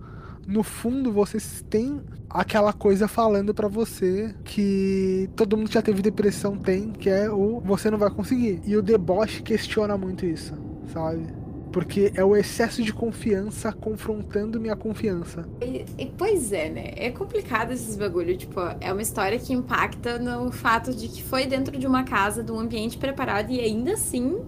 no 0.48 0.64
fundo 0.64 1.12
você 1.12 1.38
tem 1.70 2.02
aquela 2.30 2.74
coisa 2.74 3.08
falando 3.08 3.54
para 3.54 3.68
você 3.68 4.34
que 4.44 5.30
todo 5.36 5.58
mundo 5.58 5.68
que 5.68 5.74
já 5.74 5.82
teve 5.82 6.02
depressão 6.02 6.58
tem, 6.58 6.92
que 6.92 7.10
é 7.10 7.30
o 7.30 7.60
você 7.60 7.92
não 7.92 7.98
vai 7.98 8.10
conseguir. 8.10 8.62
E 8.66 8.76
o 8.76 8.82
deboche 8.82 9.42
questiona 9.42 9.98
muito 9.98 10.26
isso, 10.26 10.54
sabe? 10.92 11.41
Porque 11.72 12.12
é 12.16 12.24
o 12.24 12.36
excesso 12.36 12.84
de 12.84 12.94
confiança 12.94 13.72
confrontando 13.72 14.60
minha 14.60 14.76
confiança. 14.76 15.48
E, 15.62 15.86
e, 15.98 16.06
pois 16.18 16.52
é, 16.52 16.70
né? 16.70 16.94
É 16.96 17.12
complicado 17.12 17.72
esses 17.72 17.96
bagulho. 17.96 18.36
Tipo, 18.36 18.60
é 18.80 18.92
uma 18.92 19.02
história 19.02 19.40
que 19.40 19.54
impacta 19.54 20.20
no 20.20 20.52
fato 20.52 20.94
de 20.94 21.08
que 21.08 21.24
foi 21.24 21.46
dentro 21.46 21.78
de 21.78 21.88
uma 21.88 22.04
casa, 22.04 22.44
de 22.44 22.52
um 22.52 22.60
ambiente 22.60 22.98
preparado, 22.98 23.52
e 23.52 23.60
ainda 23.60 23.94
assim 23.94 24.42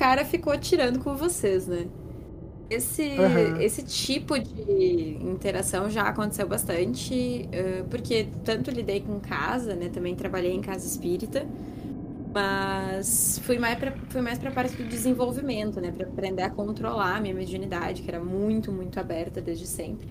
cara 0.00 0.24
ficou 0.24 0.56
tirando 0.56 0.98
com 0.98 1.14
vocês, 1.14 1.66
né? 1.66 1.86
Esse, 2.70 3.02
uhum. 3.02 3.60
esse 3.60 3.82
tipo 3.82 4.38
de 4.38 5.18
interação 5.20 5.90
já 5.90 6.04
aconteceu 6.04 6.48
bastante, 6.48 7.46
porque 7.90 8.28
tanto 8.42 8.70
lidei 8.70 9.02
com 9.02 9.20
casa, 9.20 9.74
né? 9.74 9.90
Também 9.90 10.14
trabalhei 10.14 10.54
em 10.54 10.62
casa 10.62 10.86
espírita, 10.86 11.46
mas 12.32 13.40
fui 13.44 13.58
mais 13.58 13.78
pra, 13.78 13.92
fui 14.08 14.20
mais 14.20 14.38
para 14.38 14.50
parte 14.50 14.76
do 14.76 14.84
desenvolvimento, 14.84 15.80
né? 15.80 15.90
Para 15.90 16.06
aprender 16.06 16.42
a 16.42 16.50
controlar 16.50 17.16
a 17.16 17.20
minha 17.20 17.34
mediunidade, 17.34 18.02
que 18.02 18.10
era 18.10 18.22
muito, 18.22 18.72
muito 18.72 18.98
aberta 18.98 19.40
desde 19.40 19.66
sempre. 19.66 20.08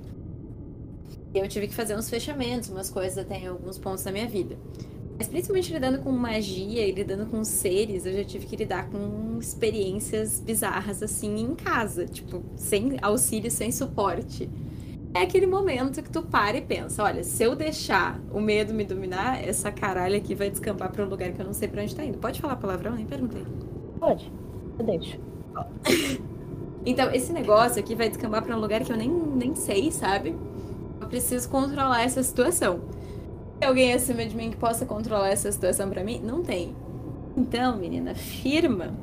E 1.34 1.38
eu 1.38 1.48
tive 1.48 1.68
que 1.68 1.76
fazer 1.76 1.96
uns 1.96 2.10
fechamentos, 2.10 2.70
umas 2.70 2.90
coisas 2.90 3.18
até 3.18 3.38
em 3.38 3.48
alguns 3.48 3.78
pontos 3.78 4.04
da 4.04 4.12
minha 4.12 4.28
vida. 4.28 4.58
Mas 5.18 5.28
principalmente 5.28 5.72
lidando 5.74 6.00
com 6.00 6.12
magia 6.12 6.88
e 6.88 6.92
lidando 6.92 7.26
com 7.26 7.44
seres, 7.44 8.06
eu 8.06 8.14
já 8.14 8.24
tive 8.24 8.46
que 8.46 8.56
lidar 8.56 8.90
com 8.90 9.38
experiências 9.38 10.40
bizarras 10.40 11.04
assim 11.04 11.42
em 11.42 11.56
casa, 11.56 12.06
tipo, 12.06 12.42
sem 12.56 12.98
auxílio, 13.02 13.52
sem 13.52 13.72
suporte. 13.72 14.50
É 15.14 15.22
aquele 15.22 15.48
momento 15.48 16.04
que 16.04 16.10
tu 16.10 16.22
para 16.22 16.58
e 16.58 16.62
pensa, 16.62 17.04
olha, 17.04 17.24
se 17.24 17.44
eu 17.44 17.56
deixar 17.56 18.20
o 18.32 18.40
medo 18.40 18.74
me 18.74 18.84
dominar, 18.84 19.44
essa 19.44 19.72
caralho 19.72 20.16
aqui 20.16 20.36
vai 20.36 20.50
descampar 20.52 20.92
para 20.92 21.04
um 21.04 21.10
lugar 21.10 21.32
que 21.32 21.42
eu 21.42 21.46
não 21.46 21.54
sei 21.54 21.68
para 21.68 21.82
onde 21.82 21.96
tá 21.96 22.04
indo. 22.04 22.20
Pode 22.20 22.40
falar 22.40 22.56
palavrão? 22.58 22.94
Nem 22.94 23.06
perguntei. 23.06 23.44
Pode. 24.00 24.32
Eu 24.78 24.86
deixo. 24.86 25.20
então, 26.86 27.12
esse 27.12 27.34
negócio 27.34 27.80
aqui 27.80 27.96
vai 27.96 28.08
descambar 28.08 28.44
para 28.44 28.56
um 28.56 28.60
lugar 28.60 28.84
que 28.84 28.92
eu 28.92 28.98
nem, 28.98 29.10
nem 29.10 29.56
sei, 29.56 29.92
sabe? 29.92 30.36
Eu 31.02 31.08
preciso 31.08 31.50
controlar 31.50 32.04
essa 32.04 32.22
situação. 32.22 32.82
Tem 33.60 33.68
alguém 33.68 33.94
acima 33.94 34.24
de 34.26 34.36
mim 34.36 34.52
que 34.52 34.58
possa 34.58 34.86
controlar 34.86 35.30
essa 35.30 35.52
situação 35.52 35.90
para 35.90 36.04
mim? 36.04 36.22
Não 36.24 36.44
tem. 36.44 36.76
Então, 37.36 37.78
menina, 37.78 38.14
firma 38.14 38.94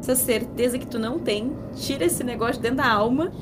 essa 0.00 0.14
certeza 0.14 0.78
que 0.78 0.86
tu 0.86 0.98
não 0.98 1.18
tem, 1.18 1.52
tira 1.74 2.04
esse 2.04 2.22
negócio 2.22 2.60
dentro 2.60 2.78
da 2.78 2.88
alma, 2.88 3.32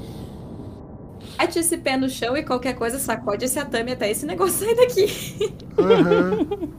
bate 1.37 1.59
esse 1.59 1.77
pé 1.79 1.97
no 1.97 2.09
chão 2.09 2.37
e 2.37 2.43
qualquer 2.43 2.75
coisa 2.75 2.99
sacode 2.99 3.45
esse 3.45 3.59
atame 3.59 3.93
até 3.93 4.11
esse 4.11 4.27
negócio 4.27 4.67
sair 4.67 4.77
daqui. 4.77 5.55
Uhum. 5.79 6.73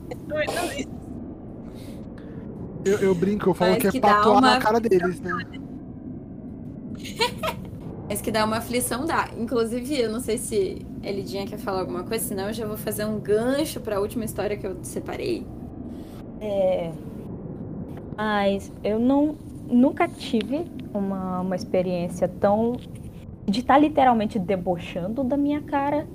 eu, 2.84 2.98
eu, 2.98 3.14
brinco, 3.14 3.50
eu 3.50 3.54
falo 3.54 3.72
Mas 3.72 3.80
que 3.80 3.88
é 3.88 3.90
que 3.92 4.00
patuar 4.00 4.38
uma... 4.38 4.40
na 4.40 4.58
cara 4.58 4.80
deles, 4.80 5.20
né? 5.20 5.32
Mas 8.08 8.20
que 8.20 8.30
dá 8.30 8.44
uma 8.44 8.58
aflição, 8.58 9.04
dá. 9.04 9.28
Inclusive, 9.36 10.00
eu 10.00 10.10
não 10.10 10.20
sei 10.20 10.38
se 10.38 10.86
Elidinha 11.02 11.46
quer 11.46 11.58
falar 11.58 11.80
alguma 11.80 12.04
coisa, 12.04 12.24
senão 12.24 12.46
eu 12.48 12.52
já 12.52 12.64
vou 12.64 12.76
fazer 12.76 13.04
um 13.04 13.18
gancho 13.18 13.80
para 13.80 13.96
a 13.96 14.00
última 14.00 14.24
história 14.24 14.56
que 14.56 14.66
eu 14.66 14.76
separei. 14.82 15.46
É. 16.40 16.92
Mas 18.16 18.72
eu 18.84 18.98
não 18.98 19.36
nunca 19.68 20.08
tive 20.08 20.64
uma, 20.94 21.40
uma 21.40 21.56
experiência 21.56 22.28
tão 22.28 22.76
de 23.46 23.60
estar 23.60 23.74
tá 23.74 23.80
literalmente 23.80 24.38
debochando 24.38 25.22
da 25.22 25.36
minha 25.36 25.60
cara 25.62 26.06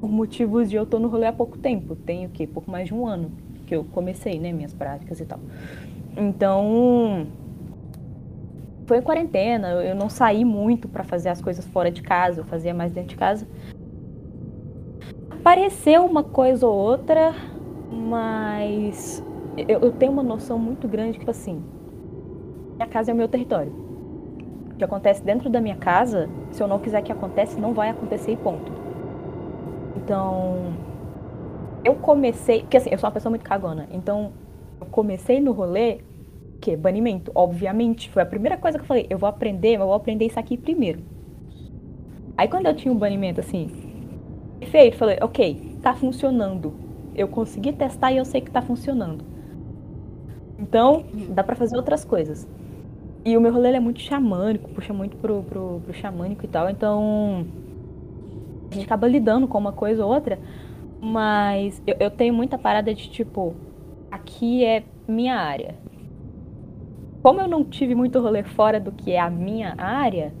por 0.00 0.10
motivos 0.10 0.68
de 0.68 0.76
eu 0.76 0.84
tô 0.84 0.98
no 0.98 1.08
rolê 1.08 1.26
há 1.26 1.32
pouco 1.32 1.56
tempo. 1.56 1.94
Tenho 1.94 2.28
o 2.28 2.32
quê? 2.32 2.46
Pouco 2.46 2.70
mais 2.70 2.88
de 2.88 2.94
um 2.94 3.06
ano 3.06 3.30
que 3.66 3.74
eu 3.74 3.84
comecei, 3.84 4.38
né, 4.40 4.52
minhas 4.52 4.74
práticas 4.74 5.20
e 5.20 5.24
tal. 5.24 5.38
Então, 6.16 7.26
foi 8.86 8.98
em 8.98 9.02
quarentena, 9.02 9.68
eu 9.68 9.94
não 9.94 10.10
saí 10.10 10.44
muito 10.44 10.88
para 10.88 11.04
fazer 11.04 11.28
as 11.28 11.40
coisas 11.40 11.64
fora 11.66 11.90
de 11.90 12.02
casa, 12.02 12.40
eu 12.40 12.44
fazia 12.44 12.74
mais 12.74 12.92
dentro 12.92 13.10
de 13.10 13.16
casa. 13.16 13.46
Apareceu 15.30 16.04
uma 16.04 16.22
coisa 16.22 16.66
ou 16.66 16.74
outra, 16.74 17.32
mas 17.90 19.24
eu, 19.56 19.80
eu 19.80 19.92
tenho 19.92 20.12
uma 20.12 20.22
noção 20.22 20.58
muito 20.58 20.88
grande 20.88 21.12
que, 21.12 21.18
tipo 21.20 21.30
assim, 21.30 21.62
minha 22.74 22.88
casa 22.88 23.10
é 23.10 23.14
o 23.14 23.16
meu 23.16 23.28
território. 23.28 23.72
Que 24.82 24.86
acontece 24.86 25.22
dentro 25.22 25.48
da 25.48 25.60
minha 25.60 25.76
casa, 25.76 26.28
se 26.50 26.60
eu 26.60 26.66
não 26.66 26.80
quiser 26.80 27.02
que 27.02 27.12
aconteça, 27.12 27.56
não 27.60 27.72
vai 27.72 27.90
acontecer 27.90 28.32
e 28.32 28.36
ponto. 28.36 28.72
Então, 29.96 30.74
eu 31.84 31.94
comecei, 31.94 32.62
porque 32.62 32.78
assim, 32.78 32.90
eu 32.90 32.98
sou 32.98 33.06
uma 33.06 33.12
pessoa 33.12 33.30
muito 33.30 33.44
cagona, 33.44 33.86
então 33.92 34.32
eu 34.80 34.86
comecei 34.88 35.40
no 35.40 35.52
rolê 35.52 36.00
quê? 36.60 36.76
Banimento, 36.76 37.30
obviamente. 37.32 38.10
Foi 38.10 38.22
a 38.22 38.26
primeira 38.26 38.56
coisa 38.56 38.76
que 38.76 38.82
eu 38.82 38.88
falei. 38.88 39.06
Eu 39.08 39.18
vou 39.18 39.28
aprender, 39.28 39.72
mas 39.72 39.82
eu 39.82 39.86
vou 39.86 39.94
aprender 39.94 40.26
isso 40.26 40.40
aqui 40.40 40.56
primeiro. 40.56 40.98
Aí 42.36 42.48
quando 42.48 42.66
eu 42.66 42.74
tinha 42.74 42.92
um 42.92 42.98
banimento 42.98 43.38
assim, 43.38 43.70
feito, 44.62 44.96
falei, 44.96 45.18
ok, 45.20 45.76
tá 45.80 45.94
funcionando. 45.94 46.74
Eu 47.14 47.28
consegui 47.28 47.72
testar 47.72 48.10
e 48.10 48.16
eu 48.16 48.24
sei 48.24 48.40
que 48.40 48.50
tá 48.50 48.62
funcionando. 48.62 49.24
Então, 50.58 51.04
dá 51.28 51.44
para 51.44 51.54
fazer 51.54 51.76
outras 51.76 52.04
coisas. 52.04 52.48
E 53.24 53.36
o 53.36 53.40
meu 53.40 53.52
rolê 53.52 53.70
é 53.70 53.80
muito 53.80 54.00
xamânico, 54.00 54.68
puxa 54.70 54.92
muito 54.92 55.16
pro, 55.16 55.42
pro, 55.44 55.80
pro 55.84 55.94
xamânico 55.94 56.44
e 56.44 56.48
tal. 56.48 56.68
Então, 56.68 57.46
a 58.70 58.74
gente 58.74 58.84
acaba 58.84 59.06
lidando 59.06 59.46
com 59.46 59.58
uma 59.58 59.72
coisa 59.72 60.04
ou 60.04 60.12
outra. 60.12 60.38
Mas 61.00 61.82
eu, 61.86 61.96
eu 62.00 62.10
tenho 62.10 62.34
muita 62.34 62.58
parada 62.58 62.92
de 62.94 63.08
tipo, 63.08 63.54
aqui 64.10 64.64
é 64.64 64.84
minha 65.06 65.36
área 65.36 65.74
como 67.22 67.40
eu 67.40 67.46
não 67.46 67.62
tive 67.62 67.94
muito 67.94 68.18
rolê 68.18 68.42
fora 68.42 68.80
do 68.80 68.90
que 68.90 69.12
é 69.12 69.20
a 69.20 69.30
minha 69.30 69.74
área, 69.78 70.34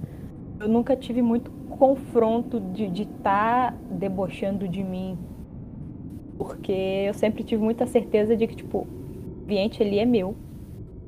eu 0.58 0.68
nunca 0.68 0.96
tive 0.96 1.22
muito 1.22 1.48
confronto 1.78 2.58
de 2.58 3.02
estar 3.02 3.70
tá 3.70 3.78
debochando 3.88 4.66
de 4.66 4.82
mim. 4.82 5.16
Porque 6.36 6.72
eu 6.72 7.14
sempre 7.14 7.44
tive 7.44 7.62
muita 7.62 7.86
certeza 7.86 8.36
de 8.36 8.48
que, 8.48 8.56
tipo, 8.56 8.78
o 8.78 9.42
ambiente 9.44 9.80
ali 9.80 10.00
é 10.00 10.04
meu. 10.04 10.34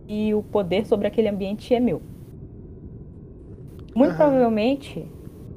E 0.08 0.34
o 0.34 0.42
poder 0.42 0.86
sobre 0.86 1.06
aquele 1.06 1.28
ambiente 1.28 1.74
é 1.74 1.80
meu. 1.80 2.02
Muito 3.94 4.10
uhum. 4.12 4.16
provavelmente, 4.16 5.06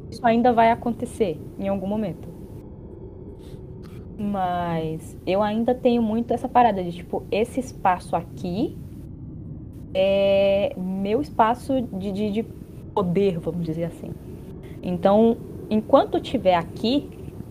isso 0.09 0.25
ainda 0.25 0.53
vai 0.53 0.71
acontecer 0.71 1.39
em 1.59 1.67
algum 1.67 1.87
momento. 1.87 2.27
Mas 4.17 5.17
eu 5.25 5.41
ainda 5.43 5.75
tenho 5.75 6.01
muito 6.01 6.33
essa 6.33 6.47
parada 6.47 6.83
de, 6.83 6.91
tipo, 6.91 7.23
esse 7.31 7.59
espaço 7.59 8.15
aqui 8.15 8.77
é 9.93 10.73
meu 10.77 11.21
espaço 11.21 11.81
de, 11.81 12.11
de, 12.11 12.31
de 12.31 12.43
poder, 12.93 13.39
vamos 13.39 13.63
dizer 13.65 13.85
assim. 13.85 14.11
Então, 14.81 15.37
enquanto 15.69 16.17
estiver 16.17 16.55
aqui, 16.55 17.09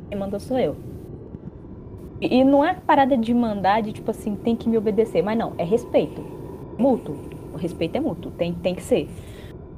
quem 0.09 0.19
manda 0.19 0.39
sou 0.39 0.59
eu. 0.59 0.77
E 2.21 2.43
não 2.43 2.65
é 2.65 2.75
parada 2.75 3.17
de 3.17 3.35
mandar, 3.35 3.83
de 3.83 3.93
tipo 3.93 4.11
assim, 4.11 4.35
tem 4.37 4.57
que 4.57 4.69
me 4.69 4.79
obedecer. 4.79 5.23
Mas 5.23 5.37
não, 5.37 5.53
é 5.59 5.65
respeito. 5.65 6.36
Mútuo. 6.79 7.17
O 7.53 7.57
respeito 7.57 7.97
é 7.97 8.01
mútuo, 8.01 8.31
tem, 8.33 8.53
tem 8.53 8.75
que 8.75 8.83
ser. 8.83 9.09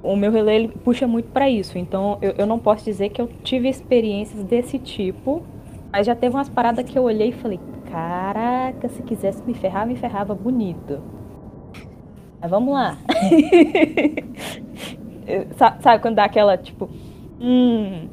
O 0.02 0.16
meu 0.16 0.30
relé 0.30 0.56
ele 0.56 0.68
puxa 0.68 1.06
muito 1.06 1.30
para 1.30 1.50
isso. 1.50 1.78
Então, 1.78 2.18
eu, 2.20 2.34
eu 2.38 2.46
não 2.46 2.58
posso 2.58 2.84
dizer 2.84 3.10
que 3.10 3.20
eu 3.20 3.28
tive 3.42 3.68
experiências 3.68 4.42
desse 4.44 4.78
tipo. 4.78 5.42
Mas 5.90 6.06
já 6.06 6.14
teve 6.14 6.34
umas 6.34 6.48
paradas 6.48 6.84
que 6.84 6.98
eu 6.98 7.02
olhei 7.02 7.30
e 7.30 7.32
falei: 7.32 7.58
caraca, 7.90 8.88
se 8.88 9.02
quisesse 9.02 9.42
me 9.44 9.54
ferrar, 9.54 9.86
me 9.86 9.96
ferrava 9.96 10.34
bonito. 10.34 11.00
Mas 12.40 12.50
vamos 12.50 12.72
lá. 12.72 12.96
Sabe 15.80 16.00
quando 16.00 16.16
dá 16.16 16.24
aquela, 16.24 16.56
tipo. 16.56 16.88
Hum, 17.40 18.08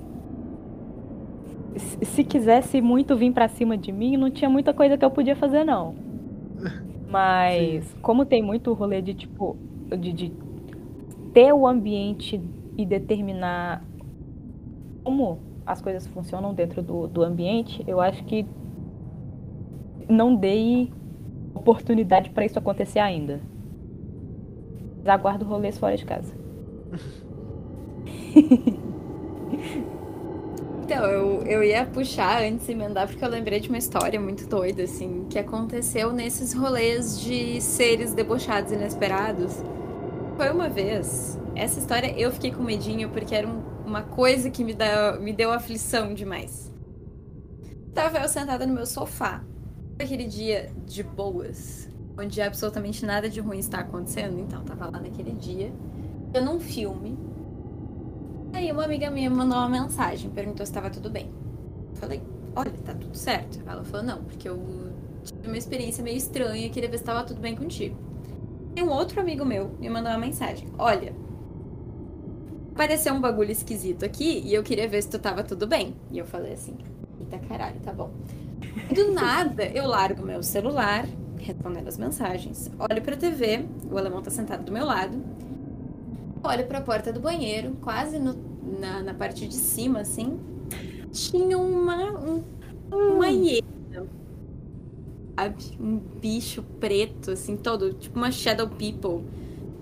se 2.02 2.24
quisesse 2.24 2.82
muito 2.82 3.16
vir 3.16 3.32
para 3.32 3.48
cima 3.48 3.78
de 3.78 3.92
mim, 3.92 4.18
não 4.18 4.30
tinha 4.30 4.50
muita 4.50 4.74
coisa 4.74 4.98
que 4.98 5.06
eu 5.06 5.12
podia 5.12 5.36
fazer, 5.36 5.64
não. 5.64 5.96
Mas, 7.08 7.86
Sim. 7.86 8.00
como 8.02 8.26
tem 8.26 8.42
muito 8.42 8.74
rolê 8.74 9.02
de, 9.02 9.14
tipo, 9.14 9.56
de, 10.00 10.12
de 10.12 10.34
ter 11.34 11.54
o 11.54 11.68
ambiente 11.68 12.42
e 12.78 12.86
determinar 12.86 13.84
como 15.04 15.40
as 15.66 15.82
coisas 15.82 16.08
funcionam 16.08 16.54
dentro 16.54 16.82
do, 16.82 17.08
do 17.08 17.24
ambiente, 17.24 17.84
eu 17.88 18.02
acho 18.02 18.24
que 18.26 18.46
não 20.10 20.36
dei 20.36 20.92
oportunidade 21.54 22.30
para 22.30 22.46
isso 22.46 22.60
acontecer 22.60 23.00
ainda 23.00 23.42
aguardo 25.12 25.46
rolês 25.46 25.78
fora 25.78 25.96
de 25.96 26.06
casa. 26.06 26.34
Então, 30.86 31.04
eu, 31.06 31.42
eu 31.48 31.64
ia 31.64 31.84
puxar 31.84 32.44
antes 32.44 32.68
de 32.68 32.72
emendar, 32.72 33.08
porque 33.08 33.26
eu 33.26 33.28
lembrei 33.28 33.60
de 33.60 33.70
uma 33.70 33.78
história 33.80 34.22
muito 34.22 34.46
doida, 34.46 34.84
assim, 34.84 35.26
que 35.28 35.40
aconteceu 35.40 36.14
nesses 36.14 36.54
rolês 36.54 37.20
de 37.20 37.60
seres 37.60 38.14
debochados 38.14 38.72
inesperados. 38.72 39.64
Foi 40.38 40.52
uma 40.52 40.70
vez, 40.70 41.40
essa 41.56 41.80
história 41.80 42.14
eu 42.16 42.32
fiquei 42.32 42.52
com 42.52 42.62
medinho 42.62 43.10
porque 43.10 43.34
era 43.34 43.48
um, 43.48 43.64
uma 43.84 44.04
coisa 44.04 44.52
que 44.52 44.64
me, 44.64 44.76
dá, 44.76 45.18
me 45.20 45.34
deu 45.34 45.52
aflição 45.52 46.14
demais. 46.14 46.72
Tava 47.92 48.20
eu 48.20 48.30
sentada 48.30 48.68
no 48.68 48.74
meu 48.76 48.86
sofá, 48.86 49.44
aquele 49.98 50.26
dia 50.26 50.72
de 50.86 51.02
boas, 51.02 51.90
onde 52.16 52.40
absolutamente 52.44 53.04
nada 53.04 53.28
de 53.28 53.40
ruim 53.40 53.58
está 53.58 53.80
acontecendo. 53.80 54.38
Então, 54.38 54.64
tava 54.64 54.86
lá 54.86 55.00
naquele 55.00 55.32
dia, 55.32 55.74
eu 56.32 56.46
num 56.46 56.60
filme. 56.60 57.18
Aí 58.56 58.72
uma 58.72 58.86
amiga 58.86 59.12
minha 59.12 59.30
me 59.30 59.36
mandou 59.36 59.58
uma 59.58 59.68
mensagem, 59.68 60.30
perguntou 60.30 60.66
se 60.66 60.72
estava 60.72 60.90
tudo 60.90 61.10
bem. 61.10 61.30
Eu 61.90 61.96
falei, 61.98 62.24
olha, 62.56 62.72
tá 62.86 62.94
tudo 62.94 63.14
certo. 63.14 63.62
Ela 63.68 63.84
falou, 63.84 64.06
não, 64.06 64.24
porque 64.24 64.48
eu 64.48 64.94
tive 65.26 65.48
uma 65.48 65.58
experiência 65.58 66.02
meio 66.02 66.16
estranha, 66.16 66.70
queria 66.70 66.90
ver 66.90 66.98
se 66.98 67.04
estava 67.04 67.26
tudo 67.26 67.42
bem 67.42 67.54
contigo. 67.54 67.98
Tem 68.74 68.82
um 68.82 68.90
outro 68.90 69.20
amigo 69.20 69.44
meu 69.44 69.72
me 69.78 69.90
mandou 69.90 70.10
uma 70.10 70.18
mensagem. 70.18 70.70
Olha, 70.80 71.14
apareceu 72.72 73.14
um 73.14 73.20
bagulho 73.20 73.52
esquisito 73.52 74.06
aqui 74.06 74.42
e 74.46 74.54
eu 74.54 74.64
queria 74.64 74.88
ver 74.88 75.04
se 75.04 75.10
tu 75.10 75.20
tava 75.20 75.44
tudo 75.44 75.68
bem. 75.68 75.94
E 76.10 76.18
eu 76.18 76.26
falei 76.26 76.54
assim, 76.54 76.78
eita 77.20 77.38
caralho, 77.50 77.82
tá 77.82 77.92
bom. 77.92 78.10
Do 78.90 79.12
nada, 79.12 79.66
eu 79.66 79.86
largo 79.86 80.26
meu 80.26 80.42
celular, 80.42 81.06
respondendo 81.38 81.90
as 81.90 81.98
mensagens, 81.98 82.72
olho 82.80 83.02
pra 83.02 83.18
TV, 83.18 83.66
o 83.92 83.98
alemão 83.98 84.22
tá 84.22 84.32
sentado 84.32 84.64
do 84.64 84.72
meu 84.72 84.86
lado, 84.86 85.22
olho 86.46 86.68
pra 86.68 86.82
porta 86.82 87.12
do 87.14 87.20
banheiro, 87.22 87.76
quase 87.82 88.20
no, 88.20 88.34
na, 88.80 89.04
na 89.04 89.14
parte 89.14 89.48
de 89.48 89.56
cima, 89.56 90.02
assim, 90.02 90.40
tinha 91.12 91.58
uma, 91.58 91.96
um, 92.20 92.44
uma 93.08 93.30
hiena. 93.30 93.62
Sabe? 95.40 95.76
Um 95.80 95.98
bicho 96.00 96.64
preto, 96.80 97.32
assim, 97.32 97.58
todo, 97.58 97.94
tipo 97.94 98.18
uma 98.18 98.32
Shadow 98.32 98.70
People. 98.70 99.26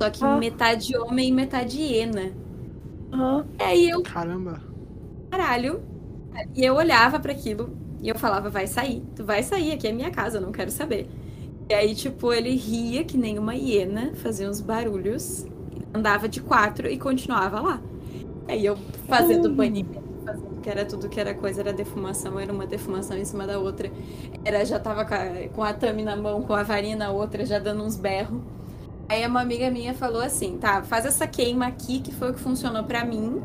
Só 0.01 0.09
que 0.09 0.25
Ah. 0.25 0.29
metade 0.29 0.97
homem 0.97 1.29
e 1.29 1.31
metade 1.31 1.79
hiena. 1.79 2.33
Aham. 3.13 3.47
E 3.59 3.63
aí 3.63 3.89
eu, 3.89 4.03
Caramba. 4.03 4.61
caralho. 5.29 5.81
E 6.55 6.63
eu 6.65 6.75
olhava 6.75 7.19
pra 7.19 7.33
aquilo 7.33 7.77
e 8.01 8.09
eu 8.09 8.15
falava, 8.17 8.49
vai 8.49 8.67
sair, 8.67 9.03
tu 9.15 9.25
vai 9.25 9.43
sair, 9.43 9.73
aqui 9.73 9.87
é 9.87 9.91
minha 9.93 10.11
casa, 10.11 10.37
eu 10.37 10.41
não 10.41 10.51
quero 10.51 10.71
saber. 10.71 11.09
E 11.69 11.73
aí, 11.73 11.95
tipo, 11.95 12.33
ele 12.33 12.55
ria 12.55 13.05
que 13.05 13.17
nem 13.17 13.39
uma 13.39 13.55
hiena, 13.55 14.13
fazia 14.15 14.49
uns 14.49 14.61
barulhos, 14.61 15.45
andava 15.93 16.29
de 16.29 16.41
quatro 16.41 16.87
e 16.89 16.97
continuava 16.99 17.61
lá. 17.61 17.83
Aí 18.47 18.65
eu 18.65 18.77
fazendo 19.07 19.49
Hum. 19.49 19.55
banimento, 19.55 20.03
fazendo 20.25 20.61
que 20.61 20.69
era 20.69 20.85
tudo 20.85 21.09
que 21.09 21.19
era 21.19 21.35
coisa, 21.35 21.61
era 21.61 21.73
defumação, 21.73 22.39
era 22.39 22.53
uma 22.53 22.67
defumação 22.67 23.17
em 23.17 23.25
cima 23.25 23.47
da 23.47 23.59
outra. 23.59 23.91
Era, 24.45 24.65
já 24.65 24.79
tava 24.79 25.05
com 25.05 25.13
a, 25.15 25.49
com 25.49 25.63
a 25.63 25.73
tame 25.73 26.03
na 26.03 26.15
mão, 26.17 26.43
com 26.43 26.53
a 26.53 26.63
varinha 26.63 26.95
na 26.97 27.11
outra, 27.11 27.45
já 27.45 27.59
dando 27.59 27.83
uns 27.83 27.97
berros. 27.97 28.43
Aí 29.09 29.25
uma 29.27 29.41
amiga 29.41 29.69
minha 29.71 29.93
falou 29.95 30.21
assim, 30.21 30.57
tá, 30.59 30.83
faz 30.83 31.05
essa 31.05 31.27
queima 31.27 31.67
aqui, 31.67 32.01
que 32.01 32.13
foi 32.13 32.31
o 32.31 32.33
que 32.33 32.41
funcionou 32.41 32.85
pra 32.85 33.05
mim. 33.05 33.43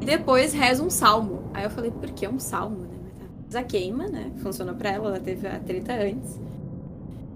E 0.00 0.06
depois 0.06 0.52
reza 0.52 0.82
um 0.82 0.90
salmo. 0.90 1.50
Aí 1.54 1.64
eu 1.64 1.70
falei, 1.70 1.90
por 1.92 2.12
que 2.12 2.28
um 2.28 2.38
salmo, 2.38 2.86
né? 2.86 3.00
Mas 3.46 3.54
a 3.56 3.64
queima, 3.64 4.08
né? 4.08 4.32
Funcionou 4.36 4.76
pra 4.76 4.90
ela, 4.90 5.08
ela 5.08 5.20
teve 5.20 5.46
a 5.46 5.60
treta 5.60 5.94
antes. 5.94 6.40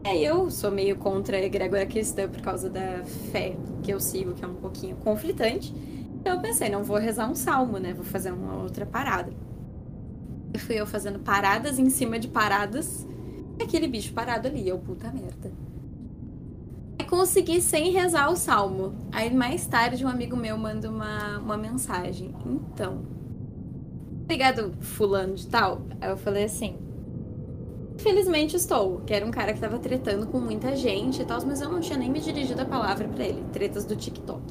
Aí 0.02 0.24
eu 0.24 0.50
sou 0.50 0.70
meio 0.70 0.96
contra 0.96 1.36
a 1.36 1.42
egrégora 1.42 1.84
cristã 1.84 2.26
por 2.28 2.40
causa 2.40 2.70
da 2.70 3.04
fé 3.30 3.54
que 3.82 3.92
eu 3.92 4.00
sigo, 4.00 4.32
que 4.32 4.44
é 4.44 4.48
um 4.48 4.54
pouquinho 4.54 4.96
conflitante. 4.96 5.74
Então 6.20 6.34
eu 6.34 6.40
pensei, 6.40 6.70
não 6.70 6.82
vou 6.82 6.96
rezar 6.96 7.30
um 7.30 7.34
salmo, 7.34 7.78
né? 7.78 7.92
Vou 7.92 8.04
fazer 8.04 8.32
uma 8.32 8.62
outra 8.62 8.86
parada. 8.86 9.32
E 10.54 10.58
fui 10.58 10.80
eu 10.80 10.86
fazendo 10.86 11.18
paradas 11.18 11.78
em 11.78 11.90
cima 11.90 12.18
de 12.18 12.28
paradas. 12.28 13.06
E 13.58 13.62
aquele 13.62 13.86
bicho 13.86 14.12
parado 14.12 14.48
ali, 14.48 14.66
eu, 14.66 14.78
puta 14.78 15.12
merda. 15.12 15.52
Aí 16.98 17.06
consegui 17.06 17.60
sem 17.60 17.90
rezar 17.90 18.30
o 18.30 18.36
salmo. 18.36 18.94
Aí 19.12 19.32
mais 19.34 19.66
tarde 19.66 20.04
um 20.04 20.08
amigo 20.08 20.36
meu 20.36 20.56
manda 20.56 20.90
uma, 20.90 21.38
uma 21.38 21.56
mensagem. 21.58 22.34
Então, 22.46 23.02
obrigado 24.22 24.72
fulano 24.80 25.34
de 25.34 25.46
tal. 25.46 25.82
Aí 26.00 26.10
eu 26.10 26.16
falei 26.16 26.44
assim, 26.44 26.76
Infelizmente 28.00 28.56
estou, 28.56 29.00
que 29.00 29.12
era 29.12 29.26
um 29.26 29.30
cara 29.30 29.52
que 29.52 29.60
tava 29.60 29.78
tretando 29.78 30.26
com 30.26 30.40
muita 30.40 30.74
gente 30.74 31.20
e 31.20 31.24
tal, 31.26 31.38
mas 31.44 31.60
eu 31.60 31.68
não 31.68 31.80
tinha 31.80 31.98
nem 31.98 32.10
me 32.10 32.18
dirigido 32.18 32.62
a 32.62 32.64
palavra 32.64 33.06
pra 33.06 33.22
ele. 33.22 33.44
Tretas 33.52 33.84
do 33.84 33.94
TikTok. 33.94 34.42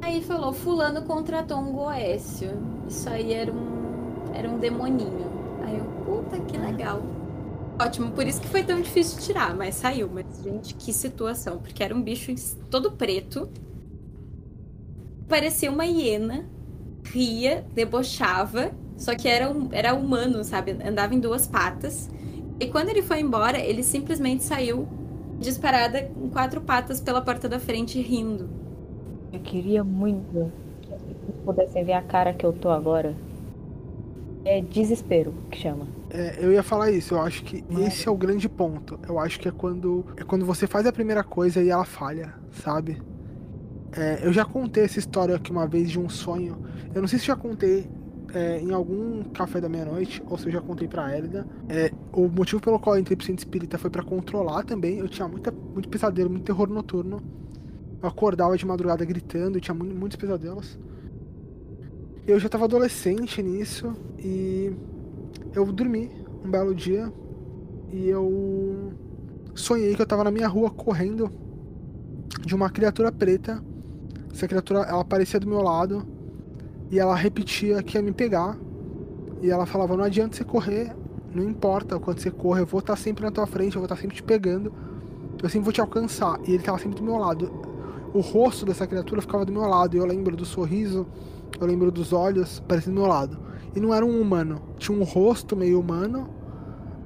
Aí 0.00 0.22
falou, 0.22 0.50
fulano 0.50 1.02
contratou 1.02 1.58
um 1.58 1.72
Goécio. 1.72 2.52
Isso 2.88 3.06
aí 3.06 3.34
era 3.34 3.52
um. 3.52 4.32
era 4.32 4.48
um 4.48 4.58
demoninho. 4.58 5.30
Aí 5.62 5.76
eu, 5.76 5.84
puta 6.06 6.40
que 6.40 6.56
legal. 6.56 7.02
Ótimo, 7.78 8.12
por 8.12 8.26
isso 8.26 8.40
que 8.40 8.48
foi 8.48 8.64
tão 8.64 8.80
difícil 8.80 9.20
tirar, 9.20 9.54
mas 9.54 9.74
saiu. 9.74 10.08
Mas, 10.10 10.24
gente, 10.42 10.74
que 10.74 10.94
situação. 10.94 11.58
Porque 11.58 11.84
era 11.84 11.94
um 11.94 12.00
bicho 12.00 12.34
todo 12.70 12.92
preto. 12.92 13.46
Parecia 15.28 15.70
uma 15.70 15.84
hiena. 15.84 16.46
Ria, 17.04 17.62
debochava. 17.74 18.72
Só 19.00 19.14
que 19.16 19.26
era, 19.26 19.50
era 19.72 19.94
humano, 19.94 20.44
sabe? 20.44 20.76
Andava 20.84 21.14
em 21.14 21.18
duas 21.18 21.46
patas. 21.46 22.10
E 22.60 22.66
quando 22.66 22.90
ele 22.90 23.00
foi 23.00 23.20
embora, 23.20 23.58
ele 23.58 23.82
simplesmente 23.82 24.44
saiu 24.44 24.86
disparada 25.38 26.00
em 26.22 26.28
quatro 26.28 26.60
patas 26.60 27.00
pela 27.00 27.22
porta 27.22 27.48
da 27.48 27.58
frente, 27.58 27.98
rindo. 27.98 28.50
Eu 29.32 29.40
queria 29.40 29.82
muito 29.82 30.52
que 30.82 30.88
vocês 30.90 31.16
pudessem 31.46 31.82
ver 31.82 31.94
a 31.94 32.02
cara 32.02 32.34
que 32.34 32.44
eu 32.44 32.52
tô 32.52 32.68
agora. 32.68 33.16
É 34.44 34.60
desespero 34.60 35.32
que 35.50 35.58
chama. 35.58 35.86
É, 36.10 36.36
eu 36.38 36.52
ia 36.52 36.62
falar 36.62 36.90
isso, 36.90 37.14
eu 37.14 37.20
acho 37.20 37.42
que 37.42 37.64
esse 37.80 38.06
é 38.06 38.10
o 38.10 38.16
grande 38.16 38.50
ponto. 38.50 39.00
Eu 39.08 39.18
acho 39.18 39.40
que 39.40 39.48
é 39.48 39.50
quando 39.50 40.04
é 40.16 40.24
quando 40.24 40.44
você 40.44 40.66
faz 40.66 40.84
a 40.86 40.92
primeira 40.92 41.24
coisa 41.24 41.62
e 41.62 41.70
ela 41.70 41.86
falha, 41.86 42.34
sabe? 42.52 43.00
É, 43.92 44.20
eu 44.22 44.32
já 44.32 44.44
contei 44.44 44.84
essa 44.84 44.98
história 44.98 45.36
aqui 45.36 45.50
uma 45.50 45.66
vez 45.66 45.90
de 45.90 45.98
um 45.98 46.08
sonho. 46.08 46.58
Eu 46.94 47.00
não 47.00 47.08
sei 47.08 47.18
se 47.18 47.26
já 47.26 47.36
contei 47.36 47.88
é, 48.34 48.60
em 48.60 48.72
algum 48.72 49.22
café 49.24 49.60
da 49.60 49.68
meia-noite 49.68 50.22
ou 50.28 50.38
se 50.38 50.46
eu 50.46 50.52
já 50.52 50.60
contei 50.60 50.86
pra 50.88 51.16
Elida. 51.16 51.46
É, 51.68 51.90
o 52.12 52.28
motivo 52.28 52.60
pelo 52.60 52.78
qual 52.78 52.96
eu 52.96 53.00
entrei 53.00 53.16
pro 53.16 53.26
centro 53.26 53.40
espírita 53.44 53.78
foi 53.78 53.90
pra 53.90 54.02
controlar 54.02 54.64
também. 54.64 54.98
Eu 54.98 55.08
tinha 55.08 55.26
muita, 55.28 55.50
muito 55.50 55.88
pesadelo, 55.88 56.30
muito 56.30 56.44
terror 56.44 56.68
noturno. 56.68 57.22
Eu 58.02 58.08
acordava 58.08 58.56
de 58.56 58.64
madrugada 58.66 59.04
gritando, 59.04 59.56
eu 59.58 59.60
tinha 59.60 59.74
mu- 59.74 59.84
muitos 59.84 60.16
pesadelos. 60.16 60.78
Eu 62.26 62.38
já 62.38 62.48
tava 62.48 62.64
adolescente 62.64 63.42
nisso 63.42 63.92
e 64.18 64.72
eu 65.54 65.64
dormi 65.72 66.10
um 66.44 66.50
belo 66.50 66.74
dia 66.74 67.12
e 67.92 68.08
eu 68.08 68.92
sonhei 69.54 69.94
que 69.94 70.02
eu 70.02 70.06
tava 70.06 70.24
na 70.24 70.30
minha 70.30 70.46
rua 70.46 70.70
correndo 70.70 71.30
de 72.44 72.54
uma 72.54 72.70
criatura 72.70 73.10
preta. 73.10 73.62
Essa 74.32 74.46
criatura, 74.46 74.80
ela 74.80 75.00
aparecia 75.00 75.40
do 75.40 75.48
meu 75.48 75.60
lado 75.60 76.06
e 76.90 76.98
ela 76.98 77.14
repetia 77.14 77.82
que 77.82 77.96
ia 77.96 78.02
me 78.02 78.12
pegar. 78.12 78.58
E 79.40 79.50
ela 79.50 79.64
falava: 79.66 79.96
"Não 79.96 80.04
adianta 80.04 80.36
você 80.36 80.44
correr, 80.44 80.94
não 81.34 81.44
importa 81.44 81.96
o 81.96 82.00
quanto 82.00 82.20
você 82.20 82.30
corre, 82.30 82.62
eu 82.62 82.66
vou 82.66 82.80
estar 82.80 82.96
sempre 82.96 83.24
na 83.24 83.30
tua 83.30 83.46
frente, 83.46 83.76
eu 83.76 83.80
vou 83.80 83.86
estar 83.86 83.96
sempre 83.96 84.16
te 84.16 84.22
pegando. 84.22 84.72
Eu 85.42 85.48
sempre 85.48 85.64
vou 85.64 85.72
te 85.72 85.80
alcançar". 85.80 86.38
E 86.46 86.52
ele 86.52 86.62
tava 86.62 86.78
sempre 86.78 86.98
do 86.98 87.04
meu 87.04 87.16
lado. 87.16 87.50
O 88.12 88.20
rosto 88.20 88.66
dessa 88.66 88.86
criatura 88.86 89.22
ficava 89.22 89.44
do 89.44 89.52
meu 89.52 89.62
lado, 89.62 89.96
e 89.96 89.98
eu 89.98 90.04
lembro 90.04 90.36
do 90.36 90.44
sorriso, 90.44 91.06
eu 91.60 91.66
lembro 91.66 91.92
dos 91.92 92.12
olhos 92.12 92.60
parecendo 92.60 92.96
do 92.96 93.02
meu 93.02 93.08
lado. 93.08 93.38
E 93.74 93.78
não 93.78 93.94
era 93.94 94.04
um 94.04 94.20
humano. 94.20 94.60
Tinha 94.78 94.98
um 94.98 95.04
rosto 95.04 95.56
meio 95.56 95.78
humano, 95.78 96.28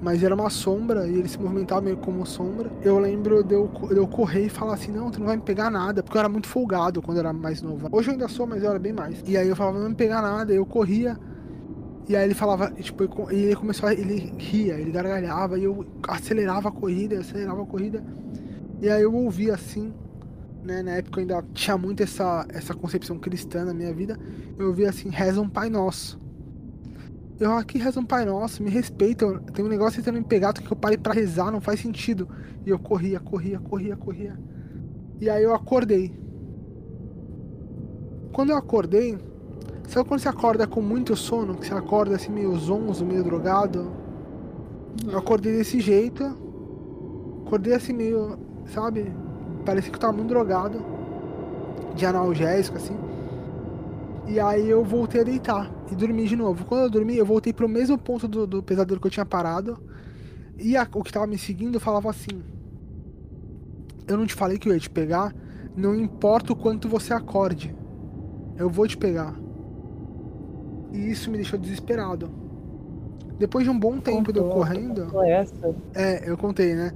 mas 0.01 0.23
era 0.23 0.35
uma 0.35 0.51
sombra 0.51 1.07
e 1.07 1.19
ele 1.19 1.29
se 1.29 1.39
movimentava 1.39 1.81
meio 1.81 1.97
como 1.97 2.27
sombra. 2.27 2.71
Eu 2.83 2.99
lembro 2.99 3.43
de 3.43 3.55
eu, 3.55 3.71
de 3.89 3.97
eu 3.97 4.07
correr 4.07 4.47
e 4.47 4.49
falar 4.49 4.75
assim: 4.75 4.93
não, 4.93 5.11
tu 5.11 5.19
não 5.19 5.27
vai 5.27 5.37
me 5.37 5.43
pegar 5.43 5.71
nada, 5.71 6.03
porque 6.03 6.17
eu 6.17 6.21
era 6.21 6.29
muito 6.29 6.47
folgado 6.47 7.01
quando 7.01 7.19
eu 7.19 7.21
era 7.21 7.33
mais 7.33 7.63
novo. 7.63 7.89
Hoje 7.91 8.09
eu 8.09 8.13
ainda 8.13 8.29
sou, 8.29 8.47
mas 8.47 8.63
eu 8.63 8.71
era 8.71 8.79
bem 8.79 8.93
mais. 8.93 9.23
E 9.27 9.37
aí 9.37 9.49
eu 9.49 9.57
falava: 9.57 9.77
não 9.77 9.83
vai 9.83 9.91
me 9.91 9.97
pegar 9.97 10.21
nada, 10.23 10.53
eu 10.53 10.67
corria. 10.67 11.19
E 12.07 12.15
aí 12.15 12.27
ele 12.27 12.35
falava, 12.35 12.71
tipo, 12.73 13.33
e 13.33 13.37
ele 13.37 13.57
começou 13.57 13.89
a, 13.89 13.95
ele 13.95 14.35
ria, 14.39 14.75
ele 14.75 14.91
gargalhava, 14.91 15.59
e 15.59 15.65
eu 15.65 15.87
acelerava 16.07 16.69
a 16.69 16.73
corrida, 16.73 17.19
acelerava 17.19 17.63
a 17.63 17.67
corrida. 17.67 18.05
E 18.83 18.91
aí 18.91 19.03
eu 19.03 19.15
ouvia 19.15 19.55
assim, 19.55 19.91
né, 20.63 20.83
na 20.83 20.93
época 20.93 21.21
eu 21.21 21.23
ainda 21.23 21.43
tinha 21.55 21.79
muito 21.79 22.03
essa, 22.03 22.45
essa 22.51 22.75
concepção 22.75 23.19
cristã 23.19 23.65
na 23.65 23.73
minha 23.73 23.93
vida, 23.95 24.19
eu 24.59 24.69
ouvia 24.69 24.91
assim, 24.91 25.09
reza 25.09 25.41
um 25.41 25.49
Pai 25.49 25.71
Nosso. 25.71 26.21
Eu 27.39 27.53
aqui 27.53 27.79
reza 27.79 27.99
um 27.99 28.05
Pai 28.05 28.25
Nosso, 28.25 28.63
me 28.63 28.71
respeita, 28.71 29.27
tem 29.53 29.65
um 29.65 29.69
negócio 29.69 30.01
tentando 30.01 30.19
me 30.19 30.25
pegar, 30.25 30.53
que 30.53 30.71
eu 30.71 30.77
pare 30.77 30.97
pra 30.97 31.13
rezar, 31.13 31.51
não 31.51 31.61
faz 31.61 31.81
sentido. 31.81 32.29
E 32.65 32.71
eu 32.71 32.79
corria, 32.79 33.19
corria, 33.19 33.59
corria, 33.59 33.97
corria. 33.97 34.39
E 35.21 35.29
aí 35.29 35.43
eu 35.43 35.53
acordei. 35.53 36.15
Quando 38.33 38.51
eu 38.51 38.57
acordei, 38.57 39.19
sabe 39.89 40.09
quando 40.09 40.21
você 40.21 40.29
acorda 40.29 40.65
com 40.65 40.81
muito 40.81 41.17
sono, 41.17 41.57
que 41.57 41.67
você 41.67 41.75
acorda 41.75 42.15
assim 42.15 42.31
meio 42.31 42.55
zonzo, 42.57 43.05
meio 43.05 43.25
drogado? 43.25 43.91
Eu 45.05 45.19
acordei 45.19 45.57
desse 45.57 45.81
jeito. 45.81 46.25
Acordei 47.45 47.75
assim 47.75 47.93
meio, 47.93 48.39
sabe? 48.67 49.13
Parecia 49.65 49.91
que 49.91 49.97
eu 49.97 50.01
tava 50.01 50.13
muito 50.13 50.29
drogado. 50.29 50.81
De 51.97 52.07
analgésico, 52.07 52.77
assim. 52.77 52.97
E 54.29 54.39
aí 54.39 54.71
eu 54.71 54.85
voltei 54.85 55.21
a 55.21 55.25
deitar 55.25 55.74
e 55.91 55.95
dormi 55.95 56.27
de 56.27 56.37
novo. 56.37 56.65
Quando 56.65 56.83
eu 56.85 56.91
dormi, 56.91 57.17
eu 57.17 57.27
voltei 57.27 57.53
pro 57.53 57.69
mesmo 57.69 57.97
ponto 57.99 58.27
do, 58.27 58.47
do 58.47 58.63
pesadelo 58.63 59.01
que 59.01 59.07
eu 59.07 59.11
tinha 59.11 59.27
parado. 59.27 59.79
E 60.59 60.77
a- 60.77 60.89
o 60.95 61.03
que 61.03 61.13
tava 61.13 61.27
me 61.27 61.37
seguindo 61.39 61.79
falava 61.81 62.11
assim: 62.11 62.43
Eu 64.07 64.17
não 64.17 64.27
te 64.27 64.35
falei 64.35 64.59
que 64.59 64.69
eu 64.69 64.73
ia 64.75 64.81
te 64.81 64.91
pegar. 64.91 65.35
Não 65.77 65.95
importa 65.95 66.53
o 66.53 66.57
quanto 66.57 66.89
você 66.89 67.13
acorde. 67.13 67.75
Eu 68.57 68.71
vou 68.71 68.87
te 68.87 68.97
pegar. 68.97 69.35
E 70.93 71.11
isso 71.11 71.31
me 71.31 71.37
deixou 71.39 71.59
desesperado. 71.59 72.31
Depois 73.39 73.65
de 73.65 73.71
um 73.71 73.79
bom 73.79 73.99
tempo 73.99 74.33
de 74.33 74.39
eu 74.39 74.45
Contou, 74.45 74.59
correndo. 74.59 75.05
contou. 75.07 75.21
É, 75.95 76.31
eu 76.31 76.37
contei, 76.39 76.75
né? 76.75 76.93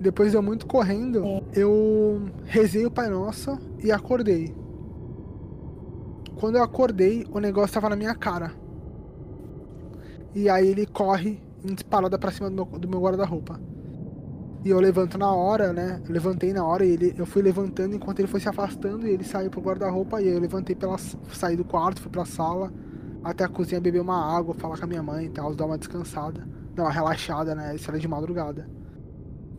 Depois 0.00 0.30
de 0.30 0.36
eu 0.36 0.42
muito 0.42 0.66
correndo, 0.66 1.22
eu 1.54 2.22
rezei 2.44 2.86
o 2.86 2.90
Pai 2.90 3.08
Nosso 3.10 3.58
e 3.84 3.92
acordei. 3.92 4.54
Quando 6.38 6.56
eu 6.56 6.62
acordei, 6.62 7.26
o 7.30 7.38
negócio 7.38 7.74
tava 7.74 7.88
na 7.88 7.96
minha 7.96 8.14
cara. 8.14 8.52
E 10.34 10.48
aí 10.48 10.68
ele 10.68 10.86
corre 10.86 11.40
em 11.64 11.74
disparada 11.74 12.18
pra 12.18 12.30
cima 12.30 12.50
do 12.50 12.54
meu, 12.54 12.64
do 12.64 12.88
meu 12.88 13.00
guarda-roupa. 13.00 13.60
E 14.64 14.70
eu 14.70 14.78
levanto 14.78 15.18
na 15.18 15.32
hora, 15.32 15.72
né? 15.72 16.00
Eu 16.06 16.12
levantei 16.12 16.52
na 16.52 16.64
hora 16.64 16.84
e 16.84 16.90
ele, 16.90 17.14
eu 17.18 17.26
fui 17.26 17.42
levantando 17.42 17.96
enquanto 17.96 18.20
ele 18.20 18.28
foi 18.28 18.38
se 18.38 18.48
afastando 18.48 19.06
e 19.06 19.10
ele 19.10 19.24
saiu 19.24 19.50
pro 19.50 19.60
guarda-roupa 19.60 20.22
e 20.22 20.28
eu 20.28 20.38
levantei 20.38 20.76
pela 20.76 20.96
saí 20.98 21.56
do 21.56 21.64
quarto, 21.64 22.00
fui 22.00 22.10
pra 22.10 22.24
sala, 22.24 22.72
até 23.24 23.44
a 23.44 23.48
cozinha 23.48 23.80
beber 23.80 24.00
uma 24.00 24.36
água, 24.36 24.54
falar 24.54 24.78
com 24.78 24.84
a 24.84 24.86
minha 24.86 25.02
mãe 25.02 25.26
e 25.26 25.30
tal, 25.30 25.52
dar 25.54 25.66
uma 25.66 25.76
descansada, 25.76 26.46
dar 26.74 26.84
uma 26.84 26.92
relaxada, 26.92 27.54
né? 27.56 27.74
Isso 27.74 27.90
era 27.90 27.98
de 27.98 28.06
madrugada. 28.06 28.68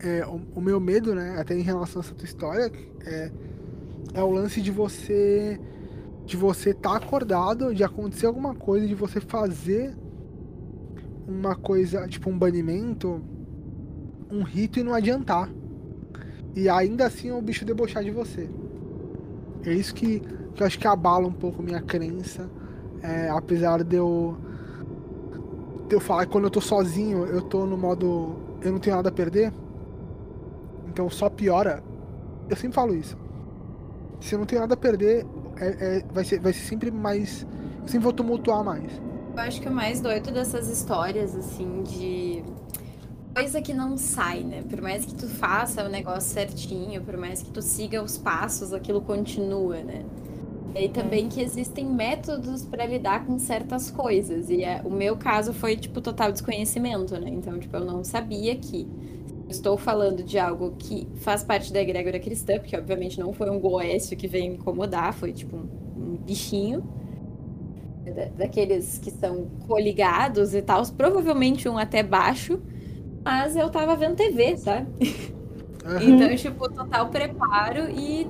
É, 0.00 0.26
o, 0.26 0.40
o, 0.54 0.60
meu 0.60 0.80
medo, 0.80 1.14
né, 1.14 1.36
até 1.38 1.54
em 1.54 1.62
relação 1.62 2.00
a 2.00 2.04
essa 2.04 2.14
tua 2.14 2.24
história, 2.24 2.70
é, 3.06 3.30
é 4.14 4.22
o 4.22 4.30
lance 4.30 4.60
de 4.60 4.70
você 4.70 5.60
de 6.24 6.36
você 6.36 6.70
estar 6.70 6.98
tá 6.98 7.04
acordado, 7.04 7.74
de 7.74 7.84
acontecer 7.84 8.26
alguma 8.26 8.54
coisa, 8.54 8.86
de 8.86 8.94
você 8.94 9.20
fazer 9.20 9.94
uma 11.26 11.54
coisa, 11.54 12.06
tipo 12.08 12.30
um 12.30 12.38
banimento, 12.38 13.22
um 14.30 14.42
rito 14.42 14.78
e 14.78 14.82
não 14.82 14.94
adiantar. 14.94 15.50
E 16.54 16.68
ainda 16.68 17.06
assim 17.06 17.30
o 17.30 17.42
bicho 17.42 17.64
debochar 17.64 18.02
de 18.02 18.10
você. 18.10 18.48
É 19.64 19.72
isso 19.72 19.94
que, 19.94 20.20
que 20.54 20.62
eu 20.62 20.66
acho 20.66 20.78
que 20.78 20.86
abala 20.86 21.26
um 21.26 21.32
pouco 21.32 21.62
minha 21.62 21.80
crença. 21.80 22.48
É, 23.02 23.28
apesar 23.28 23.82
de 23.82 23.96
eu. 23.96 24.36
De 25.88 25.94
eu 25.94 26.00
falar 26.00 26.26
que 26.26 26.32
quando 26.32 26.44
eu 26.44 26.50
tô 26.50 26.60
sozinho, 26.60 27.26
eu 27.26 27.42
tô 27.42 27.66
no 27.66 27.76
modo. 27.76 28.36
Eu 28.62 28.72
não 28.72 28.78
tenho 28.78 28.96
nada 28.96 29.08
a 29.08 29.12
perder. 29.12 29.52
Então 30.88 31.10
só 31.10 31.28
piora. 31.28 31.82
Eu 32.48 32.56
sempre 32.56 32.74
falo 32.74 32.94
isso. 32.94 33.16
Se 34.20 34.34
eu 34.34 34.38
não 34.38 34.46
tenho 34.46 34.60
nada 34.60 34.74
a 34.74 34.76
perder, 34.76 35.26
é, 35.58 35.98
é, 35.98 36.04
vai, 36.12 36.24
ser, 36.24 36.40
vai 36.40 36.52
ser 36.52 36.64
sempre 36.64 36.90
mais. 36.90 37.46
Eu 37.82 37.88
sempre 37.88 38.04
vou 38.04 38.12
tumultuar 38.12 38.64
mais. 38.64 38.90
Eu 39.34 39.40
acho 39.40 39.60
que 39.60 39.68
o 39.68 39.72
mais 39.72 40.00
doido 40.00 40.30
dessas 40.30 40.68
histórias, 40.68 41.34
assim, 41.34 41.82
de 41.82 42.42
coisa 43.34 43.60
que 43.60 43.74
não 43.74 43.96
sai, 43.96 44.44
né? 44.44 44.62
Por 44.68 44.80
mais 44.80 45.04
que 45.04 45.14
tu 45.14 45.26
faça 45.26 45.84
o 45.84 45.88
negócio 45.88 46.32
certinho, 46.32 47.02
por 47.02 47.16
mais 47.16 47.42
que 47.42 47.50
tu 47.50 47.60
siga 47.60 48.02
os 48.02 48.16
passos, 48.16 48.72
aquilo 48.72 49.00
continua, 49.00 49.82
né? 49.82 50.04
E 50.76 50.88
também 50.88 51.28
que 51.28 51.40
existem 51.40 51.86
métodos 51.86 52.64
para 52.64 52.84
lidar 52.86 53.24
com 53.26 53.38
certas 53.38 53.90
coisas. 53.90 54.50
E 54.50 54.62
é, 54.64 54.80
o 54.84 54.90
meu 54.90 55.16
caso 55.16 55.52
foi, 55.52 55.76
tipo, 55.76 56.00
total 56.00 56.32
desconhecimento, 56.32 57.18
né? 57.18 57.30
Então, 57.30 57.58
tipo, 57.58 57.76
eu 57.76 57.84
não 57.84 58.02
sabia 58.02 58.56
que 58.56 58.86
estou 59.48 59.76
falando 59.76 60.22
de 60.22 60.38
algo 60.38 60.74
que 60.78 61.06
faz 61.16 61.42
parte 61.42 61.72
da 61.72 61.80
egrégora 61.80 62.18
cristã, 62.18 62.58
porque 62.58 62.76
obviamente 62.76 63.18
não 63.18 63.32
foi 63.32 63.50
um 63.50 63.58
goécio 63.58 64.16
que 64.16 64.26
veio 64.26 64.50
me 64.50 64.56
incomodar, 64.56 65.12
foi 65.12 65.32
tipo 65.32 65.56
um, 65.56 65.68
um 65.96 66.16
bichinho 66.16 66.82
daqueles 68.36 68.98
que 68.98 69.10
são 69.10 69.46
coligados 69.66 70.54
e 70.54 70.60
tal, 70.60 70.86
provavelmente 70.88 71.68
um 71.68 71.78
até 71.78 72.02
baixo, 72.02 72.60
mas 73.24 73.56
eu 73.56 73.70
tava 73.70 73.96
vendo 73.96 74.16
TV, 74.16 74.56
sabe? 74.56 74.86
Uhum. 75.84 76.14
Então, 76.14 76.34
tipo, 76.36 76.70
total 76.70 77.08
preparo 77.08 77.90
e 77.90 78.26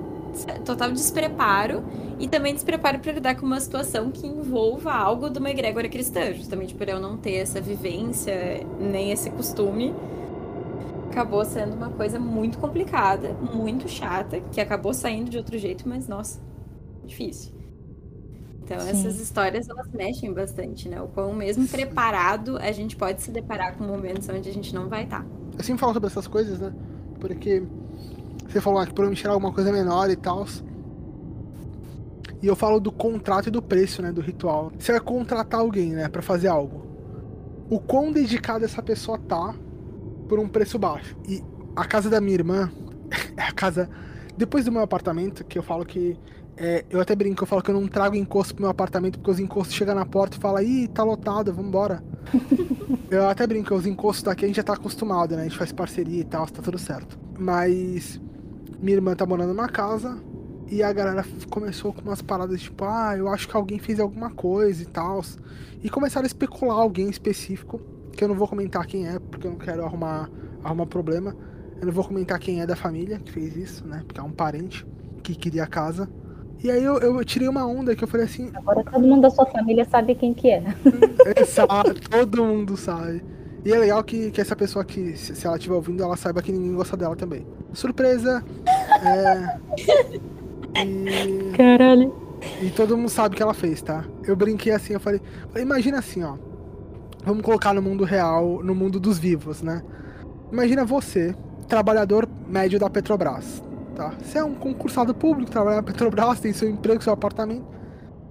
total 0.64 0.90
despreparo 0.90 1.84
e 2.18 2.26
também 2.26 2.52
despreparo 2.52 2.98
para 2.98 3.12
lidar 3.12 3.36
com 3.36 3.46
uma 3.46 3.60
situação 3.60 4.10
que 4.10 4.26
envolva 4.26 4.92
algo 4.92 5.30
de 5.30 5.38
uma 5.38 5.50
egrégora 5.50 5.88
cristã, 5.88 6.32
justamente 6.32 6.74
por 6.74 6.88
eu 6.88 7.00
não 7.00 7.16
ter 7.16 7.36
essa 7.36 7.60
vivência 7.60 8.66
nem 8.80 9.12
esse 9.12 9.30
costume. 9.30 9.94
Acabou 11.14 11.44
sendo 11.44 11.76
uma 11.76 11.90
coisa 11.90 12.18
muito 12.18 12.58
complicada, 12.58 13.34
muito 13.34 13.88
chata, 13.88 14.40
que 14.50 14.60
acabou 14.60 14.92
saindo 14.92 15.30
de 15.30 15.38
outro 15.38 15.56
jeito, 15.56 15.88
mas 15.88 16.08
nossa, 16.08 16.40
difícil. 17.04 17.54
Então, 18.64 18.80
Sim. 18.80 18.90
essas 18.90 19.20
histórias, 19.20 19.68
elas 19.68 19.86
mexem 19.92 20.32
bastante, 20.32 20.88
né? 20.88 21.00
O 21.00 21.06
quão 21.06 21.32
mesmo 21.32 21.68
preparado 21.68 22.58
a 22.58 22.72
gente 22.72 22.96
pode 22.96 23.22
se 23.22 23.30
deparar 23.30 23.78
com 23.78 23.84
momentos 23.84 24.28
onde 24.28 24.48
a 24.48 24.52
gente 24.52 24.74
não 24.74 24.88
vai 24.88 25.04
estar. 25.04 25.22
Tá. 25.22 25.26
Eu 25.56 25.62
sempre 25.62 25.78
falo 25.78 25.92
sobre 25.92 26.08
essas 26.08 26.26
coisas, 26.26 26.58
né? 26.58 26.74
Porque 27.20 27.62
você 28.48 28.60
falou 28.60 28.80
ah, 28.80 28.84
que 28.84 28.92
provavelmente 28.92 29.20
tirar 29.20 29.34
alguma 29.34 29.52
coisa 29.52 29.70
menor 29.70 30.10
e 30.10 30.16
tal. 30.16 30.44
E 32.42 32.46
eu 32.48 32.56
falo 32.56 32.80
do 32.80 32.90
contrato 32.90 33.46
e 33.46 33.52
do 33.52 33.62
preço, 33.62 34.02
né? 34.02 34.10
Do 34.10 34.20
ritual. 34.20 34.72
Você 34.76 34.90
vai 34.90 35.00
contratar 35.00 35.60
alguém, 35.60 35.90
né? 35.90 36.08
Pra 36.08 36.22
fazer 36.22 36.48
algo. 36.48 36.84
O 37.70 37.78
quão 37.78 38.10
dedicado 38.10 38.64
essa 38.64 38.82
pessoa 38.82 39.16
tá 39.16 39.54
por 40.28 40.38
um 40.38 40.48
preço 40.48 40.78
baixo. 40.78 41.16
E 41.28 41.42
a 41.76 41.84
casa 41.84 42.08
da 42.08 42.20
minha 42.20 42.34
irmã 42.34 42.70
é 43.36 43.42
a 43.42 43.52
casa. 43.52 43.88
Depois 44.36 44.64
do 44.64 44.72
meu 44.72 44.82
apartamento, 44.82 45.44
que 45.44 45.58
eu 45.58 45.62
falo 45.62 45.84
que 45.84 46.18
é, 46.56 46.84
eu 46.88 47.00
até 47.00 47.14
brinco, 47.14 47.42
eu 47.42 47.46
falo 47.46 47.62
que 47.62 47.70
eu 47.70 47.74
não 47.74 47.88
trago 47.88 48.14
encosto 48.14 48.54
pro 48.54 48.62
meu 48.62 48.70
apartamento 48.70 49.18
porque 49.18 49.30
os 49.30 49.40
encostos 49.40 49.74
chegam 49.74 49.94
na 49.94 50.06
porta 50.06 50.36
e 50.36 50.40
falam, 50.40 50.62
ih, 50.62 50.88
tá 50.88 51.02
lotado, 51.02 51.52
vambora. 51.52 52.02
eu 53.10 53.28
até 53.28 53.46
brinco, 53.46 53.74
os 53.74 53.86
encostos 53.86 54.22
daqui 54.22 54.44
a 54.44 54.48
gente 54.48 54.56
já 54.56 54.62
tá 54.62 54.74
acostumado, 54.74 55.34
né? 55.34 55.42
A 55.42 55.44
gente 55.44 55.58
faz 55.58 55.72
parceria 55.72 56.20
e 56.20 56.24
tal, 56.24 56.46
tá 56.46 56.62
tudo 56.62 56.78
certo. 56.78 57.18
Mas 57.38 58.20
minha 58.80 58.96
irmã 58.96 59.14
tá 59.14 59.26
morando 59.26 59.48
numa 59.48 59.68
casa 59.68 60.16
e 60.68 60.82
a 60.82 60.92
galera 60.92 61.24
começou 61.50 61.92
com 61.92 62.02
umas 62.02 62.22
paradas 62.22 62.60
tipo, 62.60 62.84
ah, 62.84 63.16
eu 63.16 63.28
acho 63.28 63.48
que 63.48 63.56
alguém 63.56 63.78
fez 63.78 63.98
alguma 63.98 64.30
coisa 64.30 64.82
e 64.82 64.86
tal. 64.86 65.22
E 65.82 65.90
começaram 65.90 66.24
a 66.24 66.26
especular 66.26 66.78
alguém 66.78 67.10
específico, 67.10 67.80
que 68.14 68.24
eu 68.24 68.28
não 68.28 68.34
vou 68.34 68.48
comentar 68.48 68.86
quem 68.86 69.06
é, 69.06 69.18
porque 69.18 69.46
eu 69.46 69.52
não 69.52 69.58
quero 69.58 69.84
arrumar, 69.84 70.30
arrumar 70.62 70.86
problema. 70.86 71.36
Eu 71.80 71.86
não 71.86 71.92
vou 71.92 72.04
comentar 72.04 72.38
quem 72.38 72.60
é 72.60 72.66
da 72.66 72.76
família 72.76 73.18
que 73.18 73.30
fez 73.30 73.56
isso, 73.56 73.86
né? 73.86 74.02
Porque 74.06 74.20
é 74.20 74.22
um 74.22 74.30
parente 74.30 74.86
que 75.22 75.34
queria 75.34 75.64
a 75.64 75.66
casa. 75.66 76.08
E 76.62 76.70
aí 76.70 76.82
eu, 76.82 76.98
eu 76.98 77.24
tirei 77.24 77.48
uma 77.48 77.66
onda 77.66 77.94
que 77.94 78.04
eu 78.04 78.08
falei 78.08 78.26
assim. 78.26 78.50
Agora 78.54 78.82
todo 78.84 79.06
mundo 79.06 79.22
da 79.22 79.30
sua 79.30 79.46
família 79.46 79.84
sabe 79.84 80.14
quem 80.14 80.32
que 80.32 80.50
é. 80.50 80.62
Exato, 81.36 81.94
todo 82.08 82.44
mundo 82.44 82.76
sabe. 82.76 83.22
E 83.64 83.72
é 83.72 83.78
legal 83.78 84.04
que, 84.04 84.30
que 84.30 84.40
essa 84.40 84.54
pessoa 84.54 84.84
que, 84.84 85.16
se, 85.16 85.34
se 85.34 85.46
ela 85.46 85.56
estiver 85.56 85.74
ouvindo, 85.74 86.02
ela 86.02 86.16
saiba 86.16 86.42
que 86.42 86.52
ninguém 86.52 86.74
gosta 86.74 86.96
dela 86.96 87.16
também. 87.16 87.46
Surpresa! 87.72 88.44
É. 89.02 89.58
E... 90.84 91.52
Caralho. 91.56 92.14
E 92.62 92.70
todo 92.70 92.96
mundo 92.96 93.08
sabe 93.08 93.34
o 93.34 93.36
que 93.36 93.42
ela 93.42 93.54
fez, 93.54 93.80
tá? 93.80 94.04
Eu 94.26 94.36
brinquei 94.36 94.72
assim, 94.72 94.92
eu 94.92 95.00
falei, 95.00 95.20
imagina 95.56 95.98
assim, 95.98 96.22
ó. 96.22 96.36
Vamos 97.24 97.42
colocar 97.42 97.72
no 97.72 97.82
mundo 97.82 98.04
real, 98.04 98.62
no 98.62 98.74
mundo 98.74 99.00
dos 99.00 99.18
vivos, 99.18 99.62
né? 99.62 99.82
Imagina 100.52 100.84
você, 100.84 101.34
trabalhador 101.66 102.28
médio 102.46 102.78
da 102.78 102.90
Petrobras 102.90 103.62
tá? 103.94 104.14
Você 104.20 104.38
é 104.38 104.44
um 104.44 104.54
concursado 104.54 105.14
público, 105.14 105.50
trabalha 105.50 105.76
na 105.76 105.82
Petrobras, 105.82 106.40
tem 106.40 106.52
seu 106.52 106.68
emprego, 106.68 107.02
seu 107.02 107.12
apartamento. 107.12 107.64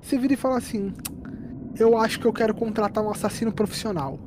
Você 0.02 0.18
vira 0.18 0.34
e 0.34 0.38
fala 0.38 0.58
assim: 0.58 0.94
Eu 1.80 1.98
acho 1.98 2.20
que 2.20 2.28
eu 2.28 2.34
quero 2.34 2.54
contratar 2.54 3.04
um 3.04 3.10
assassino 3.10 3.52
profissional. 3.52 4.20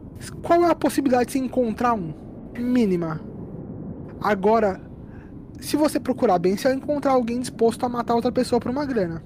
Qual 0.42 0.64
é 0.64 0.70
a 0.70 0.74
possibilidade 0.74 1.26
de 1.26 1.32
se 1.32 1.38
encontrar 1.38 1.94
um? 1.94 2.14
Mínima. 2.58 3.20
Agora, 4.20 4.80
se 5.60 5.76
você 5.76 6.00
procurar 6.00 6.38
bem, 6.38 6.56
você 6.56 6.68
vai 6.68 6.76
encontrar 6.76 7.12
alguém 7.12 7.38
disposto 7.38 7.84
a 7.84 7.88
matar 7.88 8.14
outra 8.14 8.32
pessoa 8.32 8.58
por 8.58 8.70
uma 8.70 8.86
grana. 8.86 9.22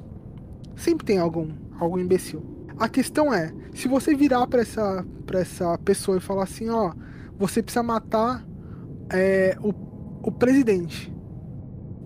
Sempre 0.74 1.06
tem 1.06 1.18
algum, 1.18 1.48
algum 1.78 1.98
imbecil. 1.98 2.42
A 2.81 2.89
questão 2.89 3.32
é, 3.32 3.52
se 3.74 3.86
você 3.86 4.15
virar 4.15 4.47
para 4.48 4.62
essa, 4.62 5.07
pra 5.24 5.40
essa 5.40 5.78
pessoa 5.78 6.16
e 6.16 6.20
falar 6.20 6.44
assim, 6.44 6.69
ó, 6.69 6.93
você 7.39 7.62
precisa 7.62 7.82
matar 7.82 8.44
é, 9.12 9.57
o, 9.62 9.73
o 10.23 10.32
presidente 10.32 11.12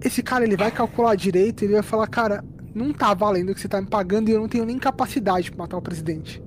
esse 0.04 0.22
cara 0.22 0.44
ele 0.44 0.56
vai 0.56 0.70
calcular 0.70 1.14
direito 1.14 1.64
ele 1.64 1.72
vai 1.72 1.82
falar, 1.82 2.06
cara, 2.06 2.44
não 2.74 2.92
tá 2.92 3.14
valendo 3.14 3.50
o 3.50 3.54
que 3.54 3.60
você 3.60 3.68
tá 3.68 3.80
me 3.80 3.86
pagando 3.86 4.28
e 4.28 4.32
eu 4.32 4.40
não 4.40 4.48
tenho 4.48 4.66
nem 4.66 4.78
capacidade 4.78 5.50
para 5.50 5.64
matar 5.64 5.76
o 5.76 5.82
presidente. 5.82 6.42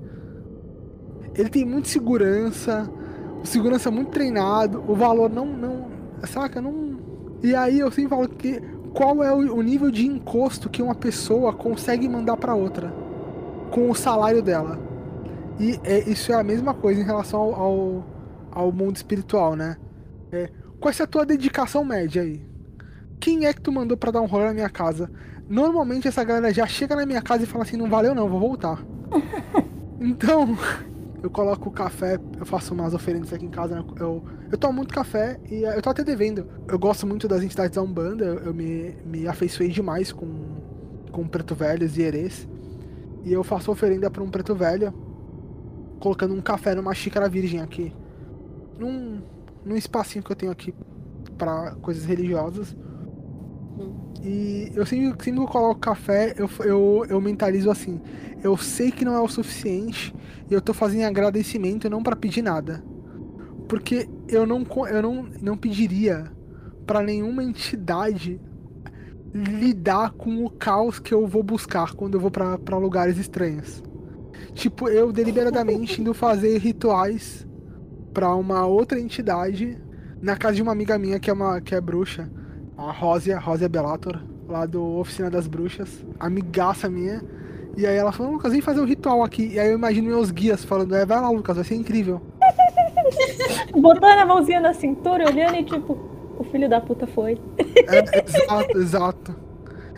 Ele 1.34 1.48
tem 1.48 1.64
muita 1.64 1.88
segurança, 1.88 2.88
segurança 3.42 3.90
muito 3.90 4.10
treinado, 4.10 4.84
o 4.86 4.94
valor 4.94 5.30
não, 5.30 5.46
não, 5.46 5.90
saca, 6.24 6.60
não. 6.60 6.98
E 7.42 7.54
aí 7.54 7.80
eu 7.80 7.90
sempre 7.90 8.10
falo 8.10 8.28
que 8.28 8.60
qual 8.92 9.22
é 9.22 9.32
o, 9.32 9.62
nível 9.62 9.90
de 9.90 10.06
encosto 10.06 10.68
que 10.68 10.82
uma 10.82 10.94
pessoa 10.94 11.52
consegue 11.52 12.08
mandar 12.08 12.36
para 12.36 12.54
outra 12.54 12.92
com 13.70 13.90
o 13.90 13.94
salário 13.94 14.42
dela. 14.42 14.78
E 15.58 15.78
é, 15.84 16.08
isso 16.08 16.32
é 16.32 16.34
a 16.36 16.42
mesma 16.42 16.74
coisa 16.74 17.00
em 17.00 17.04
relação 17.04 17.40
ao, 17.40 17.54
ao, 17.54 18.04
ao 18.50 18.72
mundo 18.72 18.96
espiritual, 18.96 19.56
né? 19.56 19.76
É, 20.30 20.50
qual 20.78 20.94
é 20.96 21.02
a 21.02 21.06
tua 21.06 21.26
dedicação 21.26 21.84
média 21.84 22.22
aí? 22.22 22.48
quem 23.18 23.46
é 23.46 23.52
que 23.52 23.60
tu 23.60 23.70
mandou 23.70 23.96
para 23.96 24.12
dar 24.12 24.20
um 24.20 24.26
rolê 24.26 24.46
na 24.46 24.54
minha 24.54 24.70
casa? 24.70 25.10
Normalmente 25.48 26.08
essa 26.08 26.24
galera 26.24 26.52
já 26.52 26.66
chega 26.66 26.94
na 26.94 27.06
minha 27.06 27.22
casa 27.22 27.44
e 27.44 27.46
fala 27.46 27.64
assim, 27.64 27.76
não 27.76 27.88
valeu 27.88 28.14
não, 28.14 28.28
vou 28.28 28.40
voltar. 28.40 28.84
então, 30.00 30.56
eu 31.22 31.30
coloco 31.30 31.68
o 31.68 31.72
café, 31.72 32.18
eu 32.38 32.46
faço 32.46 32.74
umas 32.74 32.94
oferendas 32.94 33.32
aqui 33.32 33.46
em 33.46 33.50
casa, 33.50 33.76
né? 33.76 33.84
eu, 33.98 34.22
eu 34.50 34.58
tomo 34.58 34.74
muito 34.74 34.94
café 34.94 35.38
e 35.50 35.62
eu 35.62 35.82
tô 35.82 35.90
até 35.90 36.04
devendo. 36.04 36.46
Eu 36.68 36.78
gosto 36.78 37.06
muito 37.06 37.26
das 37.26 37.42
entidades 37.42 37.76
da 37.76 37.82
Umbanda, 37.82 38.24
eu 38.24 38.54
me, 38.54 38.96
me 39.04 39.26
afeiçoei 39.26 39.68
demais 39.68 40.12
com, 40.12 40.28
com 41.10 41.26
Preto 41.26 41.54
Velhos 41.54 41.96
e 41.96 42.02
Erês. 42.02 42.48
E 43.24 43.32
eu 43.32 43.42
faço 43.42 43.70
oferenda 43.70 44.10
para 44.10 44.22
um 44.22 44.30
Preto 44.30 44.54
Velho, 44.54 44.92
colocando 46.00 46.34
um 46.34 46.40
café 46.40 46.74
numa 46.74 46.94
xícara 46.94 47.28
virgem 47.28 47.60
aqui. 47.60 47.92
Num, 48.78 49.22
num 49.64 49.76
espacinho 49.76 50.24
que 50.24 50.30
eu 50.30 50.36
tenho 50.36 50.52
aqui 50.52 50.74
para 51.36 51.74
coisas 51.76 52.04
religiosas. 52.04 52.76
E 54.22 54.72
eu 54.74 54.84
sempre, 54.84 55.24
sempre 55.24 55.40
que 55.40 55.46
eu 55.46 55.52
coloco 55.52 55.80
café, 55.80 56.34
eu, 56.36 56.48
eu, 56.64 57.06
eu 57.08 57.20
mentalizo 57.20 57.70
assim. 57.70 58.00
Eu 58.42 58.56
sei 58.56 58.90
que 58.90 59.04
não 59.04 59.14
é 59.14 59.20
o 59.20 59.28
suficiente 59.28 60.14
e 60.50 60.54
eu 60.54 60.60
tô 60.60 60.72
fazendo 60.72 61.04
agradecimento 61.04 61.88
não 61.88 62.02
para 62.02 62.16
pedir 62.16 62.42
nada. 62.42 62.82
Porque 63.68 64.08
eu 64.28 64.46
não, 64.46 64.64
eu 64.90 65.02
não, 65.02 65.28
não 65.40 65.56
pediria 65.56 66.24
para 66.86 67.02
nenhuma 67.02 67.44
entidade 67.44 68.40
lidar 69.44 70.12
com 70.12 70.44
o 70.44 70.50
caos 70.50 70.98
que 70.98 71.12
eu 71.12 71.26
vou 71.26 71.42
buscar 71.42 71.94
quando 71.94 72.14
eu 72.14 72.20
vou 72.20 72.30
para 72.30 72.76
lugares 72.76 73.18
estranhos. 73.18 73.82
Tipo, 74.54 74.88
eu 74.88 75.12
deliberadamente 75.12 76.00
indo 76.00 76.12
fazer 76.12 76.58
rituais 76.58 77.46
para 78.12 78.34
uma 78.34 78.66
outra 78.66 78.98
entidade 78.98 79.78
na 80.20 80.36
casa 80.36 80.56
de 80.56 80.62
uma 80.62 80.72
amiga 80.72 80.98
minha 80.98 81.20
que 81.20 81.30
é 81.30 81.32
uma 81.32 81.60
que 81.60 81.74
é 81.74 81.80
bruxa, 81.80 82.30
a 82.76 82.90
Rosia, 82.90 83.38
Rosia 83.38 83.68
Bellator, 83.68 84.20
lá 84.48 84.66
do 84.66 84.82
Oficina 84.98 85.30
das 85.30 85.46
Bruxas, 85.46 86.04
amigaça 86.18 86.88
minha. 86.88 87.22
E 87.76 87.86
aí 87.86 87.96
ela 87.96 88.10
falou, 88.10 88.32
Lucas, 88.32 88.52
vem 88.52 88.60
fazer 88.60 88.80
um 88.80 88.84
ritual 88.84 89.22
aqui. 89.22 89.52
E 89.52 89.60
aí 89.60 89.68
eu 89.68 89.74
imagino 89.74 90.08
meus 90.08 90.32
guias 90.32 90.64
falando, 90.64 90.94
é, 90.96 91.06
vai 91.06 91.20
lá, 91.20 91.30
Lucas, 91.30 91.56
vai 91.56 91.64
ser 91.64 91.76
incrível. 91.76 92.20
Botando 93.72 94.18
a 94.18 94.26
mãozinha 94.26 94.60
na 94.60 94.74
cintura, 94.74 95.28
olhando 95.28 95.56
e 95.56 95.64
tipo, 95.64 96.17
o 96.38 96.44
filho 96.44 96.68
da 96.68 96.80
puta 96.80 97.06
foi. 97.06 97.40
É, 97.58 98.24
exato, 98.24 98.78
exato. 98.78 99.36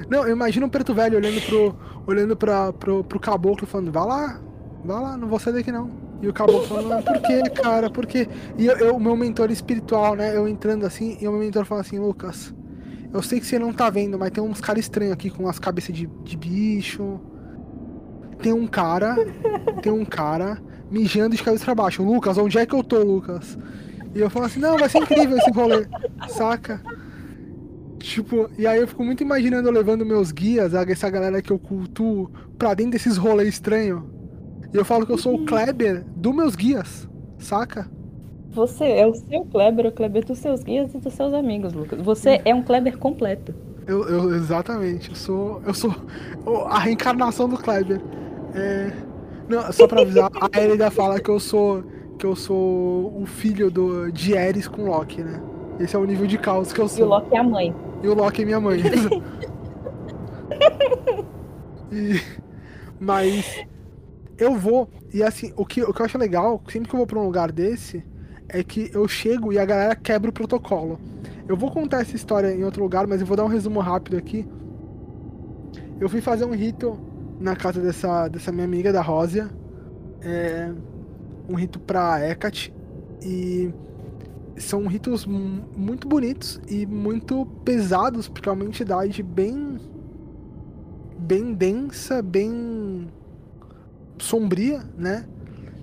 Não, 0.08 0.26
eu 0.26 0.32
imagino 0.32 0.66
um 0.66 0.70
preto 0.70 0.94
velho 0.94 1.16
olhando 1.16 1.40
pro. 1.42 1.74
olhando 2.06 2.36
pra, 2.36 2.72
pro, 2.72 3.04
pro 3.04 3.20
caboclo 3.20 3.66
falando, 3.66 3.92
vai 3.92 4.06
lá, 4.06 4.40
vai 4.84 5.02
lá, 5.02 5.16
não 5.16 5.28
vou 5.28 5.38
sair 5.38 5.54
daqui 5.54 5.70
não. 5.70 5.90
E 6.22 6.28
o 6.28 6.32
caboclo 6.32 6.66
falando, 6.66 7.04
por 7.04 7.20
que, 7.22 7.42
cara? 7.50 7.90
Por 7.90 8.06
quê? 8.06 8.28
E 8.58 8.66
eu, 8.66 8.96
o 8.96 9.00
meu 9.00 9.16
mentor 9.16 9.50
espiritual, 9.50 10.14
né? 10.14 10.36
Eu 10.36 10.48
entrando 10.48 10.84
assim, 10.84 11.16
e 11.20 11.28
o 11.28 11.30
meu 11.30 11.40
mentor 11.40 11.64
falando 11.64 11.84
assim, 11.84 11.98
Lucas, 11.98 12.54
eu 13.12 13.22
sei 13.22 13.40
que 13.40 13.46
você 13.46 13.58
não 13.58 13.72
tá 13.72 13.90
vendo, 13.90 14.18
mas 14.18 14.30
tem 14.30 14.42
uns 14.42 14.60
caras 14.60 14.84
estranhos 14.84 15.12
aqui 15.12 15.30
com 15.30 15.48
as 15.48 15.58
cabeças 15.58 15.94
de, 15.94 16.06
de 16.06 16.36
bicho. 16.36 17.20
Tem 18.42 18.52
um 18.52 18.66
cara. 18.66 19.16
tem 19.82 19.92
um 19.92 20.04
cara 20.04 20.58
mijando 20.90 21.36
de 21.36 21.42
cabeça 21.42 21.64
pra 21.64 21.74
baixo. 21.74 22.02
Lucas, 22.02 22.38
onde 22.38 22.58
é 22.58 22.66
que 22.66 22.74
eu 22.74 22.82
tô, 22.82 23.02
Lucas? 23.02 23.58
E 24.14 24.20
eu 24.20 24.30
falo 24.30 24.46
assim, 24.46 24.60
não, 24.60 24.76
vai 24.76 24.88
ser 24.88 24.98
incrível 24.98 25.36
esse 25.36 25.50
rolê, 25.50 25.86
saca? 26.28 26.82
Tipo, 27.98 28.50
e 28.58 28.66
aí 28.66 28.80
eu 28.80 28.88
fico 28.88 29.04
muito 29.04 29.22
imaginando 29.22 29.68
eu 29.68 29.72
levando 29.72 30.06
meus 30.06 30.32
guias, 30.32 30.74
essa 30.74 31.10
galera 31.10 31.42
que 31.42 31.50
eu 31.50 31.58
cultuo, 31.58 32.30
pra 32.58 32.74
dentro 32.74 32.92
desses 32.92 33.16
rolês 33.16 33.50
estranhos. 33.50 34.02
E 34.72 34.76
eu 34.76 34.84
falo 34.84 35.04
que 35.04 35.12
eu 35.12 35.18
sou 35.18 35.34
o 35.34 35.44
Kleber 35.44 36.04
dos 36.16 36.34
meus 36.34 36.56
guias, 36.56 37.08
saca? 37.38 37.90
Você 38.52 38.84
é 38.84 39.06
o 39.06 39.14
seu 39.14 39.44
Kleber, 39.44 39.86
o 39.86 39.92
Kleber 39.92 40.24
dos 40.24 40.38
seus 40.38 40.62
guias 40.62 40.92
e 40.94 40.98
dos 40.98 41.12
seus 41.14 41.32
amigos, 41.32 41.72
Lucas. 41.72 42.00
Você 42.02 42.40
é 42.44 42.54
um 42.54 42.62
Kleber 42.62 42.98
completo. 42.98 43.54
Eu, 43.86 44.08
eu 44.08 44.34
exatamente, 44.34 45.10
eu 45.10 45.16
sou. 45.16 45.62
Eu 45.66 45.74
sou 45.74 45.94
a 46.68 46.78
reencarnação 46.78 47.48
do 47.48 47.56
Kleber. 47.56 48.00
É, 48.54 48.92
não, 49.48 49.72
só 49.72 49.86
pra 49.86 50.02
avisar, 50.02 50.30
a 50.32 50.60
Elida 50.60 50.90
fala 50.90 51.20
que 51.20 51.28
eu 51.28 51.38
sou. 51.40 51.84
Que 52.20 52.26
eu 52.26 52.36
sou 52.36 53.18
o 53.18 53.24
filho 53.24 53.70
do, 53.70 54.12
de 54.12 54.36
Ares 54.36 54.68
com 54.68 54.84
Loki, 54.84 55.22
né? 55.22 55.40
Esse 55.80 55.96
é 55.96 55.98
o 55.98 56.04
nível 56.04 56.26
de 56.26 56.36
caos 56.36 56.70
que 56.70 56.78
eu 56.78 56.86
sou. 56.86 56.98
E 56.98 57.02
o 57.02 57.08
Loki 57.08 57.34
é 57.34 57.38
a 57.38 57.42
mãe. 57.42 57.74
E 58.02 58.08
o 58.08 58.14
Loki 58.14 58.42
é 58.42 58.44
minha 58.44 58.60
mãe. 58.60 58.82
e, 61.90 62.20
mas 63.00 63.64
eu 64.36 64.54
vou. 64.54 64.86
E 65.14 65.22
assim, 65.22 65.54
o 65.56 65.64
que, 65.64 65.82
o 65.82 65.94
que 65.94 66.02
eu 66.02 66.06
acho 66.06 66.18
legal, 66.18 66.62
sempre 66.68 66.90
que 66.90 66.94
eu 66.94 66.98
vou 66.98 67.06
pra 67.06 67.18
um 67.18 67.24
lugar 67.24 67.50
desse, 67.50 68.04
é 68.50 68.62
que 68.62 68.90
eu 68.92 69.08
chego 69.08 69.50
e 69.50 69.58
a 69.58 69.64
galera 69.64 69.96
quebra 69.96 70.28
o 70.28 70.32
protocolo. 70.32 71.00
Eu 71.48 71.56
vou 71.56 71.70
contar 71.70 72.02
essa 72.02 72.14
história 72.14 72.54
em 72.54 72.64
outro 72.64 72.82
lugar, 72.82 73.06
mas 73.06 73.22
eu 73.22 73.26
vou 73.26 73.34
dar 73.34 73.44
um 73.44 73.48
resumo 73.48 73.80
rápido 73.80 74.18
aqui. 74.18 74.46
Eu 75.98 76.10
fui 76.10 76.20
fazer 76.20 76.44
um 76.44 76.54
rito 76.54 77.00
na 77.40 77.56
casa 77.56 77.80
dessa, 77.80 78.28
dessa 78.28 78.52
minha 78.52 78.66
amiga, 78.66 78.92
da 78.92 79.00
Rósia. 79.00 79.48
É, 80.20 80.70
um 81.50 81.54
rito 81.54 81.78
pra 81.80 82.20
Hecate. 82.24 82.72
E 83.22 83.72
são 84.56 84.86
ritos 84.86 85.26
muito 85.26 86.06
bonitos 86.06 86.60
e 86.68 86.86
muito 86.86 87.46
pesados, 87.64 88.28
porque 88.28 88.48
é 88.48 88.52
uma 88.52 88.64
entidade 88.64 89.22
bem. 89.22 89.78
bem 91.18 91.52
densa, 91.52 92.22
bem 92.22 93.08
sombria, 94.18 94.82
né? 94.96 95.26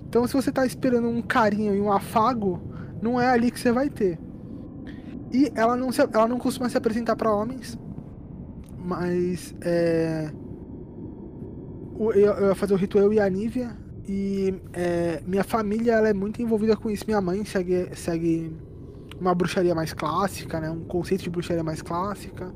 Então, 0.08 0.26
se 0.26 0.32
você 0.32 0.50
tá 0.50 0.64
esperando 0.64 1.08
um 1.08 1.20
carinho 1.20 1.74
e 1.74 1.80
um 1.80 1.92
afago, 1.92 2.62
não 3.02 3.20
é 3.20 3.28
ali 3.28 3.50
que 3.50 3.60
você 3.60 3.70
vai 3.70 3.90
ter. 3.90 4.18
E 5.30 5.52
ela 5.54 5.76
não, 5.76 5.92
se, 5.92 6.00
ela 6.00 6.26
não 6.26 6.38
costuma 6.38 6.68
se 6.68 6.78
apresentar 6.78 7.14
para 7.14 7.30
homens, 7.30 7.78
mas 8.78 9.54
é, 9.60 10.32
eu 11.98 12.48
ia 12.48 12.54
fazer 12.54 12.72
o 12.72 12.76
ritual 12.76 13.04
eu 13.04 13.12
e 13.12 13.20
a 13.20 13.28
Nívia, 13.28 13.76
e 14.08 14.54
é, 14.72 15.22
minha 15.26 15.44
família 15.44 15.92
ela 15.92 16.08
é 16.08 16.14
muito 16.14 16.40
envolvida 16.40 16.74
com 16.74 16.88
isso. 16.88 17.04
Minha 17.06 17.20
mãe 17.20 17.44
segue, 17.44 17.94
segue 17.94 18.56
uma 19.20 19.34
bruxaria 19.34 19.74
mais 19.74 19.92
clássica, 19.92 20.58
né? 20.58 20.70
um 20.70 20.84
conceito 20.84 21.24
de 21.24 21.30
bruxaria 21.30 21.62
mais 21.62 21.82
clássica. 21.82 22.50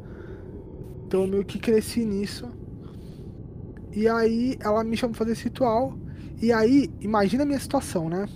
Então 1.07 1.23
eu 1.23 1.29
meio 1.29 1.45
que 1.45 1.59
cresci 1.59 2.07
nisso. 2.07 2.49
E 3.93 4.09
aí 4.09 4.57
ela 4.61 4.83
me 4.83 4.97
chamou 4.97 5.15
pra 5.15 5.19
fazer 5.19 5.33
esse 5.33 5.45
ritual. 5.45 5.99
E 6.41 6.51
aí, 6.51 6.91
imagina 7.01 7.43
a 7.43 7.47
minha 7.47 7.61
situação, 7.61 8.09
né? 8.09 8.27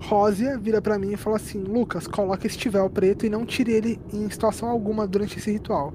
Rósia 0.00 0.58
vira 0.58 0.80
para 0.80 0.98
mim 0.98 1.12
e 1.12 1.16
fala 1.16 1.36
assim: 1.36 1.62
Lucas, 1.62 2.06
coloca 2.06 2.46
esse 2.46 2.68
véu 2.70 2.88
preto 2.88 3.26
e 3.26 3.30
não 3.30 3.44
tire 3.44 3.72
ele 3.72 4.00
em 4.12 4.28
situação 4.30 4.70
alguma 4.70 5.06
durante 5.06 5.38
esse 5.38 5.52
ritual. 5.52 5.92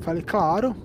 Falei, 0.00 0.22
claro. 0.22 0.76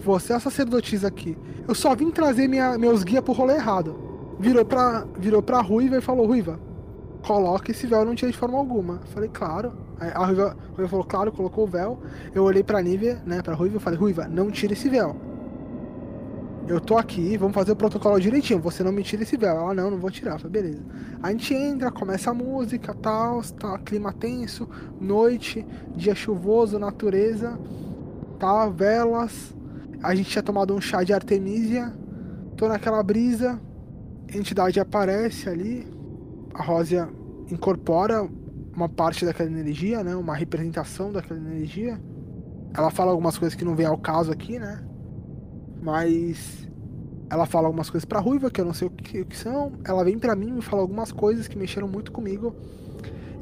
Você 0.00 0.34
é 0.34 0.36
a 0.36 0.40
sacerdotisa 0.40 1.08
aqui. 1.08 1.38
Eu 1.66 1.74
só 1.74 1.94
vim 1.94 2.10
trazer 2.10 2.46
minha, 2.46 2.76
meus 2.76 3.02
guias 3.02 3.24
pro 3.24 3.32
rolê 3.32 3.54
errado. 3.54 4.03
Virou 4.38 4.64
pra, 4.64 5.06
virou 5.18 5.42
pra 5.42 5.60
Ruiva 5.60 5.96
e 5.96 6.00
falou: 6.00 6.26
Ruiva, 6.26 6.58
coloca 7.26 7.70
esse 7.70 7.86
véu 7.86 8.04
não 8.04 8.14
tire 8.14 8.32
de 8.32 8.38
forma 8.38 8.58
alguma. 8.58 9.00
Falei, 9.12 9.30
claro. 9.32 9.72
Aí 9.98 10.10
a 10.12 10.24
Ruiva, 10.24 10.56
a 10.58 10.76
Ruiva 10.76 10.88
falou, 10.88 11.04
claro, 11.04 11.32
colocou 11.32 11.64
o 11.64 11.68
véu. 11.68 12.00
Eu 12.34 12.44
olhei 12.44 12.62
pra 12.62 12.82
Nívia, 12.82 13.22
né, 13.24 13.42
pra 13.42 13.54
Ruiva 13.54 13.76
e 13.76 13.80
falei: 13.80 13.98
Ruiva, 13.98 14.26
não 14.28 14.50
tire 14.50 14.72
esse 14.72 14.88
véu 14.88 15.16
eu 16.66 16.80
tô 16.80 16.96
aqui, 16.96 17.36
vamos 17.36 17.54
fazer 17.54 17.72
o 17.72 17.76
protocolo 17.76 18.18
direitinho, 18.18 18.58
você 18.58 18.82
não 18.82 18.92
me 18.92 19.02
tira 19.02 19.22
esse 19.22 19.36
véu. 19.36 19.56
Ela, 19.56 19.74
não, 19.74 19.90
não 19.90 19.98
vou 19.98 20.10
tirar. 20.10 20.38
Falei, 20.38 20.62
beleza. 20.62 20.82
A 21.22 21.30
gente 21.30 21.54
entra, 21.54 21.90
começa 21.90 22.30
a 22.30 22.34
música, 22.34 22.94
tal, 22.94 23.42
tá, 23.42 23.78
clima 23.78 24.12
tenso, 24.12 24.68
noite, 25.00 25.66
dia 25.94 26.14
chuvoso, 26.14 26.78
natureza, 26.78 27.58
tá, 28.38 28.68
velas. 28.68 29.54
A 30.02 30.14
gente 30.14 30.30
tinha 30.30 30.42
tomado 30.42 30.74
um 30.74 30.80
chá 30.80 31.02
de 31.02 31.12
artemisia, 31.12 31.92
tô 32.56 32.68
naquela 32.68 33.02
brisa, 33.02 33.60
entidade 34.36 34.80
aparece 34.80 35.48
ali, 35.48 35.86
a 36.52 36.62
Rósia 36.62 37.08
incorpora 37.50 38.28
uma 38.74 38.88
parte 38.88 39.24
daquela 39.24 39.50
energia, 39.50 40.02
né, 40.02 40.14
uma 40.16 40.34
representação 40.34 41.12
daquela 41.12 41.38
energia. 41.38 42.00
Ela 42.76 42.90
fala 42.90 43.12
algumas 43.12 43.38
coisas 43.38 43.56
que 43.56 43.64
não 43.64 43.76
vem 43.76 43.86
ao 43.86 43.96
caso 43.96 44.32
aqui, 44.32 44.58
né? 44.58 44.84
Mas 45.80 46.68
ela 47.30 47.46
fala 47.46 47.68
algumas 47.68 47.88
coisas 47.88 48.04
pra 48.04 48.18
Ruiva, 48.18 48.50
que 48.50 48.60
eu 48.60 48.64
não 48.64 48.74
sei 48.74 48.88
o 48.88 48.90
que, 48.90 49.20
o 49.20 49.26
que 49.26 49.36
são. 49.36 49.72
Ela 49.84 50.04
vem 50.04 50.18
pra 50.18 50.34
mim 50.34 50.58
e 50.58 50.62
fala 50.62 50.82
algumas 50.82 51.12
coisas 51.12 51.46
que 51.46 51.56
mexeram 51.56 51.86
muito 51.86 52.10
comigo. 52.10 52.54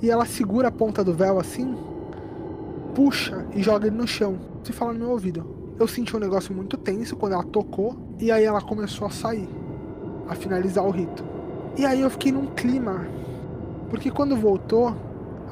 E 0.02 0.10
ela 0.10 0.26
segura 0.26 0.68
a 0.68 0.72
ponta 0.72 1.02
do 1.02 1.14
véu 1.14 1.38
assim, 1.38 1.76
puxa 2.94 3.46
e 3.54 3.62
joga 3.62 3.86
ele 3.86 3.96
no 3.96 4.06
chão. 4.06 4.38
Se 4.64 4.72
fala 4.72 4.92
no 4.92 4.98
meu 4.98 5.10
ouvido. 5.10 5.74
Eu 5.78 5.88
senti 5.88 6.14
um 6.14 6.20
negócio 6.20 6.54
muito 6.54 6.76
tenso 6.76 7.16
quando 7.16 7.32
ela 7.32 7.44
tocou. 7.44 7.96
E 8.18 8.30
aí 8.30 8.44
ela 8.44 8.60
começou 8.60 9.06
a 9.06 9.10
sair. 9.10 9.48
A 10.28 10.34
finalizar 10.34 10.84
o 10.84 10.90
rito. 10.90 11.24
E 11.76 11.84
aí 11.84 12.00
eu 12.00 12.10
fiquei 12.10 12.32
num 12.32 12.46
clima. 12.46 13.06
Porque 13.90 14.10
quando 14.10 14.36
voltou, 14.36 14.94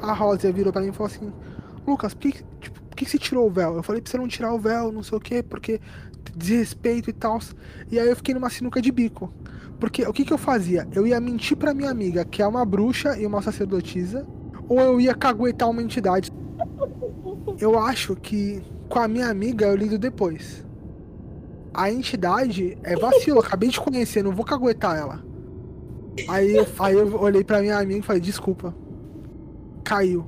a 0.03 0.13
Rosa 0.13 0.51
virou 0.53 0.73
pra 0.73 0.83
mim 0.83 0.89
e 0.89 0.93
falou 0.93 1.13
assim: 1.13 1.33
Lucas, 1.87 2.15
por 2.15 2.31
que, 2.31 2.45
tipo, 2.61 2.81
por 2.83 2.97
que 2.97 3.05
você 3.05 3.19
tirou 3.19 3.47
o 3.47 3.51
véu? 3.51 3.77
Eu 3.77 3.83
falei 3.83 4.01
pra 4.01 4.11
você 4.11 4.19
não 4.19 4.29
tirar 4.29 4.53
o 4.53 4.59
véu, 4.59 4.93
não 4.93 5.03
sei 5.03 5.19
o 5.19 5.21
que, 5.21 5.43
porque 5.43 5.81
desrespeito 6.37 7.11
e 7.11 7.13
tal. 7.13 7.39
E 7.91 7.99
aí 7.99 8.09
eu 8.09 8.17
fiquei 8.17 8.35
numa 8.35 8.51
sinuca 8.51 8.81
de 8.81 8.91
bico. 8.91 9.33
Porque 9.79 10.07
o 10.07 10.13
que, 10.13 10.25
que 10.25 10.33
eu 10.33 10.39
fazia? 10.39 10.87
Eu 10.93 11.07
ia 11.07 11.19
mentir 11.21 11.57
pra 11.57 11.73
minha 11.73 11.91
amiga, 11.91 12.25
que 12.25 12.43
é 12.43 12.47
uma 12.47 12.65
bruxa 12.65 13.19
e 13.19 13.27
uma 13.27 13.41
sacerdotisa, 13.41 14.27
ou 14.69 14.79
eu 14.79 15.01
ia 15.01 15.15
caguetar 15.15 15.69
uma 15.71 15.83
entidade. 15.83 16.31
Eu 17.59 17.79
acho 17.79 18.15
que 18.17 18.63
com 18.89 18.99
a 18.99 19.09
minha 19.09 19.29
amiga 19.29 19.67
eu 19.67 19.77
lido 19.77 19.99
depois. 19.99 20.65
A 21.73 21.91
entidade 21.91 22.77
é 22.83 22.97
vacilo, 22.97 23.39
eu 23.39 23.43
acabei 23.43 23.69
de 23.69 23.81
conhecer, 23.81 24.23
não 24.23 24.33
vou 24.33 24.45
caguetar 24.45 24.97
ela. 24.97 25.25
Aí, 26.29 26.55
aí 26.79 26.95
eu 26.95 27.21
olhei 27.21 27.45
pra 27.45 27.61
minha 27.61 27.79
amiga 27.79 28.01
e 28.01 28.03
falei, 28.03 28.21
desculpa. 28.21 28.75
Caiu. 29.85 30.27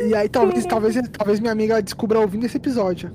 E 0.00 0.14
aí 0.14 0.28
talvez, 0.28 0.64
talvez, 0.64 0.96
talvez 1.10 1.38
minha 1.38 1.52
amiga 1.52 1.82
descubra 1.82 2.18
ouvindo 2.18 2.46
esse 2.46 2.56
episódio. 2.56 3.12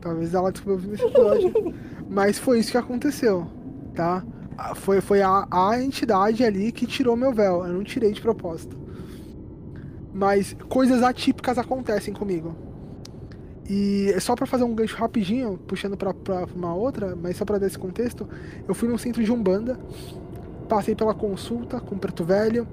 Talvez 0.00 0.34
ela 0.34 0.50
descubra 0.50 0.74
ouvindo 0.74 0.94
esse 0.94 1.04
episódio. 1.04 1.74
Mas 2.08 2.38
foi 2.38 2.58
isso 2.58 2.72
que 2.72 2.78
aconteceu, 2.78 3.46
tá? 3.94 4.24
Foi, 4.76 5.00
foi 5.00 5.22
a, 5.22 5.46
a 5.50 5.82
entidade 5.82 6.44
ali 6.44 6.72
que 6.72 6.86
tirou 6.86 7.16
meu 7.16 7.32
véu. 7.32 7.64
Eu 7.64 7.72
não 7.74 7.84
tirei 7.84 8.12
de 8.12 8.20
propósito. 8.20 8.76
Mas 10.12 10.56
coisas 10.68 11.02
atípicas 11.02 11.58
acontecem 11.58 12.12
comigo. 12.12 12.54
E 13.68 14.14
só 14.20 14.34
para 14.34 14.46
fazer 14.46 14.64
um 14.64 14.74
gancho 14.74 14.96
rapidinho, 14.96 15.58
puxando 15.66 15.96
pra 15.96 16.14
uma 16.54 16.74
outra, 16.74 17.16
mas 17.16 17.36
só 17.36 17.44
para 17.44 17.58
dar 17.58 17.66
esse 17.66 17.78
contexto, 17.78 18.28
eu 18.66 18.74
fui 18.74 18.88
num 18.88 18.98
centro 18.98 19.22
de 19.22 19.30
Umbanda 19.32 19.78
passei 20.72 20.94
pela 20.94 21.12
consulta 21.12 21.78
com 21.80 21.96
o 21.96 21.98
preto 21.98 22.24
velho, 22.24 22.66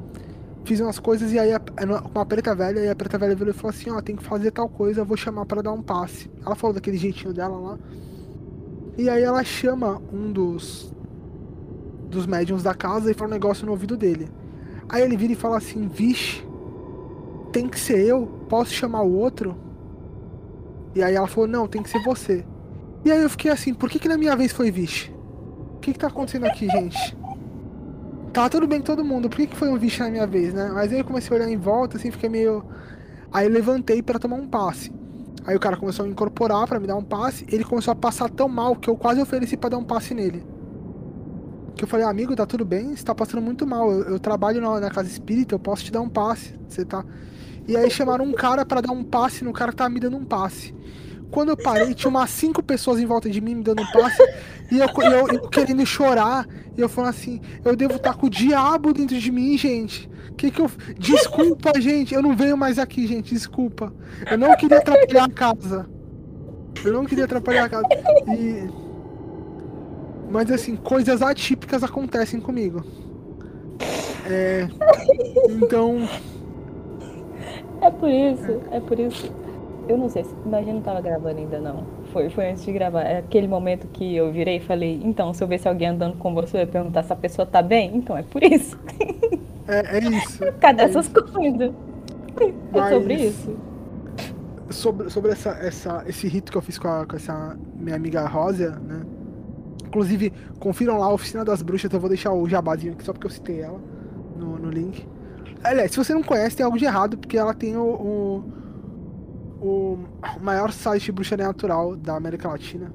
fiz 0.64 0.80
umas 0.80 0.99
coisas 0.99 1.34
e 1.34 1.40
aí 1.40 1.52
a, 1.52 1.60
com 1.60 2.20
a 2.20 2.26
preta 2.26 2.56
velha, 2.56 2.80
e 2.80 2.90
a 2.90 2.95
preta 2.95 3.18
velha 3.18 3.36
virou 3.36 3.53
e 3.53 3.53
falou 3.53 3.72
assim, 3.72 3.90
ó, 3.90 4.02
tem 4.02 4.16
que 4.16 4.24
fazer 4.24 4.52
tal 4.52 4.70
coisa, 4.70 5.02
eu 5.02 5.06
vou 5.06 5.18
chamar 5.18 5.45
para 5.45 5.61
dar 5.61 5.74
um 5.74 5.82
passe. 5.82 6.32
Ela 6.45 6.56
falou 6.56 6.74
daquele 6.74 6.95
jeitinho 6.95 7.34
dela 7.34 7.57
lá. 7.57 7.80
E 8.98 9.10
aí 9.10 9.22
ela 9.22 9.44
chama 9.44 10.02
um 10.14 10.32
dos 10.32 10.94
dos 12.10 12.26
médiums 12.26 12.64
da 12.64 12.74
casa 12.74 13.11
e 13.11 13.14
fala 13.14 13.30
um 13.30 13.34
negócio 13.34 13.66
no 13.66 13.72
ouvido 13.72 13.98
dele. 13.98 14.30
Aí 14.88 15.03
ele 15.03 15.18
vira 15.18 15.34
e 15.34 15.36
fala 15.36 15.57
assim, 15.57 15.88
vixe, 15.88 16.41
tem 17.52 17.68
que 17.68 17.80
ser 17.80 17.99
eu? 17.99 18.28
Posso 18.48 18.74
chamar 18.74 19.02
o 19.02 19.14
outro? 19.14 19.56
E 20.95 21.03
aí 21.03 21.16
ela 21.16 21.28
falou, 21.28 21.48
não, 21.48 21.68
tem 21.68 21.82
que 21.82 21.90
ser 21.90 22.02
você. 22.03 22.45
E 23.06 23.11
aí 23.11 23.22
eu 23.22 23.30
fiquei 23.30 23.52
assim, 23.52 23.74
por 23.74 23.90
que 23.90 23.99
que 23.99 24.07
na 24.07 24.18
minha 24.18 24.36
vez 24.36 24.52
foi 24.52 24.72
vixe? 24.72 25.11
O 25.76 25.80
que 25.80 25.94
que 25.94 25.99
tá 25.99 26.07
acontecendo 26.07 26.45
aqui, 26.45 26.68
gente? 26.68 27.18
Tava 28.34 28.49
tudo 28.49 28.68
bem 28.68 28.80
com 28.80 28.86
todo 28.86 29.03
mundo, 29.03 29.30
por 29.30 29.38
que 29.38 29.48
que 29.48 29.56
foi 29.56 29.70
um 29.70 29.78
vixe 29.78 29.99
na 30.02 30.10
minha 30.10 30.28
vez, 30.28 30.53
né? 30.53 30.70
Mas 30.74 30.91
aí 30.91 30.99
eu 30.99 31.06
comecei 31.06 31.36
a 31.36 31.40
olhar 31.40 31.52
em 31.52 31.57
volta, 31.57 31.98
assim, 31.98 32.11
fiquei 32.11 32.30
meio... 32.30 32.64
Aí 33.32 33.45
eu 33.45 33.52
levantei 33.52 34.02
para 34.02 34.20
tomar 34.20 34.38
um 34.38 34.48
passe. 34.48 34.91
Aí 35.45 35.56
o 35.56 35.60
cara 35.60 35.78
começou 35.78 36.03
a 36.03 36.06
me 36.06 36.11
incorporar 36.11 36.68
para 36.68 36.80
me 36.80 36.86
dar 36.86 36.95
um 36.95 37.03
passe, 37.03 37.45
ele 37.52 37.64
começou 37.64 37.91
a 37.91 37.95
passar 37.95 38.30
tão 38.30 38.48
mal 38.48 38.76
que 38.76 38.90
eu 38.90 38.95
quase 38.95 39.22
ofereci 39.22 39.56
para 39.57 39.70
dar 39.70 39.78
um 39.78 39.84
passe 39.84 40.14
nele. 40.14 40.45
Que 41.76 41.86
eu 41.86 41.88
falei, 41.88 42.06
amigo, 42.06 42.36
tá 42.36 42.45
tudo 42.45 42.66
bem? 42.66 42.95
Você 42.95 43.03
tá 43.03 43.16
passando 43.16 43.41
muito 43.41 43.66
mal. 43.66 43.90
Eu, 43.90 44.02
eu 44.02 44.20
trabalho 44.20 44.61
na, 44.61 44.80
na, 44.80 44.90
casa 44.91 45.07
espírita, 45.07 45.56
eu 45.56 45.60
posso 45.60 45.84
te 45.84 45.91
dar 45.91 46.02
um 46.02 46.10
passe. 46.10 46.53
Você 46.68 46.84
tá. 46.84 47.06
E 47.69 47.77
aí 47.77 47.87
chamaram 47.91 48.25
um 48.25 48.33
cara 48.33 48.65
para 48.65 48.81
dar 48.81 48.91
um 48.91 49.03
passe 49.03 49.43
no 49.43 49.53
cara 49.53 49.69
que 49.69 49.77
tava 49.77 49.91
me 49.91 49.99
dando 49.99 50.17
um 50.17 50.25
passe. 50.25 50.73
Quando 51.29 51.49
eu 51.49 51.57
parei, 51.57 51.93
tinha 51.93 52.09
umas 52.09 52.31
cinco 52.31 52.63
pessoas 52.63 52.99
em 52.99 53.05
volta 53.05 53.29
de 53.29 53.39
mim 53.39 53.53
me 53.53 53.63
dando 53.63 53.83
um 53.83 53.91
passe. 53.91 54.23
E 54.71 54.79
eu, 54.79 54.87
eu, 54.87 55.27
eu 55.27 55.49
querendo 55.49 55.85
chorar. 55.85 56.47
E 56.75 56.81
eu 56.81 56.89
falando 56.89 57.11
assim, 57.11 57.39
eu 57.63 57.75
devo 57.75 57.97
estar 57.97 58.13
tá 58.13 58.17
com 58.17 58.25
o 58.25 58.29
diabo 58.29 58.91
dentro 58.91 59.19
de 59.19 59.31
mim, 59.31 59.55
gente. 59.55 60.09
Que 60.35 60.49
que 60.49 60.59
eu. 60.59 60.71
Desculpa, 60.97 61.79
gente. 61.79 62.15
Eu 62.15 62.23
não 62.23 62.35
venho 62.35 62.57
mais 62.57 62.79
aqui, 62.79 63.05
gente. 63.05 63.35
Desculpa. 63.35 63.93
Eu 64.29 64.37
não 64.39 64.57
queria 64.57 64.79
atrapalhar 64.79 65.25
a 65.25 65.29
casa. 65.29 65.87
Eu 66.83 66.93
não 66.93 67.05
queria 67.05 67.25
atrapalhar 67.25 67.65
a 67.65 67.69
casa. 67.69 67.87
E. 68.35 68.67
Mas 70.31 70.49
assim, 70.49 70.75
coisas 70.75 71.21
atípicas 71.21 71.83
acontecem 71.83 72.39
comigo. 72.39 72.83
É. 74.25 74.67
Então. 75.51 76.09
É 77.81 77.89
por 77.89 78.10
isso, 78.10 78.61
é 78.72 78.80
por 78.80 78.99
isso. 78.99 79.31
Eu 79.88 79.97
não 79.97 80.07
sei, 80.07 80.23
mas 80.45 80.53
a 80.53 80.64
gente 80.64 80.76
não 80.76 80.81
tava 80.81 81.01
gravando 81.01 81.39
ainda 81.39 81.60
não. 81.60 81.84
Foi, 82.11 82.30
foi 82.30 82.51
antes 82.51 82.64
de 82.64 82.72
gravar. 82.72 83.01
É 83.01 83.18
aquele 83.18 83.47
momento 83.47 83.88
que 83.88 84.15
eu 84.15 84.31
virei 84.31 84.57
e 84.57 84.60
falei, 84.60 85.01
então, 85.03 85.34
se 85.34 85.43
eu 85.43 85.47
ver 85.47 85.57
se 85.60 85.68
alguém 85.68 85.88
andando 85.88 86.15
com 86.18 86.34
você, 86.34 86.61
eu 86.61 86.68
perguntar 86.68 87.01
se 87.03 87.11
a 87.11 87.15
pessoa 87.15 87.45
tá 87.45 87.61
bem, 87.61 87.95
então 87.95 88.15
é 88.15 88.22
por 88.22 88.43
isso. 88.43 88.77
É, 89.68 89.97
é 89.97 89.99
isso. 89.99 90.39
Cadê 90.61 90.84
é 90.84 90.85
essas 90.85 91.06
isso. 91.06 91.34
coisas? 91.34 91.72
Mas... 92.72 92.85
É 92.85 92.89
sobre 92.93 93.14
isso. 93.15 93.57
Sobre, 94.69 95.10
sobre 95.10 95.31
essa, 95.31 95.49
essa, 95.51 96.03
esse 96.07 96.27
rito 96.27 96.51
que 96.51 96.57
eu 96.57 96.61
fiz 96.61 96.77
com, 96.77 96.88
a, 96.88 97.06
com 97.06 97.15
essa 97.15 97.57
minha 97.76 97.95
amiga 97.95 98.27
Rosa, 98.27 98.80
né? 98.80 99.01
Inclusive, 99.88 100.31
confiram 100.60 100.99
lá 100.99 101.07
a 101.07 101.14
Oficina 101.14 101.43
das 101.43 101.64
Bruxas, 101.64 101.91
eu 101.91 101.99
vou 101.99 102.10
deixar 102.10 102.31
o 102.31 102.47
jabazinho 102.47 102.93
aqui 102.93 103.03
só 103.03 103.11
porque 103.11 103.26
eu 103.26 103.31
citei 103.31 103.61
ela 103.61 103.80
no, 104.38 104.60
no 104.60 104.69
link. 104.69 105.03
Aliás, 105.64 105.91
se 105.91 105.98
você 105.98 106.14
não 106.14 106.23
conhece, 106.23 106.56
tem 106.56 106.65
algo 106.65 106.77
de 106.77 106.86
errado, 106.86 107.18
porque 107.18 107.38
ela 107.38 107.53
tem 107.53 107.76
o, 107.76 108.44
o, 109.61 109.65
o 109.65 109.99
maior 110.41 110.72
site 110.72 111.06
de 111.06 111.11
bruxaria 111.11 111.48
natural 111.48 111.95
da 111.95 112.15
América 112.15 112.48
Latina. 112.48 112.94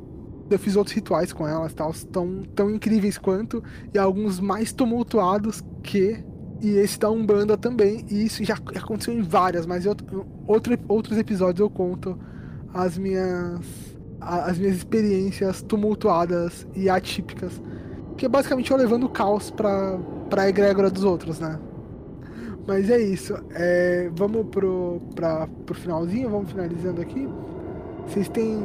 Eu 0.50 0.58
fiz 0.58 0.76
outros 0.76 0.94
rituais 0.94 1.32
com 1.32 1.46
elas, 1.46 1.72
tal, 1.74 1.92
tão, 2.12 2.42
tão 2.54 2.70
incríveis 2.70 3.18
quanto, 3.18 3.62
e 3.92 3.98
alguns 3.98 4.40
mais 4.40 4.72
tumultuados 4.72 5.62
que. 5.82 6.24
E 6.62 6.78
esse 6.78 6.98
da 6.98 7.10
Umbanda 7.10 7.58
também, 7.58 8.06
e 8.08 8.24
isso 8.24 8.42
já 8.42 8.54
aconteceu 8.54 9.12
em 9.12 9.20
várias, 9.20 9.66
mas 9.66 9.84
em 9.84 9.88
outro, 9.88 10.26
outro, 10.46 10.78
outros 10.88 11.18
episódios 11.18 11.60
eu 11.60 11.68
conto 11.68 12.18
as 12.72 12.96
minhas 12.96 13.60
as 14.20 14.58
minhas 14.58 14.76
experiências 14.76 15.60
tumultuadas 15.60 16.66
e 16.74 16.88
atípicas. 16.88 17.60
Que 18.16 18.26
é 18.26 18.28
basicamente 18.28 18.70
eu 18.70 18.76
levando 18.76 19.04
o 19.04 19.08
caos 19.08 19.50
pra, 19.50 19.98
pra 20.30 20.48
egrégora 20.48 20.90
dos 20.90 21.04
outros, 21.04 21.38
né? 21.40 21.58
Mas 22.66 22.88
é 22.90 22.98
isso. 22.98 23.34
É, 23.54 24.10
vamos 24.14 24.46
pro, 24.46 25.00
pra, 25.14 25.46
pro 25.66 25.74
finalzinho, 25.74 26.30
vamos 26.30 26.50
finalizando 26.50 27.00
aqui. 27.00 27.28
Vocês 28.06 28.28
têm 28.28 28.62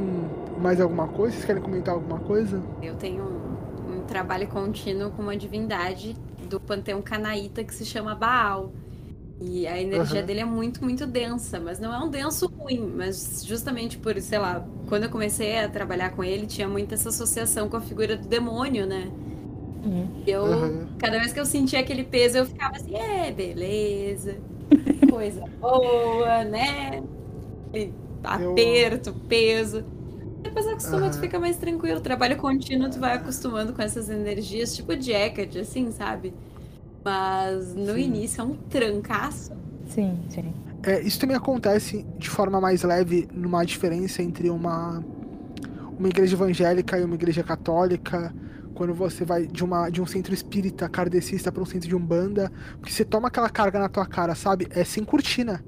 mais 0.60 0.80
alguma 0.80 1.08
coisa? 1.08 1.34
Vocês 1.34 1.46
querem 1.46 1.62
comentar 1.62 1.94
alguma 1.94 2.20
coisa? 2.20 2.62
Eu 2.82 2.96
tenho 2.96 3.24
um, 3.24 3.98
um 3.98 4.02
trabalho 4.04 4.48
contínuo 4.48 5.12
com 5.12 5.22
uma 5.22 5.36
divindade 5.36 6.16
do 6.50 6.60
panteão 6.60 7.02
canaíta 7.02 7.64
que 7.64 7.74
se 7.74 7.86
chama 7.86 8.16
Baal. 8.16 8.72
E 9.42 9.66
a 9.66 9.80
energia 9.80 10.20
uhum. 10.20 10.26
dele 10.26 10.40
é 10.42 10.46
muito, 10.46 10.84
muito 10.84 11.08
densa, 11.08 11.62
mas 11.62 11.80
não 11.80 11.94
é 11.94 12.00
um 12.00 12.10
denso 12.10 12.48
ruim, 12.48 12.94
mas 12.98 13.42
justamente 13.46 13.98
por, 13.98 14.20
sei 14.20 14.38
lá, 14.38 14.68
quando 14.90 15.04
eu 15.04 15.10
comecei 15.10 15.60
a 15.60 15.70
trabalhar 15.70 16.10
com 16.10 16.22
ele, 16.22 16.46
tinha 16.46 16.68
muita 16.68 16.96
essa 16.96 17.08
associação 17.08 17.70
com 17.70 17.78
a 17.78 17.82
figura 17.82 18.18
do 18.18 18.28
demônio, 18.28 18.86
né? 18.86 19.10
Uhum. 19.84 20.24
Eu, 20.28 20.44
uhum. 20.44 20.88
cada 20.98 21.20
vez 21.20 21.32
que 21.32 21.40
eu 21.40 21.46
sentia 21.46 21.80
aquele 21.80 22.04
peso, 22.04 22.38
eu 22.38 22.46
ficava 22.46 22.76
assim, 22.76 22.96
é, 22.96 23.32
beleza, 23.32 24.38
coisa 25.10 25.44
boa, 25.60 26.44
né? 26.44 27.02
E 27.74 27.92
aperto, 28.24 29.14
peso. 29.28 29.84
Depois 30.42 30.68
acostuma, 30.68 31.06
uhum. 31.06 31.12
tu 31.12 31.20
fica 31.20 31.40
mais 31.40 31.58
tranquilo. 31.58 32.00
Trabalho 32.00 32.38
contínuo, 32.38 32.90
tu 32.90 33.00
vai 33.00 33.14
acostumando 33.14 33.74
com 33.74 33.82
essas 33.82 34.10
energias, 34.10 34.76
tipo 34.76 35.00
jacket, 35.00 35.56
assim, 35.58 35.92
sabe? 35.92 36.34
Mas 37.04 37.74
no 37.76 37.94
sim. 37.94 38.02
início 38.02 38.42
é 38.42 38.44
um 38.44 38.56
trancaço. 38.56 39.54
Sim, 39.88 40.18
sim. 40.30 40.54
É, 40.84 41.02
isso 41.02 41.20
também 41.20 41.36
acontece 41.36 42.06
de 42.18 42.30
forma 42.30 42.62
mais 42.62 42.84
leve 42.84 43.28
numa 43.34 43.66
diferença 43.66 44.24
entre 44.24 44.50
uma, 44.50 45.04
uma 45.98 46.08
igreja 46.08 46.36
evangélica 46.36 46.98
e 46.98 47.04
uma 47.04 47.16
igreja 47.16 47.44
católica. 47.44 48.34
Quando 48.80 48.94
você 48.94 49.26
vai 49.26 49.46
de, 49.46 49.62
uma, 49.62 49.90
de 49.90 50.02
um 50.02 50.06
centro 50.06 50.34
espírita 50.34 50.88
kardecista 50.88 51.52
para 51.52 51.62
um 51.62 51.66
centro 51.66 51.90
de 51.90 51.94
umbanda, 51.94 52.50
porque 52.78 52.94
você 52.94 53.04
toma 53.04 53.28
aquela 53.28 53.50
carga 53.50 53.78
na 53.78 53.90
tua 53.90 54.06
cara, 54.06 54.34
sabe? 54.34 54.70
É 54.70 54.86
sem 54.86 55.04
cortina. 55.04 55.62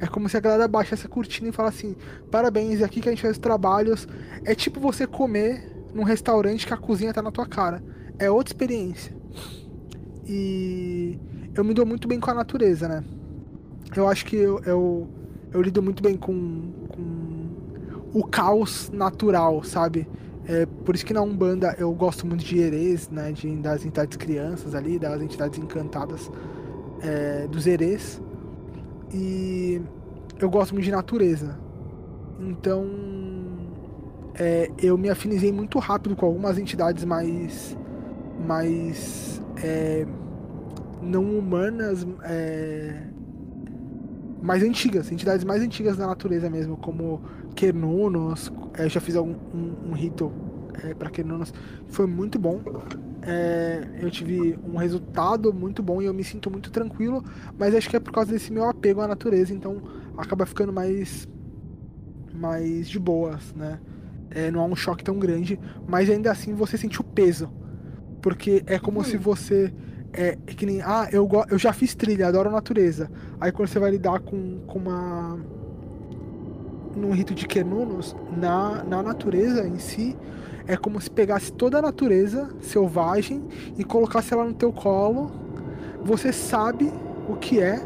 É 0.00 0.08
como 0.08 0.28
se 0.28 0.36
a 0.36 0.40
galera 0.40 0.66
baixa 0.66 0.96
essa 0.96 1.06
cortina 1.06 1.50
e 1.50 1.52
fala 1.52 1.68
assim: 1.68 1.94
parabéns, 2.32 2.80
é 2.80 2.84
aqui 2.84 3.00
que 3.00 3.08
a 3.08 3.12
gente 3.12 3.22
faz 3.22 3.34
os 3.34 3.38
trabalhos. 3.38 4.08
É 4.44 4.56
tipo 4.56 4.80
você 4.80 5.06
comer 5.06 5.72
num 5.94 6.02
restaurante 6.02 6.66
que 6.66 6.74
a 6.74 6.76
cozinha 6.76 7.14
tá 7.14 7.22
na 7.22 7.30
tua 7.30 7.46
cara. 7.46 7.80
É 8.18 8.28
outra 8.28 8.52
experiência. 8.52 9.16
E 10.26 11.16
eu 11.54 11.62
me 11.62 11.72
dou 11.72 11.86
muito 11.86 12.08
bem 12.08 12.18
com 12.18 12.32
a 12.32 12.34
natureza, 12.34 12.88
né? 12.88 13.04
Eu 13.94 14.08
acho 14.08 14.26
que 14.26 14.34
eu, 14.34 14.60
eu, 14.64 15.08
eu 15.52 15.62
lido 15.62 15.80
muito 15.80 16.02
bem 16.02 16.16
com, 16.16 16.72
com 16.88 18.18
o 18.18 18.26
caos 18.26 18.90
natural, 18.90 19.62
sabe? 19.62 20.08
É, 20.48 20.64
por 20.64 20.94
isso 20.94 21.04
que 21.04 21.12
na 21.12 21.20
Umbanda 21.20 21.76
eu 21.78 21.92
gosto 21.92 22.26
muito 22.26 22.42
de 22.42 22.58
Erês, 22.58 23.10
né? 23.10 23.30
De, 23.32 23.54
das 23.56 23.84
entidades 23.84 24.16
crianças 24.16 24.74
ali, 24.74 24.98
das 24.98 25.20
entidades 25.20 25.58
encantadas 25.58 26.30
é, 27.02 27.46
dos 27.46 27.66
Erês. 27.66 28.20
E 29.12 29.80
eu 30.40 30.48
gosto 30.48 30.72
muito 30.72 30.86
de 30.86 30.90
natureza. 30.90 31.58
Então 32.40 32.86
é, 34.34 34.70
eu 34.78 34.96
me 34.96 35.10
afinizei 35.10 35.52
muito 35.52 35.78
rápido 35.78 36.16
com 36.16 36.24
algumas 36.24 36.58
entidades 36.58 37.04
mais 37.04 37.76
mais 38.46 39.42
é, 39.62 40.06
não 41.02 41.38
humanas 41.38 42.06
é, 42.22 43.02
mais 44.40 44.62
antigas, 44.62 45.10
entidades 45.10 45.44
mais 45.44 45.62
antigas 45.62 45.96
da 45.96 46.06
natureza 46.06 46.48
mesmo, 46.48 46.76
como 46.76 47.20
Quernunos. 47.58 48.52
É, 48.74 48.84
eu 48.84 48.88
já 48.88 49.00
fiz 49.00 49.16
algum, 49.16 49.34
um, 49.52 49.90
um 49.90 49.92
rito 49.92 50.32
é, 50.84 50.94
para 50.94 51.10
Quernunos, 51.10 51.52
foi 51.88 52.06
muito 52.06 52.38
bom. 52.38 52.60
É, 53.22 53.86
eu 54.00 54.10
tive 54.10 54.58
um 54.64 54.76
resultado 54.76 55.52
muito 55.52 55.82
bom 55.82 56.00
e 56.00 56.06
eu 56.06 56.14
me 56.14 56.22
sinto 56.22 56.50
muito 56.50 56.70
tranquilo, 56.70 57.22
mas 57.58 57.74
acho 57.74 57.90
que 57.90 57.96
é 57.96 58.00
por 58.00 58.12
causa 58.12 58.30
desse 58.30 58.52
meu 58.52 58.68
apego 58.68 59.00
à 59.00 59.08
natureza, 59.08 59.52
então 59.52 59.82
acaba 60.16 60.46
ficando 60.46 60.72
mais 60.72 61.26
mais 62.32 62.88
de 62.88 63.00
boas, 63.00 63.52
né? 63.54 63.80
É, 64.30 64.50
não 64.50 64.60
há 64.60 64.64
um 64.64 64.76
choque 64.76 65.02
tão 65.02 65.18
grande, 65.18 65.58
mas 65.88 66.08
ainda 66.08 66.30
assim 66.30 66.54
você 66.54 66.78
sente 66.78 67.00
o 67.00 67.04
peso 67.04 67.50
porque 68.20 68.62
é 68.66 68.78
como 68.78 69.00
hum. 69.00 69.04
se 69.04 69.16
você. 69.16 69.72
É, 70.12 70.38
é, 70.46 70.54
que 70.54 70.64
nem. 70.66 70.80
Ah, 70.82 71.08
eu, 71.12 71.28
eu 71.50 71.58
já 71.58 71.72
fiz 71.72 71.94
trilha, 71.94 72.28
adoro 72.28 72.48
a 72.48 72.52
natureza. 72.52 73.10
Aí 73.40 73.52
quando 73.52 73.68
você 73.68 73.78
vai 73.78 73.90
lidar 73.90 74.20
com, 74.20 74.60
com 74.66 74.78
uma. 74.78 75.38
Num 76.98 77.12
rito 77.12 77.34
de 77.34 77.46
Kenunos, 77.46 78.14
na, 78.36 78.82
na 78.84 79.02
natureza 79.02 79.66
em 79.66 79.78
si, 79.78 80.16
é 80.66 80.76
como 80.76 81.00
se 81.00 81.10
pegasse 81.10 81.52
toda 81.52 81.78
a 81.78 81.82
natureza 81.82 82.50
selvagem 82.60 83.46
e 83.76 83.84
colocasse 83.84 84.34
ela 84.34 84.44
no 84.44 84.52
teu 84.54 84.72
colo. 84.72 85.30
Você 86.02 86.32
sabe 86.32 86.92
o 87.28 87.36
que 87.36 87.60
é, 87.60 87.80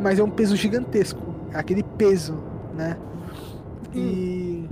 mas 0.00 0.18
é 0.18 0.22
um 0.22 0.30
peso 0.30 0.54
gigantesco. 0.56 1.20
É 1.52 1.58
aquele 1.58 1.82
peso, 1.82 2.34
né? 2.76 2.96
Hum. 3.94 3.98
E 3.98 4.68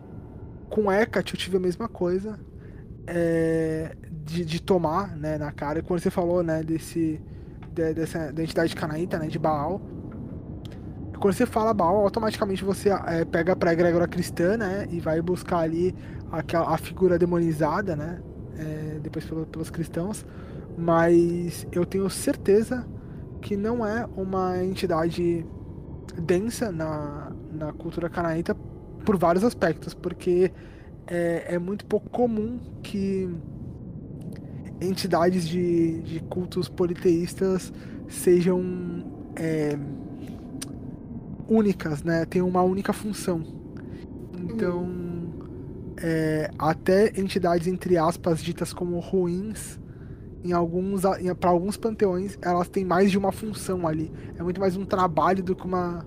com 0.68 0.92
Hecate 0.92 1.34
eu 1.34 1.40
tive 1.40 1.56
a 1.56 1.60
mesma 1.60 1.88
coisa. 1.88 2.38
é, 3.08 3.96
de, 4.10 4.44
de, 4.44 4.60
tomar 4.60 5.16
né, 5.16 5.38
na 5.38 5.50
cara. 5.50 5.82
Quando 5.82 6.00
você 6.00 6.10
falou 6.10 6.42
né, 6.42 6.62
desse, 6.62 7.20
de, 7.72 7.94
dessa 7.94 8.30
da 8.30 8.42
entidade 8.42 8.76
canaíta, 8.76 9.18
né, 9.18 9.26
de 9.26 9.38
Baal, 9.38 9.80
quando 11.18 11.34
você 11.34 11.46
fala 11.46 11.74
Baal, 11.74 11.96
automaticamente 11.96 12.64
você 12.64 12.90
é, 12.90 13.24
pega 13.24 13.54
pra 13.56 13.72
egrégora 13.72 14.06
cristã, 14.06 14.56
né? 14.56 14.86
E 14.90 15.00
vai 15.00 15.20
buscar 15.20 15.58
ali 15.58 15.94
a, 16.30 16.74
a 16.74 16.78
figura 16.78 17.18
demonizada, 17.18 17.96
né? 17.96 18.20
É, 18.56 18.98
depois 19.00 19.24
pelo, 19.24 19.46
pelos 19.46 19.70
cristãos. 19.70 20.24
Mas 20.76 21.66
eu 21.72 21.84
tenho 21.84 22.08
certeza 22.08 22.86
que 23.40 23.56
não 23.56 23.84
é 23.86 24.06
uma 24.16 24.62
entidade 24.62 25.44
densa 26.20 26.70
na, 26.70 27.32
na 27.52 27.72
cultura 27.72 28.08
canaíta 28.08 28.54
por 29.04 29.16
vários 29.16 29.44
aspectos, 29.44 29.94
porque 29.94 30.52
é, 31.06 31.54
é 31.54 31.58
muito 31.58 31.84
pouco 31.86 32.08
comum 32.10 32.58
que 32.82 33.28
entidades 34.80 35.48
de, 35.48 36.00
de 36.02 36.20
cultos 36.20 36.68
politeístas 36.68 37.72
sejam 38.08 38.62
é, 39.36 39.76
únicas, 41.48 42.02
né? 42.02 42.24
Tem 42.24 42.42
uma 42.42 42.62
única 42.62 42.92
função. 42.92 43.42
Então, 44.38 44.82
uhum. 44.82 45.32
é, 46.00 46.50
até 46.58 47.18
entidades 47.20 47.66
entre 47.66 47.96
aspas 47.96 48.42
ditas 48.42 48.72
como 48.72 48.98
ruins, 48.98 49.78
em 50.44 50.52
alguns 50.52 51.02
para 51.40 51.50
alguns 51.50 51.76
panteões, 51.76 52.38
elas 52.42 52.68
têm 52.68 52.84
mais 52.84 53.10
de 53.10 53.18
uma 53.18 53.32
função 53.32 53.86
ali. 53.86 54.12
É 54.36 54.42
muito 54.42 54.60
mais 54.60 54.76
um 54.76 54.84
trabalho 54.84 55.42
do 55.42 55.56
que 55.56 55.64
uma 55.64 56.04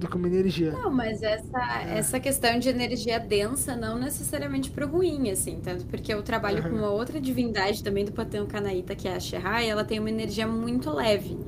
do 0.00 0.08
que 0.08 0.16
uma 0.16 0.26
energia. 0.26 0.72
Não, 0.72 0.90
mas 0.90 1.22
essa, 1.22 1.84
é. 1.84 1.98
essa 1.98 2.18
questão 2.18 2.58
de 2.58 2.70
energia 2.70 3.20
densa 3.20 3.76
não 3.76 3.98
necessariamente 3.98 4.70
pro 4.70 4.88
ruim, 4.88 5.30
assim, 5.30 5.60
tanto 5.62 5.84
porque 5.84 6.12
eu 6.12 6.22
trabalho 6.22 6.64
uhum. 6.64 6.70
com 6.70 6.76
uma 6.76 6.90
outra 6.90 7.20
divindade 7.20 7.84
também 7.84 8.04
do 8.04 8.10
panteão 8.10 8.46
canaíta, 8.46 8.96
que 8.96 9.06
é 9.06 9.14
a 9.14 9.20
Shehai, 9.20 9.68
ela 9.68 9.84
tem 9.84 10.00
uma 10.00 10.08
energia 10.08 10.46
muito 10.46 10.90
leve. 10.90 11.38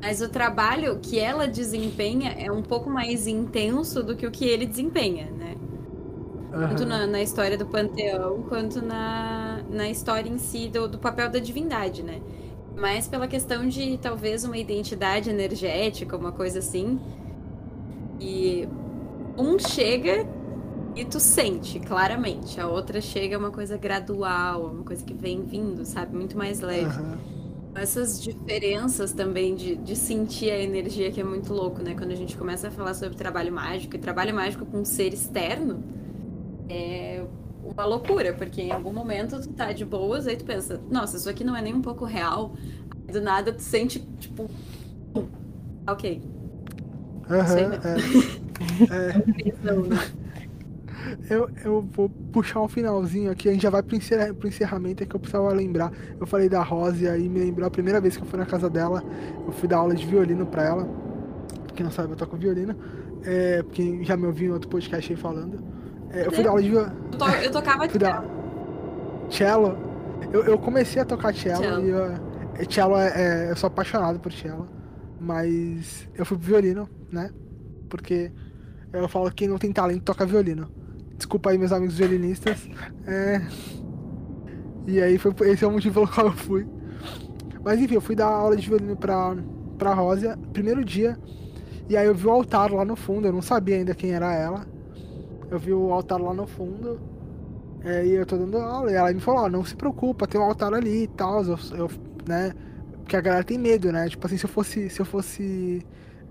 Mas 0.00 0.22
o 0.22 0.28
trabalho 0.28 0.98
que 1.00 1.18
ela 1.18 1.46
desempenha 1.46 2.34
é 2.38 2.50
um 2.50 2.62
pouco 2.62 2.88
mais 2.88 3.26
intenso 3.26 4.02
do 4.02 4.16
que 4.16 4.26
o 4.26 4.30
que 4.30 4.46
ele 4.46 4.64
desempenha, 4.64 5.30
né? 5.30 5.54
Uhum. 6.52 6.68
Tanto 6.68 6.86
na, 6.86 7.06
na, 7.06 7.22
história 7.22 7.56
do 7.56 7.66
panteão, 7.66 8.42
quanto 8.48 8.82
na, 8.82 9.60
na 9.70 9.88
história 9.88 10.28
em 10.28 10.38
si 10.38 10.68
do, 10.68 10.88
do 10.88 10.98
papel 10.98 11.28
da 11.30 11.38
divindade, 11.38 12.02
né? 12.02 12.20
Mais 12.76 13.06
pela 13.06 13.28
questão 13.28 13.68
de 13.68 13.98
talvez 13.98 14.42
uma 14.42 14.56
identidade 14.56 15.28
energética, 15.28 16.16
uma 16.16 16.32
coisa 16.32 16.60
assim. 16.60 16.98
E 18.18 18.66
um 19.36 19.58
chega 19.58 20.26
e 20.96 21.04
tu 21.04 21.20
sente, 21.20 21.78
claramente. 21.78 22.60
A 22.60 22.66
outra 22.66 23.00
chega 23.00 23.34
é 23.34 23.38
uma 23.38 23.50
coisa 23.50 23.76
gradual, 23.76 24.66
uma 24.66 24.82
coisa 24.82 25.04
que 25.04 25.14
vem 25.14 25.42
vindo, 25.42 25.84
sabe? 25.84 26.16
Muito 26.16 26.36
mais 26.36 26.60
leve. 26.60 27.00
Uhum. 27.00 27.39
Essas 27.74 28.20
diferenças 28.20 29.12
também 29.12 29.54
de, 29.54 29.76
de 29.76 29.94
sentir 29.94 30.50
a 30.50 30.58
energia 30.58 31.10
que 31.10 31.20
é 31.20 31.24
muito 31.24 31.52
louco, 31.52 31.82
né? 31.82 31.94
Quando 31.94 32.10
a 32.10 32.16
gente 32.16 32.36
começa 32.36 32.68
a 32.68 32.70
falar 32.70 32.94
sobre 32.94 33.16
trabalho 33.16 33.52
mágico 33.52 33.94
e 33.94 33.98
trabalho 33.98 34.34
mágico 34.34 34.66
com 34.66 34.78
um 34.78 34.84
ser 34.84 35.14
externo, 35.14 35.82
é 36.68 37.24
uma 37.62 37.84
loucura, 37.84 38.32
porque 38.34 38.62
em 38.62 38.72
algum 38.72 38.92
momento 38.92 39.40
tu 39.40 39.48
tá 39.52 39.72
de 39.72 39.84
boas, 39.84 40.26
aí 40.26 40.36
tu 40.36 40.44
pensa, 40.44 40.80
nossa, 40.90 41.16
isso 41.16 41.28
aqui 41.30 41.44
não 41.44 41.56
é 41.56 41.62
nem 41.62 41.74
um 41.74 41.82
pouco 41.82 42.04
real. 42.04 42.54
Aí 43.06 43.12
do 43.12 43.20
nada 43.20 43.52
tu 43.52 43.62
sente, 43.62 44.00
tipo, 44.18 44.50
ok. 45.86 46.22
Uhum, 47.28 47.72
é. 47.72 48.00
é. 50.10 50.19
Eu, 51.28 51.48
eu 51.64 51.82
vou 51.92 52.08
puxar 52.08 52.60
um 52.60 52.68
finalzinho 52.68 53.30
aqui, 53.30 53.48
a 53.48 53.52
gente 53.52 53.62
já 53.62 53.70
vai 53.70 53.82
pro, 53.82 53.96
encerra, 53.96 54.32
pro 54.34 54.48
encerramento, 54.48 55.02
é 55.02 55.06
que 55.06 55.14
eu 55.14 55.20
precisava 55.20 55.52
lembrar. 55.52 55.92
Eu 56.18 56.26
falei 56.26 56.48
da 56.48 56.62
Rose 56.62 57.08
aí 57.08 57.28
me 57.28 57.40
lembrou 57.40 57.66
a 57.66 57.70
primeira 57.70 58.00
vez 58.00 58.16
que 58.16 58.22
eu 58.22 58.26
fui 58.26 58.38
na 58.38 58.46
casa 58.46 58.68
dela, 58.68 59.02
eu 59.46 59.52
fui 59.52 59.68
dar 59.68 59.78
aula 59.78 59.94
de 59.94 60.06
violino 60.06 60.46
pra 60.46 60.64
ela. 60.64 60.88
Quem 61.74 61.84
não 61.84 61.90
sabe, 61.90 62.12
eu 62.12 62.16
toco 62.16 62.36
violino. 62.36 62.76
É, 63.24 63.64
quem 63.72 64.04
já 64.04 64.16
me 64.16 64.26
ouviu 64.26 64.50
em 64.50 64.52
outro 64.52 64.68
podcast 64.68 65.12
aí 65.12 65.18
falando. 65.18 65.62
É, 66.10 66.26
eu 66.26 66.32
fui 66.32 66.42
dar 66.42 66.50
aula 66.50 66.62
de 66.62 66.70
violino. 66.70 66.96
Eu, 67.12 67.42
eu 67.42 67.50
tocava 67.50 67.88
dar... 67.88 68.24
cello. 69.30 69.78
Eu, 70.32 70.44
eu 70.44 70.58
comecei 70.58 71.00
a 71.00 71.04
tocar 71.04 71.34
cello, 71.34 71.62
cello. 71.62 71.86
e 71.86 71.90
eu, 71.90 72.04
é, 72.04 72.64
cello 72.68 72.96
é, 72.96 73.12
é, 73.46 73.50
eu 73.50 73.56
sou 73.56 73.68
apaixonado 73.68 74.18
por 74.18 74.32
cello. 74.32 74.68
Mas 75.20 76.08
eu 76.14 76.24
fui 76.24 76.36
pro 76.36 76.46
violino, 76.46 76.88
né? 77.10 77.30
Porque 77.88 78.32
eu 78.92 79.08
falo 79.08 79.28
que 79.28 79.36
quem 79.36 79.48
não 79.48 79.58
tem 79.58 79.72
talento 79.72 80.02
toca 80.02 80.26
violino. 80.26 80.68
Desculpa 81.20 81.50
aí, 81.50 81.58
meus 81.58 81.70
amigos 81.70 81.98
violinistas. 81.98 82.66
É... 83.06 83.42
E 84.86 85.02
aí, 85.02 85.18
foi, 85.18 85.34
esse 85.50 85.62
é 85.62 85.68
o 85.68 85.70
motivo 85.70 85.94
pelo 85.94 86.08
qual 86.08 86.28
eu 86.28 86.32
fui. 86.32 86.66
Mas 87.62 87.78
enfim, 87.78 87.94
eu 87.94 88.00
fui 88.00 88.16
dar 88.16 88.28
aula 88.28 88.56
de 88.56 88.66
violino 88.66 88.96
pra, 88.96 89.36
pra 89.76 89.92
Rosa, 89.92 90.38
primeiro 90.50 90.82
dia. 90.82 91.18
E 91.90 91.94
aí 91.94 92.06
eu 92.06 92.14
vi 92.14 92.26
o 92.26 92.30
altar 92.30 92.72
lá 92.72 92.86
no 92.86 92.96
fundo, 92.96 93.26
eu 93.26 93.32
não 93.34 93.42
sabia 93.42 93.76
ainda 93.76 93.94
quem 93.94 94.12
era 94.12 94.32
ela. 94.34 94.66
Eu 95.50 95.58
vi 95.58 95.74
o 95.74 95.92
altar 95.92 96.18
lá 96.18 96.32
no 96.32 96.46
fundo. 96.46 96.98
É, 97.84 98.06
e 98.06 98.12
eu 98.12 98.24
tô 98.24 98.38
dando 98.38 98.56
aula. 98.56 98.90
E 98.90 98.94
ela 98.94 99.12
me 99.12 99.20
falou, 99.20 99.42
ó, 99.42 99.48
não 99.50 99.62
se 99.62 99.76
preocupa, 99.76 100.26
tem 100.26 100.40
um 100.40 100.44
altar 100.44 100.72
ali 100.72 101.02
e 101.02 101.08
tal. 101.08 101.44
Eu, 101.44 101.58
eu, 101.76 101.90
né? 102.26 102.54
Porque 103.02 103.14
a 103.14 103.20
galera 103.20 103.44
tem 103.44 103.58
medo, 103.58 103.92
né? 103.92 104.08
Tipo 104.08 104.26
assim, 104.26 104.38
se 104.38 104.46
eu 104.46 104.48
fosse. 104.48 104.88
Se 104.88 105.00
eu 105.00 105.04
fosse 105.04 105.84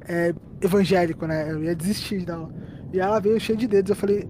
é, 0.08 0.34
evangélico, 0.60 1.28
né? 1.28 1.52
Eu 1.52 1.64
ia 1.64 1.76
desistir 1.76 2.26
da 2.26 2.38
aula. 2.38 2.52
E 2.92 3.00
ela 3.00 3.20
veio 3.20 3.40
cheia 3.40 3.58
de 3.58 3.68
dedos. 3.68 3.92
Eu 3.92 3.96
falei, 3.96 4.28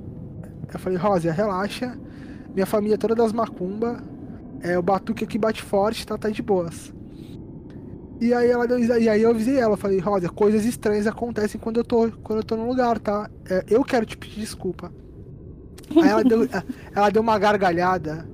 eu 0.76 0.80
falei, 0.80 0.98
Rosa, 0.98 1.32
relaxa. 1.32 1.98
Minha 2.54 2.66
família 2.66 2.96
é 2.96 2.98
toda 2.98 3.16
das 3.16 3.32
macumba. 3.32 4.04
É, 4.62 4.78
o 4.78 4.82
batuque 4.82 5.24
aqui 5.24 5.38
bate 5.38 5.62
forte, 5.62 6.06
tá, 6.06 6.18
tá 6.18 6.30
de 6.30 6.42
boas. 6.42 6.94
E 8.20 8.34
aí 8.34 8.50
ela 8.50 8.68
e 9.00 9.08
aí 9.08 9.22
eu 9.22 9.30
avisei 9.30 9.58
ela, 9.58 9.78
falei, 9.78 10.00
Rosa, 10.00 10.28
coisas 10.28 10.66
estranhas 10.66 11.08
acontecem 11.08 11.60
quando 11.60 11.78
eu 11.78 11.86
tô, 11.86 12.12
quando 12.22 12.40
eu 12.40 12.44
tô 12.44 12.58
no 12.58 12.68
lugar, 12.68 13.00
tá? 13.00 13.30
É, 13.50 13.64
eu 13.70 13.84
quero 13.84 14.06
te 14.06 14.18
pedir 14.18 14.42
desculpa. 14.42 14.92
Aí 16.02 16.10
ela 16.10 16.24
deu, 16.24 16.48
ela 16.94 17.10
deu 17.10 17.22
uma 17.22 17.40
gargalhada. 17.40 18.28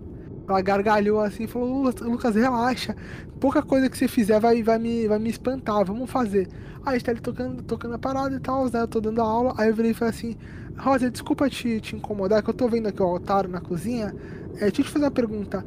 Ela 0.48 0.62
gargalhou 0.62 1.22
assim 1.22 1.44
e 1.44 1.48
falou, 1.48 1.92
Lucas, 2.02 2.36
relaxa. 2.36 2.96
Pouca 3.40 3.62
coisa 3.62 3.90
que 3.90 3.98
você 3.98 4.08
fizer 4.08 4.40
vai, 4.40 4.62
vai, 4.64 4.80
me, 4.80 5.08
vai 5.08 5.20
me 5.20 5.30
espantar, 5.30 5.86
vamos 5.86 6.10
fazer. 6.10 6.48
Aí 6.86 6.92
a 6.96 6.98
gente 6.98 7.06
tá 7.06 7.12
ali 7.12 7.20
tocando, 7.20 7.64
tocando 7.64 7.96
a 7.96 8.00
parada 8.00 8.36
e 8.36 8.40
tal, 8.40 8.66
né? 8.66 8.82
Eu 8.82 8.88
tô 8.88 9.02
dando 9.02 9.20
a 9.20 9.26
aula. 9.26 9.56
Aí 9.58 9.70
eu 9.70 9.74
virei 9.74 9.92
e 9.92 9.94
falei 9.94 10.14
assim, 10.14 10.38
Rosa, 10.78 11.10
desculpa 11.10 11.50
te, 11.50 11.82
te 11.82 11.96
incomodar, 11.96 12.44
que 12.44 12.50
eu 12.50 12.54
tô 12.54 12.68
vendo 12.68 12.88
aqui 12.88 13.02
o 13.02 13.06
altar 13.06 13.48
na 13.48 13.60
cozinha. 13.60 14.14
É, 14.56 14.60
deixa 14.60 14.82
eu 14.82 14.86
te 14.86 14.90
fazer 14.92 15.06
uma 15.06 15.12
pergunta. 15.12 15.66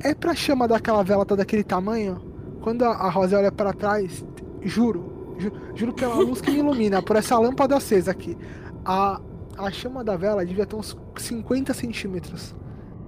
É 0.00 0.12
pra 0.12 0.34
chama 0.34 0.66
daquela 0.66 1.04
vela 1.04 1.24
tá 1.24 1.36
daquele 1.36 1.62
tamanho? 1.62 2.20
Quando 2.62 2.84
a, 2.84 2.88
a 2.88 3.08
Rosa 3.08 3.38
olha 3.38 3.52
para 3.52 3.72
trás, 3.72 4.24
juro, 4.60 5.36
ju, 5.38 5.52
juro 5.74 5.92
pela 5.92 6.16
luz 6.20 6.40
que 6.40 6.50
me 6.50 6.58
ilumina, 6.58 7.00
por 7.00 7.14
essa 7.14 7.38
lâmpada 7.38 7.76
acesa 7.76 8.10
aqui. 8.10 8.36
A, 8.84 9.20
a 9.56 9.70
chama 9.70 10.02
da 10.02 10.16
vela 10.16 10.44
devia 10.44 10.66
ter 10.66 10.74
uns 10.74 10.96
50 11.16 11.72
centímetros. 11.74 12.56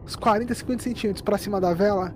Uns 0.04 0.14
40, 0.14 0.54
50 0.54 0.82
centímetros 0.82 1.22
pra 1.22 1.36
cima 1.36 1.60
da 1.60 1.74
vela. 1.74 2.14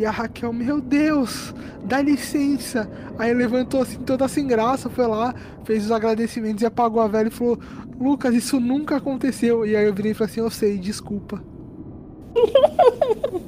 E 0.00 0.06
a 0.06 0.10
Raquel, 0.10 0.50
meu 0.50 0.80
Deus, 0.80 1.54
dá 1.84 2.00
licença. 2.00 2.88
Aí 3.18 3.34
levantou 3.34 3.82
assim, 3.82 3.98
toda 3.98 4.26
sem 4.28 4.46
graça, 4.46 4.88
foi 4.88 5.06
lá, 5.06 5.34
fez 5.62 5.84
os 5.84 5.92
agradecimentos 5.92 6.62
e 6.62 6.66
apagou 6.66 7.02
a 7.02 7.06
vela 7.06 7.28
e 7.28 7.30
falou: 7.30 7.58
Lucas, 8.00 8.34
isso 8.34 8.58
nunca 8.58 8.96
aconteceu. 8.96 9.66
E 9.66 9.76
aí 9.76 9.84
eu 9.84 9.92
virei 9.92 10.12
e 10.12 10.14
falei 10.14 10.30
assim: 10.30 10.40
Eu 10.40 10.48
sei, 10.48 10.78
desculpa. 10.78 11.44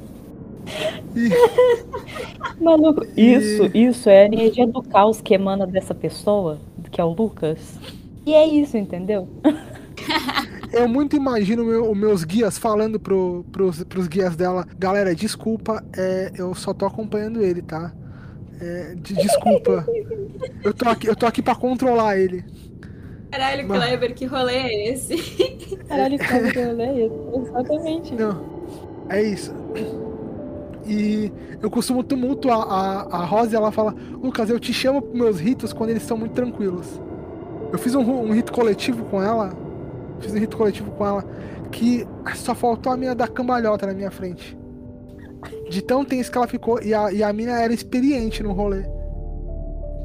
e... 1.15 2.63
Maluco, 2.63 3.03
isso, 3.17 3.71
e... 3.73 3.85
isso 3.85 4.07
é 4.07 4.21
a 4.21 4.25
energia 4.25 4.67
do 4.67 4.83
caos 4.83 5.21
que 5.21 5.33
emana 5.33 5.65
dessa 5.65 5.95
pessoa, 5.95 6.59
que 6.91 7.01
é 7.01 7.03
o 7.03 7.13
Lucas. 7.13 7.79
E 8.27 8.33
é 8.35 8.47
isso, 8.47 8.77
entendeu? 8.77 9.27
eu 10.71 10.87
muito 10.87 11.15
imagino 11.15 11.63
meu, 11.65 11.91
os 11.91 11.97
meus 11.97 12.23
guias 12.23 12.57
falando 12.57 12.99
pro, 12.99 13.45
pros, 13.51 13.83
pros 13.83 14.07
guias 14.07 14.35
dela, 14.35 14.67
galera, 14.77 15.13
desculpa, 15.13 15.83
é, 15.95 16.31
eu 16.37 16.53
só 16.55 16.73
tô 16.73 16.85
acompanhando 16.85 17.41
ele, 17.41 17.61
tá? 17.61 17.93
É, 18.59 18.95
de, 18.95 19.13
desculpa. 19.15 19.85
eu 20.63 20.73
tô 20.73 20.87
aqui, 20.87 21.07
eu 21.07 21.15
tô 21.15 21.25
aqui 21.25 21.41
pra 21.41 21.55
controlar 21.55 22.17
ele. 22.17 22.45
Caralho, 23.31 23.67
Mas... 23.67 23.83
Kleber, 23.83 24.13
que 24.13 24.25
rolê 24.25 24.53
é 24.53 24.89
esse? 24.93 25.17
Caralho, 25.89 26.17
Kleber, 26.19 26.53
que 26.53 26.63
rolê 26.63 26.83
é 26.83 27.05
esse? 27.05 27.49
Exatamente. 27.49 28.15
Não, 28.15 28.45
é 29.09 29.21
isso. 29.23 29.53
E 30.85 31.31
eu 31.61 31.69
costumo 31.69 32.03
tumultuar. 32.03 32.59
A, 32.59 33.17
a 33.17 33.25
Rosa, 33.25 33.55
ela 33.55 33.71
fala, 33.71 33.95
Lucas, 34.21 34.49
eu 34.49 34.59
te 34.59 34.73
chamo 34.73 35.01
pros 35.01 35.15
meus 35.15 35.39
ritos 35.39 35.73
quando 35.73 35.89
eles 35.89 36.03
são 36.03 36.17
muito 36.17 36.33
tranquilos. 36.33 37.01
Eu 37.71 37.79
fiz 37.79 37.95
um, 37.95 38.01
um 38.01 38.31
rito 38.31 38.53
coletivo 38.53 39.03
com 39.05 39.21
ela 39.21 39.62
fiz 40.23 40.33
um 40.33 40.39
rito 40.39 40.57
coletivo 40.57 40.91
com 40.91 41.05
ela 41.05 41.23
que 41.73 42.07
só 42.35 42.53
faltou 42.53 42.93
a 42.93 42.97
mina 42.97 43.15
da 43.15 43.27
cambalhota 43.27 43.87
na 43.87 43.93
minha 43.93 44.11
frente. 44.11 44.57
De 45.69 45.81
tão 45.81 46.05
tenso 46.05 46.31
que 46.31 46.37
ela 46.37 46.47
ficou. 46.47 46.81
E 46.81 46.93
a, 46.93 47.11
e 47.11 47.23
a 47.23 47.33
mina 47.33 47.59
era 47.59 47.73
experiente 47.73 48.41
no 48.43 48.53
rolê. 48.53 48.83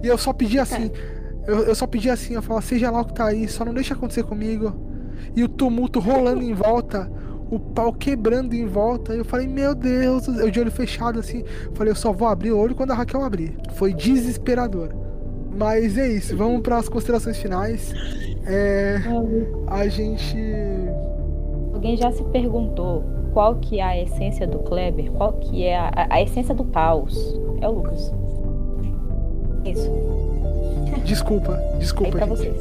E 0.03 0.07
eu 0.07 0.19
só 0.19 0.33
pedi 0.33 0.59
assim. 0.59 0.91
Eu, 1.47 1.65
eu 1.65 1.75
só 1.75 1.87
pedi 1.87 2.11
assim, 2.11 2.35
eu 2.35 2.43
falava, 2.43 2.65
seja 2.65 2.91
lá 2.91 3.01
o 3.01 3.05
que 3.05 3.15
tá 3.15 3.27
aí, 3.27 3.49
só 3.49 3.65
não 3.65 3.73
deixa 3.73 3.95
acontecer 3.95 4.23
comigo. 4.25 4.75
E 5.37 5.45
o 5.45 5.49
tumulto 5.49 6.01
rolando 6.01 6.43
em 6.43 6.55
volta. 6.55 7.11
o 7.51 7.59
pau 7.59 7.93
quebrando 7.93 8.55
em 8.55 8.67
volta. 8.67 9.15
Eu 9.15 9.25
falei, 9.25 9.47
meu 9.47 9.75
Deus, 9.75 10.27
eu 10.27 10.51
de 10.51 10.61
olho 10.61 10.71
fechado 10.71 11.19
assim. 11.19 11.45
Falei, 11.75 11.93
eu 11.93 11.97
só 11.97 12.13
vou 12.13 12.29
abrir 12.29 12.53
o 12.53 12.59
olho 12.59 12.75
quando 12.75 12.91
a 12.91 12.95
Raquel 12.95 13.23
abrir. 13.23 13.57
Foi 13.75 13.93
desesperador. 13.93 15.08
Mas 15.59 15.99
é 15.99 16.07
isso, 16.07 16.37
vamos 16.37 16.61
para 16.63 16.77
as 16.77 16.89
considerações 16.89 17.37
finais. 17.37 17.93
É, 18.47 19.01
a 19.67 19.89
gente. 19.89 20.37
Alguém 21.75 21.97
já 21.97 22.13
se 22.13 22.23
perguntou 22.25 23.03
qual 23.33 23.57
que 23.57 23.81
é 23.81 23.83
a 23.83 24.01
essência 24.01 24.47
do 24.47 24.61
Kleber? 24.61 25.11
Qual 25.13 25.33
que 25.35 25.65
é 25.65 25.77
a, 25.77 26.07
a, 26.11 26.23
essência 26.23 26.55
do 26.55 26.65
caos? 26.65 27.39
É 27.61 27.69
o 27.69 27.73
Lucas. 27.73 28.13
Isso. 29.65 29.91
Desculpa, 31.05 31.61
desculpa. 31.79 32.19
É 32.19 32.27
vocês. 32.27 32.57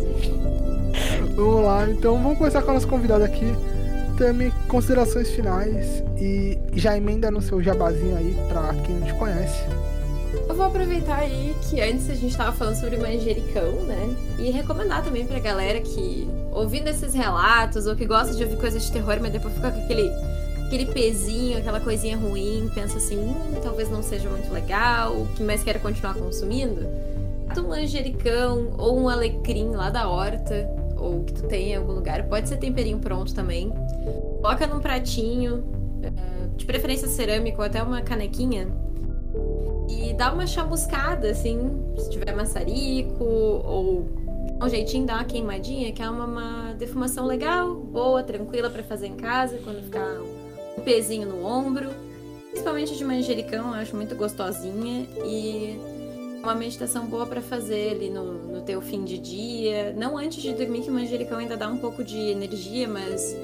Vamos 1.35 1.63
lá, 1.63 1.87
então 1.89 2.15
vamos 2.21 2.39
começar 2.39 2.63
com 2.63 2.71
a 2.71 2.73
nossa 2.73 2.87
convidada 2.87 3.25
aqui. 3.25 3.45
Tami, 4.17 4.51
considerações 4.67 5.29
finais 5.29 6.03
e 6.17 6.57
já 6.73 6.97
emenda 6.97 7.29
no 7.29 7.41
seu 7.41 7.61
jabazinho 7.61 8.17
aí 8.17 8.35
pra 8.49 8.73
quem 8.83 8.95
não 8.95 9.05
te 9.05 9.13
conhece. 9.13 9.63
Vou 10.57 10.65
aproveitar 10.65 11.19
aí 11.19 11.55
que 11.69 11.79
antes 11.79 12.09
a 12.09 12.15
gente 12.15 12.35
tava 12.35 12.51
falando 12.51 12.73
sobre 12.73 12.97
manjericão, 12.97 13.73
né? 13.83 14.15
E 14.39 14.49
recomendar 14.49 15.03
também 15.03 15.23
pra 15.23 15.37
galera 15.37 15.79
que, 15.79 16.27
ouvindo 16.51 16.87
esses 16.87 17.13
relatos, 17.13 17.85
ou 17.85 17.95
que 17.95 18.07
gosta 18.07 18.33
de 18.33 18.43
ouvir 18.43 18.57
coisas 18.57 18.83
de 18.83 18.91
terror, 18.91 19.19
mas 19.21 19.31
depois 19.31 19.53
fica 19.53 19.69
com 19.69 19.79
aquele, 19.81 20.11
aquele 20.65 20.87
pezinho, 20.87 21.59
aquela 21.59 21.79
coisinha 21.79 22.17
ruim, 22.17 22.71
pensa 22.73 22.97
assim, 22.97 23.19
hum, 23.19 23.59
talvez 23.61 23.87
não 23.91 24.01
seja 24.01 24.27
muito 24.29 24.51
legal, 24.51 25.27
que 25.35 25.43
mais 25.43 25.61
quer 25.61 25.79
continuar 25.79 26.15
consumindo. 26.15 26.87
Um 27.55 27.67
manjericão 27.67 28.73
ou 28.79 28.99
um 28.99 29.09
alecrim 29.09 29.69
lá 29.69 29.91
da 29.91 30.09
horta, 30.09 30.67
ou 30.97 31.23
que 31.23 31.33
tu 31.33 31.43
tem 31.43 31.73
em 31.73 31.75
algum 31.75 31.91
lugar, 31.91 32.23
pode 32.23 32.49
ser 32.49 32.57
temperinho 32.57 32.97
pronto 32.97 33.31
também. 33.31 33.71
Coloca 34.41 34.65
num 34.65 34.79
pratinho, 34.79 35.63
eh, 36.01 36.47
de 36.55 36.65
preferência 36.65 37.07
cerâmico 37.07 37.61
até 37.61 37.81
uma 37.83 38.01
canequinha 38.01 38.67
e 39.87 40.13
dá 40.13 40.33
uma 40.33 40.45
chamuscada, 40.45 41.31
assim, 41.31 41.57
se 41.97 42.09
tiver 42.09 42.35
maçarico, 42.35 43.23
ou 43.23 44.07
um 44.61 44.69
jeitinho, 44.69 45.05
dá 45.05 45.15
uma 45.15 45.23
queimadinha, 45.23 45.91
que 45.91 46.01
é 46.01 46.09
uma, 46.09 46.25
uma 46.25 46.73
defumação 46.73 47.25
legal, 47.25 47.75
boa, 47.75 48.23
tranquila 48.23 48.69
para 48.69 48.83
fazer 48.83 49.07
em 49.07 49.15
casa, 49.15 49.59
quando 49.63 49.83
ficar 49.83 50.19
um 50.77 50.81
pezinho 50.81 51.27
no 51.27 51.45
ombro. 51.45 51.89
Principalmente 52.49 52.95
de 52.95 53.05
manjericão, 53.05 53.67
eu 53.67 53.75
acho 53.75 53.95
muito 53.95 54.15
gostosinha 54.15 55.07
e 55.25 55.79
uma 56.41 56.55
meditação 56.55 57.05
boa 57.05 57.25
para 57.25 57.41
fazer 57.41 57.91
ali 57.91 58.09
no, 58.09 58.33
no 58.47 58.61
teu 58.61 58.81
fim 58.81 59.03
de 59.03 59.17
dia. 59.17 59.93
Não 59.93 60.17
antes 60.17 60.41
de 60.41 60.53
dormir, 60.53 60.81
que 60.81 60.89
o 60.89 60.93
manjericão 60.93 61.37
ainda 61.37 61.55
dá 61.55 61.67
um 61.67 61.77
pouco 61.77 62.03
de 62.03 62.17
energia, 62.17 62.87
mas 62.87 63.35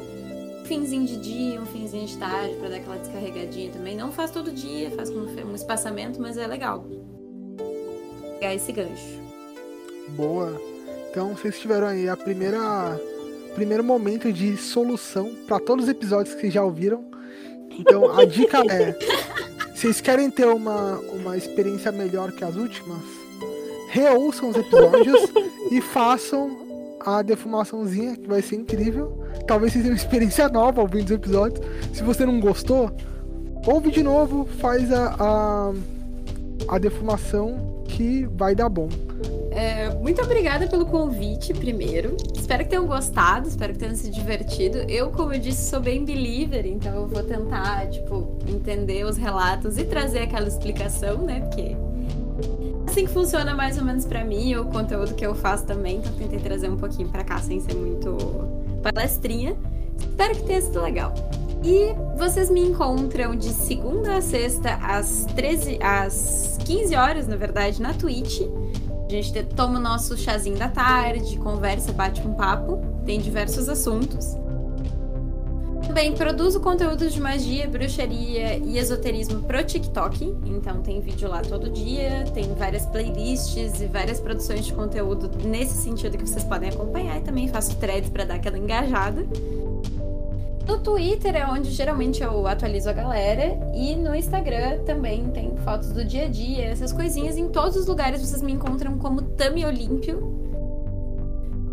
finzinho 0.63 1.05
de 1.05 1.17
dia, 1.17 1.61
um 1.61 1.65
finzinho 1.65 2.05
de 2.05 2.17
tarde 2.17 2.55
para 2.55 2.69
dar 2.69 2.75
aquela 2.77 2.97
descarregadinha 2.97 3.71
também. 3.71 3.95
Não 3.95 4.11
faz 4.11 4.31
todo 4.31 4.51
dia, 4.51 4.91
faz 4.91 5.09
com 5.09 5.19
um 5.19 5.55
espaçamento, 5.55 6.21
mas 6.21 6.37
é 6.37 6.47
legal. 6.47 6.85
Pegar 8.39 8.53
esse 8.53 8.71
gancho. 8.71 9.21
Boa. 10.09 10.59
Então 11.09 11.35
vocês 11.35 11.59
tiveram 11.59 11.87
aí 11.87 12.09
a 12.09 12.17
primeira 12.17 12.99
primeiro 13.53 13.83
momento 13.83 14.33
de 14.33 14.57
solução 14.57 15.35
para 15.47 15.59
todos 15.59 15.85
os 15.85 15.91
episódios 15.91 16.33
que 16.33 16.41
vocês 16.41 16.53
já 16.53 16.63
ouviram. 16.63 17.05
Então 17.69 18.11
a 18.11 18.25
dica 18.25 18.63
é: 18.69 18.97
vocês 19.73 20.01
querem 20.01 20.29
ter 20.29 20.47
uma, 20.47 20.99
uma 20.99 21.37
experiência 21.37 21.91
melhor 21.91 22.31
que 22.31 22.43
as 22.43 22.55
últimas? 22.55 23.01
Reouçam 23.89 24.49
os 24.49 24.55
episódios 24.55 25.31
e 25.71 25.79
façam 25.79 26.62
a 27.05 27.21
defumaçãozinha, 27.21 28.15
que 28.15 28.27
vai 28.27 28.41
ser 28.41 28.55
incrível. 28.55 29.23
Talvez 29.47 29.73
seja 29.73 29.87
uma 29.89 29.95
experiência 29.95 30.47
nova 30.49 30.81
ouvindo 30.81 31.05
os 31.05 31.11
episódios. 31.11 31.65
Se 31.93 32.03
você 32.03 32.25
não 32.25 32.39
gostou, 32.39 32.91
ouve 33.65 33.91
de 33.91 34.03
novo, 34.03 34.45
faz 34.59 34.91
a, 34.91 35.15
a, 35.19 35.73
a 36.67 36.77
defumação 36.77 37.83
que 37.85 38.25
vai 38.35 38.55
dar 38.55 38.69
bom. 38.69 38.89
É, 39.51 39.93
muito 39.95 40.19
obrigada 40.21 40.67
pelo 40.67 40.85
convite, 40.85 41.53
primeiro. 41.53 42.17
Espero 42.35 42.63
que 42.63 42.71
tenham 42.71 42.87
gostado, 42.87 43.47
espero 43.47 43.73
que 43.73 43.79
tenham 43.79 43.95
se 43.95 44.09
divertido. 44.09 44.79
Eu, 44.89 45.11
como 45.11 45.31
eu 45.31 45.39
disse, 45.39 45.69
sou 45.69 45.79
bem 45.79 46.03
believer, 46.03 46.65
então 46.65 46.93
eu 46.95 47.07
vou 47.07 47.23
tentar, 47.23 47.87
tipo, 47.89 48.39
entender 48.47 49.05
os 49.05 49.15
relatos 49.15 49.77
e 49.77 49.83
trazer 49.83 50.19
aquela 50.19 50.47
explicação, 50.47 51.19
né? 51.19 51.41
Porque 51.41 51.75
assim 52.93 53.07
que 53.07 53.11
funciona 53.11 53.55
mais 53.55 53.75
ou 53.79 53.83
menos 53.83 54.05
para 54.05 54.23
mim, 54.23 54.55
o 54.55 54.65
conteúdo 54.65 55.15
que 55.15 55.25
eu 55.25 55.33
faço 55.33 55.65
também, 55.65 55.97
então 55.97 56.13
tentei 56.13 56.37
trazer 56.37 56.69
um 56.69 56.77
pouquinho 56.77 57.09
para 57.09 57.23
cá 57.23 57.39
sem 57.39 57.59
ser 57.59 57.73
muito 57.73 58.15
palestrinha. 58.83 59.55
Espero 59.99 60.35
que 60.35 60.43
tenha 60.43 60.61
sido 60.61 60.79
legal. 60.79 61.11
E 61.63 61.95
vocês 62.15 62.51
me 62.51 62.59
encontram 62.61 63.35
de 63.35 63.49
segunda 63.49 64.17
a 64.17 64.21
sexta 64.21 64.75
às 64.75 65.25
13 65.35 65.79
às 65.81 66.59
15 66.63 66.95
horas, 66.95 67.27
na 67.27 67.35
verdade, 67.35 67.81
na 67.81 67.95
Twitch. 67.95 68.41
A 68.41 69.09
gente 69.09 69.43
toma 69.55 69.79
o 69.79 69.81
nosso 69.81 70.15
chazinho 70.15 70.57
da 70.57 70.69
tarde, 70.69 71.35
conversa, 71.37 71.91
bate 71.91 72.21
um 72.21 72.35
papo, 72.35 72.79
tem 73.07 73.19
diversos 73.19 73.67
assuntos. 73.69 74.37
Também 75.93 76.11
produzo 76.11 76.59
conteúdos 76.59 77.13
de 77.13 77.21
magia, 77.21 77.67
bruxaria 77.67 78.57
e 78.57 78.79
esoterismo 78.79 79.43
pro 79.43 79.63
TikTok. 79.63 80.25
Então 80.43 80.81
tem 80.81 80.99
vídeo 80.99 81.29
lá 81.29 81.43
todo 81.43 81.69
dia, 81.69 82.23
tem 82.33 82.51
várias 82.55 82.83
playlists 82.87 83.79
e 83.79 83.85
várias 83.85 84.19
produções 84.19 84.65
de 84.65 84.73
conteúdo 84.73 85.29
nesse 85.47 85.77
sentido 85.83 86.17
que 86.17 86.27
vocês 86.27 86.43
podem 86.45 86.69
acompanhar. 86.69 87.19
E 87.19 87.21
também 87.21 87.47
faço 87.47 87.75
threads 87.77 88.09
para 88.09 88.25
dar 88.25 88.33
aquela 88.37 88.57
engajada. 88.57 89.23
No 90.67 90.79
Twitter 90.79 91.35
é 91.35 91.45
onde 91.45 91.69
geralmente 91.69 92.23
eu 92.23 92.47
atualizo 92.47 92.89
a 92.89 92.93
galera. 92.93 93.55
E 93.75 93.95
no 93.95 94.15
Instagram 94.15 94.79
também 94.85 95.29
tem 95.29 95.55
fotos 95.57 95.91
do 95.91 96.03
dia 96.03 96.25
a 96.25 96.27
dia, 96.27 96.65
essas 96.69 96.91
coisinhas. 96.91 97.37
Em 97.37 97.49
todos 97.49 97.77
os 97.77 97.85
lugares 97.85 98.19
vocês 98.19 98.41
me 98.41 98.51
encontram 98.51 98.97
como 98.97 99.21
Tami 99.21 99.63
Olímpio 99.63 100.32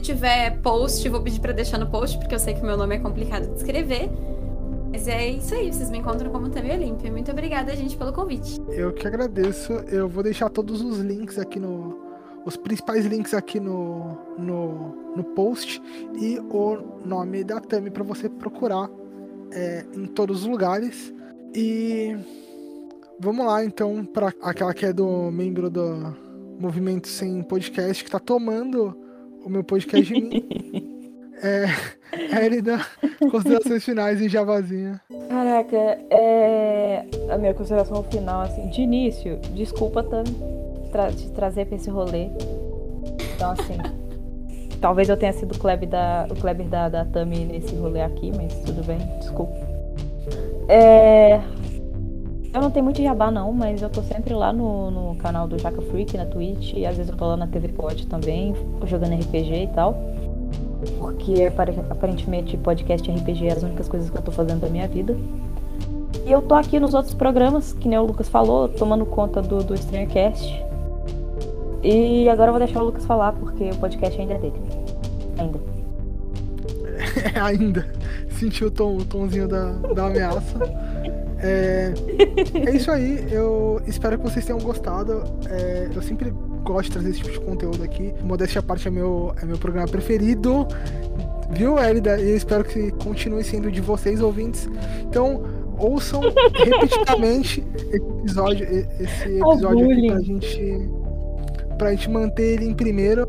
tiver 0.00 0.60
post, 0.62 1.08
vou 1.08 1.22
pedir 1.22 1.40
para 1.40 1.52
deixar 1.52 1.78
no 1.78 1.90
post, 1.90 2.18
porque 2.18 2.34
eu 2.34 2.38
sei 2.38 2.54
que 2.54 2.62
meu 2.62 2.76
nome 2.76 2.96
é 2.96 2.98
complicado 2.98 3.46
de 3.46 3.56
escrever. 3.56 4.10
Mas 4.92 5.06
é 5.06 5.28
isso 5.30 5.54
aí, 5.54 5.72
vocês 5.72 5.88
me 5.88 5.98
encontram 5.98 6.30
como 6.32 6.50
Tami 6.50 6.72
Olímpia. 6.72 7.10
Muito 7.12 7.30
obrigada, 7.30 7.74
gente, 7.76 7.96
pelo 7.96 8.12
convite. 8.12 8.60
Eu 8.70 8.92
que 8.92 9.06
agradeço. 9.06 9.72
Eu 9.88 10.08
vou 10.08 10.22
deixar 10.22 10.50
todos 10.50 10.80
os 10.82 10.98
links 10.98 11.38
aqui 11.38 11.60
no. 11.60 12.10
Os 12.44 12.56
principais 12.56 13.04
links 13.04 13.34
aqui 13.34 13.60
no, 13.60 14.16
no, 14.38 15.14
no 15.14 15.22
post 15.34 15.80
e 16.18 16.38
o 16.38 16.78
nome 17.04 17.44
da 17.44 17.60
Tami 17.60 17.90
para 17.90 18.02
você 18.02 18.28
procurar 18.28 18.90
é, 19.52 19.84
em 19.94 20.06
todos 20.06 20.40
os 20.42 20.46
lugares. 20.46 21.12
E 21.54 22.16
vamos 23.20 23.44
lá 23.46 23.64
então 23.64 24.04
para 24.04 24.32
aquela 24.40 24.72
que 24.72 24.86
é 24.86 24.92
do 24.92 25.30
membro 25.30 25.68
do 25.68 26.16
Movimento 26.58 27.08
Sem 27.08 27.42
Podcast 27.42 28.02
que 28.02 28.10
tá 28.10 28.18
tomando 28.18 28.96
o 29.44 29.50
meu 29.50 29.64
podcast 29.64 30.12
de 30.12 30.20
mim. 30.20 30.48
é, 31.42 31.66
Érida, 32.34 32.80
considerações 33.30 33.84
finais 33.84 34.20
em 34.20 34.28
Javazinha. 34.28 35.00
Caraca, 35.28 35.76
é. 36.10 37.04
A 37.30 37.38
minha 37.38 37.54
consideração 37.54 38.02
final, 38.04 38.42
assim, 38.42 38.68
de 38.68 38.82
início, 38.82 39.38
desculpa 39.54 40.02
tá, 40.02 40.22
tra 40.90 41.10
te 41.12 41.30
trazer 41.30 41.66
pra 41.66 41.76
esse 41.76 41.90
rolê. 41.90 42.28
Então, 43.34 43.52
assim. 43.52 43.76
talvez 44.80 45.08
eu 45.08 45.16
tenha 45.16 45.32
sido 45.32 45.54
o 45.54 45.58
Kleber 45.58 45.88
da, 45.88 46.26
o 46.30 46.34
Kleber 46.34 46.66
da, 46.66 46.88
da 46.88 47.04
Tami 47.04 47.44
nesse 47.44 47.74
rolê 47.74 48.00
aqui, 48.00 48.32
mas 48.34 48.54
tudo 48.60 48.82
bem, 48.84 48.98
desculpa. 49.18 49.54
É, 50.68 51.40
eu 52.52 52.60
não 52.60 52.70
tenho 52.70 52.84
muito 52.84 53.00
jabá 53.00 53.30
não, 53.30 53.52
mas 53.52 53.80
eu 53.80 53.88
tô 53.88 54.02
sempre 54.02 54.34
lá 54.34 54.52
no, 54.52 54.90
no 54.90 55.14
canal 55.16 55.46
do 55.46 55.56
Jaca 55.58 55.80
Freak 55.82 56.16
na 56.16 56.26
Twitch 56.26 56.72
e 56.74 56.84
às 56.84 56.96
vezes 56.96 57.10
eu 57.10 57.16
tô 57.16 57.26
lá 57.26 57.36
na 57.36 57.46
TV 57.46 57.68
Pod 57.68 58.06
também, 58.08 58.54
jogando 58.86 59.14
RPG 59.14 59.64
e 59.64 59.68
tal. 59.68 59.96
Porque 60.98 61.50
aparentemente 61.90 62.56
podcast 62.56 63.08
RPG 63.08 63.46
é 63.46 63.52
as 63.52 63.62
únicas 63.62 63.88
coisas 63.88 64.10
que 64.10 64.16
eu 64.16 64.22
tô 64.22 64.32
fazendo 64.32 64.60
da 64.60 64.68
minha 64.68 64.88
vida. 64.88 65.16
E 66.26 66.32
eu 66.32 66.42
tô 66.42 66.54
aqui 66.54 66.80
nos 66.80 66.92
outros 66.92 67.14
programas, 67.14 67.72
que 67.72 67.88
nem 67.88 67.98
o 67.98 68.04
Lucas 68.04 68.28
falou, 68.28 68.68
tomando 68.68 69.06
conta 69.06 69.40
do, 69.40 69.62
do. 69.62 69.74
E 71.82 72.28
agora 72.28 72.48
eu 72.48 72.52
vou 72.52 72.64
deixar 72.64 72.82
o 72.82 72.86
Lucas 72.86 73.04
falar, 73.04 73.32
porque 73.32 73.70
o 73.70 73.76
podcast 73.76 74.20
ainda 74.20 74.34
é 74.34 74.38
dele. 74.38 74.60
Ainda. 75.38 75.60
É, 77.34 77.38
ainda. 77.40 77.86
Sentiu 78.30 78.68
o, 78.68 78.70
tom, 78.70 78.96
o 78.96 79.04
tomzinho 79.04 79.46
da, 79.46 79.72
da 79.94 80.06
ameaça. 80.06 80.58
É, 81.42 81.92
é 82.66 82.76
isso 82.76 82.90
aí, 82.90 83.26
eu 83.30 83.80
espero 83.86 84.18
que 84.18 84.24
vocês 84.24 84.44
tenham 84.44 84.60
gostado. 84.60 85.22
É, 85.48 85.88
eu 85.94 86.02
sempre 86.02 86.32
gosto 86.62 86.84
de 86.84 86.92
trazer 86.92 87.10
esse 87.10 87.18
tipo 87.20 87.32
de 87.32 87.40
conteúdo 87.40 87.82
aqui. 87.82 88.12
Modéstia 88.22 88.60
à 88.60 88.62
parte 88.62 88.86
é 88.88 88.90
meu, 88.90 89.34
é 89.40 89.46
meu 89.46 89.58
programa 89.58 89.88
preferido. 89.88 90.66
Viu, 91.50 91.78
Elida? 91.78 92.20
E 92.20 92.30
eu 92.30 92.36
espero 92.36 92.62
que 92.64 92.90
continue 92.92 93.42
sendo 93.42 93.72
de 93.72 93.80
vocês, 93.80 94.20
ouvintes. 94.20 94.68
Então, 95.02 95.42
ouçam 95.78 96.20
repetidamente 96.54 97.64
esse 97.74 97.96
episódio, 97.96 98.66
esse 99.00 99.28
episódio 99.28 99.90
aqui 99.90 100.06
pra 100.06 100.20
gente, 100.20 100.90
pra 101.78 101.90
gente 101.90 102.10
manter 102.10 102.54
ele 102.54 102.66
em 102.66 102.74
primeiro. 102.74 103.26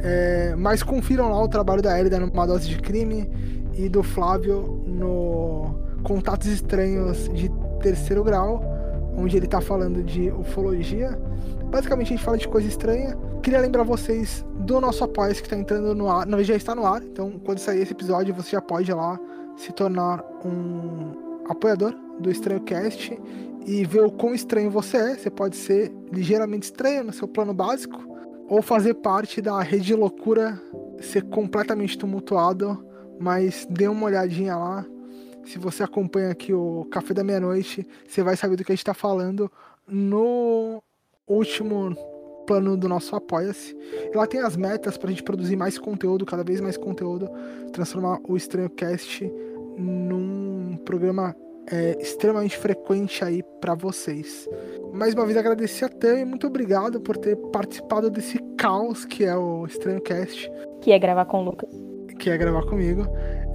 É, 0.00 0.54
mas 0.56 0.82
confiram 0.82 1.30
lá 1.30 1.42
o 1.42 1.48
trabalho 1.48 1.82
da 1.82 1.98
Elida 1.98 2.18
numa 2.20 2.46
dose 2.46 2.68
de 2.68 2.76
crime. 2.78 3.28
e 3.74 3.88
do 3.88 4.02
Flávio 4.02 4.82
no 4.86 5.81
Contatos 6.02 6.48
Estranhos 6.48 7.28
de 7.32 7.50
Terceiro 7.80 8.22
Grau, 8.24 8.62
onde 9.16 9.36
ele 9.36 9.46
tá 9.46 9.60
falando 9.60 10.02
de 10.02 10.30
ufologia. 10.30 11.18
Basicamente 11.70 12.08
a 12.08 12.16
gente 12.16 12.24
fala 12.24 12.38
de 12.38 12.48
coisa 12.48 12.68
estranha. 12.68 13.16
Queria 13.42 13.60
lembrar 13.60 13.82
vocês 13.82 14.44
do 14.60 14.80
nosso 14.80 15.04
apoio 15.04 15.34
que 15.34 15.42
está 15.42 15.56
entrando 15.56 15.94
no 15.94 16.08
ar. 16.08 16.26
Verdade 16.26 16.44
já 16.44 16.56
está 16.56 16.74
no 16.74 16.86
ar, 16.86 17.02
então 17.02 17.40
quando 17.44 17.58
sair 17.58 17.82
esse 17.82 17.92
episódio 17.92 18.34
você 18.34 18.50
já 18.50 18.60
pode 18.60 18.92
lá 18.92 19.18
se 19.56 19.72
tornar 19.72 20.24
um 20.44 21.42
apoiador 21.48 21.94
do 22.20 22.30
Estranho 22.30 22.60
Cast 22.62 23.18
e 23.66 23.84
ver 23.84 24.04
o 24.04 24.10
quão 24.10 24.34
estranho 24.34 24.70
você 24.70 24.96
é. 24.96 25.16
Você 25.16 25.30
pode 25.30 25.56
ser 25.56 25.92
ligeiramente 26.12 26.66
estranho 26.66 27.04
no 27.04 27.12
seu 27.12 27.28
plano 27.28 27.52
básico 27.52 28.00
ou 28.48 28.60
fazer 28.60 28.94
parte 28.94 29.40
da 29.40 29.60
rede 29.62 29.86
de 29.86 29.94
loucura, 29.94 30.60
ser 31.00 31.22
completamente 31.22 31.96
tumultuado, 31.96 32.84
mas 33.18 33.66
dê 33.70 33.88
uma 33.88 34.06
olhadinha 34.06 34.56
lá. 34.56 34.84
Se 35.44 35.58
você 35.58 35.82
acompanha 35.82 36.30
aqui 36.30 36.52
o 36.52 36.86
Café 36.90 37.12
da 37.14 37.24
Meia-Noite, 37.24 37.86
você 38.06 38.22
vai 38.22 38.36
saber 38.36 38.56
do 38.56 38.64
que 38.64 38.72
a 38.72 38.74
gente 38.74 38.82
está 38.82 38.94
falando 38.94 39.50
no 39.86 40.82
último 41.26 41.94
plano 42.46 42.76
do 42.76 42.88
nosso 42.88 43.14
Apoia-se. 43.16 43.76
Lá 44.14 44.26
tem 44.26 44.40
as 44.40 44.56
metas 44.56 44.96
para 44.96 45.08
a 45.08 45.10
gente 45.10 45.22
produzir 45.22 45.56
mais 45.56 45.78
conteúdo, 45.78 46.26
cada 46.26 46.44
vez 46.44 46.60
mais 46.60 46.76
conteúdo, 46.76 47.28
transformar 47.72 48.18
o 48.28 48.36
Estranho 48.36 48.70
Cast 48.70 49.24
num 49.76 50.76
programa 50.84 51.34
é, 51.70 51.96
extremamente 52.00 52.56
frequente 52.56 53.24
aí 53.24 53.42
para 53.60 53.74
vocês. 53.74 54.48
Mais 54.92 55.14
uma 55.14 55.24
vez 55.24 55.36
agradecer 55.36 55.84
a 55.84 55.88
Tami, 55.88 56.24
muito 56.24 56.46
obrigado 56.46 57.00
por 57.00 57.16
ter 57.16 57.36
participado 57.36 58.10
desse 58.10 58.38
caos 58.56 59.04
que 59.04 59.24
é 59.24 59.36
o 59.36 59.64
Estranho 59.66 60.00
Cast. 60.00 60.50
Que 60.80 60.92
é 60.92 60.98
gravar 60.98 61.24
com 61.26 61.38
o 61.38 61.44
Lucas. 61.44 61.70
Que 62.18 62.30
é 62.30 62.36
gravar 62.36 62.66
comigo. 62.66 63.06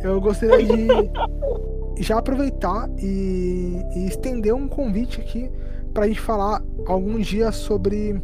Eu 0.04 0.20
gostaria 0.22 0.66
de 0.66 0.88
já 2.00 2.18
aproveitar 2.18 2.90
e, 2.98 3.82
e 3.96 4.08
estender 4.08 4.54
um 4.54 4.68
convite 4.68 5.20
aqui 5.22 5.50
para 5.94 6.06
a 6.06 6.08
gente 6.08 6.20
falar 6.20 6.62
algum 6.86 7.20
dia 7.20 7.52
sobre 7.52 8.22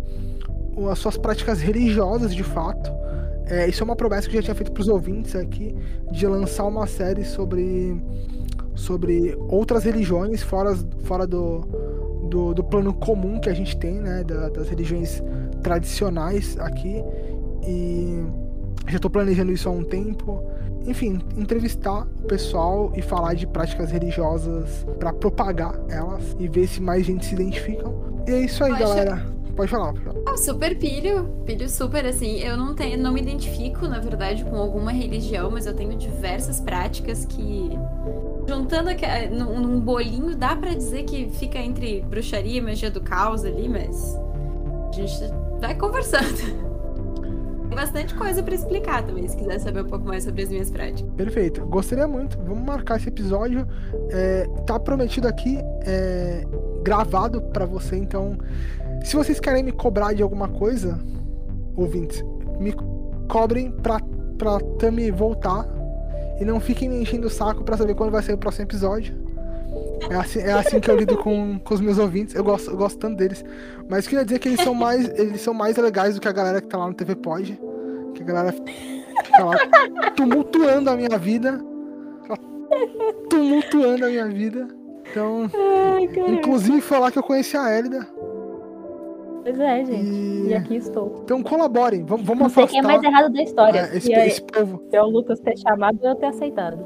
as 0.91 0.99
suas 0.99 1.17
práticas 1.17 1.61
religiosas 1.61 2.33
de 2.33 2.43
fato. 2.43 2.91
É, 3.45 3.67
isso 3.67 3.83
é 3.83 3.85
uma 3.85 3.95
promessa 3.95 4.29
que 4.29 4.35
eu 4.35 4.41
já 4.41 4.45
tinha 4.45 4.55
feito 4.55 4.71
para 4.71 4.81
os 4.81 4.87
ouvintes 4.87 5.35
aqui, 5.35 5.75
de 6.11 6.25
lançar 6.25 6.65
uma 6.65 6.87
série 6.87 7.25
sobre, 7.25 8.01
sobre 8.75 9.35
outras 9.49 9.83
religiões 9.83 10.41
fora, 10.41 10.75
fora 11.03 11.27
do, 11.27 11.59
do, 12.29 12.53
do 12.53 12.63
plano 12.63 12.93
comum 12.93 13.39
que 13.39 13.49
a 13.49 13.53
gente 13.53 13.77
tem, 13.77 13.99
né? 13.99 14.23
Da, 14.23 14.49
das 14.49 14.69
religiões 14.69 15.21
tradicionais 15.61 16.57
aqui. 16.59 17.03
E 17.67 18.23
já 18.87 18.95
estou 18.95 19.11
planejando 19.11 19.51
isso 19.51 19.67
há 19.67 19.71
um 19.71 19.83
tempo. 19.83 20.41
Enfim, 20.85 21.19
entrevistar 21.37 22.01
o 22.23 22.27
pessoal 22.27 22.91
e 22.95 23.01
falar 23.01 23.35
de 23.35 23.47
práticas 23.47 23.91
religiosas 23.91 24.85
para 24.99 25.13
propagar 25.13 25.79
elas 25.89 26.35
e 26.39 26.47
ver 26.47 26.67
se 26.67 26.81
mais 26.81 27.05
gente 27.05 27.25
se 27.25 27.35
identifica. 27.35 27.85
E 28.27 28.31
é 28.31 28.41
isso 28.41 28.63
aí, 28.63 28.71
Poxa. 28.71 28.83
galera. 28.83 29.33
Pode 29.55 29.69
falar, 29.69 29.93
pode 29.93 30.03
falar. 30.03 30.19
Oh, 30.27 30.37
super 30.37 30.77
pilho. 30.77 31.25
Pilho 31.45 31.69
super, 31.69 32.05
assim. 32.05 32.39
Eu 32.39 32.57
não 32.57 32.73
tenho, 32.73 32.97
não 32.97 33.13
me 33.13 33.21
identifico, 33.21 33.87
na 33.87 33.99
verdade, 33.99 34.43
com 34.43 34.55
alguma 34.57 34.91
religião, 34.91 35.51
mas 35.51 35.65
eu 35.67 35.75
tenho 35.75 35.95
diversas 35.95 36.59
práticas 36.59 37.23
que. 37.25 37.69
Juntando 38.47 38.89
aqui, 38.89 39.05
num, 39.31 39.59
num 39.59 39.79
bolinho, 39.79 40.35
dá 40.35 40.55
para 40.55 40.73
dizer 40.73 41.03
que 41.03 41.29
fica 41.29 41.59
entre 41.59 42.01
bruxaria 42.01 42.57
e 42.57 42.61
magia 42.61 42.89
do 42.89 42.99
caos 42.99 43.45
ali, 43.45 43.69
mas. 43.69 44.17
A 44.89 44.91
gente 44.95 45.13
vai 45.59 45.75
conversando. 45.75 46.62
Tem 47.73 47.75
bastante 47.75 48.13
coisa 48.13 48.43
para 48.43 48.53
explicar 48.53 49.03
também, 49.03 49.27
se 49.27 49.35
quiser 49.35 49.59
saber 49.59 49.81
um 49.81 49.87
pouco 49.87 50.05
mais 50.05 50.23
sobre 50.23 50.43
as 50.43 50.49
minhas 50.49 50.69
práticas. 50.69 51.11
Perfeito. 51.15 51.65
Gostaria 51.65 52.07
muito. 52.07 52.37
Vamos 52.37 52.63
marcar 52.63 52.97
esse 52.97 53.09
episódio. 53.09 53.67
É, 54.11 54.47
tá 54.67 54.79
prometido 54.79 55.27
aqui, 55.27 55.57
é, 55.83 56.45
gravado 56.83 57.41
para 57.41 57.65
você, 57.65 57.95
então 57.95 58.37
se 59.03 59.15
vocês 59.15 59.39
querem 59.39 59.63
me 59.63 59.71
cobrar 59.71 60.13
de 60.13 60.21
alguma 60.21 60.47
coisa, 60.47 60.99
ouvintes, 61.75 62.23
me 62.59 62.75
cobrem 63.27 63.71
pra, 63.71 63.99
pra 64.37 64.59
Tami 64.77 65.09
voltar. 65.09 65.67
E 66.39 66.45
não 66.45 66.59
fiquem 66.59 66.87
me 66.89 67.01
enchendo 67.01 67.25
o 67.25 67.29
saco 67.29 67.63
pra 67.63 67.75
saber 67.75 67.95
quando 67.95 68.11
vai 68.11 68.21
ser 68.21 68.33
o 68.33 68.37
próximo 68.37 68.65
episódio. 68.65 69.22
É 70.09 70.15
assim, 70.15 70.39
é 70.39 70.51
assim 70.51 70.79
que 70.79 70.89
eu 70.89 70.97
lido 70.97 71.17
com, 71.17 71.59
com 71.59 71.73
os 71.73 71.81
meus 71.81 71.97
ouvintes. 71.97 72.35
Eu 72.35 72.43
gosto, 72.43 72.71
eu 72.71 72.77
gosto 72.77 72.97
tanto 72.99 73.17
deles. 73.17 73.43
Mas 73.89 74.07
queria 74.07 74.25
dizer 74.25 74.39
que 74.39 74.49
eles 74.49 74.61
são 74.61 74.73
mais, 74.73 75.07
eles 75.17 75.41
são 75.41 75.53
mais 75.53 75.77
legais 75.77 76.15
do 76.15 76.21
que 76.21 76.27
a 76.27 76.31
galera 76.31 76.61
que 76.61 76.67
tá 76.67 76.77
lá 76.77 76.87
no 76.87 76.93
TV 76.93 77.15
Pod. 77.15 77.59
Que 78.13 78.21
a 78.23 78.25
galera 78.25 78.51
fica 78.51 79.43
lá 79.43 79.55
tumultuando 80.15 80.89
a 80.89 80.95
minha 80.95 81.17
vida. 81.17 81.59
Tumultuando 83.29 84.05
a 84.05 84.09
minha 84.09 84.27
vida. 84.27 84.67
Então, 85.11 85.49
Ai, 85.95 86.09
inclusive 86.33 86.81
falar 86.81 87.11
que 87.11 87.19
eu 87.19 87.23
conheci 87.23 87.55
a 87.55 87.69
Hélida. 87.69 88.07
Pois 89.43 89.59
é, 89.59 89.83
gente. 89.83 90.09
E, 90.09 90.47
e 90.47 90.53
aqui 90.55 90.77
estou. 90.77 91.19
Então 91.23 91.43
colaborem, 91.43 92.03
vamos, 92.03 92.25
vamos 92.25 92.39
Não 92.39 92.47
afastar. 92.47 92.69
sei 92.69 92.79
quem 92.79 92.79
é 92.79 92.83
mais 92.83 93.03
errado 93.03 93.33
da 93.33 93.41
história. 93.43 93.89
É, 93.91 93.97
esse, 93.97 94.11
esse 94.11 94.41
povo. 94.41 94.81
Se 94.89 94.95
é 94.95 95.03
o 95.03 95.07
Lucas 95.07 95.39
ter 95.41 95.57
chamado, 95.57 95.99
eu 96.01 96.15
ter 96.15 96.27
aceitado. 96.27 96.83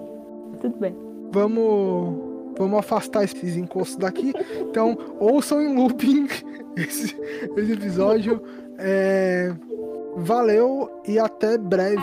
Tudo 0.60 0.76
bem. 0.80 0.96
Vamos, 1.32 2.16
vamos 2.58 2.80
afastar 2.80 3.24
esses 3.24 3.56
encostos 3.56 3.98
daqui. 3.98 4.34
Então, 4.62 4.98
ouçam 5.20 5.62
em 5.62 5.76
looping 5.76 6.28
esse, 6.76 7.16
esse 7.56 7.72
episódio. 7.72 8.42
É, 8.78 9.54
valeu 10.16 10.90
e 11.08 11.20
até 11.20 11.58
breve. 11.58 11.98